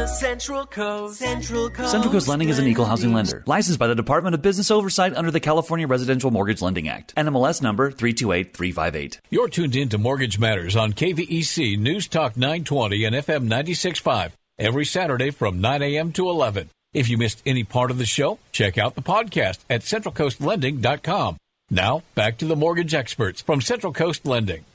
Central 0.09 0.65
Coast. 0.65 1.19
Central 1.19 1.69
Coast. 1.69 1.91
Central 1.91 2.11
Coast 2.11 2.27
Lending 2.27 2.49
is 2.49 2.57
an 2.59 2.67
equal 2.67 2.85
housing 2.85 3.13
lender, 3.13 3.43
licensed 3.45 3.79
by 3.79 3.87
the 3.87 3.95
Department 3.95 4.33
of 4.33 4.41
Business 4.41 4.71
Oversight 4.71 5.15
under 5.15 5.31
the 5.31 5.39
California 5.39 5.87
Residential 5.87 6.31
Mortgage 6.31 6.61
Lending 6.61 6.89
Act. 6.89 7.13
NMLS 7.15 7.61
number 7.61 7.91
328358. 7.91 9.19
You're 9.29 9.47
tuned 9.47 9.75
in 9.75 9.89
to 9.89 9.97
Mortgage 9.97 10.39
Matters 10.39 10.75
on 10.75 10.93
KVEC 10.93 11.77
News 11.77 12.07
Talk 12.07 12.35
920 12.35 13.05
and 13.05 13.15
FM 13.15 13.43
965 13.43 14.35
every 14.57 14.85
Saturday 14.85 15.29
from 15.29 15.61
9 15.61 15.81
a.m. 15.83 16.11
to 16.13 16.29
11. 16.29 16.69
If 16.93 17.07
you 17.07 17.17
missed 17.17 17.41
any 17.45 17.63
part 17.63 17.91
of 17.91 17.99
the 17.99 18.05
show, 18.05 18.39
check 18.51 18.77
out 18.77 18.95
the 18.95 19.01
podcast 19.01 19.59
at 19.69 19.81
centralcoastlending.com. 19.81 21.37
Now, 21.69 22.01
back 22.15 22.39
to 22.39 22.45
the 22.45 22.55
mortgage 22.55 22.95
experts 22.95 23.41
from 23.41 23.61
Central 23.61 23.93
Coast 23.93 24.25
Lending. 24.25 24.65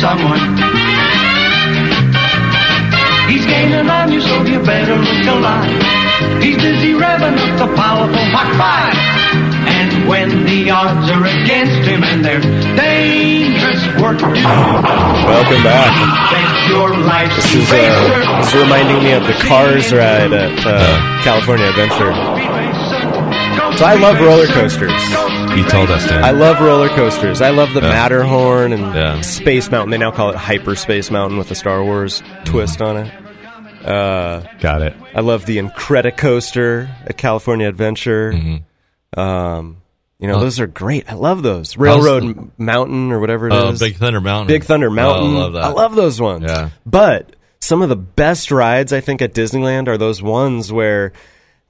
Someone. 0.00 0.40
He's 3.30 3.46
gaining 3.46 3.88
on 3.88 4.12
you, 4.12 4.20
so 4.20 4.42
you 4.44 4.60
better 4.62 4.96
look 4.96 5.26
alive. 5.26 5.70
He's 6.42 6.56
busy 6.56 6.92
revving 6.92 7.36
up 7.38 7.58
the 7.58 7.74
powerful 7.74 8.24
Mach 8.32 8.50
5. 8.58 8.94
And 9.66 10.08
when 10.08 10.44
the 10.44 10.70
odds 10.70 11.10
are 11.10 11.24
against 11.24 11.88
him 11.88 12.04
and 12.04 12.24
there's 12.24 12.44
dangerous 12.76 13.80
work 14.00 14.18
to 14.18 14.26
do, 14.26 14.42
Welcome 14.44 15.62
back. 15.62 15.90
your 16.68 16.90
This 17.34 17.54
is, 17.54 17.72
uh, 17.72 18.38
this 18.40 18.48
is 18.48 18.60
reminding 18.60 19.02
me 19.02 19.12
of 19.12 19.26
the 19.26 19.32
Cars 19.32 19.92
ride 19.92 20.32
at 20.32 20.58
uh, 20.66 21.22
California 21.24 21.66
Adventure. 21.66 22.12
So 23.76 23.84
I 23.84 23.94
love 23.98 24.20
roller 24.20 24.46
coasters. 24.46 24.92
You 25.56 25.64
told 25.68 25.88
us, 25.90 26.08
Dan. 26.08 26.24
I 26.24 26.32
love 26.32 26.60
roller 26.60 26.88
coasters. 26.88 27.40
I 27.40 27.50
love 27.50 27.74
the 27.74 27.80
Yeah. 27.80 27.88
Matterhorn 27.90 28.72
and 28.72 29.24
Space 29.24 29.70
Mountain. 29.70 29.90
They 29.92 29.98
now 29.98 30.10
call 30.10 30.30
it 30.30 30.36
Hyperspace 30.36 31.10
Mountain 31.12 31.38
with 31.38 31.50
a 31.50 31.54
Star 31.54 31.84
Wars 31.84 32.22
twist 32.44 32.82
on 32.82 32.96
it. 32.96 33.86
Uh, 33.86 34.42
Got 34.60 34.82
it. 34.82 34.94
I 35.14 35.20
love 35.20 35.46
the 35.46 35.58
Incredicoaster 35.58 36.88
at 37.06 37.16
California 37.16 37.68
Adventure. 37.68 38.32
Um, 39.16 39.76
you 40.18 40.26
know, 40.26 40.36
Oh. 40.36 40.40
those 40.40 40.58
are 40.58 40.66
great. 40.66 41.04
I 41.10 41.14
love 41.14 41.42
those. 41.42 41.76
Railroad 41.76 42.24
M- 42.24 42.52
Mountain 42.58 43.12
or 43.12 43.20
whatever 43.20 43.46
it 43.48 43.52
is. 43.52 43.80
Oh, 43.80 43.84
Big 43.86 43.96
Thunder 43.96 44.20
Mountain. 44.20 44.48
Big 44.48 44.64
Thunder 44.64 44.90
Mountain. 44.90 45.34
Oh, 45.34 45.36
I 45.36 45.40
love 45.42 45.52
that. 45.52 45.64
I 45.64 45.68
love 45.68 45.94
those 45.94 46.20
ones. 46.20 46.44
Yeah. 46.48 46.70
But 46.84 47.36
some 47.60 47.80
of 47.80 47.88
the 47.88 47.96
best 47.96 48.50
rides 48.50 48.92
I 48.92 49.00
think 49.00 49.22
at 49.22 49.34
Disneyland 49.34 49.86
are 49.86 49.98
those 49.98 50.20
ones 50.22 50.72
where 50.72 51.12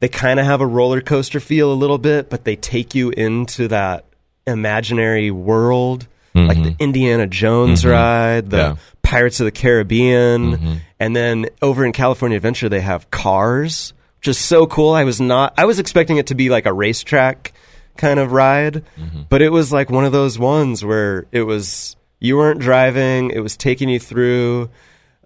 they 0.01 0.09
kind 0.09 0.39
of 0.41 0.47
have 0.47 0.61
a 0.61 0.67
roller 0.67 1.01
coaster 1.01 1.41
feel 1.41 1.73
a 1.73 1.75
little 1.75 1.99
bit, 1.99 2.29
but 2.31 2.45
they 2.45 2.57
take 2.57 2.95
you 2.95 3.11
into 3.11 3.69
that 3.69 4.05
imaginary 4.47 5.31
world, 5.31 6.07
like 6.35 6.63
the 6.63 6.75
Indiana 6.79 7.27
Jones 7.27 7.83
Mhm. 7.85 7.91
ride, 7.93 8.51
the 8.51 8.57
Yeah. 8.57 8.75
Pirates 9.03 9.39
of 9.41 9.45
the 9.45 9.53
Caribbean, 9.53 10.57
Mhm. 10.57 10.77
and 10.99 11.15
then 11.17 11.47
over 11.63 11.85
in 11.85 11.93
California 11.93 12.37
Adventure 12.37 12.69
they 12.69 12.81
have 12.81 13.11
Cars, 13.11 13.93
which 14.19 14.29
is 14.29 14.39
so 14.39 14.67
cool. 14.67 14.93
I 14.93 15.05
was 15.05 15.21
not 15.21 15.55
I 15.57 15.65
was 15.65 15.79
expecting 15.79 16.17
it 16.17 16.27
to 16.27 16.35
be 16.35 16.49
like 16.51 16.67
a 16.67 16.73
racetrack 16.73 17.53
kind 17.97 18.19
of 18.19 18.33
ride, 18.33 18.83
Mm-hmm. 19.01 19.21
but 19.29 19.41
it 19.43 19.51
was 19.53 19.73
like 19.73 19.91
one 19.91 20.05
of 20.05 20.13
those 20.13 20.39
ones 20.39 20.85
where 20.85 21.27
it 21.33 21.43
was 21.43 21.97
you 22.21 22.37
weren't 22.37 22.59
driving, 22.61 23.31
it 23.31 23.41
was 23.41 23.57
taking 23.57 23.89
you 23.89 24.01
through 24.01 24.69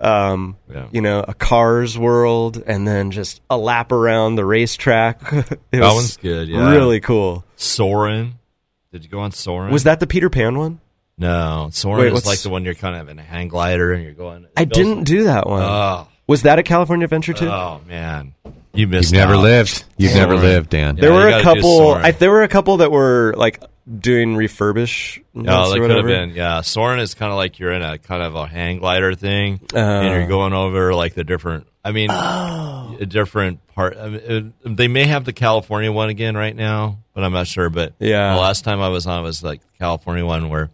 um, 0.01 0.57
Yeah. 0.73 0.87
you 0.93 1.01
know, 1.01 1.25
a 1.27 1.35
Cars 1.35 1.99
world 1.99 2.63
and 2.67 2.87
then 2.87 3.11
just 3.11 3.41
a 3.51 3.57
lap 3.57 3.93
around 3.93 4.37
the 4.37 4.45
racetrack. 4.45 5.21
it 5.33 5.59
that 5.73 5.81
was 5.81 5.95
one's 5.95 6.17
good. 6.19 6.49
Yeah. 6.49 6.71
Really 6.71 7.01
cool. 7.01 7.45
Soarin'. 7.57 8.35
Did 8.93 9.05
you 9.05 9.11
go 9.11 9.21
on 9.21 9.33
Soarin'? 9.33 9.73
Was 9.73 9.85
that 9.85 10.01
the 10.01 10.07
Peter 10.07 10.31
Pan 10.31 10.57
one? 10.59 10.81
No, 11.19 11.69
Soarin' 11.73 12.01
Wait, 12.01 12.13
is 12.13 12.27
like 12.27 12.41
the 12.41 12.49
one 12.49 12.65
you're 12.65 12.75
kind 12.75 12.97
of 12.97 13.09
in 13.09 13.19
a 13.19 13.23
hang 13.23 13.49
glider 13.49 13.93
and 13.93 14.05
you're 14.05 14.13
going. 14.13 14.47
I 14.57 14.65
didn't 14.65 15.05
do 15.05 15.25
that 15.25 15.49
one. 15.49 15.63
Oh. 15.63 16.09
Was 16.29 16.43
that 16.43 16.59
a 16.59 16.63
California 16.63 17.05
Adventure 17.05 17.33
too? 17.33 17.49
Oh 17.49 17.81
man, 17.89 18.35
you 18.73 18.87
missed. 18.87 19.13
You've 19.13 19.19
never 19.19 19.35
out. 19.35 19.43
lived. 19.43 19.85
You've 19.97 20.15
never 20.15 20.37
lived, 20.37 20.71
Dan. 20.71 20.95
there 20.97 21.13
were 21.13 21.27
a 21.29 21.43
couple. 21.43 21.93
I, 21.95 22.13
there 22.13 22.31
were 22.31 22.43
a 22.43 22.49
couple 22.49 22.77
that 22.79 22.93
were 22.93 23.35
like 23.37 23.63
doing 24.01 24.35
refurbish. 24.35 25.23
Oh, 25.35 25.41
no, 25.41 25.65
or 25.67 25.71
they 25.75 25.81
could 25.81 25.91
have 25.97 26.07
been. 26.07 26.31
Yeah, 26.31 26.61
Soarin' 26.61 27.01
is 27.01 27.15
kind 27.15 27.31
of 27.33 27.37
like 27.37 27.59
you're 27.59 27.73
in 27.73 27.83
a 27.83 27.99
kind 27.99 28.23
of 28.23 28.35
a 28.35 28.47
hang 28.47 28.79
glider 28.79 29.15
thing, 29.15 29.61
Oh. 29.75 29.79
and 29.79 30.07
uh-huh. 30.07 30.15
you're 30.19 30.27
going 30.27 30.53
over 30.53 30.95
like 30.95 31.15
the 31.15 31.25
different. 31.25 31.67
I 31.85 31.93
mean, 31.93 32.11
Oh. 32.11 32.97
a 33.01 33.07
different 33.07 33.67
part. 33.69 33.97
I 33.97 34.09
mean, 34.09 34.21
it- 34.65 34.77
they 34.77 34.89
may 34.89 35.05
have 35.05 35.25
the 35.25 35.33
California 35.33 35.91
one 35.91 36.11
again 36.11 36.37
right 36.37 36.55
now, 36.55 36.99
but 37.15 37.25
I'm 37.25 37.33
not 37.33 37.47
sure. 37.47 37.71
But 37.71 37.95
Yeah. 37.99 38.35
the 38.35 38.41
last 38.41 38.65
time 38.65 38.81
I 38.81 38.89
was 38.89 39.07
on 39.07 39.23
was 39.23 39.43
like 39.43 39.61
California 39.79 40.25
one 40.27 40.49
where 40.51 40.71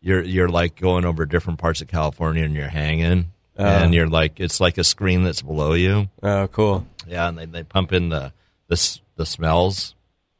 you're 0.00 0.22
you're 0.22 0.48
like 0.48 0.76
going 0.76 1.04
over 1.04 1.26
different 1.26 1.58
parts 1.58 1.80
of 1.80 1.88
California 1.88 2.44
and 2.44 2.54
you're 2.54 2.68
hanging, 2.68 3.32
Oh. 3.58 3.64
and 3.64 3.92
you're 3.94 4.08
like 4.08 4.38
it's 4.40 4.60
like 4.60 4.78
a 4.78 4.84
screen 4.84 5.24
that's 5.24 5.42
below 5.42 5.72
you. 5.74 6.08
Oh, 6.22 6.46
cool. 6.48 6.86
Yeah, 7.08 7.28
and 7.28 7.38
they, 7.38 7.46
they 7.46 7.62
pump 7.64 7.92
in 7.92 8.08
the 8.10 8.32
the 8.68 8.98
the 9.16 9.26
smells. 9.26 9.94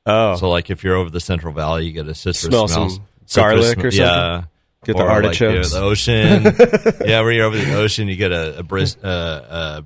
Oh, 0.07 0.37
So 0.37 0.51
like 0.51 0.71
if 0.71 0.83
you're 0.85 0.97
over 0.97 1.11
the 1.11 1.21
Central 1.21 1.53
Valley, 1.53 1.87
you 1.87 1.93
get 1.93 2.09
a 2.09 2.15
citrus 2.15 2.41
Smell 2.41 2.69
some 2.69 2.89
garlic 3.35 3.65
citrus 3.65 3.85
or 3.85 3.91
sm- 3.93 4.01
Yeah. 4.01 4.43
Get 4.85 4.97
the 4.97 5.03
Or, 5.05 5.23
like, 5.23 5.39
you 5.39 5.49
know, 5.53 5.63
the 5.63 5.81
ocean. 5.81 6.43
yeah, 7.09 7.21
when 7.21 7.37
you're 7.37 7.45
over 7.47 7.57
the 7.57 7.75
ocean, 7.77 8.09
you 8.09 8.17
get 8.17 8.33
a, 8.33 8.59
a 8.59 8.63
bris- 8.65 8.97
uh, 8.97 9.07
uh, 9.07 9.83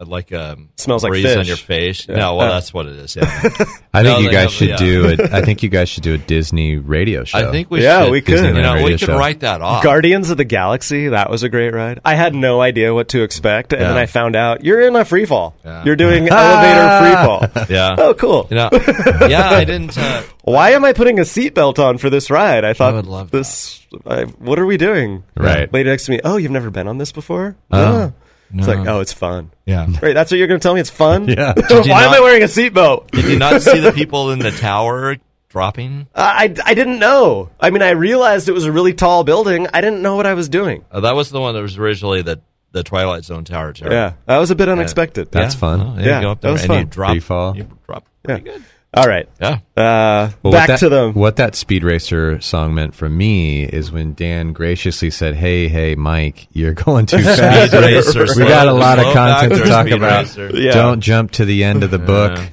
like 0.00 0.32
a 0.32 0.58
Smells 0.76 1.02
like 1.04 1.12
breeze 1.12 1.24
on 1.26 1.38
fish. 1.38 1.48
your 1.48 1.56
face. 1.56 2.08
Yeah. 2.08 2.16
No, 2.16 2.34
well, 2.34 2.48
Uh. 2.50 2.54
that's 2.54 2.74
what 2.74 2.86
it 2.86 2.96
is. 2.96 3.14
Yeah. 3.16 3.22
I 3.94 4.02
No, 4.02 4.14
think 4.16 4.24
you 4.24 4.30
guys 4.32 4.42
have- 4.44 4.52
should 4.52 4.68
yeah. 4.70 4.76
do 4.76 5.04
it. 5.06 5.20
I 5.32 5.40
think 5.42 5.62
you 5.62 5.68
guys 5.68 5.88
should 5.88 6.02
do 6.02 6.14
a 6.14 6.18
Disney 6.18 6.76
radio 6.76 7.22
show. 7.24 7.38
I 7.38 7.50
think 7.52 7.70
we 7.70 7.82
Yeah, 7.82 8.02
should. 8.04 8.10
we 8.10 8.20
could. 8.20 8.34
Disneyland 8.40 8.56
You 8.56 8.62
know, 8.62 8.72
we 8.74 8.78
radio 8.80 8.98
could 8.98 9.06
show. 9.06 9.16
write 9.18 9.40
that 9.40 9.62
off. 9.62 9.84
Guardians 9.84 10.30
of 10.30 10.36
the 10.36 10.44
Galaxy. 10.44 11.08
That 11.08 11.30
was 11.30 11.42
a 11.44 11.48
great 11.48 11.72
ride. 11.72 12.00
I 12.04 12.16
had 12.16 12.34
no 12.34 12.60
idea 12.60 12.92
what 12.92 13.08
to 13.10 13.22
expect, 13.22 13.72
and 13.72 13.82
then 13.82 13.96
I 13.96 14.06
found 14.06 14.34
out 14.36 14.64
you're 14.64 14.80
in 14.80 14.96
a 14.96 15.04
free 15.04 15.26
fall. 15.26 15.54
Yeah. 15.64 15.84
You're 15.84 15.96
doing 15.96 16.28
elevator 16.30 16.98
free 16.98 17.24
fall. 17.64 17.66
Yeah. 17.70 17.94
Oh, 17.96 18.14
cool. 18.14 18.48
You 18.50 18.56
know, 18.56 18.70
yeah, 19.28 19.48
I 19.50 19.64
didn't. 19.64 19.96
Uh, 19.96 20.22
Why 20.42 20.70
am 20.70 20.84
I 20.84 20.92
putting 20.92 21.18
a 21.20 21.22
seatbelt 21.22 21.78
on 21.78 21.98
for 21.98 22.10
this 22.10 22.30
ride? 22.30 22.64
I 22.64 22.72
thought 22.72 22.92
I 22.92 22.96
would 22.96 23.06
love 23.06 23.30
this. 23.30 23.80
I, 24.06 24.24
what 24.24 24.58
are 24.58 24.66
we 24.66 24.76
doing? 24.76 25.22
Right. 25.36 25.72
Lady 25.72 25.88
next 25.88 26.06
to 26.06 26.10
me. 26.10 26.20
Oh, 26.24 26.36
you've 26.36 26.50
never 26.50 26.70
been 26.70 26.88
on 26.88 26.98
this 26.98 27.12
before? 27.12 27.56
Oh, 27.70 27.80
Yeah. 27.98 28.10
It's 28.56 28.66
no. 28.66 28.74
like, 28.74 28.86
oh, 28.88 29.00
it's 29.00 29.12
fun. 29.12 29.50
yeah. 29.66 29.86
Wait, 30.02 30.12
that's 30.14 30.30
what 30.30 30.38
you're 30.38 30.46
going 30.46 30.60
to 30.60 30.62
tell 30.62 30.74
me? 30.74 30.80
It's 30.80 30.90
fun? 30.90 31.28
Yeah. 31.28 31.52
Did 31.54 31.70
you 31.86 31.92
Why 31.92 32.04
am 32.04 32.10
not- 32.10 32.18
I 32.18 32.20
wearing 32.20 32.42
a 32.42 32.46
seatbelt? 32.46 33.10
Did 33.12 33.24
you 33.26 33.38
not 33.38 33.62
see 33.62 33.80
the 33.80 33.92
people 33.92 34.30
in 34.30 34.38
the 34.38 34.50
tower 34.52 35.16
dropping? 35.48 36.06
I, 36.14 36.54
I 36.64 36.74
didn't 36.74 36.98
know. 36.98 37.50
I 37.60 37.70
mean, 37.70 37.82
I 37.82 37.90
realized 37.90 38.48
it 38.48 38.52
was 38.52 38.64
a 38.66 38.72
really 38.72 38.94
tall 38.94 39.24
building. 39.24 39.66
I 39.74 39.80
didn't 39.80 40.02
know 40.02 40.16
what 40.16 40.26
I 40.26 40.34
was 40.34 40.48
doing. 40.48 40.84
Uh, 40.90 41.00
that 41.00 41.14
was 41.14 41.30
the 41.30 41.40
one 41.40 41.54
that 41.54 41.62
was 41.62 41.76
originally 41.78 42.22
the 42.22 42.40
the 42.72 42.82
Twilight 42.82 43.24
Zone 43.24 43.44
tower. 43.44 43.72
Terror. 43.72 43.92
Yeah, 43.92 44.12
that 44.26 44.38
was 44.38 44.50
a 44.50 44.56
bit 44.56 44.68
unexpected. 44.68 45.30
That's 45.30 45.54
Yeah. 45.54 45.60
fun. 45.60 45.80
Oh, 45.80 45.94
yeah, 45.96 46.06
Yeah, 46.06 46.16
you 46.18 46.22
go 46.24 46.30
up 46.32 46.40
that 46.40 46.46
there 46.48 46.52
was 46.52 46.62
and 46.64 46.72
you 46.72 46.78
fun. 46.80 46.86
drop. 46.88 47.10
Free 47.12 47.20
fall. 47.20 47.56
You 47.56 47.68
drop. 47.86 48.08
Yeah. 48.28 48.38
Good. 48.40 48.64
All 48.96 49.06
right. 49.06 49.28
Yeah. 49.40 49.58
Uh, 49.76 50.30
Well, 50.42 50.52
back 50.52 50.68
that- 50.68 50.78
to 50.80 50.88
the. 50.88 51.10
what 51.10 51.36
that 51.36 51.54
Speed 51.54 51.82
Racer 51.84 52.40
song 52.40 52.74
meant 52.74 52.94
for 52.94 53.08
me 53.08 53.64
is 53.64 53.90
when 53.90 54.14
Dan 54.14 54.52
graciously 54.52 55.10
said, 55.10 55.34
"Hey, 55.34 55.68
hey, 55.68 55.94
Mike, 55.94 56.46
you're 56.52 56.74
going 56.74 57.06
too 57.06 57.18
fast. 57.22 57.72
Speed 57.72 57.80
Racer, 57.80 58.26
we 58.36 58.46
got 58.48 58.68
a 58.68 58.72
lot 58.72 58.98
of 58.98 59.12
content 59.12 59.54
to 59.54 59.64
talk 59.68 59.90
about. 59.90 60.36
Yeah. 60.54 60.72
Don't 60.72 61.00
jump 61.00 61.32
to 61.32 61.44
the 61.44 61.64
end 61.64 61.82
of 61.82 61.90
the 61.90 61.98
book. 61.98 62.36
Yeah. 62.36 62.46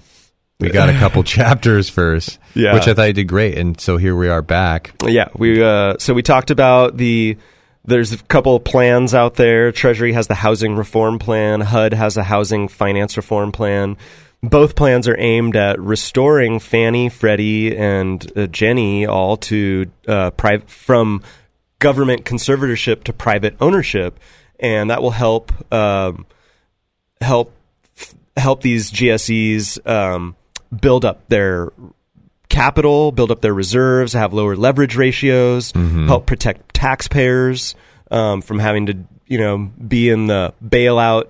We 0.60 0.70
got 0.70 0.90
a 0.90 0.94
couple 0.94 1.24
chapters 1.38 1.90
first, 1.90 2.38
Yeah. 2.54 2.74
which 2.76 2.88
I 2.88 2.94
thought 2.94 3.08
you 3.08 3.14
did 3.14 3.28
great, 3.28 3.58
and 3.58 3.80
so 3.82 3.98
here 3.98 4.16
we 4.16 4.30
are 4.30 4.44
back. 4.44 4.94
Yeah, 5.04 5.30
we 5.36 5.64
uh, 5.64 5.96
so 6.00 6.14
we 6.14 6.22
talked 6.22 6.52
about 6.52 6.98
the. 6.98 7.38
There's 7.84 8.14
a 8.14 8.18
couple 8.18 8.56
of 8.56 8.64
plans 8.64 9.16
out 9.16 9.34
there. 9.36 9.72
Treasury 9.72 10.14
has 10.14 10.28
the 10.28 10.36
housing 10.36 10.76
reform 10.76 11.18
plan. 11.18 11.62
HUD 11.62 11.94
has 11.96 12.16
a 12.16 12.22
housing 12.24 12.68
finance 12.68 13.18
reform 13.18 13.52
plan. 13.52 13.98
Both 14.44 14.76
plans 14.76 15.08
are 15.08 15.16
aimed 15.20 15.56
at 15.56 15.80
restoring 15.80 16.60
Fannie, 16.60 17.10
Freddie, 17.10 17.78
and 17.78 18.26
uh, 18.36 18.48
Ginnie 18.48 19.06
all 19.06 19.38
to 19.38 19.86
uh, 20.08 20.32
private 20.32 20.68
from 20.70 21.22
government 21.80 22.26
conservatorship 22.26 23.04
to 23.04 23.14
private 23.14 23.56
ownership, 23.62 24.20
and 24.60 24.90
that 24.90 25.02
will 25.04 25.12
help 25.12 25.52
um, 25.72 26.26
help 27.22 27.54
f- 27.96 28.16
help 28.36 28.62
these 28.62 28.92
GSEs 28.92 29.86
um, 29.88 30.36
build 30.82 31.06
up 31.06 31.28
their 31.28 31.72
capital, 32.50 33.12
build 33.12 33.30
up 33.32 33.42
their 33.42 33.54
reserves, 33.54 34.14
have 34.14 34.34
lower 34.34 34.56
leverage 34.56 34.96
ratios, 34.96 35.72
Mhm. 35.74 36.08
help 36.08 36.26
protect 36.26 36.74
taxpayers 36.74 37.76
um, 38.10 38.42
from 38.42 38.58
having 38.60 38.88
to, 38.88 38.98
you 39.28 39.38
know, 39.38 39.70
be 39.88 40.10
in 40.10 40.26
the 40.28 40.54
bailout 40.66 41.28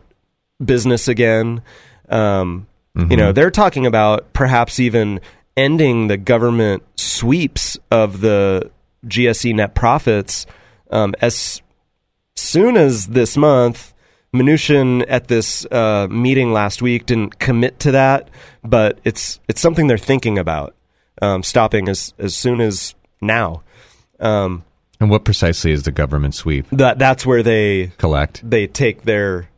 business 0.63 1.07
again. 1.09 1.61
Um, 2.09 2.67
You 2.95 3.15
know, 3.17 3.31
Mhm. 3.31 3.35
they're 3.35 3.51
talking 3.51 3.85
about 3.85 4.33
perhaps 4.33 4.79
even 4.79 5.21
ending 5.55 6.07
the 6.07 6.17
government 6.17 6.83
sweeps 6.95 7.77
of 7.89 8.21
the 8.21 8.69
GSE 9.07 9.53
net 9.53 9.75
profits 9.75 10.45
um, 10.91 11.13
as 11.21 11.61
soon 12.35 12.75
as 12.77 13.07
this 13.07 13.37
month. 13.37 13.93
Mnuchin 14.33 15.03
at 15.09 15.27
this 15.27 15.65
uh, 15.71 16.07
meeting 16.09 16.53
last 16.53 16.81
week 16.81 17.05
didn't 17.05 17.39
commit 17.39 17.79
to 17.79 17.91
that, 17.91 18.29
but 18.63 18.99
it's 19.03 19.39
it's 19.49 19.59
something 19.61 19.87
they're 19.87 19.97
thinking 19.97 20.37
about 20.37 20.73
um, 21.21 21.43
stopping 21.43 21.89
as 21.89 22.13
as 22.17 22.33
soon 22.35 22.61
as 22.61 22.95
now. 23.21 23.61
Um, 24.21 24.63
And 25.01 25.09
what 25.09 25.25
precisely 25.25 25.71
is 25.73 25.83
the 25.83 25.91
government 25.91 26.33
sweep? 26.35 26.65
that 26.71 26.97
that's 26.99 27.25
where 27.25 27.43
they 27.43 27.91
Collect. 27.97 28.41
they 28.49 28.67
take 28.67 29.03
their 29.03 29.49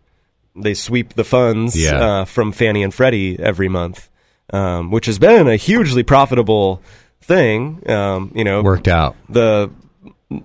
they 0.56 0.74
sweep 0.74 1.14
the 1.14 1.24
funds 1.24 1.76
Yeah. 1.76 2.00
uh, 2.22 2.26
from 2.26 2.52
Fannie 2.52 2.84
and 2.84 2.94
Freddie 2.94 3.40
every 3.40 3.70
month, 3.70 4.10
um, 4.52 4.92
which 4.92 5.06
has 5.08 5.20
been 5.20 5.48
a 5.48 5.56
hugely 5.56 6.04
profitable 6.04 6.82
thing. 7.22 7.84
Um, 7.90 8.32
you 8.36 8.44
know, 8.44 8.62
Worked 8.62 8.88
out. 8.88 9.16
The 9.30 9.70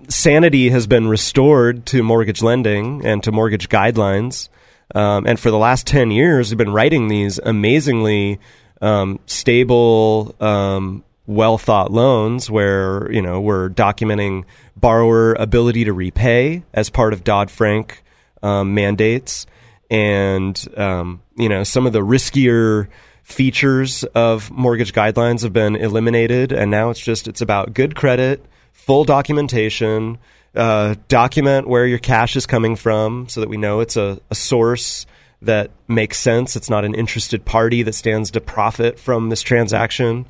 sanity 0.07 0.69
has 0.69 0.87
been 0.87 1.07
restored 1.07 1.85
to 1.87 2.03
mortgage 2.03 2.41
lending 2.41 3.05
and 3.05 3.23
to 3.23 3.31
mortgage 3.31 3.69
guidelines. 3.69 4.49
Um, 4.95 5.25
and 5.27 5.39
for 5.39 5.51
the 5.51 5.57
last 5.57 5.85
10 5.87 6.11
years, 6.11 6.49
we've 6.51 6.57
been 6.57 6.73
writing 6.73 7.07
these 7.07 7.39
amazingly 7.39 8.39
um, 8.81 9.19
stable, 9.25 10.35
um, 10.39 11.03
well 11.27 11.57
thought 11.59 11.91
loans 11.91 12.49
where, 12.49 13.11
you 13.11 13.21
know, 13.21 13.39
we're 13.39 13.69
documenting 13.69 14.45
borrower 14.75 15.33
ability 15.33 15.83
to 15.85 15.93
repay 15.93 16.63
as 16.73 16.89
part 16.89 17.13
of 17.13 17.23
Dodd 17.23 17.51
Frank 17.51 18.03
um, 18.41 18.73
mandates. 18.73 19.45
And, 19.89 20.67
um, 20.77 21.21
you 21.35 21.49
know, 21.49 21.63
some 21.63 21.87
of 21.87 21.93
the 21.93 22.01
riskier 22.01 22.87
features 23.23 24.03
of 24.15 24.51
mortgage 24.51 24.93
guidelines 24.93 25.43
have 25.43 25.53
been 25.53 25.75
eliminated. 25.75 26.51
And 26.51 26.71
now 26.71 26.89
it's 26.89 26.99
just, 26.99 27.27
it's 27.27 27.41
about 27.41 27.73
good 27.73 27.95
credit, 27.95 28.45
full 28.71 29.03
documentation, 29.03 30.17
uh, 30.55 30.95
document 31.07 31.67
where 31.67 31.85
your 31.85 31.99
cash 31.99 32.35
is 32.35 32.45
coming 32.45 32.75
from 32.75 33.29
so 33.29 33.39
that 33.39 33.49
we 33.49 33.57
know 33.57 33.79
it's 33.81 33.97
a, 33.97 34.19
a 34.29 34.35
source 34.35 35.05
that 35.41 35.71
makes 35.87 36.19
sense. 36.19 36.55
It's 36.55 36.69
not 36.69 36.85
an 36.85 36.95
interested 36.95 37.45
party 37.45 37.83
that 37.83 37.93
stands 37.93 38.31
to 38.31 38.41
profit 38.41 38.99
from 38.99 39.29
this 39.29 39.41
transaction. 39.41 40.25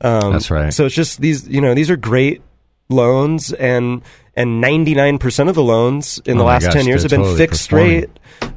Um, 0.00 0.32
That's 0.32 0.50
right. 0.50 0.72
So 0.72 0.86
it's 0.86 0.94
just 0.94 1.20
these, 1.20 1.46
you 1.48 1.60
know, 1.60 1.74
these 1.74 1.90
are 1.90 1.96
great 1.96 2.42
loans 2.88 3.52
and 3.52 4.02
and 4.38 4.62
99% 4.64 5.48
of 5.48 5.54
the 5.54 5.62
loans 5.62 6.20
in 6.24 6.38
the 6.38 6.44
Oh 6.44 6.46
last 6.46 6.64
gosh, 6.64 6.74
10 6.74 6.86
years 6.86 7.02
have 7.02 7.10
been 7.10 7.20
totally 7.20 7.36
fixed 7.38 7.68
performing. 7.68 8.00
rate 8.00 8.10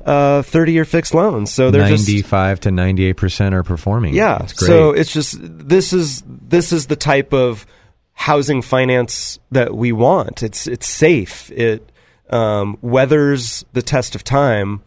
uh 0.06 0.42
30 0.44 0.72
year 0.72 0.86
fixed 0.86 1.14
loans. 1.14 1.52
So 1.52 1.72
they're 1.72 1.88
just 1.90 2.08
95 2.08 2.60
to 2.62 2.70
98% 2.70 3.54
are 3.54 3.64
performing. 3.64 4.14
yeah. 4.14 4.44
It's 4.44 4.54
great. 4.54 4.68
So 4.68 4.92
it's 4.92 5.12
just 5.12 5.38
this 5.42 5.92
is 5.94 6.24
this 6.28 6.72
is 6.72 6.88
the 6.88 6.96
type 6.96 7.34
of 7.34 7.66
housing 8.14 8.62
finance 8.62 9.40
that 9.52 9.74
we 9.76 9.92
want. 9.92 10.44
It's 10.44 10.68
it's 10.68 10.88
safe. 10.88 11.52
It 11.52 11.92
um, 12.30 12.78
weathers 12.82 13.66
the 13.74 13.82
test 13.82 14.16
of 14.16 14.24
time. 14.24 14.82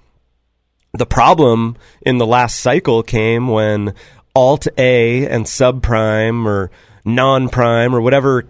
The 0.95 1.07
problem 1.07 1.77
in 2.03 2.19
the 2.19 2.27
last 2.27 2.61
cycle 2.61 3.03
came 3.03 3.49
when 3.49 3.95
Alt 4.37 4.67
A 4.79 5.27
and 5.27 5.45
subprime 5.45 6.47
or 6.47 6.71
non 7.05 7.49
prime 7.49 7.95
or 7.95 8.01
whatever 8.01 8.45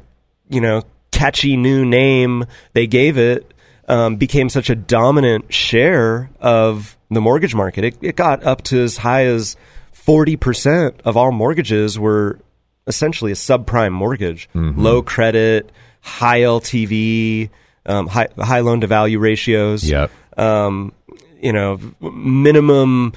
you 0.51 0.61
know 0.61 0.83
catchy 1.15 1.57
new 1.57 1.85
name 1.85 2.45
they 2.73 2.87
gave 2.87 3.17
it 3.19 3.53
um, 3.89 4.17
became 4.17 4.49
such 4.49 4.71
a 4.71 4.75
dominant 4.75 5.53
share 5.53 6.31
of 6.41 6.97
the 7.11 7.21
mortgage 7.21 7.55
market. 7.55 7.85
It, 7.85 7.97
it 8.01 8.17
got 8.17 8.43
up 8.45 8.63
to 8.65 8.83
as 8.83 8.97
high 8.97 9.25
as 9.27 9.57
forty 9.93 10.37
percent 10.37 11.01
of 11.05 11.17
all 11.17 11.33
mortgages 11.33 11.99
were 11.99 12.39
essentially 12.87 13.33
a 13.33 13.35
subprime 13.35 13.93
mortgage, 13.93 14.49
Mhm. 14.55 14.75
low 14.77 15.03
credit, 15.03 15.71
high 16.01 16.41
LTV, 16.41 17.51
um, 17.87 18.07
high 18.09 18.29
high 18.39 18.61
loan 18.61 18.81
to 18.81 18.87
value 18.87 19.19
ratios. 19.19 19.89
Yep. 19.89 20.11
Um, 20.39 20.93
you 21.41 21.53
know, 21.53 21.79
minimum 22.01 23.13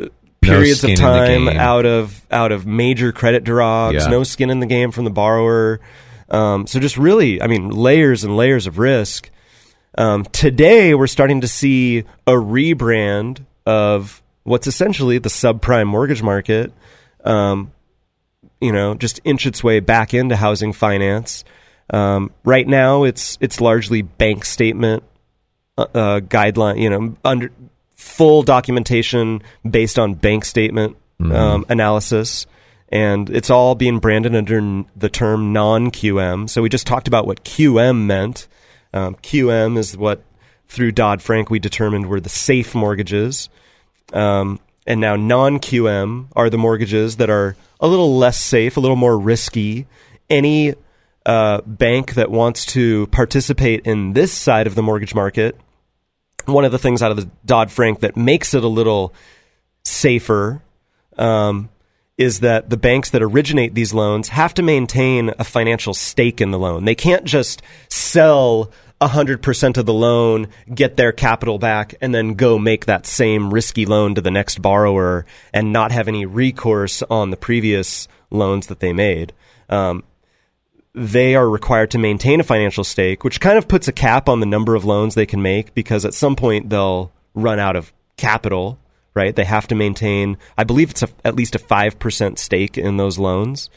uh, 0.00 0.06
periods 0.40 0.78
skin 0.80 0.92
of 0.92 0.98
time 0.98 1.48
out 1.48 1.86
of 1.86 2.24
out 2.30 2.52
of 2.52 2.66
major 2.66 3.10
credit 3.12 3.44
draws, 3.44 3.94
Yeah. 3.94 4.06
no 4.06 4.22
skin 4.22 4.48
in 4.50 4.60
the 4.60 4.66
game 4.66 4.90
from 4.92 5.04
the 5.04 5.10
borrower. 5.10 5.80
Um, 6.30 6.66
so 6.66 6.78
just 6.80 6.96
really, 6.98 7.40
I 7.40 7.46
mean, 7.46 7.70
layers 7.70 8.24
and 8.24 8.36
layers 8.36 8.66
of 8.66 8.78
risk. 8.78 9.30
Um, 9.96 10.24
today, 10.24 10.94
we're 10.94 11.06
starting 11.06 11.40
to 11.40 11.48
see 11.48 12.00
a 12.26 12.32
rebrand 12.32 13.44
of 13.66 14.22
what's 14.44 14.66
essentially 14.66 15.18
the 15.18 15.28
subprime 15.28 15.86
mortgage 15.86 16.22
market. 16.22 16.72
Um, 17.24 17.72
you 18.60 18.72
know, 18.72 18.94
just 18.94 19.20
inch 19.24 19.46
its 19.46 19.62
way 19.64 19.80
back 19.80 20.14
into 20.14 20.36
housing 20.36 20.72
finance. 20.72 21.44
Um, 21.90 22.30
right 22.44 22.66
now, 22.66 23.04
it's 23.04 23.38
it's 23.40 23.60
largely 23.60 24.02
bank 24.02 24.44
statement 24.44 25.02
uh, 25.78 25.86
uh, 25.94 26.20
guideline. 26.20 26.80
You 26.80 26.90
know, 26.90 27.16
under 27.24 27.50
full 27.96 28.42
documentation 28.42 29.42
based 29.68 29.98
on 29.98 30.14
bank 30.14 30.44
statement 30.44 30.96
Mhm. 31.20 31.34
um, 31.34 31.66
analysis, 31.68 32.46
and 32.90 33.28
it's 33.30 33.50
all 33.50 33.74
being 33.74 33.98
branded 33.98 34.34
under 34.34 34.84
the 34.96 35.08
term 35.08 35.52
non 35.52 35.90
QM. 35.90 36.48
So 36.48 36.62
we 36.62 36.68
just 36.68 36.86
talked 36.86 37.08
about 37.08 37.26
what 37.26 37.44
QM 37.44 38.06
meant. 38.06 38.48
Um, 38.94 39.16
QM 39.16 39.76
is 39.76 39.96
what 39.96 40.22
through 40.68 40.92
Dodd 40.92 41.22
Frank 41.22 41.50
we 41.50 41.58
determined 41.58 42.06
were 42.06 42.20
the 42.20 42.28
safe 42.28 42.74
mortgages. 42.74 43.48
Um, 44.12 44.60
and 44.86 45.00
now 45.00 45.16
non 45.16 45.58
QM 45.58 46.28
are 46.34 46.48
the 46.48 46.58
mortgages 46.58 47.16
that 47.16 47.28
are 47.28 47.56
a 47.80 47.86
little 47.86 48.16
less 48.16 48.40
safe, 48.40 48.76
a 48.76 48.80
little 48.80 48.96
more 48.96 49.18
risky. 49.18 49.86
Any 50.30 50.74
uh, 51.26 51.60
bank 51.62 52.14
that 52.14 52.30
wants 52.30 52.64
to 52.66 53.06
participate 53.08 53.86
in 53.86 54.14
this 54.14 54.32
side 54.32 54.66
of 54.66 54.74
the 54.74 54.82
mortgage 54.82 55.14
market, 55.14 55.58
one 56.46 56.64
of 56.64 56.72
the 56.72 56.78
things 56.78 57.02
out 57.02 57.10
of 57.10 57.18
the 57.18 57.28
Dodd 57.44 57.70
Frank 57.70 58.00
that 58.00 58.16
makes 58.16 58.54
it 58.54 58.64
a 58.64 58.68
little 58.68 59.12
safer 59.84 60.62
um, 61.18 61.68
is 62.18 62.40
that 62.40 62.68
the 62.68 62.76
banks 62.76 63.10
that 63.10 63.22
originate 63.22 63.74
these 63.74 63.94
loans 63.94 64.28
have 64.28 64.52
to 64.52 64.62
maintain 64.62 65.32
a 65.38 65.44
financial 65.44 65.94
stake 65.94 66.40
in 66.40 66.50
the 66.50 66.58
loan. 66.58 66.84
They 66.84 66.96
can't 66.96 67.24
just 67.24 67.62
sell 67.88 68.70
100% 69.00 69.76
of 69.76 69.86
the 69.86 69.92
loan, 69.94 70.48
get 70.74 70.96
their 70.96 71.12
capital 71.12 71.58
back, 71.58 71.94
and 72.00 72.12
then 72.12 72.34
go 72.34 72.58
make 72.58 72.86
that 72.86 73.06
same 73.06 73.54
risky 73.54 73.86
loan 73.86 74.16
to 74.16 74.20
the 74.20 74.32
next 74.32 74.60
borrower 74.60 75.24
and 75.54 75.72
not 75.72 75.92
have 75.92 76.08
any 76.08 76.26
recourse 76.26 77.02
on 77.04 77.30
the 77.30 77.36
previous 77.36 78.08
loans 78.30 78.66
that 78.66 78.80
they 78.80 78.92
made. 78.92 79.32
Um, 79.68 80.02
they 80.94 81.36
are 81.36 81.48
required 81.48 81.92
to 81.92 81.98
maintain 81.98 82.40
a 82.40 82.44
financial 82.44 82.82
stake, 82.82 83.22
which 83.22 83.40
kind 83.40 83.56
of 83.56 83.68
puts 83.68 83.86
a 83.86 83.92
cap 83.92 84.28
on 84.28 84.40
the 84.40 84.46
number 84.46 84.74
of 84.74 84.84
loans 84.84 85.14
they 85.14 85.26
can 85.26 85.40
make 85.40 85.72
because 85.74 86.04
at 86.04 86.14
some 86.14 86.34
point 86.34 86.70
they'll 86.70 87.12
run 87.34 87.60
out 87.60 87.76
of 87.76 87.92
capital, 88.16 88.78
right? 89.14 89.34
They 89.34 89.44
have 89.44 89.66
to 89.68 89.74
maintain, 89.74 90.36
I 90.56 90.64
believe 90.64 90.90
it's 90.90 91.02
a, 91.02 91.08
at 91.24 91.34
least 91.34 91.54
a 91.54 91.58
5% 91.58 92.38
stake 92.38 92.78
in 92.78 92.96
those 92.96 93.18
loans. 93.18 93.70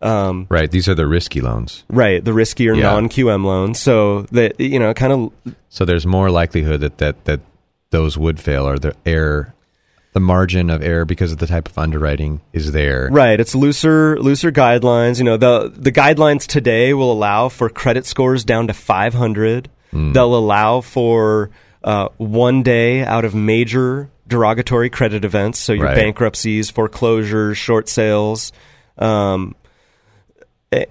Um, 0.00 0.46
Right. 0.50 0.70
These 0.70 0.88
are 0.88 0.94
the 0.94 1.06
risky 1.06 1.40
loans. 1.40 1.84
right, 1.88 2.24
the 2.24 2.32
riskier 2.32 2.76
Yeah. 2.76 2.90
non 2.90 3.08
QM 3.08 3.44
loans. 3.44 3.78
So 3.78 4.22
that, 4.32 4.58
you 4.60 4.78
know, 4.78 4.92
kind 4.94 5.12
of 5.12 5.54
So 5.68 5.84
there's 5.84 6.04
more 6.06 6.28
likelihood 6.30 6.80
that, 6.80 6.98
that, 6.98 7.24
that 7.24 7.40
those 7.90 8.18
would 8.18 8.40
fail 8.40 8.66
or 8.66 8.78
the 8.78 8.94
error, 9.06 9.54
the 10.12 10.18
margin 10.20 10.70
of 10.70 10.82
error 10.82 11.04
because 11.04 11.30
of 11.30 11.38
the 11.38 11.46
type 11.46 11.68
of 11.68 11.78
underwriting 11.78 12.40
is 12.52 12.72
there. 12.72 13.08
Right, 13.12 13.38
it's 13.38 13.54
looser 13.54 14.18
looser 14.18 14.50
guidelines. 14.50 15.18
You 15.18 15.24
know, 15.24 15.36
the 15.38 15.72
the 15.74 15.92
guidelines 15.92 16.46
today 16.46 16.92
will 16.94 17.12
allow 17.12 17.48
for 17.48 17.68
credit 17.70 18.04
scores 18.04 18.44
down 18.44 18.66
to 18.66 18.74
500. 18.74 19.70
Mm. 19.92 20.12
They'll 20.14 20.34
allow 20.34 20.80
for 20.82 21.50
uh, 21.84 22.08
one 22.18 22.62
day 22.62 23.02
out 23.04 23.24
of 23.24 23.34
major 23.34 24.10
derogatory 24.32 24.90
credit 24.90 25.24
events, 25.24 25.58
so 25.60 25.72
your 25.72 25.86
Right. 25.86 25.94
bankruptcies, 25.94 26.70
foreclosures, 26.70 27.56
short 27.58 27.88
sales. 27.88 28.50
Um, 28.98 29.54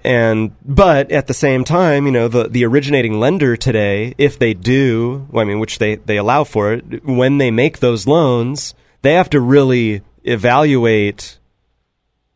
and 0.04 0.52
but 0.64 1.10
at 1.10 1.26
the 1.26 1.34
same 1.34 1.64
time, 1.64 2.06
you 2.06 2.12
know, 2.12 2.28
the 2.28 2.48
the 2.48 2.64
originating 2.64 3.18
lender 3.18 3.56
today, 3.56 4.14
if 4.16 4.38
they 4.38 4.54
do, 4.54 5.26
well, 5.30 5.42
I 5.44 5.48
mean, 5.48 5.58
which 5.58 5.78
they 5.78 5.96
they 5.96 6.16
allow 6.16 6.44
for 6.44 6.72
it, 6.72 7.04
when 7.04 7.38
they 7.38 7.50
make 7.50 7.80
those 7.80 8.06
loans, 8.06 8.74
they 9.02 9.14
have 9.14 9.28
to 9.30 9.40
really 9.40 10.02
evaluate 10.24 11.38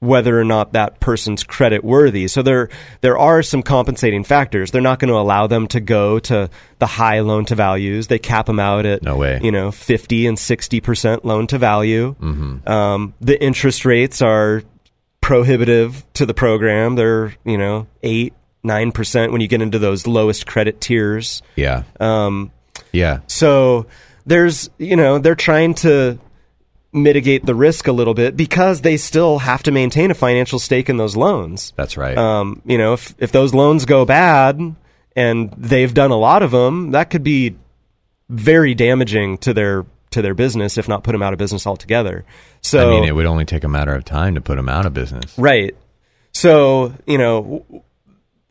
whether 0.06 0.40
or 0.40 0.44
not 0.44 0.72
that 0.72 1.00
person's 1.00 1.42
credit 1.44 1.84
worthy. 1.84 2.28
So 2.28 2.42
there 2.42 2.68
there 3.02 3.18
are 3.18 3.42
some 3.42 3.62
compensating 3.62 4.24
factors. 4.24 4.70
They're 4.70 4.80
not 4.80 4.98
going 5.00 5.08
to 5.10 5.18
allow 5.18 5.46
them 5.46 5.66
to 5.68 5.80
go 5.80 6.18
to 6.20 6.48
the 6.78 6.86
high 6.86 7.20
loan 7.20 7.44
to 7.46 7.54
values. 7.54 8.06
They 8.06 8.18
cap 8.18 8.46
them 8.46 8.58
out 8.60 8.86
at 8.86 9.02
No 9.02 9.16
way. 9.16 9.40
you 9.42 9.52
know 9.52 9.70
fifty 9.70 10.26
and 10.26 10.38
sixty 10.38 10.80
percent 10.80 11.24
loan 11.24 11.46
to 11.48 11.58
value. 11.58 12.14
Mhm. 12.20 12.66
Um, 12.68 13.14
the 13.20 13.42
interest 13.42 13.84
rates 13.84 14.22
are 14.22 14.62
prohibitive 15.20 16.04
to 16.14 16.26
the 16.26 16.34
program. 16.34 16.94
They're 16.94 17.34
you 17.44 17.58
know 17.58 17.86
eight 18.02 18.32
nine 18.62 18.92
percent 18.92 19.32
when 19.32 19.40
you 19.40 19.48
get 19.48 19.62
into 19.62 19.78
those 19.78 20.06
lowest 20.06 20.46
credit 20.46 20.80
tiers. 20.80 21.42
Yeah. 21.56 21.82
Um, 22.00 22.50
Yeah. 22.92 23.20
so 23.26 23.86
there's, 24.24 24.70
you 24.78 24.96
know, 24.96 25.18
they're 25.18 25.36
trying 25.36 25.74
to 25.74 26.18
mitigate 26.96 27.44
the 27.44 27.54
risk 27.54 27.86
a 27.86 27.92
little 27.92 28.14
bit 28.14 28.36
because 28.36 28.80
they 28.80 28.96
still 28.96 29.38
have 29.38 29.62
to 29.64 29.70
maintain 29.70 30.10
a 30.10 30.14
financial 30.14 30.58
stake 30.58 30.88
in 30.88 30.96
those 30.96 31.16
loans. 31.16 31.72
That's 31.76 31.96
right. 31.96 32.16
Um, 32.16 32.62
you 32.64 32.78
know, 32.78 32.94
if 32.94 33.14
if 33.18 33.32
those 33.32 33.54
loans 33.54 33.84
go 33.84 34.04
bad 34.04 34.74
and 35.14 35.52
they've 35.56 35.92
done 35.92 36.10
a 36.10 36.16
lot 36.16 36.42
of 36.42 36.50
them, 36.50 36.92
that 36.92 37.10
could 37.10 37.22
be 37.22 37.56
very 38.28 38.74
damaging 38.74 39.38
to 39.38 39.54
their 39.54 39.86
to 40.10 40.22
their 40.22 40.34
business, 40.34 40.78
if 40.78 40.88
not 40.88 41.04
put 41.04 41.12
them 41.12 41.22
out 41.22 41.32
of 41.32 41.38
business 41.38 41.66
altogether. 41.66 42.24
So 42.62 42.88
I 42.88 42.90
mean, 42.90 43.04
it 43.04 43.14
would 43.14 43.26
only 43.26 43.44
take 43.44 43.64
a 43.64 43.68
matter 43.68 43.94
of 43.94 44.04
time 44.04 44.34
to 44.34 44.40
put 44.40 44.56
them 44.56 44.68
out 44.68 44.86
of 44.86 44.94
business. 44.94 45.36
Right. 45.38 45.76
So, 46.32 46.92
you 47.06 47.18
know, 47.18 47.64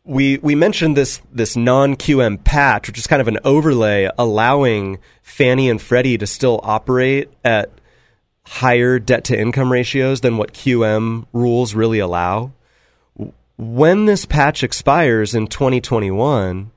we 0.04 0.38
we 0.38 0.54
mentioned 0.54 0.96
this 0.96 1.20
this 1.32 1.56
non 1.56 1.96
QM 1.96 2.44
patch, 2.44 2.88
which 2.88 2.98
is 2.98 3.06
kind 3.06 3.20
of 3.20 3.28
an 3.28 3.38
overlay 3.44 4.08
allowing 4.18 4.98
Fannie 5.22 5.68
and 5.68 5.82
Freddie 5.82 6.18
to 6.18 6.26
still 6.26 6.60
operate 6.62 7.28
at 7.44 7.70
higher 8.46 8.98
debt 8.98 9.24
to 9.24 9.38
income 9.38 9.72
ratios 9.72 10.20
than 10.20 10.36
what 10.36 10.52
QM 10.52 11.26
rules 11.32 11.74
really 11.74 11.98
allow. 11.98 12.52
When 13.58 14.06
this 14.06 14.24
patch 14.24 14.62
expires 14.62 15.34
in 15.34 15.48
2021, 15.48 16.70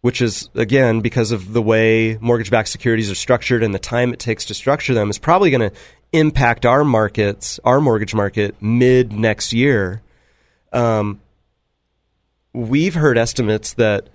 which 0.00 0.20
is 0.20 0.50
again 0.54 1.00
because 1.00 1.30
of 1.30 1.52
the 1.52 1.62
way 1.62 2.18
mortgage-backed 2.20 2.68
securities 2.68 3.10
are 3.10 3.14
structured 3.14 3.62
and 3.62 3.72
the 3.72 3.78
time 3.78 4.12
it 4.12 4.18
takes 4.18 4.44
to 4.46 4.54
structure 4.54 4.94
them 4.94 5.10
is 5.10 5.18
probably 5.18 5.50
going 5.50 5.70
to 5.70 5.76
impact 6.12 6.66
our 6.66 6.84
markets, 6.84 7.58
our 7.64 7.80
mortgage 7.80 8.14
market 8.14 8.60
mid 8.60 9.12
next 9.12 9.52
year. 9.52 10.02
Um, 10.72 11.20
we've 12.52 12.94
heard 12.94 13.16
estimates 13.16 13.74
that 13.74 14.08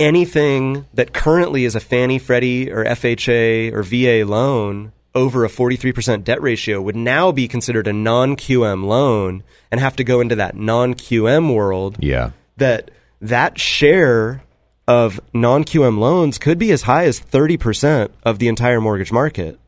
anything 0.00 0.86
that 0.92 1.12
currently 1.14 1.64
is 1.64 1.74
a 1.74 1.80
Fannie, 1.80 2.18
Freddie, 2.18 2.70
or 2.70 2.84
FHA 2.84 3.72
or 3.72 3.82
VA 3.82 4.28
loan 4.28 4.92
over 5.14 5.44
a 5.44 5.48
43% 5.48 6.24
debt 6.24 6.42
ratio 6.42 6.80
would 6.82 6.96
now 6.96 7.30
be 7.32 7.46
considered 7.48 7.86
a 7.86 7.92
non 7.92 8.36
QM 8.36 8.84
loan 8.84 9.42
and 9.70 9.80
have 9.80 9.96
to 9.96 10.04
go 10.04 10.20
into 10.20 10.34
that 10.36 10.56
non 10.56 10.94
QM 10.94 11.54
world 11.54 11.96
Yeah. 12.00 12.30
that 12.56 12.90
that 13.20 13.58
share 13.58 14.42
of 14.86 15.20
non 15.32 15.64
QM 15.64 15.98
loans 15.98 16.38
could 16.38 16.58
be 16.58 16.70
as 16.72 16.82
high 16.82 17.04
as 17.06 17.20
30% 17.20 18.10
of 18.24 18.38
the 18.38 18.48
entire 18.48 18.80
mortgage 18.80 19.12
market. 19.12 19.58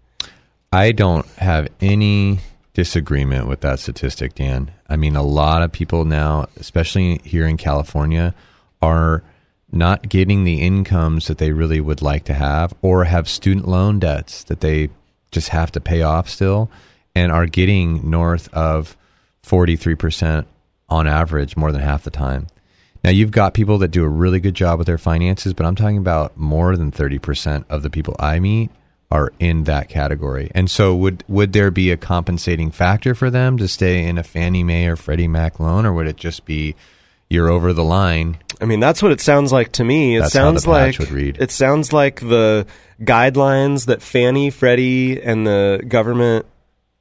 I 0.73 0.93
don't 0.93 1.27
have 1.39 1.69
any 1.81 2.41
disagreement 2.75 3.49
with 3.49 3.61
that 3.63 3.79
statistic, 3.79 4.35
Dan. 4.35 4.71
I 4.89 4.97
mean, 4.97 5.17
a 5.17 5.23
lot 5.23 5.63
of 5.63 5.73
people 5.73 6.05
now, 6.05 6.49
especially 6.57 7.19
here 7.25 7.47
in 7.47 7.57
California, 7.57 8.35
are 8.83 9.23
not 9.73 10.09
getting 10.09 10.45
the 10.45 10.61
incomes 10.61 11.29
that 11.29 11.39
they 11.39 11.53
really 11.53 11.81
would 11.81 12.03
like 12.03 12.25
to 12.25 12.35
have 12.35 12.75
or 12.83 13.05
have 13.05 13.29
student 13.29 13.67
loan 13.67 13.99
debts 13.99 14.45
that 14.45 14.61
they 14.61 14.91
just 15.31 15.49
have 15.51 15.73
to 15.73 15.81
pay 15.81 16.03
off 16.03 16.29
still 16.29 16.71
and 17.15 17.33
are 17.33 17.47
getting 17.47 18.09
north 18.11 18.53
of 18.53 18.97
43% 19.45 20.45
on 20.89 21.07
average 21.07 21.57
more 21.57 21.73
than 21.73 21.81
half 21.81 22.05
the 22.05 22.11
time. 22.11 22.47
Now, 23.05 23.11
you've 23.11 23.31
got 23.31 23.55
people 23.55 23.79
that 23.79 23.89
do 23.89 24.05
a 24.05 24.09
really 24.09 24.41
good 24.41 24.55
job 24.55 24.79
with 24.79 24.87
their 24.87 24.99
finances, 24.99 25.55
but 25.55 25.65
I'm 25.65 25.77
talking 25.77 25.99
about 25.99 26.37
more 26.37 26.77
than 26.77 26.91
30% 26.91 27.65
of 27.69 27.83
the 27.83 27.91
people 27.91 28.17
I 28.19 28.41
meet 28.41 28.71
are 29.11 29.33
in 29.39 29.65
that 29.65 29.89
category. 29.89 30.51
And 30.55 30.69
so 30.69 30.97
would 30.97 31.23
would 31.29 31.53
there 31.53 31.71
be 31.71 31.93
a 31.93 31.97
compensating 31.97 32.73
factor 32.73 33.15
for 33.15 33.31
them 33.31 33.57
to 33.59 33.69
stay 33.69 34.05
in 34.05 34.19
a 34.19 34.25
Fannie 34.25 34.65
Mae 34.65 34.89
or 34.89 34.97
Freddie 34.97 35.29
Mac 35.29 35.61
loan 35.61 35.87
or 35.87 35.93
would 35.93 36.09
it 36.09 36.17
just 36.17 36.45
be 36.45 36.75
you're 37.31 37.49
over 37.49 37.73
the 37.73 37.85
line? 37.85 38.39
I 38.61 38.65
mean, 38.65 38.81
that's 38.81 39.03
what 39.03 39.13
it 39.13 39.21
sounds 39.21 39.53
like 39.53 39.71
to 39.73 39.85
me. 39.85 40.17
It 40.17 40.21
That's 40.23 40.33
sounds 40.33 40.67
like 40.67 40.99
would 40.99 41.13
read. 41.13 41.37
it 41.41 41.53
sounds 41.53 41.93
like 41.93 42.19
the 42.21 42.67
guidelines 43.01 43.87
that 43.87 44.03
Fannie, 44.03 44.51
Freddie, 44.51 45.21
and 45.21 45.47
the 45.47 45.85
government 45.87 46.47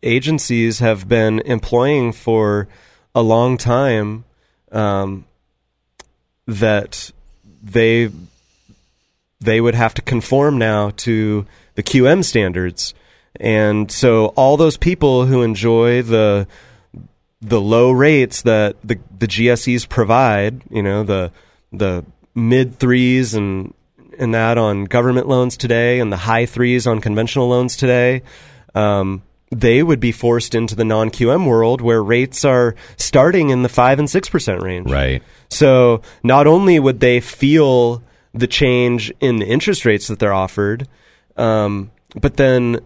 agencies 0.04 0.80
have 0.80 1.08
been 1.08 1.40
employing 1.42 2.12
for 2.12 2.68
a 3.14 3.22
long 3.22 3.58
time. 3.58 4.26
Um, 4.72 5.26
that 6.48 7.12
they 7.64 8.12
they 9.42 9.62
would 9.62 9.76
have 9.76 9.94
to 9.96 10.02
conform 10.02 10.58
now 10.58 10.92
to 10.98 11.46
the 11.76 11.84
QM 11.84 12.24
standards, 12.24 12.94
and 13.40 13.92
so 13.92 14.28
all 14.36 14.58
those 14.58 14.78
people 14.78 15.26
who 15.26 15.42
enjoy 15.42 16.02
the 16.02 16.48
the 17.42 17.62
low 17.62 17.92
rates 17.92 18.42
that 18.44 18.76
the 18.84 19.00
the 19.18 19.28
GSEs 19.28 19.88
provide, 19.88 20.62
you 20.70 20.84
know, 20.84 21.04
the 21.04 21.32
the 21.72 22.06
mid 22.34 22.78
threes 22.80 23.34
and 23.34 23.74
and 24.20 24.34
that 24.34 24.58
on 24.58 24.86
government 24.86 25.28
loans 25.28 25.58
today, 25.58 26.00
and 26.00 26.12
the 26.12 26.18
high 26.18 26.46
threes 26.46 26.88
on 26.88 27.02
conventional 27.02 27.48
loans 27.48 27.76
today, 27.76 28.22
um, 28.74 29.24
they 29.52 29.84
would 29.84 30.00
be 30.00 30.12
forced 30.12 30.56
into 30.56 30.76
the 30.76 30.86
non 30.86 31.10
QM 31.10 31.48
world 31.48 31.82
where 31.82 32.04
rates 32.04 32.44
are 32.44 32.76
starting 32.98 33.50
in 33.50 33.64
the 33.64 33.70
five 33.70 34.00
and 34.00 34.10
six 34.10 34.30
percent 34.30 34.62
range. 34.62 34.92
Right. 34.92 35.22
So 35.50 36.02
not 36.24 36.48
only 36.48 36.80
would 36.80 37.00
they 37.00 37.20
feel 37.20 38.04
the 38.34 38.48
change 38.48 39.14
in 39.20 39.38
the 39.38 39.46
interest 39.46 39.86
rates 39.86 40.08
that 40.08 40.20
they're 40.20 40.34
offered, 40.34 40.88
um, 41.38 41.92
but 42.20 42.38
then 42.38 42.80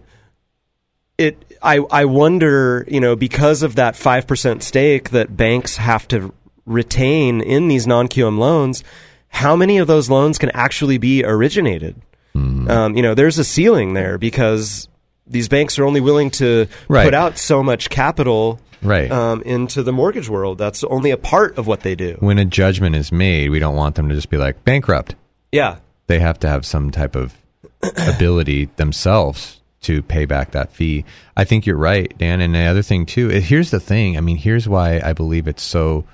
it 1.18 1.44
I 1.62 1.78
I 1.90 2.04
wonder, 2.04 2.84
you 2.88 3.00
know, 3.00 3.16
because 3.16 3.62
of 3.62 3.74
that 3.76 3.96
five 3.96 4.26
percent 4.26 4.62
stake 4.62 5.10
that 5.10 5.36
banks 5.36 5.76
have 5.76 6.06
to 6.08 6.32
retain 6.66 7.40
in 7.40 7.68
these 7.68 7.86
non 7.86 8.08
QM 8.08 8.38
loans, 8.38 8.84
how 9.30 9.56
many 9.56 9.78
of 9.78 9.86
those 9.86 10.10
loans 10.10 10.38
can 10.38 10.50
actually 10.50 10.98
be 10.98 11.24
originated? 11.24 11.96
Um, 12.34 12.94
you 12.96 13.02
know, 13.02 13.14
there's 13.14 13.38
a 13.38 13.44
ceiling 13.44 13.94
there 13.94 14.16
because 14.18 14.88
these 15.26 15.48
banks 15.48 15.78
are 15.78 15.84
only 15.84 16.00
willing 16.00 16.30
to 16.32 16.66
Right. 16.88 17.04
put 17.04 17.14
out 17.14 17.38
so 17.38 17.62
much 17.62 17.90
capital 17.90 18.60
Right. 18.82 19.10
um, 19.10 19.42
into 19.42 19.82
the 19.82 19.92
mortgage 19.92 20.28
world. 20.28 20.56
That's 20.58 20.84
only 20.84 21.10
a 21.10 21.16
part 21.16 21.58
of 21.58 21.66
what 21.66 21.80
they 21.80 21.94
do. 21.96 22.16
When 22.20 22.38
a 22.38 22.44
judgment 22.44 22.94
is 22.96 23.10
made, 23.10 23.50
we 23.50 23.58
don't 23.58 23.74
want 23.76 23.96
them 23.96 24.08
to 24.08 24.14
just 24.14 24.30
be 24.30 24.36
like 24.36 24.64
bankrupt. 24.64 25.16
Yeah. 25.52 25.76
They 26.06 26.18
have 26.20 26.38
to 26.40 26.48
have 26.48 26.64
some 26.64 26.90
type 26.90 27.16
of 27.16 27.34
ability 28.08 28.68
themselves 28.76 29.60
to 29.82 30.02
pay 30.02 30.24
back 30.24 30.50
that 30.52 30.72
fee. 30.72 31.04
I 31.36 31.44
think 31.44 31.66
you're 31.66 31.76
right, 31.76 32.12
Dan. 32.18 32.40
And 32.40 32.54
the 32.54 32.60
other 32.60 32.82
thing 32.82 33.06
too, 33.06 33.28
here's 33.28 33.70
the 33.70 33.80
thing. 33.80 34.16
I 34.16 34.20
mean, 34.20 34.36
here's 34.36 34.68
why 34.68 35.00
I 35.02 35.12
believe 35.14 35.48
it's 35.48 35.62
so 35.62 36.04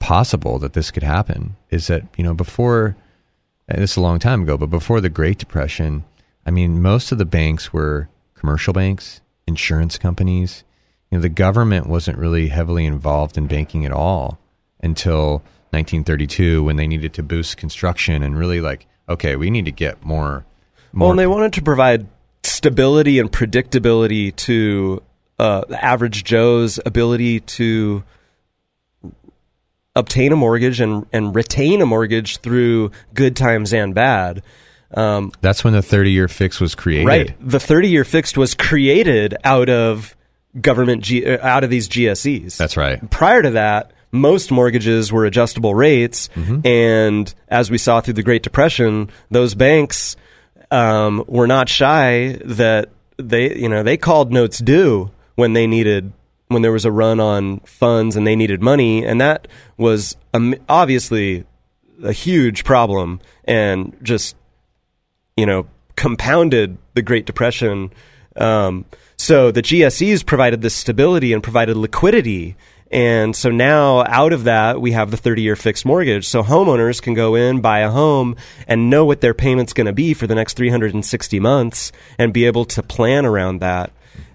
possible 0.00 0.58
that 0.58 0.72
this 0.72 0.90
could 0.90 1.04
happen 1.04 1.56
is 1.70 1.86
that, 1.86 2.02
you 2.16 2.24
know, 2.24 2.34
before 2.34 2.96
and 3.70 3.80
this 3.80 3.92
is 3.92 3.96
a 3.96 4.00
long 4.00 4.18
time 4.18 4.42
ago, 4.42 4.58
but 4.58 4.68
before 4.68 5.00
the 5.00 5.08
Great 5.08 5.38
Depression, 5.38 6.04
I 6.44 6.50
mean, 6.50 6.82
most 6.82 7.12
of 7.12 7.18
the 7.18 7.24
banks 7.24 7.72
were 7.72 8.08
commercial 8.34 8.72
banks, 8.72 9.20
insurance 9.46 9.96
companies. 9.96 10.64
You 11.10 11.18
know, 11.18 11.22
the 11.22 11.28
government 11.28 11.86
wasn't 11.86 12.18
really 12.18 12.48
heavily 12.48 12.84
involved 12.84 13.38
in 13.38 13.46
banking 13.46 13.86
at 13.86 13.92
all 13.92 14.40
until 14.82 15.34
1932 15.70 16.64
when 16.64 16.76
they 16.76 16.88
needed 16.88 17.14
to 17.14 17.22
boost 17.22 17.56
construction 17.56 18.24
and 18.24 18.36
really 18.36 18.60
like, 18.60 18.86
okay, 19.08 19.36
we 19.36 19.50
need 19.50 19.66
to 19.66 19.72
get 19.72 20.04
more. 20.04 20.44
more 20.92 21.06
Well, 21.06 21.10
and 21.10 21.18
they 21.18 21.28
wanted 21.28 21.52
to 21.52 21.62
provide 21.62 22.08
stability 22.42 23.20
and 23.20 23.30
predictability 23.30 24.34
to 24.34 25.02
uh, 25.38 25.64
the 25.68 25.84
average 25.84 26.24
Joe's 26.24 26.80
ability 26.84 27.40
to 27.40 28.02
obtain 30.00 30.32
a 30.32 30.36
mortgage 30.36 30.80
and, 30.80 31.06
and 31.12 31.34
retain 31.34 31.80
a 31.80 31.86
mortgage 31.86 32.38
through 32.38 32.90
good 33.14 33.36
times 33.36 33.72
and 33.72 33.94
bad. 33.94 34.42
Um, 34.92 35.30
That's 35.40 35.62
when 35.62 35.72
the 35.72 35.82
30 35.82 36.10
year 36.10 36.26
fix 36.26 36.60
was 36.60 36.74
created. 36.74 37.06
Right. 37.06 37.34
The 37.40 37.60
30 37.60 37.88
year 37.88 38.04
fixed 38.04 38.36
was 38.36 38.54
created 38.54 39.36
out 39.44 39.68
of 39.68 40.16
government, 40.60 41.04
G- 41.04 41.24
uh, 41.24 41.46
out 41.46 41.62
of 41.62 41.70
these 41.70 41.88
GSEs. 41.88 42.56
That's 42.56 42.76
right. 42.76 43.08
Prior 43.10 43.42
to 43.42 43.52
that, 43.52 43.92
most 44.12 44.50
mortgages 44.50 45.12
were 45.12 45.24
adjustable 45.24 45.74
rates. 45.74 46.28
Mm-hmm. 46.34 46.66
And 46.66 47.32
as 47.48 47.70
we 47.70 47.78
saw 47.78 48.00
through 48.00 48.14
the 48.14 48.24
Great 48.24 48.42
Depression, 48.42 49.10
those 49.30 49.54
banks 49.54 50.16
um, 50.70 51.24
were 51.28 51.46
not 51.46 51.68
shy 51.68 52.38
that 52.44 52.88
they, 53.16 53.56
you 53.56 53.68
know, 53.68 53.82
they 53.82 53.96
called 53.96 54.32
notes 54.32 54.58
due 54.58 55.10
when 55.36 55.52
they 55.52 55.66
needed, 55.66 56.12
when 56.50 56.62
there 56.62 56.72
was 56.72 56.84
a 56.84 56.92
run 56.92 57.20
on 57.20 57.60
funds 57.60 58.16
and 58.16 58.26
they 58.26 58.36
needed 58.36 58.60
money. 58.62 59.04
And 59.04 59.20
that 59.20 59.48
was 59.76 60.16
um, 60.34 60.54
obviously 60.68 61.44
a 62.02 62.12
huge 62.12 62.64
problem 62.64 63.20
and 63.44 63.96
just 64.02 64.36
you 65.36 65.46
know, 65.46 65.66
compounded 65.96 66.76
the 66.94 67.02
Great 67.02 67.24
Depression. 67.24 67.90
Um, 68.36 68.84
So 69.16 69.50
the 69.50 69.62
GSEs 69.62 70.24
provided 70.24 70.60
this 70.60 70.74
stability 70.74 71.32
and 71.32 71.42
provided 71.42 71.76
liquidity. 71.76 72.56
And 72.90 73.36
so 73.36 73.50
now 73.50 74.04
out 74.06 74.32
of 74.32 74.44
that, 74.44 74.80
we 74.80 74.92
have 74.92 75.10
the 75.10 75.16
30 75.16 75.42
year 75.42 75.56
fixed 75.56 75.86
mortgage. 75.86 76.26
So 76.26 76.42
homeowners 76.42 77.00
can 77.00 77.14
go 77.14 77.36
in, 77.36 77.60
buy 77.60 77.80
a 77.80 77.90
home 77.90 78.36
and 78.66 78.90
know 78.90 79.04
what 79.04 79.20
their 79.20 79.34
payment's 79.34 79.72
going 79.72 79.86
to 79.86 79.92
be 79.92 80.12
for 80.12 80.26
the 80.26 80.34
next 80.34 80.54
360 80.54 81.40
months 81.40 81.92
and 82.18 82.32
be 82.32 82.44
able 82.44 82.64
to 82.66 82.82
plan 82.82 83.24
around 83.24 83.60
that. 83.60 83.92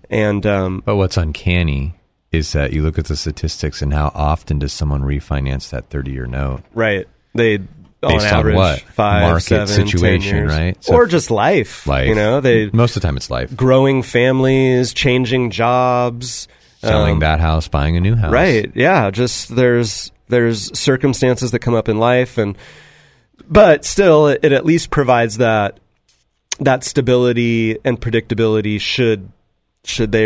And, 0.09 0.45
um, 0.45 0.81
But 0.85 0.95
what's 0.95 1.17
uncanny 1.17 1.93
is 2.37 2.51
that 2.53 2.73
you 2.73 2.83
look 2.83 2.97
at 2.99 3.05
the 3.05 3.15
statistics 3.15 3.81
and 3.81 3.93
how 3.93 4.11
often 4.13 4.59
does 4.59 4.73
someone 4.73 5.01
refinance 5.01 5.69
that 5.71 5.89
30 5.89 6.11
year 6.11 6.25
note? 6.27 6.61
right. 6.73 7.07
They, 7.33 7.57
Based 7.57 7.67
on 8.01 8.13
on 8.13 8.21
average, 8.39 8.55
what? 8.55 8.79
five, 8.81 9.21
Market 9.23 9.41
seven, 9.41 9.75
10 9.75 9.87
situation, 9.87 10.47
right? 10.47 10.81
So- 10.83 10.93
or 10.93 11.05
just 11.07 11.31
life. 11.31 11.87
Life. 11.87 12.07
You 12.07 12.15
know, 12.15 12.39
they, 12.39 12.69
Most 12.71 12.95
of 12.95 13.01
the 13.01 13.07
time 13.07 13.17
it's 13.17 13.29
life. 13.31 13.55
growing 13.55 14.03
families, 14.03 14.93
changing 14.93 15.49
jobs, 15.51 16.47
Selling 16.81 17.13
um, 17.13 17.19
that 17.21 17.39
house, 17.39 17.67
buying 17.67 17.97
a 17.97 17.99
new 17.99 18.15
house. 18.15 18.31
Right. 18.31 18.71
Yeah. 18.75 19.09
Just 19.09 19.55
there's 19.55 20.11
there's 20.27 20.77
circumstances 20.77 21.49
that 21.51 21.59
come 21.59 21.73
up 21.73 21.89
in 21.89 21.97
life, 21.97 22.37
and 22.37 22.55
but 23.49 23.85
still, 23.85 24.27
it, 24.27 24.41
it 24.43 24.51
at 24.51 24.65
least 24.65 24.91
provides 24.91 25.37
that 25.37 25.79
that 26.59 26.83
stability 26.83 27.79
and 27.83 27.99
predictability. 27.99 28.79
Should 28.79 29.31
should 29.83 30.11
they 30.11 30.25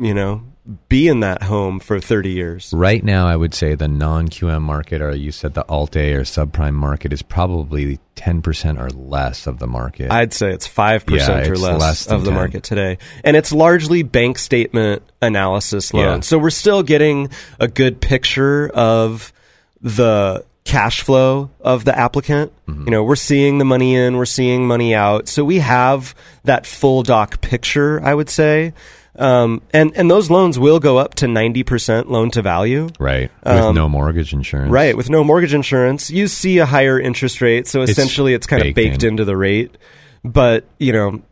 you 0.00 0.14
know 0.14 0.42
be 0.88 1.08
in 1.08 1.20
that 1.20 1.42
home 1.44 1.80
for 1.80 2.00
thirty 2.00 2.30
years? 2.30 2.72
Right 2.74 3.02
now, 3.02 3.26
I 3.26 3.34
would 3.36 3.54
say 3.54 3.74
the 3.74 3.88
non 3.88 4.28
QM 4.28 4.60
market, 4.62 5.00
or 5.00 5.14
you 5.14 5.32
said 5.32 5.54
the 5.54 5.66
Alt 5.68 5.96
A 5.96 6.14
or 6.14 6.22
subprime 6.22 6.74
market, 6.74 7.12
is 7.12 7.22
probably 7.22 7.98
10% 8.16 8.78
or 8.78 8.90
less 8.90 9.46
of 9.46 9.58
the 9.58 9.66
market. 9.66 10.10
I'd 10.12 10.34
say 10.34 10.52
it's 10.52 10.66
five 10.66 11.04
Yeah, 11.08 11.16
percent 11.16 11.48
or 11.48 11.52
it's 11.52 11.62
less, 11.62 11.80
less 11.80 12.06
of 12.08 12.24
the 12.24 12.30
10. 12.30 12.34
market 12.34 12.62
today, 12.62 12.98
and 13.24 13.36
it's 13.36 13.52
largely 13.52 14.02
bank 14.02 14.38
statement 14.38 15.02
analysis 15.22 15.94
loans. 15.94 16.26
Yeah. 16.26 16.28
So 16.28 16.38
we're 16.38 16.50
still 16.50 16.82
getting 16.82 17.30
a 17.58 17.66
good 17.66 18.00
picture 18.00 18.68
of 18.68 19.32
the 19.80 20.44
cash 20.64 21.00
flow 21.00 21.50
of 21.62 21.86
the 21.86 21.98
applicant. 21.98 22.52
Mm-hmm. 22.68 22.84
You 22.84 22.90
know, 22.90 23.02
we're 23.02 23.16
seeing 23.16 23.56
the 23.58 23.64
money 23.64 23.94
in, 23.96 24.18
we're 24.18 24.26
seeing 24.26 24.66
money 24.68 24.94
out, 24.94 25.26
so 25.26 25.42
we 25.42 25.58
have 25.60 26.14
that 26.44 26.66
full 26.66 27.02
doc 27.02 27.40
picture. 27.40 28.00
I 28.02 28.14
would 28.14 28.28
say. 28.28 28.74
Um, 29.20 29.60
and 29.74 29.92
and 29.96 30.10
those 30.10 30.30
loans 30.30 30.58
will 30.58 30.80
go 30.80 30.96
up 30.96 31.14
to 31.16 31.28
ninety 31.28 31.62
percent 31.62 32.10
loan 32.10 32.30
to 32.32 32.42
value, 32.42 32.88
right. 32.98 33.30
With 33.44 33.52
Um, 33.52 33.74
no 33.74 33.88
mortgage 33.88 34.32
insurance. 34.32 34.72
Right, 34.72 34.96
with 34.96 35.10
no 35.10 35.22
mortgage 35.22 35.52
insurance, 35.52 36.10
you 36.10 36.26
see 36.26 36.58
a 36.58 36.66
higher 36.66 36.98
interest 36.98 37.40
rate, 37.42 37.66
so 37.66 37.82
essentially 37.82 38.32
it's, 38.32 38.46
kind 38.46 38.62
of 38.62 38.74
baked 38.74 38.76
baked 38.92 39.02
in. 39.02 39.10
into 39.10 39.26
the 39.26 39.36
rate. 39.36 39.76
But, 40.24 40.64
you 40.78 40.92
know, 40.92 41.22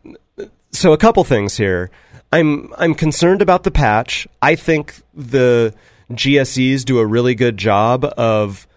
so 0.71 0.93
a 0.93 0.97
couple 0.97 1.23
things 1.23 1.57
here. 1.57 1.89
I'm 2.31 2.71
I'm 2.77 2.93
concerned 2.93 3.41
about 3.41 3.63
the 3.63 3.71
patch. 3.71 4.27
I 4.41 4.55
think 4.55 5.01
the 5.15 5.73
GSEs 6.11 6.85
do 6.85 6.99
a 6.99 7.05
really 7.05 7.33
good 7.33 7.57
job 7.57 8.05
of 8.17 8.67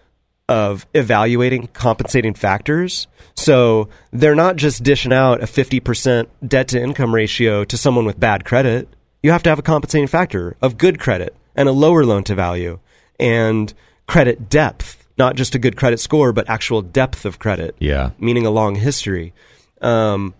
of 0.49 0.87
evaluating 0.93 1.67
compensating 1.67 2.33
factors. 2.33 3.07
So 3.35 3.89
they're 4.11 4.35
not 4.35 4.55
just 4.55 4.83
dishing 4.83 5.13
out 5.13 5.41
a 5.41 5.45
50% 5.45 6.27
debt 6.45 6.67
to 6.69 6.81
income 6.81 7.15
ratio 7.15 7.63
to 7.63 7.77
someone 7.77 8.05
with 8.05 8.19
bad 8.19 8.43
credit. 8.43 8.87
You 9.23 9.31
have 9.31 9.41
to 9.43 9.49
have 9.49 9.57
a 9.57 9.63
compensating 9.63 10.07
factor 10.07 10.55
of 10.61 10.77
good 10.77 10.99
credit 10.99 11.35
and 11.55 11.67
a 11.69 11.71
lower 11.71 12.05
loan 12.05 12.23
to 12.25 12.35
value 12.35 12.79
and 13.19 13.73
credit 14.05 14.49
depth, 14.49 15.07
not 15.17 15.35
just 15.35 15.55
a 15.55 15.59
good 15.59 15.77
credit 15.77 15.99
score, 15.99 16.33
but 16.33 16.49
actual 16.49 16.81
depth 16.81 17.25
of 17.25 17.39
credit. 17.39 17.75
Yeah. 17.79 18.11
Meaning 18.19 18.45
a 18.45 18.51
long 18.51 18.75
history. 18.75 19.33
Um, 19.81 20.33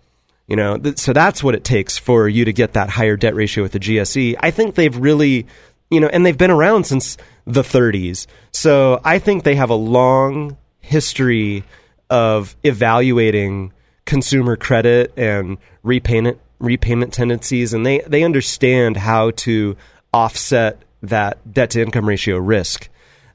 you 0.47 0.57
know, 0.57 0.77
th- 0.77 0.97
so 0.97 1.14
that's 1.14 1.41
what 1.41 1.55
it 1.55 1.64
takes 1.64 1.97
for 1.97 2.27
you 2.27 2.45
to 2.45 2.53
get 2.53 2.73
that 2.73 2.89
higher 2.89 3.15
debt 3.15 3.35
ratio 3.35 3.64
with 3.64 3.72
the 3.72 3.80
GSE. 3.80 4.35
I 4.39 4.51
think 4.51 4.76
they've 4.76 4.95
really, 4.95 5.47
you 5.89 5.99
know, 5.99 6.07
and 6.07 6.26
they've 6.26 6.38
been 6.38 6.51
around 6.51 6.85
since 6.85 7.18
the 7.45 7.61
30s. 7.61 8.27
So 8.51 8.99
I 9.05 9.19
think 9.19 9.43
they 9.43 9.55
have 9.55 9.69
a 9.69 9.76
long 9.76 10.57
history 10.81 11.64
of 12.10 12.55
evaluating 12.64 13.72
consumer 14.05 14.57
credit 14.57 15.14
and 15.18 15.57
repayment 15.84 16.39
repayment 16.59 17.13
tendencies, 17.13 17.73
and 17.73 17.85
they 17.85 17.99
they 18.01 18.23
understand 18.23 18.97
how 18.97 19.31
to 19.31 19.75
offset 20.13 20.81
that 21.01 21.38
debt 21.53 21.71
to 21.71 21.81
income 21.81 22.07
ratio 22.07 22.38
risk. 22.38 22.89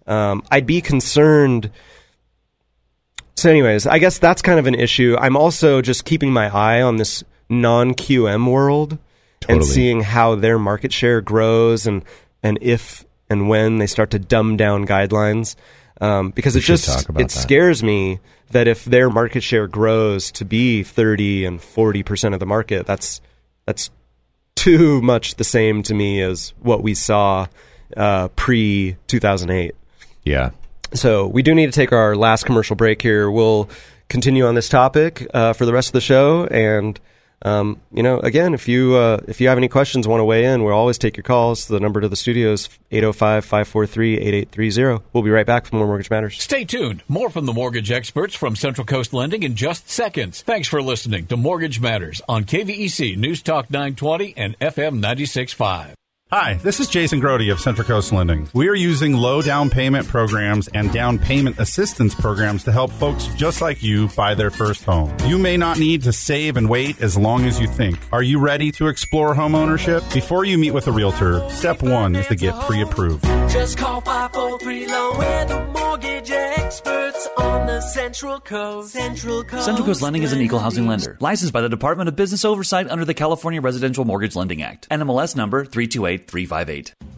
Um, 0.06 0.42
I'd 0.50 0.66
be 0.66 0.80
concerned. 0.80 1.70
So, 3.36 3.50
anyways, 3.50 3.86
I 3.86 3.98
guess 3.98 4.18
that's 4.18 4.42
kind 4.42 4.58
of 4.58 4.66
an 4.66 4.74
issue. 4.74 5.16
I'm 5.18 5.36
also 5.36 5.80
just 5.80 6.04
keeping 6.04 6.32
my 6.32 6.48
eye 6.48 6.82
on 6.82 6.96
this 6.96 7.22
non 7.48 7.94
QM 7.94 8.50
world 8.50 8.98
and 9.48 9.64
seeing 9.64 10.00
how 10.00 10.34
their 10.34 10.58
market 10.58 10.92
share 10.92 11.20
grows 11.20 11.86
and 11.86 12.02
and 12.42 12.58
if 12.60 13.04
and 13.30 13.48
when 13.48 13.78
they 13.78 13.86
start 13.86 14.10
to 14.10 14.18
dumb 14.18 14.56
down 14.56 14.86
guidelines. 14.86 15.54
Um, 16.00 16.30
because 16.30 16.54
We 16.54 16.60
it 16.60 16.64
just 16.64 17.08
it 17.10 17.14
that. 17.14 17.30
scares 17.30 17.82
me 17.82 18.20
that 18.50 18.66
if 18.66 18.84
their 18.84 19.10
market 19.10 19.42
share 19.42 19.66
grows 19.66 20.30
to 20.32 20.44
be 20.44 20.82
30 20.82 21.44
and 21.44 21.62
40 21.62 22.02
percent 22.02 22.34
of 22.34 22.40
the 22.40 22.46
market, 22.46 22.86
that's 22.86 23.20
that's 23.66 23.90
too 24.54 25.00
much 25.02 25.36
the 25.36 25.44
same 25.44 25.82
to 25.84 25.94
me 25.94 26.20
as 26.20 26.52
what 26.60 26.82
we 26.82 26.94
saw 26.94 27.46
uh, 27.96 28.28
pre 28.28 28.96
2008. 29.06 29.74
Yeah. 30.24 30.50
So 30.94 31.26
we 31.26 31.42
do 31.42 31.54
need 31.54 31.66
to 31.66 31.72
take 31.72 31.92
our 31.92 32.16
last 32.16 32.44
commercial 32.44 32.76
break 32.76 33.02
here. 33.02 33.30
We'll 33.30 33.68
continue 34.08 34.46
on 34.46 34.54
this 34.54 34.68
topic 34.68 35.26
uh, 35.34 35.52
for 35.52 35.66
the 35.66 35.72
rest 35.72 35.88
of 35.88 35.92
the 35.92 36.00
show, 36.00 36.46
and 36.46 36.98
um, 37.42 37.80
you 37.92 38.02
know, 38.02 38.18
again, 38.18 38.54
if 38.54 38.66
you 38.66 38.96
uh, 38.96 39.20
if 39.28 39.40
you 39.40 39.46
have 39.48 39.58
any 39.58 39.68
questions, 39.68 40.08
want 40.08 40.20
to 40.20 40.24
weigh 40.24 40.44
in, 40.44 40.64
we'll 40.64 40.74
always 40.74 40.98
take 40.98 41.16
your 41.16 41.24
calls. 41.24 41.66
The 41.66 41.78
number 41.78 42.00
to 42.00 42.08
the 42.08 42.16
studio 42.16 42.50
is 42.52 42.68
805-543-8830. 42.90 45.02
We'll 45.12 45.22
be 45.22 45.30
right 45.30 45.46
back 45.46 45.66
for 45.66 45.76
more 45.76 45.86
Mortgage 45.86 46.10
Matters. 46.10 46.42
Stay 46.42 46.64
tuned. 46.64 47.04
More 47.06 47.30
from 47.30 47.46
the 47.46 47.52
mortgage 47.52 47.92
experts 47.92 48.34
from 48.34 48.56
Central 48.56 48.84
Coast 48.84 49.12
Lending 49.12 49.44
in 49.44 49.54
just 49.54 49.88
seconds. 49.88 50.42
Thanks 50.42 50.66
for 50.68 50.82
listening 50.82 51.26
to 51.26 51.36
Mortgage 51.36 51.80
Matters 51.80 52.20
on 52.28 52.42
KVEC 52.44 53.16
News 53.16 53.42
Talk 53.42 53.70
920 53.70 54.34
and 54.36 54.58
FM 54.58 55.00
96.5. 55.00 55.97
Hi, 56.30 56.60
this 56.62 56.78
is 56.78 56.88
Jason 56.88 57.22
Grody 57.22 57.50
of 57.50 57.58
Central 57.58 57.88
Coast 57.88 58.12
Lending. 58.12 58.50
We 58.52 58.68
are 58.68 58.74
using 58.74 59.14
low 59.14 59.40
down 59.40 59.70
payment 59.70 60.06
programs 60.06 60.68
and 60.68 60.92
down 60.92 61.18
payment 61.18 61.58
assistance 61.58 62.14
programs 62.14 62.64
to 62.64 62.72
help 62.72 62.92
folks 62.92 63.28
just 63.28 63.62
like 63.62 63.82
you 63.82 64.08
buy 64.08 64.34
their 64.34 64.50
first 64.50 64.84
home. 64.84 65.10
You 65.24 65.38
may 65.38 65.56
not 65.56 65.78
need 65.78 66.02
to 66.02 66.12
save 66.12 66.58
and 66.58 66.68
wait 66.68 67.00
as 67.00 67.16
long 67.16 67.46
as 67.46 67.58
you 67.58 67.66
think. 67.66 67.98
Are 68.12 68.22
you 68.22 68.40
ready 68.40 68.70
to 68.72 68.88
explore 68.88 69.34
home 69.34 69.54
ownership? 69.54 70.04
Before 70.12 70.44
you 70.44 70.58
meet 70.58 70.72
with 70.72 70.86
a 70.86 70.92
realtor, 70.92 71.48
step 71.48 71.82
one 71.82 72.14
is 72.14 72.26
to 72.26 72.36
get 72.36 72.52
pre 72.60 72.82
approved. 72.82 73.24
Just 73.48 73.78
call 73.78 74.02
543 74.02 74.86
Loan. 74.86 75.18
We're 75.18 75.44
the 75.46 75.66
mortgage 75.68 76.30
experts 76.30 77.26
on 77.38 77.66
the 77.66 77.80
Central 77.80 78.38
Coast. 78.40 78.92
Central 78.92 79.42
Coast. 79.42 79.64
Central 79.64 79.86
Coast 79.86 80.02
Lending 80.02 80.22
is 80.22 80.34
an 80.34 80.42
equal 80.42 80.58
housing 80.58 80.86
lender, 80.86 81.16
licensed 81.20 81.54
by 81.54 81.62
the 81.62 81.68
Department 81.70 82.08
of 82.08 82.16
Business 82.16 82.44
Oversight 82.44 82.90
under 82.90 83.06
the 83.06 83.14
California 83.14 83.62
Residential 83.62 84.04
Mortgage 84.04 84.36
Lending 84.36 84.62
Act, 84.62 84.86
NMLS 84.90 85.34
number 85.34 85.64
328358. 86.26 87.17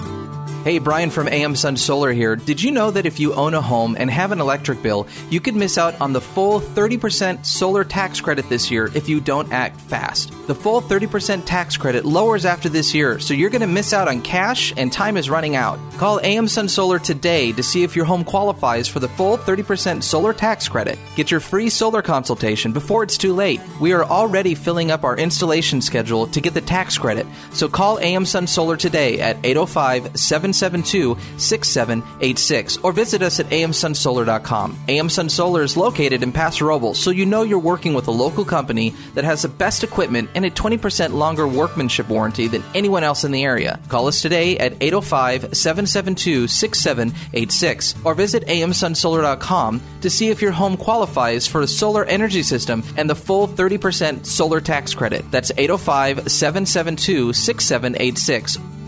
Bye. 0.00 0.39
Hey, 0.62 0.78
Brian 0.78 1.08
from 1.08 1.26
AM 1.26 1.56
Sun 1.56 1.78
Solar 1.78 2.12
here. 2.12 2.36
Did 2.36 2.62
you 2.62 2.70
know 2.70 2.90
that 2.90 3.06
if 3.06 3.18
you 3.18 3.32
own 3.32 3.54
a 3.54 3.62
home 3.62 3.96
and 3.98 4.10
have 4.10 4.30
an 4.30 4.42
electric 4.42 4.82
bill, 4.82 5.08
you 5.30 5.40
could 5.40 5.56
miss 5.56 5.78
out 5.78 5.98
on 6.02 6.12
the 6.12 6.20
full 6.20 6.60
30% 6.60 7.46
solar 7.46 7.82
tax 7.82 8.20
credit 8.20 8.46
this 8.50 8.70
year 8.70 8.90
if 8.94 9.08
you 9.08 9.22
don't 9.22 9.50
act 9.54 9.80
fast? 9.80 10.32
The 10.48 10.54
full 10.54 10.82
30% 10.82 11.46
tax 11.46 11.78
credit 11.78 12.04
lowers 12.04 12.44
after 12.44 12.68
this 12.68 12.94
year, 12.94 13.18
so 13.18 13.32
you're 13.32 13.48
going 13.48 13.62
to 13.62 13.66
miss 13.66 13.94
out 13.94 14.06
on 14.06 14.20
cash 14.20 14.74
and 14.76 14.92
time 14.92 15.16
is 15.16 15.30
running 15.30 15.56
out. 15.56 15.78
Call 15.96 16.20
AM 16.22 16.46
Sun 16.46 16.68
Solar 16.68 16.98
today 16.98 17.52
to 17.52 17.62
see 17.62 17.82
if 17.82 17.96
your 17.96 18.04
home 18.04 18.22
qualifies 18.22 18.86
for 18.86 19.00
the 19.00 19.08
full 19.08 19.38
30% 19.38 20.02
solar 20.02 20.34
tax 20.34 20.68
credit. 20.68 20.98
Get 21.16 21.30
your 21.30 21.40
free 21.40 21.70
solar 21.70 22.02
consultation 22.02 22.72
before 22.72 23.02
it's 23.02 23.16
too 23.16 23.32
late. 23.32 23.62
We 23.80 23.94
are 23.94 24.04
already 24.04 24.54
filling 24.54 24.90
up 24.90 25.04
our 25.04 25.16
installation 25.16 25.80
schedule 25.80 26.26
to 26.26 26.40
get 26.42 26.52
the 26.52 26.60
tax 26.60 26.98
credit, 26.98 27.26
so 27.50 27.66
call 27.66 27.98
AM 28.00 28.26
Sun 28.26 28.46
Solar 28.46 28.76
today 28.76 29.20
at 29.20 29.38
805 29.42 30.20
7 30.20 30.49
772 30.52 31.16
6786 31.38 32.76
or 32.78 32.92
visit 32.92 33.22
us 33.22 33.40
at 33.40 33.46
amsunsolar.com. 33.46 34.78
AM 34.88 35.08
Sun 35.08 35.28
Solar 35.28 35.62
is 35.62 35.76
located 35.76 36.22
in 36.22 36.32
Paso 36.32 36.64
Robles, 36.64 36.98
so 36.98 37.10
you 37.10 37.26
know 37.26 37.42
you're 37.42 37.58
working 37.58 37.94
with 37.94 38.08
a 38.08 38.10
local 38.10 38.44
company 38.44 38.94
that 39.14 39.24
has 39.24 39.42
the 39.42 39.48
best 39.48 39.84
equipment 39.84 40.30
and 40.34 40.44
a 40.44 40.50
20% 40.50 41.12
longer 41.12 41.46
workmanship 41.46 42.08
warranty 42.08 42.48
than 42.48 42.62
anyone 42.74 43.04
else 43.04 43.24
in 43.24 43.32
the 43.32 43.44
area. 43.44 43.78
Call 43.88 44.06
us 44.06 44.22
today 44.22 44.58
at 44.58 44.74
805 44.80 45.56
772 45.56 46.48
6786 46.48 47.94
or 48.04 48.14
visit 48.14 48.46
amsunsolar.com 48.46 49.80
to 50.00 50.10
see 50.10 50.28
if 50.28 50.42
your 50.42 50.52
home 50.52 50.76
qualifies 50.76 51.46
for 51.46 51.62
a 51.62 51.66
solar 51.66 52.04
energy 52.04 52.42
system 52.42 52.82
and 52.96 53.08
the 53.08 53.14
full 53.14 53.48
30% 53.48 54.26
solar 54.26 54.60
tax 54.60 54.94
credit. 54.94 55.28
That's 55.30 55.52
805 55.56 56.30
772 56.30 57.32
6786 57.32 58.79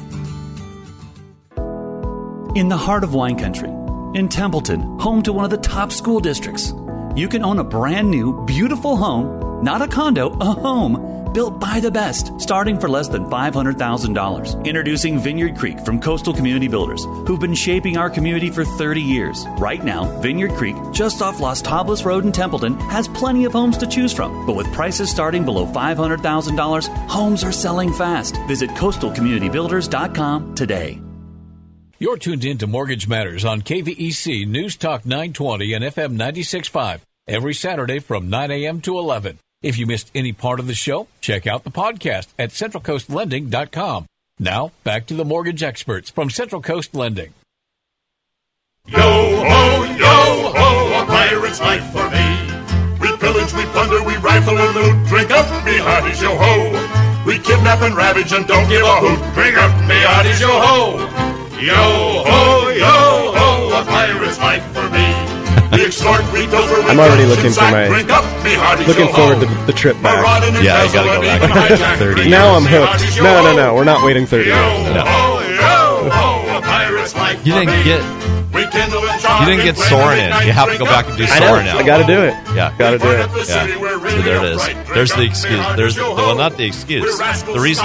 In 2.55 2.69
the 2.69 2.77
heart 2.77 3.03
of 3.03 3.15
wine 3.15 3.39
country, 3.39 3.70
in 4.12 4.29
Templeton, 4.29 4.99
home 4.99 5.23
to 5.23 5.33
one 5.33 5.47
of 5.47 5.51
the 5.51 5.57
top 5.57 5.91
school 5.91 6.20
districts, 6.20 6.74
you 7.16 7.27
can 7.27 7.43
own 7.43 7.59
a 7.59 7.65
brand 7.65 8.11
new, 8.11 8.45
beautiful 8.45 8.95
home, 8.95 9.65
not 9.65 9.81
a 9.81 9.89
condo, 9.89 10.37
a 10.39 10.45
home, 10.45 11.33
built 11.33 11.59
by 11.59 11.81
the 11.81 11.91
best, 11.91 12.39
starting 12.39 12.79
for 12.79 12.91
less 12.91 13.09
than 13.09 13.24
$500,000. 13.24 14.66
Introducing 14.66 15.19
Vineyard 15.19 15.57
Creek 15.57 15.81
from 15.81 15.99
Coastal 15.99 16.35
Community 16.35 16.69
Builders, 16.69 17.07
who've 17.27 17.41
been 17.41 17.55
shaping 17.55 17.97
our 17.97 18.11
community 18.11 18.51
for 18.51 18.66
30 18.66 19.01
years. 19.01 19.47
Right 19.57 19.83
now, 19.83 20.05
Vineyard 20.20 20.53
Creek, 20.53 20.77
just 20.93 21.23
off 21.23 21.41
Las 21.41 21.62
Tablas 21.62 22.05
Road 22.05 22.27
in 22.27 22.33
Templeton, 22.33 22.79
has 22.81 23.09
plenty 23.09 23.47
of 23.47 23.55
homes 23.55 23.79
to 23.79 23.87
choose 23.87 24.12
from. 24.12 24.45
But 24.45 24.57
with 24.57 24.70
prices 24.74 25.11
starting 25.11 25.47
below 25.47 25.65
$500,000, 25.65 27.09
homes 27.09 27.45
are 27.45 27.53
selling 27.53 27.95
fast. 27.95 28.37
Visit 28.47 28.69
coastalcommunitybuilders.com 28.73 30.55
today. 30.55 31.01
You're 32.03 32.16
tuned 32.16 32.45
in 32.45 32.59
to 32.59 32.66
Mortgage 32.66 33.07
Matters 33.07 33.45
on 33.45 33.62
KVEC 33.62 34.45
News 34.49 34.74
Talk 34.74 35.07
920 35.07 35.73
and 35.73 35.85
FM 35.85 36.16
96.5 36.16 36.99
every 37.29 37.55
Saturday 37.55 38.01
from 38.01 38.29
9 38.29 38.51
a.m. 38.51 38.81
to 38.81 38.99
11. 38.99 39.39
If 39.62 39.79
you 39.79 39.87
missed 39.87 40.11
any 40.12 40.33
part 40.33 40.59
of 40.59 40.66
the 40.66 40.74
show, 40.74 41.07
check 41.20 41.47
out 41.47 41.62
the 41.62 41.70
podcast 41.70 42.27
at 42.41 42.51
centralcoastlending.com. 42.51 44.07
Now, 44.41 44.73
back 44.83 45.07
to 45.07 45.15
the 45.15 45.24
mortgage 45.24 45.62
experts 45.62 46.11
from 46.11 46.29
Central 46.29 46.61
Coast 46.61 46.93
Lending. 46.93 47.35
Yo 48.89 48.99
ho, 48.99 49.85
yo 49.85 50.53
ho, 50.57 51.05
a 51.05 51.07
pirate's 51.07 51.61
life 51.61 51.89
for 51.93 52.11
me. 52.11 52.99
We 52.99 53.16
pillage, 53.19 53.55
we 53.55 53.65
plunder, 53.66 54.03
we 54.03 54.16
rifle 54.16 54.59
and 54.59 54.74
loot. 54.74 55.07
Drink 55.07 55.31
up, 55.31 55.47
me 55.65 55.79
hearties, 55.79 56.20
yo 56.20 56.37
ho. 56.37 57.24
We 57.24 57.39
kidnap 57.39 57.81
and 57.83 57.95
ravage 57.95 58.33
and 58.33 58.45
don't 58.49 58.69
give 58.69 58.83
a 58.83 58.97
hoot. 58.97 59.35
Drink 59.35 59.57
up, 59.57 59.70
me 59.87 59.95
hearties, 60.03 60.41
yo 60.41 60.49
ho. 60.49 61.22
Yo 61.63 61.75
ho, 61.75 62.71
yo 62.75 62.91
ho, 63.39 63.81
a 63.81 63.85
pirate's 63.87 64.39
life 64.39 64.65
for 64.75 64.83
me. 64.91 65.07
We 65.71 65.87
extort, 65.87 66.21
we 66.33 66.47
pilfer, 66.49 66.83
we 66.83 66.91
I'm 66.91 66.99
already 66.99 67.25
looking 67.25 67.53
for 67.53 67.71
my 67.71 67.87
Drink 67.87 68.11
up, 68.11 68.25
me 68.43 68.55
hearties, 68.55 68.89
looking 68.89 69.07
forward 69.15 69.39
to 69.41 69.47
the 69.67 69.73
trip 69.73 69.95
back. 70.03 70.19
Yeah, 70.61 70.75
I 70.83 70.93
gotta 70.93 71.09
go 71.15 71.23
back 71.23 71.99
30 72.01 72.29
Now 72.35 72.57
I'm 72.57 72.65
hooked. 72.65 73.17
No, 73.23 73.45
no, 73.45 73.55
no. 73.55 73.75
We're 73.77 73.85
not 73.85 74.05
waiting 74.05 74.27
30 74.27 74.49
Yo 74.51 74.57
minutes. 74.57 75.09
ho, 75.09 75.39
yo 75.39 76.11
ho, 76.11 76.59
a 76.59 76.61
pirate's 76.63 77.15
life 77.15 77.47
You 77.47 77.53
didn't 77.55 77.85
get 77.85 78.03
We 78.03 78.03
kindle 78.03 78.11
and 78.11 78.22
you 78.67 79.47
didn't 79.47 79.65
get 79.65 79.77
and 79.77 79.79
Soarin' 79.79 80.19
in. 80.19 80.47
You 80.47 80.53
have 80.53 80.71
to 80.71 80.79
go 80.79 80.85
back 80.85 81.09
and 81.09 81.17
do 81.17 81.25
I. 81.25 81.39
Soarin' 81.39 81.67
now. 81.67 81.79
I 81.79 81.83
got 81.83 81.99
to 81.99 82.05
do 82.05 82.23
it. 82.23 82.35
Yeah. 82.55 82.75
Got 82.79 82.91
to 82.93 82.99
do 82.99 83.11
it. 83.11 83.31
Yeah. 83.49 83.67
So 84.11 84.23
there 84.23 84.37
it 84.37 84.53
is. 84.53 84.67
There's 84.95 85.13
the 85.15 85.25
excuse. 85.25 85.67
There's 85.77 85.97
well, 85.97 86.37
not 86.37 86.57
the 86.57 86.65
excuse. 86.65 87.19
The 87.19 87.61
reason. 87.61 87.85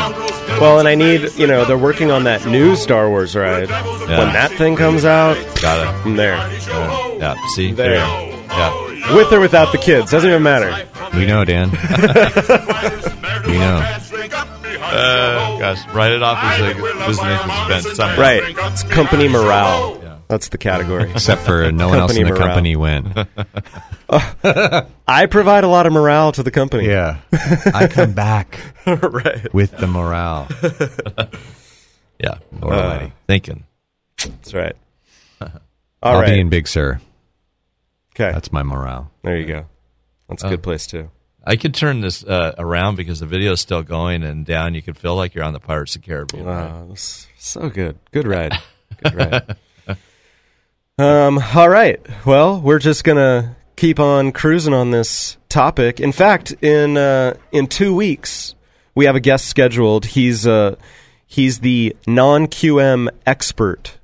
Well, 0.60 0.80
and 0.80 0.88
I 0.88 0.96
need, 0.96 1.34
you 1.36 1.48
know, 1.48 1.66
they're 1.66 1.78
working 1.78 2.12
on 2.12 2.24
that 2.26 2.46
new 2.46 2.76
Star 2.76 3.10
Wars 3.10 3.36
ride. 3.36 3.70
When 3.70 4.34
that 4.34 4.52
thing 4.52 4.76
comes 4.76 5.06
out, 5.06 5.36
Got 5.62 5.80
it. 5.80 6.06
I'm 6.06 6.16
there. 6.16 6.36
Yeah. 6.36 7.18
yeah. 7.18 7.48
See 7.56 7.72
There. 7.72 7.90
there. 7.90 7.98
Yeah. 8.48 9.16
With 9.16 9.32
or 9.32 9.40
without 9.40 9.72
the 9.72 9.78
kids. 9.78 10.12
Doesn't 10.12 10.30
even 10.30 10.44
matter. 10.44 10.88
We 11.16 11.26
know, 11.26 11.46
Dan. 11.46 11.72
we 13.48 13.58
know. 13.58 13.98
Uh, 14.90 15.60
gosh, 15.60 15.88
write 15.94 16.12
it 16.12 16.24
off 16.24 16.38
as 16.44 16.60
a 16.62 16.74
business 17.08 17.46
expense. 17.46 17.96
Somewhere. 17.96 18.42
Right. 18.42 18.56
It's 18.72 18.84
company 18.84 19.28
morale. 19.28 19.97
That's 20.28 20.50
the 20.50 20.58
category. 20.58 21.10
Except 21.12 21.42
for 21.44 21.72
no 21.72 21.88
one 21.90 22.00
else 22.00 22.16
in 22.18 22.24
the 22.24 22.32
morale. 22.34 22.48
company 22.48 22.76
went. 22.76 23.08
I 25.08 25.26
provide 25.30 25.64
a 25.64 25.68
lot 25.68 25.86
of 25.88 25.94
morale 25.94 26.32
to 26.34 26.44
the 26.44 26.52
company. 26.52 26.88
Yeah. 26.88 27.20
I 27.74 27.88
come 27.88 28.14
back 28.14 28.60
right. 28.86 29.54
with 29.54 29.72
the 29.78 29.88
morale. 29.88 30.48
Yeah. 32.20 32.32
Uh, 32.32 32.38
Alrighty. 32.62 33.12
Thinking. 33.28 33.64
That's 34.18 34.54
right. 34.54 34.76
All 35.40 35.50
I'll 36.02 36.20
right. 36.22 36.30
be 36.34 36.40
in 36.40 36.50
Big 36.50 36.68
Sur. 36.68 37.00
Okay. 38.16 38.32
That's 38.32 38.52
my 38.52 38.64
morale. 38.64 39.12
There 39.24 39.38
you 39.38 39.46
go. 39.46 39.66
That's 40.30 40.44
a 40.44 40.48
Uh, 40.48 40.50
good 40.52 40.64
place 40.64 40.88
too. 40.88 41.10
I 41.46 41.56
could 41.56 41.74
turn 41.74 42.02
this 42.02 42.24
uh, 42.26 42.54
around 42.58 42.96
because 42.98 43.20
the 43.22 43.26
video 43.26 43.54
is 43.54 43.62
still 43.62 43.82
going, 43.82 44.24
and 44.24 44.46
down 44.46 44.74
you 44.74 44.82
could 44.82 44.98
feel 44.98 45.16
like 45.16 45.34
you're 45.34 45.46
on 45.46 45.54
the 45.54 45.60
Pirates 45.62 45.96
of 45.96 46.02
the 46.02 46.08
Caribbean. 46.08 46.46
Wow, 46.46 46.88
that's 46.90 47.28
so 47.38 47.70
good. 47.70 47.98
Good 48.12 48.28
ride. 48.28 48.54
Good 49.02 49.14
ride. 49.16 49.56
Um, 50.98 51.40
all 51.56 51.70
right. 51.70 52.00
Well, 52.26 52.60
we're 52.62 52.80
just 52.80 53.04
gonna 53.04 53.56
keep 53.76 54.00
on 54.00 54.32
cruising 54.32 54.74
on 54.74 54.92
this 54.92 55.38
topic. 55.50 56.00
In 56.00 56.12
fact, 56.12 56.52
in 56.64 56.98
uh, 56.98 57.36
in 57.52 57.68
two 57.68 57.96
weeks, 57.96 58.56
we 58.96 59.06
have 59.06 59.16
a 59.16 59.20
guest 59.20 59.48
scheduled. 59.48 60.06
He's 60.08 60.46
uh, 60.46 60.76
he's 61.26 61.60
the 61.60 61.96
non 62.08 62.48
QM 62.48 63.10
expert 63.26 63.98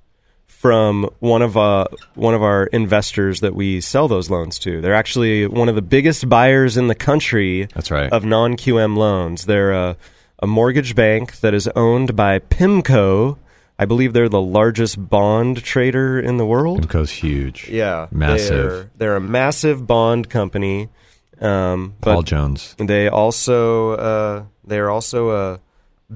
from 0.48 1.10
one 1.20 1.42
of 1.42 1.58
uh, 1.58 1.86
one 2.16 2.34
of 2.34 2.42
our 2.42 2.68
investors 2.68 3.42
that 3.42 3.54
we 3.54 3.82
sell 3.82 4.08
those 4.08 4.30
loans 4.30 4.58
to. 4.60 4.80
They're 4.80 4.94
actually 4.94 5.46
one 5.48 5.68
of 5.68 5.76
the 5.76 5.82
biggest 5.82 6.30
buyers 6.30 6.78
in 6.78 6.88
the 6.88 6.96
country. 6.96 7.66
That's 7.74 7.92
right. 7.92 8.10
Of 8.12 8.24
non 8.24 8.56
QM 8.56 8.96
loans. 8.96 9.46
They're 9.46 9.74
a, 9.74 9.98
a 10.40 10.48
mortgage 10.48 10.96
bank 10.96 11.42
that 11.42 11.54
is 11.54 11.68
owned 11.76 12.16
by 12.16 12.40
PIMCO. 12.40 13.38
I 13.78 13.86
believe 13.86 14.14
they're 14.14 14.30
the 14.30 14.42
largest 14.42 15.10
bond 15.10 15.64
trader 15.64 16.20
in 16.20 16.38
the 16.38 16.46
world. 16.46 16.88
PIMCO's 16.88 17.12
huge. 17.12 17.70
Yeah, 17.70 18.08
Massive. 18.12 18.72
They're, 18.72 18.92
they're 18.98 19.16
a 19.16 19.22
massive 19.22 19.88
bond 19.88 20.30
company. 20.30 20.90
Um, 21.42 21.96
Paul 22.02 22.22
Jones. 22.22 22.76
They 22.78 23.08
also 23.08 23.92
uh, 23.94 24.44
they're 24.64 24.90
also 24.90 25.30
uh, 25.30 25.58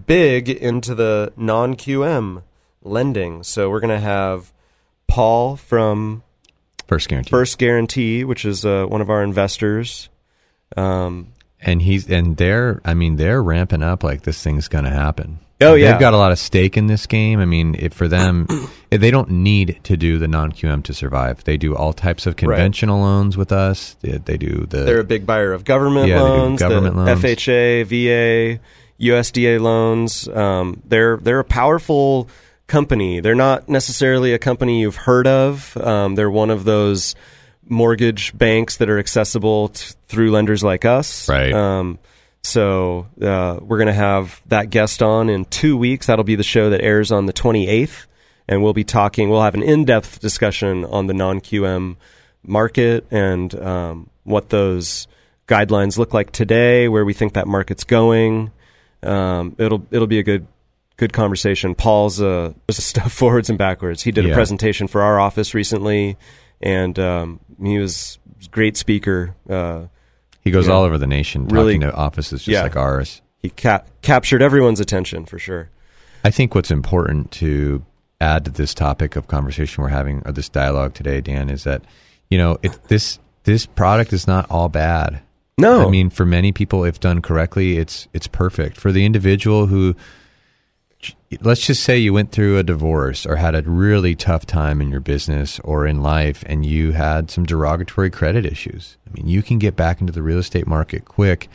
big 0.06 0.50
into 0.50 0.96
the 0.96 1.34
non 1.36 1.76
QM 1.76 2.44
lending. 2.84 3.44
So 3.44 3.70
we're 3.70 3.80
gonna 3.80 4.00
have 4.00 4.54
Paul 5.08 5.56
from 5.56 6.24
First 6.88 7.10
Guaranty. 7.10 7.30
First 7.30 7.58
Guaranty, 7.58 8.24
which 8.24 8.46
is 8.46 8.64
uh, 8.64 8.86
one 8.86 9.02
of 9.02 9.10
our 9.10 9.24
investors. 9.24 10.10
Um, 10.76 11.34
and 11.60 11.82
he's 11.82 12.10
and 12.10 12.38
they're 12.38 12.82
I 12.86 12.94
mean 12.94 13.16
they're 13.16 13.42
ramping 13.42 13.84
up 13.84 14.04
like 14.04 14.24
this 14.24 14.42
thing's 14.42 14.68
going 14.68 14.84
to 14.86 14.92
happen. 14.92 15.40
Oh, 15.60 15.74
yeah. 15.74 15.92
they've 15.92 16.00
got 16.00 16.14
a 16.14 16.18
lot 16.18 16.32
of 16.32 16.38
stake 16.38 16.78
in 16.78 16.88
this 16.88 17.08
game. 17.08 17.40
I 17.40 17.46
mean, 17.46 17.76
if 17.80 17.94
for 17.94 18.08
them, 18.08 18.48
they 18.92 19.10
don't 19.10 19.30
need 19.30 19.80
to 19.84 19.98
do 19.98 20.20
the 20.20 20.28
non 20.28 20.52
QM 20.52 20.84
to 20.84 20.94
survive. 20.94 21.44
They 21.44 21.58
do 21.58 21.76
all 21.76 21.94
types 21.94 22.28
of 22.28 22.36
conventional 22.36 23.00
loans 23.02 23.38
with 23.38 23.52
us. 23.52 23.96
They, 24.02 24.18
they 24.20 24.38
do 24.38 24.68
the 24.70 24.84
they're 24.84 25.00
a 25.00 25.04
big 25.04 25.26
buyer 25.26 25.54
of 25.54 25.64
government 25.66 26.10
Yeah, 26.10 26.22
loans, 26.22 26.60
government 26.60 26.96
loans. 26.96 27.22
FHA, 27.22 27.86
VA, 27.86 28.62
USDA 29.04 29.60
loans. 29.60 30.28
Um, 30.28 30.82
they're 30.86 31.18
they're 31.18 31.40
a 31.40 31.44
powerful 31.46 32.30
company. 32.68 33.20
They're 33.20 33.34
not 33.36 33.68
necessarily 33.68 34.34
a 34.34 34.40
company 34.40 34.82
you've 34.82 34.96
heard 34.96 35.26
of. 35.26 35.76
Um, 35.78 36.16
they're 36.16 36.30
one 36.30 36.50
of 36.52 36.66
those 36.66 37.16
mortgage 37.70 38.38
banks 38.38 38.78
that 38.78 38.90
are 38.90 39.00
accessible 39.00 39.70
t- 39.70 39.94
through 40.08 40.32
lenders 40.32 40.64
like 40.64 40.86
us. 40.86 41.28
Right. 41.28 41.52
Um, 41.52 42.00
so 42.43 43.07
uh, 43.22 43.59
we're 43.61 43.77
going 43.77 43.88
to 43.88 43.93
have 43.93 44.41
that 44.47 44.69
guest 44.69 45.01
on 45.03 45.30
in 45.30 45.45
two 45.45 45.77
weeks. 45.77 46.07
That'll 46.07 46.23
be 46.23 46.35
the 46.35 46.43
show 46.43 46.69
that 46.69 46.81
airs 46.81 47.11
on 47.11 47.26
the 47.26 47.34
28th, 47.34 48.05
and 48.47 48.64
we'll 48.64 48.73
be 48.73 48.84
talking. 48.84 49.30
We'll 49.30 49.41
have 49.41 49.55
an 49.55 49.64
in-depth 49.64 50.19
discussion 50.19 50.85
on 50.85 51.07
the 51.07 51.14
non-QM 51.14 51.97
market 52.43 53.05
and 53.11 53.53
um, 53.55 54.09
what 54.23 54.49
those 54.49 55.07
guidelines 55.47 55.97
look 55.97 56.14
like 56.14 56.31
today, 56.31 56.88
where 56.88 57.05
we 57.05 57.14
think 57.14 57.34
that 57.34 57.47
market's 57.47 57.84
going. 57.84 58.51
Um, 59.03 59.55
it'll 59.57 59.85
it'll 59.91 60.07
be 60.07 60.19
a 60.19 60.23
good 60.23 60.47
good 60.97 61.14
conversation. 61.14 61.76
Paul's 61.76 62.22
uh, 62.22 62.53
there's 62.68 62.77
stuff 62.84 63.11
forwards 63.14 63.49
and 63.49 63.57
backwards. 63.57 64.03
He 64.03 64.11
did 64.11 64.26
a 64.26 64.34
presentation 64.34 64.88
for 64.88 65.01
our 65.01 65.19
office 65.19 65.53
recently, 65.53 66.18
and 66.61 66.97
um, 66.99 67.39
he 67.61 67.77
was 67.77 68.19
a 68.43 68.49
great 68.49 68.77
speaker. 68.77 69.35
Uh, 69.49 69.85
he 70.48 70.52
goes 70.52 70.68
yeah. 70.68 70.74
all 70.74 70.84
over 70.84 70.98
the 70.98 71.07
nation 71.07 71.48
Really- 71.48 71.74
talking 71.76 71.90
to 71.90 71.95
offices 71.95 72.40
just 72.41 72.48
yeah. 72.48 72.64
like 72.64 72.76
ours. 72.76 73.22
He 73.41 73.49
ca- 73.49 73.84
captured 74.02 74.41
everyone's 74.41 74.80
attention 74.80 75.26
for 75.26 75.38
sure. 75.38 75.69
I 76.24 76.32
think 76.32 76.56
what's 76.56 76.72
important 76.72 77.32
to 77.34 77.86
add 78.19 78.45
to 78.45 78.52
this 78.52 78.74
topic 78.74 79.15
of 79.15 79.28
conversation 79.28 79.84
we're 79.84 79.90
having 79.90 80.24
or 80.26 80.32
this 80.32 80.49
dialogue 80.49 80.94
today, 80.94 81.22
Dan, 81.22 81.49
is 81.49 81.64
that 81.64 81.84
you 82.30 82.38
know 82.38 82.57
it, 82.64 82.78
this 82.88 83.19
this 83.44 83.65
product 83.65 84.11
is 84.11 84.28
not 84.28 84.49
all 84.49 84.69
bad. 84.69 85.22
No, 85.60 85.88
I 85.88 85.90
mean 85.90 86.10
for 86.10 86.26
many 86.26 86.52
people, 86.52 86.84
if 86.84 86.99
done 86.99 87.22
correctly, 87.22 87.78
it's 87.78 88.07
it's 88.14 88.28
perfect 88.28 88.78
for 88.78 88.91
the 88.91 89.06
individual 89.06 89.68
who 89.68 89.95
let's 91.42 91.66
just 91.66 91.84
say 91.84 91.98
you 91.98 92.14
went 92.14 92.32
through 92.32 92.58
a 92.58 92.64
divorce 92.64 93.26
or 93.26 93.36
had 93.36 93.56
a 93.56 93.62
really 93.64 94.16
tough 94.16 94.46
time 94.46 94.82
in 94.82 94.90
your 94.90 95.00
business 95.00 95.60
or 95.62 95.86
in 95.86 96.02
life 96.02 96.44
and 96.48 96.66
you 96.66 96.92
had 96.92 97.30
some 97.30 97.46
derogatory 97.46 98.10
credit 98.10 98.46
issues. 98.46 98.98
I 99.08 99.14
mean, 99.14 99.28
you 99.28 99.42
can 99.42 99.60
get 99.60 99.76
back 99.76 100.02
into 100.02 100.14
the 100.14 100.24
real 100.24 100.38
estate 100.38 100.68
market 100.68 101.06
quick, 101.06 101.50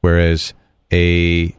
whereas 0.00 0.54
a 0.92 1.54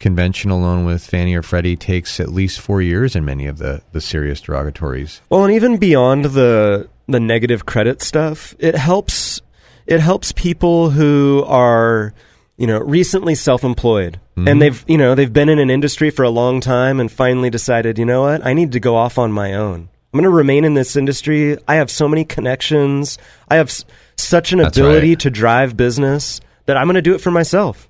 conventional 0.00 0.60
loan 0.60 0.84
with 0.84 1.04
Fannie 1.06 1.34
or 1.34 1.42
Freddie 1.42 1.76
takes 1.76 2.20
at 2.20 2.28
least 2.28 2.60
four 2.60 2.82
years 2.82 3.16
in 3.16 3.24
many 3.24 3.46
of 3.46 3.58
the, 3.58 3.82
the 3.92 4.00
serious 4.00 4.40
derogatories. 4.40 5.20
Well, 5.30 5.44
and 5.44 5.54
even 5.54 5.78
beyond 5.78 6.26
the 6.26 6.88
the 7.06 7.20
negative 7.20 7.66
credit 7.66 8.00
stuff, 8.00 8.54
it 8.58 8.74
helps 8.74 9.40
it 9.86 10.00
helps 10.00 10.32
people 10.32 10.90
who 10.90 11.44
are 11.46 12.14
you 12.56 12.66
know 12.66 12.78
recently 12.78 13.34
self-employed 13.34 14.20
Mhm. 14.36 14.48
and 14.48 14.62
they've 14.62 14.84
you 14.86 14.96
know 14.98 15.14
they've 15.14 15.32
been 15.32 15.48
in 15.48 15.58
an 15.58 15.70
industry 15.70 16.10
for 16.10 16.22
a 16.24 16.30
long 16.30 16.60
time 16.60 17.00
and 17.00 17.10
finally 17.10 17.50
decided 17.50 17.98
you 17.98 18.04
know 18.04 18.22
what 18.22 18.44
I 18.46 18.52
need 18.52 18.72
to 18.72 18.80
go 18.80 18.96
off 18.96 19.18
on 19.18 19.32
my 19.32 19.54
own. 19.54 19.88
I'm 20.12 20.18
going 20.20 20.24
to 20.24 20.30
remain 20.30 20.64
in 20.64 20.74
this 20.74 20.94
industry. 20.94 21.58
I 21.66 21.74
have 21.76 21.90
so 21.90 22.06
many 22.08 22.24
connections. 22.24 23.18
I 23.48 23.56
have 23.56 23.68
s- 23.68 23.84
such 24.16 24.52
an 24.52 24.60
That's 24.60 24.78
ability 24.78 25.10
right. 25.10 25.20
to 25.20 25.30
drive 25.30 25.76
business 25.76 26.40
that 26.66 26.76
I'm 26.76 26.86
going 26.86 26.94
to 26.94 27.02
do 27.02 27.14
it 27.16 27.20
for 27.20 27.32
myself. 27.32 27.88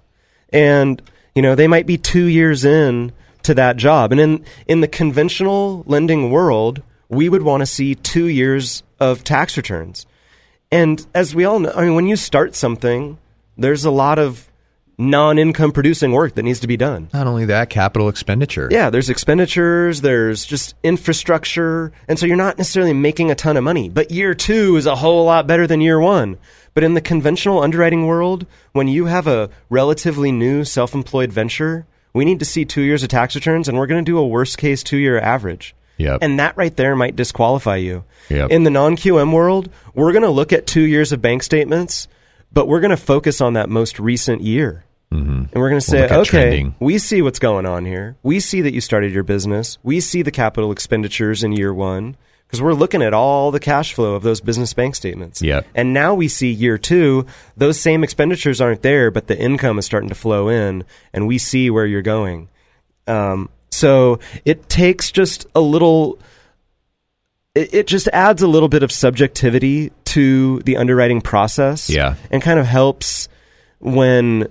And 0.50 1.02
you 1.34 1.42
know, 1.42 1.54
they 1.54 1.66
might 1.68 1.86
be 1.86 1.98
2 1.98 2.24
years 2.26 2.64
in 2.64 3.12
to 3.42 3.52
that 3.54 3.76
job. 3.76 4.12
And 4.12 4.20
in 4.20 4.44
in 4.66 4.80
the 4.80 4.88
conventional 4.88 5.82
lending 5.86 6.30
world, 6.30 6.82
we 7.10 7.28
would 7.28 7.42
want 7.42 7.60
to 7.60 7.66
see 7.66 7.94
2 7.94 8.26
years 8.28 8.82
of 9.00 9.22
tax 9.24 9.56
returns. 9.58 10.06
And 10.72 11.04
as 11.14 11.34
we 11.34 11.44
all 11.44 11.58
know, 11.60 11.72
I 11.76 11.82
mean, 11.84 11.94
when 11.94 12.06
you 12.06 12.16
start 12.16 12.54
something, 12.56 13.18
there's 13.58 13.84
a 13.84 13.90
lot 13.90 14.18
of 14.18 14.48
non-income 14.98 15.72
producing 15.72 16.12
work 16.12 16.34
that 16.34 16.42
needs 16.42 16.60
to 16.60 16.66
be 16.66 16.76
done. 16.76 17.08
Not 17.12 17.26
only 17.26 17.44
that, 17.46 17.70
capital 17.70 18.08
expenditure. 18.08 18.68
Yeah, 18.70 18.90
there's 18.90 19.10
expenditures, 19.10 20.00
there's 20.00 20.44
just 20.44 20.74
infrastructure, 20.82 21.92
and 22.08 22.18
so 22.18 22.26
you're 22.26 22.36
not 22.36 22.58
necessarily 22.58 22.92
making 22.92 23.30
a 23.30 23.34
ton 23.34 23.56
of 23.56 23.64
money. 23.64 23.88
But 23.88 24.10
year 24.10 24.34
two 24.34 24.76
is 24.76 24.86
a 24.86 24.96
whole 24.96 25.24
lot 25.24 25.46
better 25.46 25.66
than 25.66 25.80
year 25.80 26.00
one. 26.00 26.38
But 26.74 26.84
in 26.84 26.94
the 26.94 27.00
conventional 27.00 27.62
underwriting 27.62 28.06
world, 28.06 28.46
when 28.72 28.88
you 28.88 29.06
have 29.06 29.26
a 29.26 29.50
relatively 29.70 30.32
new 30.32 30.64
self 30.64 30.94
employed 30.94 31.32
venture, 31.32 31.86
we 32.12 32.24
need 32.24 32.38
to 32.40 32.44
see 32.44 32.64
two 32.64 32.82
years 32.82 33.02
of 33.02 33.08
tax 33.08 33.34
returns, 33.34 33.68
and 33.68 33.78
we're 33.78 33.86
going 33.86 34.04
to 34.04 34.10
do 34.10 34.18
a 34.18 34.26
worst 34.26 34.58
case 34.58 34.82
two 34.82 34.96
year 34.96 35.18
average. 35.18 35.74
Yep. 35.96 36.20
And 36.22 36.38
that 36.40 36.56
right 36.56 36.76
there 36.76 36.96
might 36.96 37.14
disqualify 37.14 37.76
you. 37.76 38.04
Yep. 38.28 38.50
In 38.50 38.64
the 38.64 38.70
non 38.70 38.96
QM 38.96 39.32
world, 39.32 39.70
we're 39.94 40.12
going 40.12 40.22
to 40.22 40.30
look 40.30 40.52
at 40.52 40.66
two 40.66 40.82
years 40.82 41.12
of 41.12 41.22
bank 41.22 41.42
statements, 41.42 42.08
but 42.54 42.68
we're 42.68 42.80
going 42.80 42.90
to 42.90 42.96
focus 42.96 43.40
on 43.40 43.52
that 43.54 43.68
most 43.68 43.98
recent 43.98 44.40
year. 44.40 44.84
Mm-hmm. 45.12 45.30
And 45.30 45.54
we're 45.54 45.70
going 45.70 45.80
to 45.80 45.92
We'll 45.92 46.08
say, 46.08 46.14
okay, 46.14 46.24
trending. 46.24 46.74
we 46.80 46.98
see 46.98 47.22
what's 47.22 47.38
going 47.38 47.66
on 47.66 47.84
here. 47.84 48.16
We 48.22 48.40
see 48.40 48.62
that 48.62 48.72
you 48.72 48.80
started 48.80 49.12
your 49.12 49.22
business. 49.22 49.78
We 49.82 50.00
see 50.00 50.22
the 50.22 50.30
capital 50.30 50.72
expenditures 50.72 51.44
in 51.44 51.52
year 51.52 51.72
one 51.72 52.16
because 52.46 52.60
we're 52.62 52.74
looking 52.74 53.02
at 53.02 53.14
all 53.14 53.50
the 53.50 53.60
cash 53.60 53.94
flow 53.94 54.14
of 54.14 54.22
those 54.22 54.40
business 54.40 54.72
bank 54.74 54.94
statements. 54.94 55.42
And 55.74 55.92
now 55.92 56.14
we 56.14 56.28
see 56.28 56.50
year 56.50 56.78
two, 56.78 57.26
those 57.56 57.78
same 57.80 58.02
expenditures 58.02 58.60
aren't 58.60 58.82
there, 58.82 59.10
but 59.10 59.26
the 59.26 59.38
income 59.38 59.78
is 59.78 59.86
starting 59.86 60.08
to 60.08 60.14
flow 60.14 60.48
in, 60.48 60.84
and 61.12 61.26
we 61.26 61.38
see 61.38 61.70
where 61.70 61.86
you're 61.86 62.02
going. 62.02 62.48
Um, 63.06 63.50
so 63.70 64.18
it 64.44 64.68
takes 64.68 65.10
just 65.12 65.46
a 65.54 65.60
little. 65.60 66.18
It, 67.54 67.74
it 67.74 67.86
just 67.86 68.08
adds 68.08 68.42
a 68.42 68.48
little 68.48 68.68
bit 68.68 68.82
of 68.82 68.90
subjectivity 68.90 69.92
to 70.14 70.60
the 70.60 70.76
underwriting 70.76 71.20
process. 71.20 71.88
Yeah. 71.90 72.14
and 72.30 72.42
kind 72.42 72.58
of 72.58 72.66
helps 72.66 73.28
when 73.80 74.48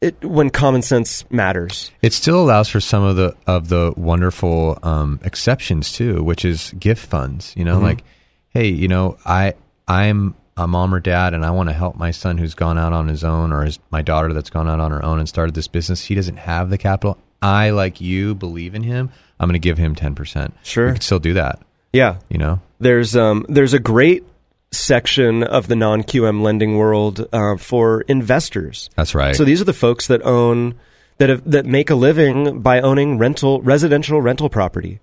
it 0.00 0.22
when 0.24 0.50
common 0.50 0.82
sense 0.82 1.24
matters. 1.30 1.90
It 2.02 2.12
still 2.12 2.40
allows 2.40 2.68
for 2.68 2.80
some 2.80 3.02
of 3.02 3.16
the 3.16 3.34
of 3.46 3.68
the 3.68 3.92
wonderful 3.96 4.78
um, 4.82 5.18
exceptions 5.24 5.92
too, 5.92 6.22
which 6.22 6.44
is 6.44 6.72
gift 6.78 7.04
funds. 7.06 7.52
You 7.56 7.64
know, 7.64 7.78
Mhm. 7.78 7.82
like, 7.82 8.04
hey, 8.50 8.68
you 8.68 8.86
know, 8.88 9.16
I 9.26 9.54
I'm 9.88 10.34
a 10.56 10.66
mom 10.66 10.94
or 10.94 11.00
dad, 11.00 11.34
and 11.34 11.44
I 11.44 11.50
want 11.50 11.68
to 11.68 11.72
help 11.72 11.96
my 11.96 12.10
son 12.10 12.38
who's 12.38 12.54
gone 12.54 12.78
out 12.78 12.92
on 12.92 13.06
his 13.08 13.22
own, 13.24 13.52
or 13.52 13.64
his, 13.64 13.78
my 13.90 14.02
daughter 14.02 14.32
that's 14.32 14.50
gone 14.50 14.68
out 14.68 14.80
on 14.80 14.90
her 14.90 15.04
own 15.04 15.18
and 15.20 15.28
started 15.28 15.54
this 15.54 15.68
business. 15.68 16.04
He 16.04 16.14
doesn't 16.16 16.36
have 16.36 16.68
the 16.70 16.78
capital. 16.78 17.16
I, 17.40 17.70
like 17.70 18.00
you, 18.00 18.34
believe 18.34 18.74
in 18.74 18.82
him. 18.82 19.10
I'm 19.38 19.48
going 19.48 19.54
to 19.54 19.60
give 19.60 19.78
him 19.78 19.94
ten 19.94 20.14
percent. 20.16 20.54
Sure. 20.64 20.86
we 20.86 20.92
can 20.94 21.00
still 21.00 21.20
do 21.20 21.34
that. 21.34 21.60
Yeah. 21.92 22.16
You 22.28 22.38
know, 22.38 22.60
There's 22.80 23.16
um 23.16 23.46
there's 23.48 23.72
a 23.74 23.78
great 23.80 24.24
section 24.70 25.42
of 25.42 25.68
the 25.68 25.76
non 25.76 26.02
QM 26.02 26.42
lending 26.42 26.76
world 26.76 27.26
uh, 27.32 27.56
for 27.56 28.02
investors. 28.02 28.90
That's 28.96 29.14
right. 29.14 29.34
So 29.34 29.44
these 29.44 29.60
are 29.60 29.64
the 29.64 29.72
folks 29.72 30.06
that 30.08 30.22
own 30.22 30.74
that 31.18 31.28
have, 31.28 31.50
that 31.50 31.66
make 31.66 31.90
a 31.90 31.94
living 31.94 32.60
by 32.60 32.80
owning 32.80 33.18
rental 33.18 33.60
residential 33.62 34.20
rental 34.20 34.48
property. 34.48 35.00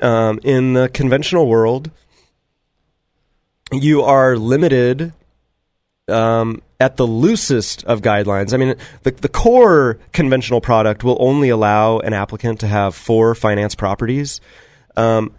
Um, 0.00 0.40
in 0.42 0.72
the 0.72 0.88
conventional 0.88 1.48
world, 1.48 1.90
you 3.70 4.02
are 4.02 4.36
limited 4.36 5.12
um, 6.08 6.60
at 6.80 6.96
the 6.96 7.06
loosest 7.06 7.84
of 7.84 8.02
guidelines. 8.02 8.52
I 8.52 8.56
mean, 8.56 8.74
the, 9.04 9.12
the 9.12 9.28
core 9.28 9.98
conventional 10.12 10.60
product 10.60 11.04
will 11.04 11.16
only 11.20 11.48
allow 11.48 12.00
an 12.00 12.12
applicant 12.12 12.60
to 12.60 12.66
have 12.66 12.94
four 12.96 13.34
finance 13.36 13.76
properties. 13.76 14.40
Um, 14.96 15.32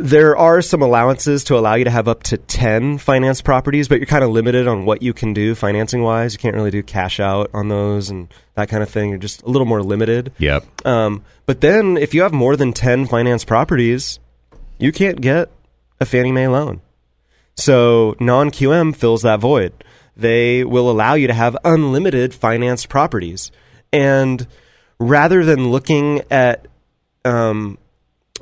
there 0.00 0.36
are 0.36 0.62
some 0.62 0.80
allowances 0.80 1.44
to 1.44 1.58
allow 1.58 1.74
you 1.74 1.84
to 1.84 1.90
have 1.90 2.08
up 2.08 2.22
to 2.24 2.38
10 2.38 2.98
finance 2.98 3.42
properties, 3.42 3.86
but 3.86 3.98
you're 3.98 4.06
kind 4.06 4.24
of 4.24 4.30
limited 4.30 4.66
on 4.66 4.86
what 4.86 5.02
you 5.02 5.12
can 5.12 5.34
do 5.34 5.54
financing 5.54 6.02
wise. 6.02 6.32
You 6.32 6.38
can't 6.38 6.54
really 6.54 6.70
do 6.70 6.82
cash 6.82 7.20
out 7.20 7.50
on 7.52 7.68
those 7.68 8.08
and 8.08 8.32
that 8.54 8.68
kind 8.68 8.82
of 8.82 8.88
thing. 8.88 9.10
You're 9.10 9.18
just 9.18 9.42
a 9.42 9.48
little 9.48 9.66
more 9.66 9.82
limited. 9.82 10.32
Yep. 10.38 10.86
Um, 10.86 11.22
but 11.44 11.60
then 11.60 11.98
if 11.98 12.14
you 12.14 12.22
have 12.22 12.32
more 12.32 12.56
than 12.56 12.72
10 12.72 13.06
finance 13.06 13.44
properties, 13.44 14.18
you 14.78 14.90
can't 14.90 15.20
get 15.20 15.50
a 16.00 16.06
Fannie 16.06 16.32
Mae 16.32 16.48
loan. 16.48 16.80
So 17.56 18.16
non 18.18 18.50
QM 18.50 18.96
fills 18.96 19.22
that 19.22 19.40
void. 19.40 19.72
They 20.16 20.64
will 20.64 20.90
allow 20.90 21.14
you 21.14 21.26
to 21.26 21.34
have 21.34 21.56
unlimited 21.62 22.34
financed 22.34 22.88
properties. 22.88 23.52
And 23.92 24.46
rather 24.98 25.44
than 25.44 25.70
looking 25.70 26.22
at, 26.30 26.66
um, 27.24 27.76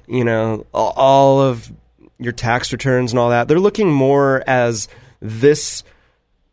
you 0.09 0.25
know, 0.25 0.67
all 0.73 1.41
of 1.41 1.71
your 2.19 2.33
tax 2.33 2.73
returns 2.73 3.13
and 3.13 3.19
all 3.19 3.31
that, 3.31 3.49
they're 3.49 3.61
looking 3.61 3.93
more 3.93 4.43
as 4.47 4.89
this 5.21 5.85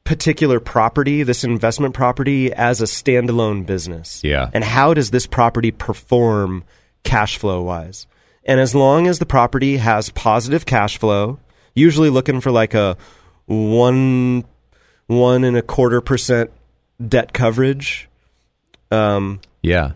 particular 0.03 0.59
property, 0.59 1.23
this 1.23 1.43
investment 1.43 1.93
property, 1.93 2.53
as 2.53 2.81
a 2.81 2.85
standalone 2.85 3.65
business. 3.65 4.21
Yeah. 4.23 4.49
And 4.53 4.63
how 4.63 4.93
does 4.93 5.11
this 5.11 5.25
property 5.25 5.71
perform 5.71 6.63
cash 7.03 7.37
flow 7.37 7.63
wise? 7.63 8.05
And 8.45 8.59
as 8.59 8.75
long 8.75 9.07
as 9.07 9.17
the 9.17 9.25
property 9.25 9.77
has 9.77 10.11
positive 10.11 10.65
cash 10.65 10.97
flow, 10.97 11.39
usually 11.73 12.11
looking 12.11 12.41
for 12.41 12.51
like 12.51 12.75
a 12.75 12.95
one 13.47 14.45
one 15.07 15.43
and 15.43 15.57
a 15.57 15.61
quarter 15.61 16.01
percent 16.01 16.51
debt 17.05 17.33
coverage, 17.33 18.07
um, 18.91 19.39
yeah. 19.61 19.93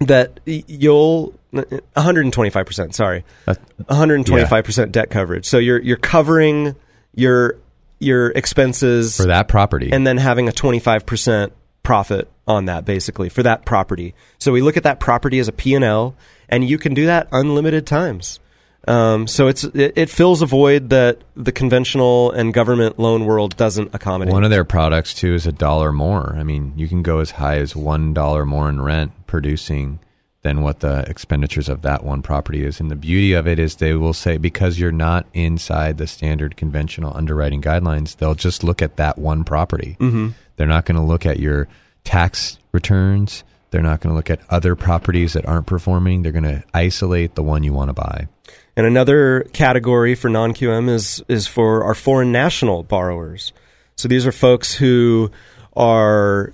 that 0.00 0.38
y- 0.46 0.62
you'll 0.66 1.34
125 1.54 2.66
percent. 2.66 2.94
Sorry, 2.94 3.24
125 3.46 4.64
percent 4.64 4.92
debt 4.92 5.10
coverage. 5.10 5.46
So 5.46 5.58
you're 5.58 5.80
you're 5.80 5.96
covering 5.96 6.74
your 7.14 7.56
your 7.98 8.30
expenses 8.30 9.16
For 9.16 9.26
that 9.26 9.48
property. 9.48 9.90
and 9.92 10.06
then 10.06 10.18
having 10.18 10.48
a 10.48 10.52
25 10.52 11.06
percent 11.06 11.52
profit 11.82 12.28
on 12.46 12.66
that 12.66 12.84
basically 12.84 13.28
for 13.28 13.42
that 13.42 13.64
property. 13.64 14.14
So 14.38 14.52
we 14.52 14.62
look 14.62 14.76
at 14.76 14.82
that 14.82 15.00
property 15.00 15.38
as 15.38 15.48
a 15.48 15.52
P 15.52 15.74
and 15.74 15.84
L, 15.84 16.14
and 16.48 16.68
you 16.68 16.78
can 16.78 16.94
do 16.94 17.06
that 17.06 17.28
unlimited 17.32 17.86
times. 17.86 18.40
Um, 18.86 19.26
so 19.26 19.48
it's 19.48 19.64
it, 19.64 19.94
it 19.96 20.10
fills 20.10 20.42
a 20.42 20.46
void 20.46 20.90
that 20.90 21.22
the 21.36 21.52
conventional 21.52 22.30
and 22.32 22.52
government 22.52 22.98
loan 22.98 23.24
world 23.24 23.56
doesn't 23.56 23.94
accommodate. 23.94 24.32
One 24.34 24.44
of 24.44 24.50
their 24.50 24.64
products 24.64 25.14
too 25.14 25.34
is 25.34 25.46
a 25.46 25.52
dollar 25.52 25.90
more. 25.90 26.34
I 26.36 26.42
mean, 26.42 26.74
you 26.76 26.86
can 26.88 27.02
go 27.02 27.20
as 27.20 27.30
high 27.30 27.56
as 27.56 27.74
one 27.74 28.12
dollar 28.12 28.44
more 28.44 28.68
in 28.68 28.80
rent 28.82 29.12
producing 29.26 30.00
than 30.44 30.60
what 30.60 30.80
the 30.80 30.98
expenditures 31.08 31.70
of 31.70 31.82
that 31.82 32.04
one 32.04 32.20
property 32.22 32.64
is. 32.64 32.78
And 32.78 32.90
the 32.90 32.96
beauty 32.96 33.32
of 33.32 33.48
it 33.48 33.58
is 33.58 33.76
they 33.76 33.94
will 33.94 34.12
say 34.12 34.36
because 34.36 34.78
you're 34.78 34.92
not 34.92 35.26
inside 35.32 35.96
the 35.96 36.06
standard 36.06 36.56
conventional 36.56 37.16
underwriting 37.16 37.62
guidelines, 37.62 38.16
they'll 38.18 38.34
just 38.34 38.62
look 38.62 38.82
at 38.82 38.96
that 38.96 39.16
one 39.18 39.42
property. 39.44 39.96
Mhm. 39.98 40.34
They're 40.56 40.66
not 40.66 40.84
going 40.84 40.96
to 40.96 41.02
look 41.02 41.24
at 41.24 41.40
your 41.40 41.66
tax 42.04 42.58
returns. 42.72 43.42
They're 43.70 43.82
not 43.82 44.00
going 44.00 44.12
to 44.12 44.16
look 44.16 44.28
at 44.30 44.40
other 44.50 44.76
properties 44.76 45.32
that 45.32 45.46
aren't 45.46 45.66
performing. 45.66 46.22
They're 46.22 46.30
going 46.30 46.44
to 46.44 46.62
isolate 46.74 47.34
the 47.34 47.42
one 47.42 47.64
you 47.64 47.72
want 47.72 47.88
to 47.88 47.94
buy. 47.94 48.28
And 48.76 48.86
another 48.86 49.46
category 49.54 50.14
for 50.14 50.28
non 50.28 50.52
QM 50.52 50.90
is 50.90 51.24
is 51.26 51.46
for 51.46 51.84
our 51.84 51.94
foreign 51.94 52.32
national 52.32 52.82
borrowers. 52.82 53.52
So 53.96 54.08
these 54.08 54.26
are 54.26 54.32
folks 54.32 54.74
who 54.74 55.30
are, 55.74 56.52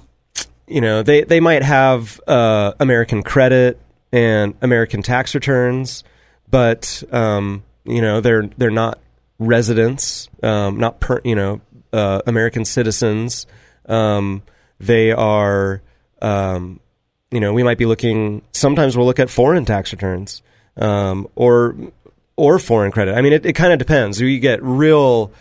you 0.70 0.80
know, 0.80 1.02
they 1.02 1.24
they 1.24 1.40
might 1.40 1.62
have 1.62 2.20
uh, 2.26 2.72
American 2.80 3.22
credit 3.22 3.80
and 4.12 4.54
American 4.62 5.02
tax 5.02 5.34
returns, 5.34 6.04
but 6.48 7.02
um, 7.12 7.62
you 7.84 8.00
know 8.00 8.20
they're 8.20 8.48
they're 8.56 8.70
not 8.70 8.98
residents, 9.38 10.28
um, 10.42 10.78
not 10.78 11.00
per, 11.00 11.20
you 11.24 11.34
know 11.34 11.60
uh, 11.92 12.22
American 12.26 12.64
citizens. 12.64 13.46
Um, 13.86 14.42
they 14.78 15.12
are 15.12 15.82
um, 16.22 16.80
you 17.30 17.40
know, 17.40 17.52
we 17.52 17.62
might 17.62 17.78
be 17.78 17.86
looking. 17.86 18.42
Sometimes 18.52 18.96
we'll 18.96 19.06
look 19.06 19.20
at 19.20 19.30
foreign 19.30 19.64
tax 19.64 19.92
returns, 19.92 20.42
um, 20.76 21.28
or 21.36 21.76
or 22.36 22.58
foreign 22.58 22.90
credit. 22.90 23.14
I 23.14 23.22
mean, 23.22 23.32
it, 23.32 23.46
it 23.46 23.52
kind 23.52 23.72
of 23.72 23.78
depends. 23.78 24.20
You 24.20 24.38
get 24.40 24.62
real 24.62 25.32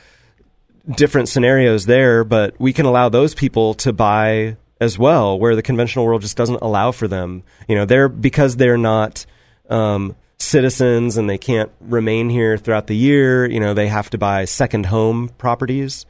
different 0.90 1.30
scenarios 1.30 1.86
there, 1.86 2.24
but 2.24 2.60
we 2.60 2.74
can 2.74 2.86
allow 2.86 3.10
those 3.10 3.34
people 3.34 3.74
to 3.76 3.94
buy 3.94 4.58
as 4.80 4.98
well, 4.98 5.38
where 5.38 5.56
the 5.56 5.62
conventional 5.62 6.06
world 6.06 6.22
just 6.22 6.38
doesn't 6.38 6.62
allow 6.62 6.92
for 6.92 7.08
them. 7.08 7.44
You 7.68 7.76
know, 7.76 7.86
they're 7.86 8.10
because 8.10 8.56
they're 8.56 8.78
not 8.78 9.26
um, 9.70 10.16
citizens 10.38 11.18
and 11.18 11.30
they 11.30 11.38
can't 11.38 11.72
remain 11.82 12.30
here 12.30 12.58
throughout 12.58 12.88
the 12.88 12.96
year. 12.96 13.50
You 13.50 13.60
know, 13.60 13.74
they 13.74 13.88
have 13.88 14.10
to 14.12 14.18
buy 14.18 14.46
second 14.46 14.88
home 14.88 15.30
properties. 15.38 16.06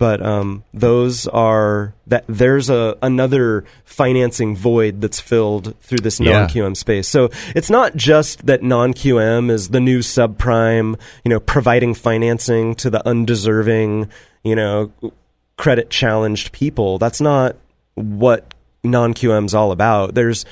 But 0.00 0.24
um, 0.24 0.64
those 0.72 1.26
are 1.26 1.92
that 2.06 2.24
there's 2.26 2.70
a 2.70 2.96
another 3.02 3.66
financing 3.84 4.56
void 4.56 5.02
that's 5.02 5.20
filled 5.20 5.78
through 5.82 5.98
this 5.98 6.18
non 6.18 6.48
QM 6.48 6.74
space. 6.74 7.06
So 7.06 7.28
it's 7.54 7.68
not 7.68 7.96
just 7.96 8.46
that 8.46 8.62
non 8.62 8.94
QM 8.94 9.50
is 9.50 9.68
the 9.68 9.78
new 9.78 9.98
subprime, 9.98 10.98
you 11.22 11.28
know, 11.28 11.38
providing 11.38 11.92
financing 11.92 12.74
to 12.76 12.88
the 12.88 13.06
undeserving, 13.06 14.08
you 14.42 14.56
know, 14.56 14.90
credit 15.58 15.90
challenged 15.90 16.52
people. 16.52 16.96
That's 16.96 17.20
not 17.20 17.56
what 17.94 18.54
non 18.84 19.14
QM 19.14 19.46
is 19.46 19.54
all 19.54 19.72
about. 19.72 20.14
There's 20.14 20.44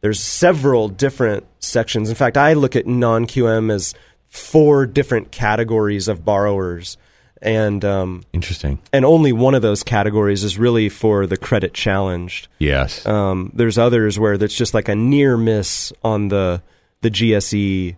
there's 0.00 0.20
several 0.20 0.88
different 0.88 1.46
sections. 1.60 2.08
In 2.08 2.14
fact, 2.14 2.36
I 2.36 2.52
look 2.52 2.76
at 2.76 2.86
non 2.86 3.26
QM 3.26 3.72
as 3.72 3.94
four 4.28 4.84
different 4.84 5.30
categories 5.30 6.08
of 6.08 6.24
borrowers. 6.24 6.96
And 7.40 7.84
um, 7.84 8.24
Interesting. 8.32 8.78
and 8.90 9.04
only 9.04 9.32
one 9.32 9.54
of 9.54 9.60
those 9.60 9.82
categories 9.82 10.44
is 10.44 10.56
really 10.58 10.88
for 10.88 11.26
the 11.26 11.36
credit 11.36 11.74
challenged. 11.74 12.48
Yes. 12.58 13.04
Um, 13.04 13.50
there's 13.54 13.76
others 13.76 14.18
where 14.18 14.38
there's 14.38 14.54
just 14.54 14.72
like 14.72 14.88
a 14.88 14.94
near 14.94 15.36
miss 15.36 15.92
on 16.02 16.28
the 16.28 16.62
the 17.02 17.10
GSE 17.10 17.96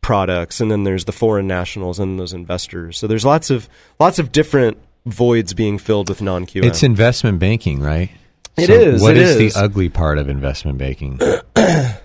products, 0.00 0.60
and 0.60 0.70
then 0.70 0.84
there's 0.84 1.04
the 1.04 1.12
foreign 1.12 1.46
nationals 1.46 1.98
and 1.98 2.18
those 2.18 2.32
investors. 2.32 2.96
So 2.96 3.06
there's 3.06 3.24
lots 3.24 3.50
of 3.50 3.68
lots 4.00 4.18
of 4.18 4.32
different 4.32 4.78
voids 5.04 5.52
being 5.52 5.78
filled 5.78 6.08
with 6.08 6.22
non 6.22 6.46
QM. 6.46 6.64
It's 6.64 6.82
investment 6.82 7.38
banking, 7.38 7.80
right? 7.80 8.10
It 8.56 8.70
is. 8.70 8.94
is, 8.96 9.02
What 9.02 9.16
it 9.16 9.22
is 9.22 9.36
is. 9.36 9.54
the 9.54 9.60
ugly 9.60 9.88
part 9.88 10.18
of 10.18 10.28
investment 10.28 10.78
banking? 10.78 11.18
I 11.56 11.98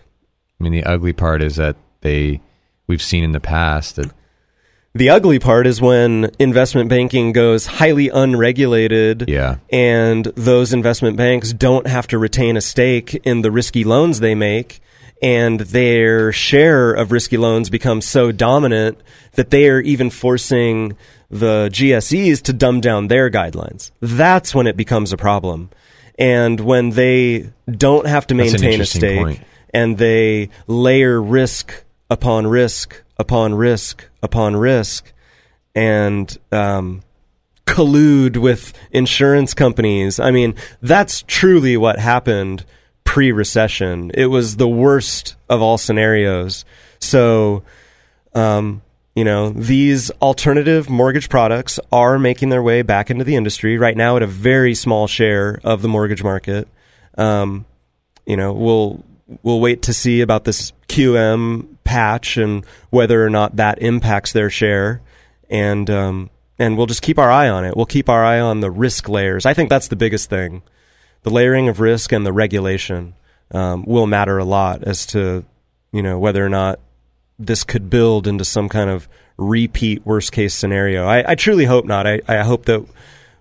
mean, 0.60 0.72
the 0.72 0.84
ugly 0.84 1.14
part 1.14 1.42
is 1.42 1.56
that 1.56 1.76
they 2.02 2.42
we've 2.88 3.02
seen 3.02 3.24
in 3.24 3.32
the 3.32 3.40
past 3.40 3.96
that 3.96 4.12
The 4.94 5.10
ugly 5.10 5.40
part 5.40 5.66
is 5.66 5.80
when 5.80 6.32
investment 6.40 6.90
banking 6.90 7.32
goes 7.32 7.66
highly 7.66 8.10
unregulated. 8.10 9.30
Yeah. 9.30 9.58
And 9.72 10.26
those 10.36 10.74
investment 10.74 11.16
banks 11.18 11.54
don't 11.54 11.88
have 11.88 12.08
to 12.08 12.18
retain 12.18 12.58
a 12.58 12.62
stake 12.62 13.16
in 13.24 13.42
the 13.42 13.52
risky 13.52 13.84
loans 13.84 14.20
they 14.20 14.36
make. 14.36 14.82
And 15.24 15.60
their 15.62 16.32
share 16.32 16.92
of 16.92 17.12
risky 17.12 17.38
loans 17.38 17.70
becomes 17.70 18.06
so 18.06 18.32
dominant 18.32 19.00
that 19.34 19.52
they 19.52 19.70
are 19.70 19.80
even 19.80 20.10
forcing 20.10 20.98
the 21.30 21.70
GSEs 21.72 22.42
to 22.42 22.54
dumb 22.54 22.82
down 22.82 23.08
their 23.08 23.30
guidelines. 23.30 23.92
That's 24.02 24.54
when 24.56 24.66
it 24.68 24.76
becomes 24.76 25.14
a 25.14 25.18
problem. 25.18 25.70
And 26.22 26.60
when 26.60 26.92
they 26.92 27.52
don't 27.70 28.08
have 28.08 28.28
to 28.28 28.36
maintain 28.36 28.80
a 28.82 28.86
stake 28.86 29.20
point. 29.20 29.42
and 29.74 29.98
they 29.98 30.50
layer 30.68 31.22
risk 31.22 31.84
upon 32.10 32.48
risk 32.48 33.04
upon 33.18 33.56
risk 33.56 34.08
upon 34.22 34.56
risk 34.56 35.12
and 35.74 36.38
um, 36.52 37.02
collude 37.66 38.38
with 38.38 38.74
insurance 38.92 39.54
companies. 39.54 40.20
I 40.20 40.32
mean, 40.32 40.56
that's 40.82 41.24
truly 41.28 41.78
what 41.78 42.00
happened 42.00 42.66
pre 43.04 43.32
recession. 43.32 44.12
It 44.14 44.28
was 44.28 44.58
the 44.58 44.68
worst 44.68 45.36
of 45.50 45.62
all 45.62 45.78
scenarios. 45.78 46.66
So, 47.00 47.64
um, 48.34 48.82
you 49.16 49.26
know, 49.26 49.50
these 49.50 50.10
alternative 50.22 50.90
mortgage 50.90 51.28
products 51.28 51.80
are 51.92 52.18
making 52.18 52.50
their 52.50 52.64
way 52.64 52.82
back 52.82 53.10
into 53.12 53.26
the 53.26 53.36
industry 53.36 53.78
right 53.78 53.98
now 53.98 54.16
at 54.16 54.24
a 54.24 54.28
very 54.28 54.74
small 54.74 55.08
share 55.08 55.60
of 55.64 55.82
the 55.82 55.90
mortgage 55.90 56.24
market. 56.24 56.68
Um, 57.18 57.66
you 58.26 58.38
know, 58.38 58.54
we'll 58.54 59.04
we'll 59.44 59.60
wait 59.60 59.82
to 59.84 59.94
see 59.94 60.22
about 60.22 60.46
this 60.46 60.72
QM 60.88 61.76
patch 61.84 62.38
and 62.38 62.66
whether 62.90 63.26
or 63.26 63.30
not 63.30 63.58
that 63.58 63.82
impacts 63.82 64.32
their 64.32 64.50
share, 64.50 65.02
and 65.50 65.90
um, 65.90 66.30
and 66.58 66.78
we'll 66.78 66.88
just 66.88 67.02
keep 67.02 67.20
our 67.20 67.30
eye 67.30 67.50
on 67.50 67.66
it. 67.66 67.76
We'll 67.76 67.86
keep 67.86 68.08
our 68.08 68.24
eye 68.24 68.40
on 68.40 68.62
the 68.62 68.72
risk 68.72 69.10
layers. 69.10 69.46
I 69.46 69.54
think 69.54 69.70
that's 69.70 69.90
the 69.90 69.98
biggest 69.98 70.30
thing. 70.30 70.62
The 71.24 71.30
layering 71.32 71.68
of 71.68 71.82
risk 71.82 72.14
and 72.14 72.26
the 72.26 72.34
regulation 72.34 73.14
um, 73.52 73.84
will 73.86 74.08
matter 74.08 74.38
a 74.38 74.46
lot 74.46 74.84
as 74.84 75.06
to 75.08 75.44
you 75.92 76.02
know 76.02 76.18
whether 76.18 76.46
or 76.46 76.50
not 76.50 76.80
this 77.46 77.64
could 77.64 77.90
build 77.90 78.28
into 78.28 78.46
some 78.46 78.70
kind 78.70 78.90
of 78.90 79.08
repeat 79.38 80.06
worst 80.06 80.32
case 80.32 80.54
scenario. 80.54 81.06
I, 81.08 81.32
I 81.32 81.36
truly 81.36 81.66
hope 81.66 81.86
not. 81.86 82.06
I, 82.08 82.22
I 82.28 82.38
hope 82.44 82.66
that 82.66 82.86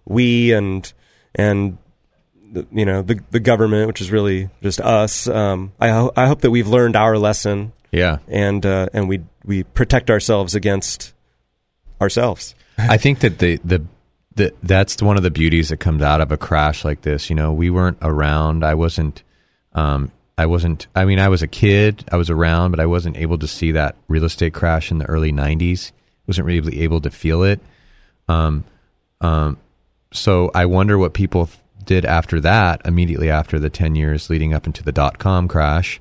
we 0.05 0.53
and 0.53 0.91
and 1.35 1.79
the, 2.53 2.67
you 2.73 2.85
know 2.85 3.03
the 3.03 3.21
the 3.31 3.41
government, 3.41 3.87
which 3.87 4.01
is 4.01 4.11
really 4.11 4.49
just 4.63 4.81
us. 4.81 5.29
Um, 5.29 5.73
I 5.81 5.89
ho- 5.89 6.13
I 6.17 6.27
hope 6.27 6.41
that 6.41 6.51
we've 6.51 6.69
learned 6.69 6.97
our 6.97 7.19
lesson. 7.19 7.73
Yeah. 7.93 8.19
and 8.29 8.65
uh, 8.65 8.89
and 8.93 9.09
we 9.09 9.21
we 9.45 9.65
protect 9.65 10.11
ourselves 10.11 10.55
against 10.55 11.13
ourselves. 12.01 12.55
I 12.79 12.97
think 12.97 13.21
that 13.21 13.39
the 13.39 13.59
the 13.65 13.85
the 14.37 14.55
that's 14.63 15.03
one 15.03 15.17
of 15.17 15.23
the 15.23 15.31
beauties 15.31 15.69
that 15.71 15.79
comes 15.79 16.03
out 16.03 16.21
of 16.21 16.33
a 16.33 16.37
crash 16.37 16.85
like 16.85 17.03
this. 17.03 17.29
You 17.31 17.37
know, 17.37 17.53
we 17.53 17.69
weren't 17.69 17.99
around. 18.01 18.65
I 18.65 18.75
wasn't. 18.75 19.23
Um, 19.73 20.13
I 20.41 20.47
wasn't. 20.47 20.87
I 20.95 21.05
mean, 21.05 21.19
I 21.19 21.29
was 21.29 21.43
a 21.43 21.47
kid. 21.47 22.03
I 22.11 22.17
was 22.17 22.31
around, 22.31 22.71
but 22.71 22.81
I 22.81 22.87
wasn't 22.87 23.19
able 23.19 23.37
to 23.41 23.47
see 23.47 23.73
that 23.73 23.97
real 24.09 24.25
estate 24.25 24.55
crash 24.55 24.91
in 24.91 24.97
the 24.97 25.05
early 25.05 25.33
'90s. 25.33 25.93
wasn't 26.27 26.47
really 26.47 26.81
able 26.81 27.03
to 27.03 27.11
feel 27.11 27.43
it. 27.43 27.61
Um, 28.27 28.65
um, 29.21 29.59
so 30.15 30.51
I 30.55 30.65
wonder 30.65 30.97
what 30.97 31.13
people 31.13 31.51
did 31.85 32.07
after 32.07 32.41
that. 32.41 32.81
Immediately 32.87 33.29
after 33.29 33.59
the 33.59 33.69
ten 33.69 33.95
years 33.95 34.31
leading 34.31 34.55
up 34.55 34.67
into 34.67 34.83
the 34.83 34.93
dot 34.93 35.19
com 35.19 35.47
crash, 35.47 36.01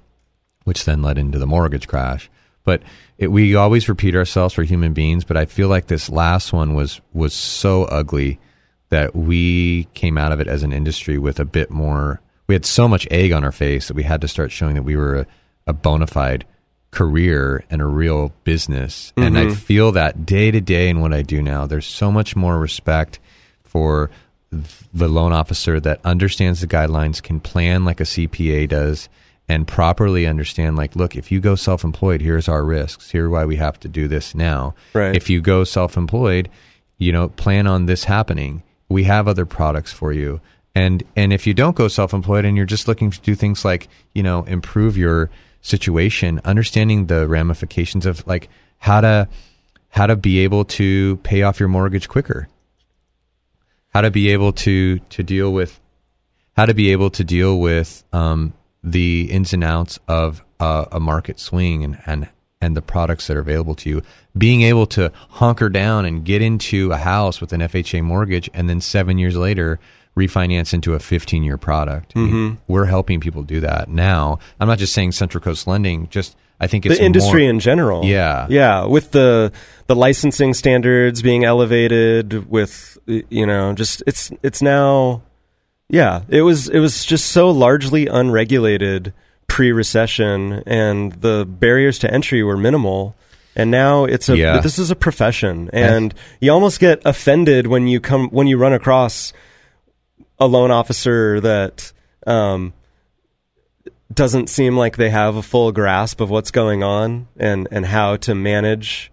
which 0.63 0.85
then 0.85 1.01
led 1.01 1.17
into 1.17 1.37
the 1.37 1.45
mortgage 1.45 1.89
crash. 1.89 2.29
But 2.63 2.81
it, 3.17 3.27
we 3.33 3.55
always 3.55 3.89
repeat 3.89 4.15
ourselves 4.15 4.53
for 4.53 4.63
human 4.63 4.93
beings. 4.93 5.25
But 5.25 5.35
I 5.35 5.47
feel 5.47 5.67
like 5.67 5.87
this 5.87 6.09
last 6.09 6.53
one 6.53 6.75
was 6.75 7.01
was 7.11 7.33
so 7.33 7.83
ugly 7.83 8.39
that 8.87 9.13
we 9.13 9.83
came 9.95 10.17
out 10.17 10.31
of 10.31 10.39
it 10.39 10.47
as 10.47 10.63
an 10.63 10.71
industry 10.71 11.17
with 11.17 11.41
a 11.41 11.45
bit 11.45 11.71
more. 11.71 12.21
We 12.49 12.55
had 12.55 12.65
so 12.65 12.87
much 12.87 13.07
egg 13.11 13.31
on 13.31 13.43
our 13.43 13.51
face 13.51 13.87
that 13.89 13.93
we 13.93 14.01
had 14.01 14.21
to 14.21 14.27
start 14.27 14.51
showing 14.51 14.73
that 14.73 14.81
we 14.81 14.95
were 14.95 15.17
a, 15.17 15.27
a 15.67 15.73
bona 15.73 16.07
fide 16.07 16.45
career 16.89 17.63
and 17.69 17.79
a 17.79 17.85
real 17.85 18.33
business. 18.43 19.13
And 19.15 19.37
I 19.37 19.45
Mhm. 19.45 19.55
feel 19.55 19.91
that 19.91 20.25
day 20.25 20.49
to 20.49 20.59
day 20.59 20.89
in 20.89 20.99
what 20.99 21.13
I 21.13 21.21
do 21.21 21.43
now. 21.43 21.67
There's 21.67 21.85
so 21.85 22.11
much 22.11 22.35
more 22.35 22.57
respect 22.59 23.19
for 23.63 24.09
the 24.51 25.07
loan 25.07 25.31
officer 25.31 25.79
that 25.79 25.99
understands 26.03 26.61
the 26.61 26.65
guidelines, 26.67 27.21
can 27.21 27.39
plan 27.39 27.85
like 27.85 28.01
a 28.01 28.05
CPA 28.05 28.65
does, 28.65 29.09
and 29.47 29.67
properly 29.67 30.25
understand 30.25 30.75
like, 30.75 30.95
look, 30.95 31.15
if 31.15 31.31
you 31.31 31.39
go 31.39 31.53
self 31.53 31.83
employed, 31.83 32.19
here's 32.19 32.47
our 32.47 32.63
risks. 32.63 33.11
Here 33.11 33.29
why 33.29 33.45
we 33.45 33.57
have 33.57 33.79
to 33.81 33.87
do 33.87 34.07
this 34.07 34.33
now. 34.33 34.73
Right. 34.95 35.15
If 35.15 35.29
you 35.29 35.39
go 35.39 35.63
self 35.65 35.95
employed, 35.97 36.49
you 36.97 37.11
know, 37.11 37.27
plan 37.29 37.67
on 37.67 37.85
this 37.85 38.05
happening. 38.05 38.63
We 38.89 39.03
have 39.03 39.27
other 39.27 39.45
products 39.45 39.93
for 39.93 40.11
you. 40.11 40.41
And 40.75 41.03
and 41.15 41.33
if 41.33 41.47
you 41.47 41.53
don't 41.53 41.75
go 41.75 41.87
self 41.87 42.13
employed 42.13 42.45
and 42.45 42.55
you're 42.55 42.65
just 42.65 42.87
looking 42.87 43.11
to 43.11 43.19
do 43.21 43.35
things 43.35 43.65
like, 43.65 43.87
you 44.13 44.23
know, 44.23 44.43
improve 44.43 44.97
your 44.97 45.29
situation, 45.61 46.39
understanding 46.45 47.07
the 47.07 47.27
ramifications 47.27 48.05
of 48.05 48.25
like 48.27 48.49
how 48.77 49.01
to 49.01 49.27
how 49.89 50.07
to 50.07 50.15
be 50.15 50.39
able 50.39 50.63
to 50.63 51.17
pay 51.17 51.41
off 51.41 51.59
your 51.59 51.69
mortgage 51.69 52.07
quicker 52.07 52.47
how 53.89 54.01
to 54.01 54.11
be 54.11 54.29
able 54.29 54.53
to 54.53 54.99
to 54.99 55.23
deal 55.23 55.51
with 55.51 55.79
how 56.55 56.65
to 56.65 56.73
be 56.73 56.91
able 56.91 57.09
to 57.09 57.23
deal 57.23 57.59
with 57.59 58.03
um, 58.13 58.53
the 58.83 59.29
ins 59.31 59.53
and 59.53 59.63
outs 59.63 59.99
of 60.07 60.43
uh, 60.59 60.85
a 60.91 60.99
market 60.99 61.39
swing 61.39 61.83
and, 61.83 61.99
and 62.05 62.29
and 62.61 62.75
the 62.75 62.81
products 62.81 63.27
that 63.27 63.37
are 63.37 63.41
available 63.41 63.73
to 63.73 63.89
you. 63.89 64.01
Being 64.37 64.63
able 64.63 64.85
to 64.87 65.13
hunker 65.29 65.69
down 65.69 66.05
and 66.05 66.25
get 66.25 66.41
into 66.41 66.91
a 66.91 66.97
house 66.97 67.39
with 67.39 67.53
an 67.53 67.61
FHA 67.61 68.03
mortgage, 68.03 68.49
and 68.53 68.69
then 68.69 68.81
seven 68.81 69.17
years 69.17 69.37
later 69.37 69.79
refinance 70.17 70.73
into 70.73 70.93
a 70.93 70.99
15 70.99 71.43
year 71.43 71.57
product. 71.57 72.13
I 72.15 72.19
mean, 72.19 72.31
Mhm. 72.33 72.57
We're 72.67 72.85
helping 72.85 73.19
people 73.19 73.43
do 73.43 73.59
that 73.61 73.89
now. 73.89 74.39
I'm 74.59 74.67
not 74.67 74.77
just 74.79 74.93
saying 74.93 75.13
Central 75.13 75.41
Coast 75.41 75.67
Lending. 75.67 76.07
Just 76.09 76.35
I 76.61 76.67
think 76.67 76.85
it's 76.85 76.97
the 76.97 77.03
industry 77.05 77.43
more- 77.43 77.51
in 77.51 77.59
general. 77.61 78.03
Yeah, 78.03 78.45
yeah, 78.49 78.85
with 78.85 79.11
the 79.11 79.51
the 79.87 79.95
licensing 79.95 80.53
standards 80.53 81.21
being 81.21 81.45
elevated, 81.45 82.49
with 82.49 82.97
you 83.07 83.45
know, 83.45 83.71
just 83.73 84.03
it's 84.05 84.29
it's 84.43 84.61
now, 84.61 85.21
yeah, 85.89 86.21
it 86.27 86.41
was 86.41 86.67
it 86.67 86.79
was 86.79 87.05
just 87.05 87.27
so 87.31 87.49
largely 87.49 88.07
unregulated 88.07 89.13
pre-recession, 89.47 90.63
and 90.65 91.13
the 91.21 91.45
barriers 91.47 91.99
to 91.99 92.13
entry 92.13 92.41
were 92.43 92.57
minimal. 92.57 93.15
And 93.55 93.71
now 93.71 94.05
it's 94.05 94.29
a 94.29 94.37
Yeah. 94.37 94.59
this 94.59 94.79
is 94.79 94.89
a 94.91 94.95
profession, 94.95 95.69
and 95.73 96.13
you 96.41 96.51
almost 96.51 96.79
get 96.79 97.01
offended 97.05 97.67
when 97.67 97.87
you 97.87 97.99
come 97.99 98.29
when 98.29 98.47
you 98.47 98.57
run 98.57 98.73
across 98.73 99.31
a 100.39 100.47
loan 100.47 100.71
officer 100.71 101.39
that 101.41 101.91
um, 102.25 102.73
doesn't 104.13 104.47
seem 104.47 104.75
like 104.77 104.97
they 104.97 105.09
have 105.09 105.35
a 105.35 105.41
full 105.41 105.71
grasp 105.71 106.21
of 106.21 106.29
what's 106.29 106.51
going 106.51 106.83
on 106.83 107.27
and 107.37 107.67
and 107.71 107.85
how 107.85 108.15
to 108.17 108.33
manage 108.33 109.11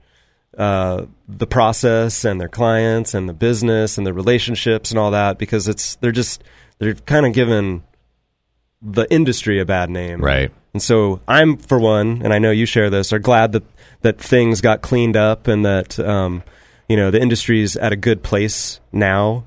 uh, 0.57 1.05
the 1.29 1.47
process 1.47 2.25
and 2.25 2.41
their 2.41 2.49
clients 2.49 3.13
and 3.15 3.29
the 3.29 3.35
business 3.35 3.99
and 3.99 4.07
the 4.07 4.13
relationships 4.13 4.91
and 4.91 4.99
all 4.99 5.11
that 5.11 5.39
because 5.39 5.69
it's 5.69 5.97
they're 5.97 6.13
just 6.13 6.43
they're 6.79 6.95
kind 6.95 7.27
of 7.27 7.33
given 7.33 7.83
the 8.83 9.11
industry 9.13 9.61
a 9.61 9.65
bad 9.65 9.91
name, 9.91 10.21
Right. 10.21 10.53
And 10.73 10.83
so 10.83 11.21
I'm 11.27 11.57
for 11.57 11.79
one, 11.79 12.21
and 12.23 12.35
I 12.35 12.39
know 12.39 12.51
you 12.51 12.67
share 12.67 12.91
this, 12.91 13.13
are 13.13 13.19
glad 13.19 13.53
that 13.53 13.65
that 14.03 14.19
things 14.19 14.61
got 14.61 14.83
cleaned 14.83 15.17
up 15.17 15.49
and 15.49 15.65
that 15.65 15.99
um, 15.99 16.43
you 16.89 16.97
know 16.97 17.11
the 17.11 17.21
industry's 17.21 17.77
at 17.77 17.93
a 17.93 17.97
good 17.97 18.23
place 18.23 18.81
now. 18.93 19.45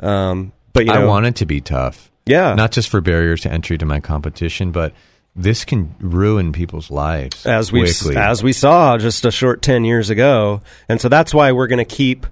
Um, 0.00 0.52
but 0.78 0.86
you 0.86 0.92
know, 0.92 1.02
I 1.02 1.06
want 1.06 1.26
it 1.26 1.36
to 1.36 1.46
be 1.46 1.60
tough. 1.60 2.10
Yeah. 2.24 2.54
Not 2.54 2.72
just 2.72 2.88
for 2.88 3.00
barriers 3.00 3.40
to 3.42 3.52
entry 3.52 3.78
to 3.78 3.86
my 3.86 4.00
competition, 4.00 4.70
but 4.70 4.92
this 5.34 5.64
can 5.64 5.94
ruin 5.98 6.52
people's 6.52 6.90
lives 6.90 7.46
as 7.46 7.72
we 7.72 7.88
as 8.16 8.42
we 8.42 8.52
saw 8.52 8.98
just 8.98 9.24
a 9.24 9.30
short 9.30 9.62
10 9.62 9.84
years 9.84 10.10
ago. 10.10 10.60
And 10.88 11.00
so 11.00 11.08
that's 11.08 11.32
why 11.32 11.52
we're 11.52 11.68
going 11.68 11.78
to 11.78 11.84
keep 11.84 12.26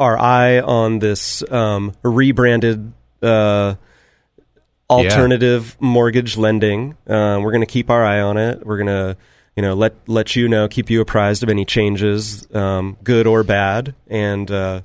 our 0.00 0.18
eye 0.18 0.60
on 0.60 0.98
this 1.00 1.48
um, 1.50 1.92
rebranded 2.02 2.92
uh, 3.22 3.74
alternative 4.88 5.76
mortgage 5.80 6.36
lending. 6.36 6.96
Uh, 7.06 7.40
we're 7.42 7.52
going 7.52 7.60
to 7.60 7.66
keep 7.66 7.90
our 7.90 8.04
eye 8.04 8.20
on 8.20 8.36
it. 8.36 8.64
We're 8.66 8.78
going 8.78 8.86
to 8.86 9.16
you 9.56 9.62
know 9.62 9.74
let 9.74 9.94
let 10.08 10.34
you 10.34 10.48
know 10.48 10.66
keep 10.66 10.88
you 10.88 11.00
apprised 11.00 11.42
of 11.42 11.48
any 11.48 11.64
changes 11.64 12.46
um, 12.54 12.96
good 13.04 13.26
or 13.26 13.42
bad. 13.42 13.94
And 14.08 14.50
uh, 14.50 14.82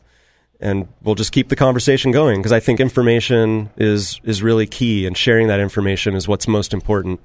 and 0.60 0.88
we'll 1.04 1.16
just 1.16 1.32
keep 1.32 1.50
the 1.50 1.56
conversation 1.56 2.12
going 2.12 2.40
because 2.40 2.52
I 2.52 2.60
think 2.60 2.80
information 2.80 3.70
is 3.78 4.20
is 4.24 4.42
really 4.42 4.68
key, 4.68 5.06
and 5.06 5.18
sharing 5.18 5.48
that 5.48 5.60
information 5.60 6.16
is 6.16 6.28
what's 6.28 6.48
most 6.48 6.74
important. 6.74 7.20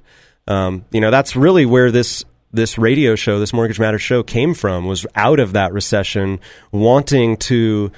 Um, 0.47 0.85
you 0.91 1.01
know, 1.01 1.11
that's 1.11 1.35
really 1.35 1.65
where 1.65 1.91
this 1.91 2.23
this 2.51 2.77
radio 2.77 3.15
show, 3.15 3.39
this 3.39 3.53
Mortgage 3.53 3.79
Matters 3.79 4.01
show, 4.01 4.23
came 4.23 4.53
from. 4.53 4.85
Was 4.85 5.05
out 5.15 5.39
of 5.39 5.53
that 5.53 5.73
recession, 5.73 6.39
wanting 6.71 7.37
to 7.37 7.91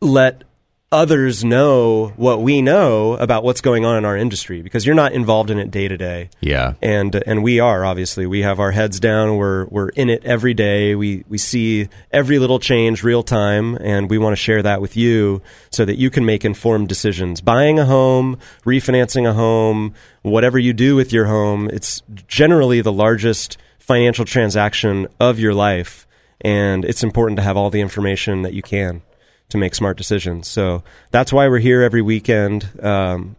let 0.00 0.44
others 0.92 1.44
know 1.44 2.12
what 2.16 2.42
we 2.42 2.60
know 2.60 3.12
about 3.14 3.44
what's 3.44 3.60
going 3.60 3.84
on 3.84 3.96
in 3.96 4.04
our 4.04 4.16
industry 4.16 4.60
because 4.60 4.84
you're 4.84 4.94
not 4.94 5.12
involved 5.12 5.50
in 5.50 5.58
it 5.58 5.70
day 5.70 5.86
to 5.86 5.96
day. 5.96 6.30
Yeah. 6.40 6.74
and 6.82 7.14
and 7.26 7.42
we 7.42 7.60
are 7.60 7.84
obviously. 7.84 8.26
We 8.26 8.42
have 8.42 8.58
our 8.58 8.72
heads 8.72 8.98
down. 8.98 9.36
We're 9.36 9.66
we're 9.66 9.90
in 9.90 10.10
it 10.10 10.24
every 10.24 10.54
day. 10.54 10.94
We 10.94 11.24
we 11.28 11.38
see 11.38 11.88
every 12.10 12.38
little 12.38 12.58
change 12.58 13.04
real 13.04 13.22
time 13.22 13.76
and 13.76 14.10
we 14.10 14.18
want 14.18 14.32
to 14.32 14.36
share 14.36 14.62
that 14.62 14.80
with 14.80 14.96
you 14.96 15.42
so 15.70 15.84
that 15.84 15.96
you 15.96 16.10
can 16.10 16.26
make 16.26 16.44
informed 16.44 16.88
decisions. 16.88 17.40
Buying 17.40 17.78
a 17.78 17.84
home 17.84 18.38
refinancing 18.64 19.28
a 19.28 19.32
home 19.32 19.94
whatever 20.22 20.58
you 20.58 20.72
do 20.72 20.96
with 20.96 21.12
your 21.12 21.26
home 21.26 21.68
it's 21.72 22.02
generally 22.26 22.80
the 22.80 22.92
largest 22.92 23.56
financial 23.78 24.24
transaction 24.24 25.06
of 25.18 25.38
your 25.38 25.54
life 25.54 26.06
and 26.40 26.84
it's 26.84 27.02
important 27.02 27.36
to 27.36 27.42
have 27.42 27.56
all 27.56 27.70
the 27.70 27.80
information 27.80 28.42
that 28.42 28.52
you 28.52 28.62
can 28.62 29.02
to 29.50 29.58
make 29.58 29.74
smart 29.74 29.96
decisions 29.96 30.48
so 30.48 30.82
that's 31.10 31.32
why 31.32 31.48
we're 31.48 31.58
here 31.58 31.82
every 31.82 32.02
weekend 32.02 32.68
um, 32.82 33.36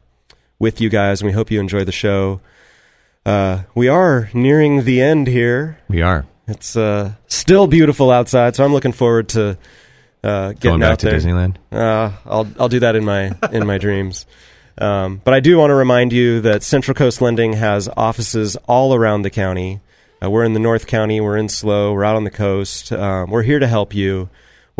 with 0.59 0.79
you 0.79 0.89
guys 0.89 1.21
and 1.21 1.27
we 1.27 1.33
hope 1.33 1.49
you 1.49 1.59
enjoy 1.59 1.83
the 1.83 1.91
show 1.91 2.39
uh, 3.25 3.63
we 3.75 3.87
are 3.87 4.29
nearing 4.33 4.83
the 4.83 5.01
end 5.01 5.27
here. 5.27 5.77
We 5.87 6.01
are. 6.01 6.25
It's 6.47 6.75
uh, 6.75 7.13
still 7.27 7.67
beautiful 7.67 8.09
outside, 8.09 8.55
so 8.55 8.65
I'm 8.65 8.73
looking 8.73 8.93
forward 8.93 9.29
to 9.29 9.57
uh, 10.23 10.49
getting 10.53 10.71
Going 10.71 10.79
back 10.81 10.91
out 10.93 10.99
to 10.99 11.05
there. 11.09 11.19
Disneyland? 11.19 11.57
Uh, 11.71 12.11
I'll 12.25 12.47
I'll 12.59 12.69
do 12.69 12.79
that 12.79 12.95
in 12.95 13.05
my 13.05 13.31
in 13.51 13.65
my 13.67 13.77
dreams. 13.77 14.25
Um, 14.77 15.21
but 15.23 15.33
I 15.33 15.39
do 15.39 15.57
want 15.57 15.69
to 15.69 15.75
remind 15.75 16.13
you 16.13 16.41
that 16.41 16.63
Central 16.63 16.95
Coast 16.95 17.21
Lending 17.21 17.53
has 17.53 17.87
offices 17.95 18.55
all 18.67 18.95
around 18.95 19.21
the 19.21 19.29
county. 19.29 19.81
Uh, 20.23 20.29
we're 20.29 20.43
in 20.43 20.53
the 20.53 20.59
North 20.59 20.87
County. 20.87 21.21
We're 21.21 21.37
in 21.37 21.49
SLO. 21.49 21.93
We're 21.93 22.03
out 22.03 22.15
on 22.15 22.23
the 22.23 22.31
coast. 22.31 22.91
Um, 22.91 23.29
we're 23.29 23.43
here 23.43 23.59
to 23.59 23.67
help 23.67 23.93
you, 23.93 24.29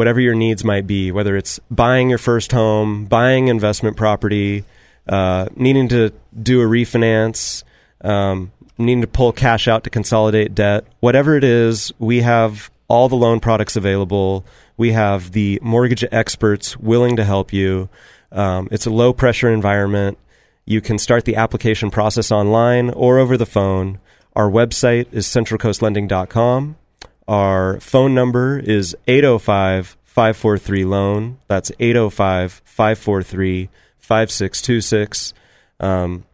whatever 0.02 0.20
your 0.20 0.34
needs 0.34 0.64
might 0.64 0.88
be. 0.88 1.12
Whether 1.12 1.38
it's 1.38 1.60
buying 1.70 2.10
your 2.10 2.18
first 2.18 2.52
home, 2.52 3.06
buying 3.06 3.50
investment 3.50 3.98
property, 3.98 4.64
uh, 5.08 5.46
needing 5.56 5.88
to 5.90 6.12
do 6.42 6.60
a 6.60 6.66
refinance, 6.66 7.64
um, 8.04 8.52
needing 8.80 9.02
to 9.02 9.08
pull 9.08 9.32
cash 9.32 9.68
out 9.68 9.84
to 9.84 9.92
consolidate 9.92 10.56
debt, 10.56 10.86
whatever 11.02 11.36
it 11.36 11.44
is, 11.44 11.94
we 12.00 12.22
have 12.22 12.72
all 12.88 13.10
the 13.10 13.16
loan 13.16 13.40
products 13.40 13.76
available. 13.76 14.44
We 14.76 14.94
have 14.94 15.34
the 15.34 15.60
mortgage 15.62 16.04
experts 16.12 16.76
willing 16.78 17.16
to 17.18 17.24
help 17.24 17.54
you. 17.54 17.88
Um, 18.32 18.70
it's 18.72 18.88
a 18.88 18.90
low 18.90 19.14
pressure 19.14 19.54
environment. 19.54 20.18
You 20.66 20.82
can 20.82 20.98
start 20.98 21.26
the 21.26 21.36
application 21.36 21.92
process 21.92 22.32
online 22.32 22.90
or 22.90 23.20
over 23.20 23.38
the 23.38 23.46
phone. 23.46 24.00
Our 24.36 24.50
website 24.50 25.06
is 25.12 25.28
centralcoastlending.com. 25.28 26.78
Our 27.28 27.80
phone 27.80 28.14
number 28.14 28.60
is 28.60 28.96
805 29.08 29.98
543 30.04 30.86
loan. 30.86 31.38
That's 31.48 31.72
805 31.80 32.62
543 32.66 33.70
5626. 34.00 35.34
Um, 35.80 36.26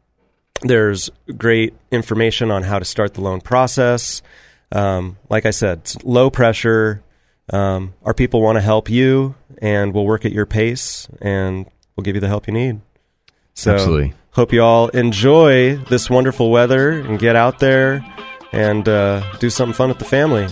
there's 0.61 1.11
great 1.37 1.75
information 1.91 2.49
on 2.49 2.63
how 2.63 2.79
to 2.79 2.85
start 2.85 3.13
the 3.13 3.21
loan 3.21 3.41
process. 3.41 4.23
Um, 4.71 5.17
like 5.29 5.45
I 5.45 5.51
said, 5.51 5.79
it's 5.79 6.03
low 6.03 6.29
pressure. 6.29 7.03
Um, 7.51 7.93
our 8.03 8.13
people 8.13 8.41
want 8.41 8.55
to 8.55 8.61
help 8.61 8.89
you, 8.89 9.35
and 9.61 9.93
we'll 9.93 10.05
work 10.05 10.25
at 10.25 10.31
your 10.31 10.45
pace, 10.45 11.07
and 11.21 11.65
we'll 11.95 12.03
give 12.03 12.15
you 12.15 12.21
the 12.21 12.27
help 12.27 12.47
you 12.47 12.53
need. 12.53 12.81
So, 13.53 13.73
Absolutely. 13.73 14.15
hope 14.31 14.51
you 14.51 14.61
all 14.61 14.89
enjoy 14.89 15.77
this 15.77 16.09
wonderful 16.09 16.49
weather 16.49 16.89
and 16.91 17.19
get 17.19 17.35
out 17.35 17.59
there 17.59 18.03
and 18.51 18.87
uh, 18.87 19.21
do 19.39 19.49
something 19.49 19.73
fun 19.73 19.89
with 19.89 19.99
the 19.99 20.05
family. 20.05 20.47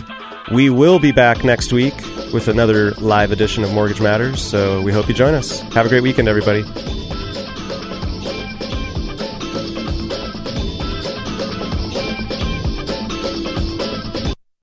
We 0.52 0.70
will 0.70 1.00
be 1.00 1.12
back 1.12 1.44
next 1.44 1.74
week 1.74 1.96
with 2.34 2.48
another 2.48 2.92
live 2.94 3.32
edition 3.32 3.64
of 3.64 3.74
Mortgage 3.74 4.02
Matters, 4.02 4.42
so 4.42 4.82
we 4.82 4.92
hope 4.92 5.08
you 5.08 5.14
join 5.14 5.34
us. 5.34 5.62
Have 5.74 5.86
a 5.86 5.90
great 5.90 6.04
weekend, 6.04 6.28
everybody. 6.28 6.64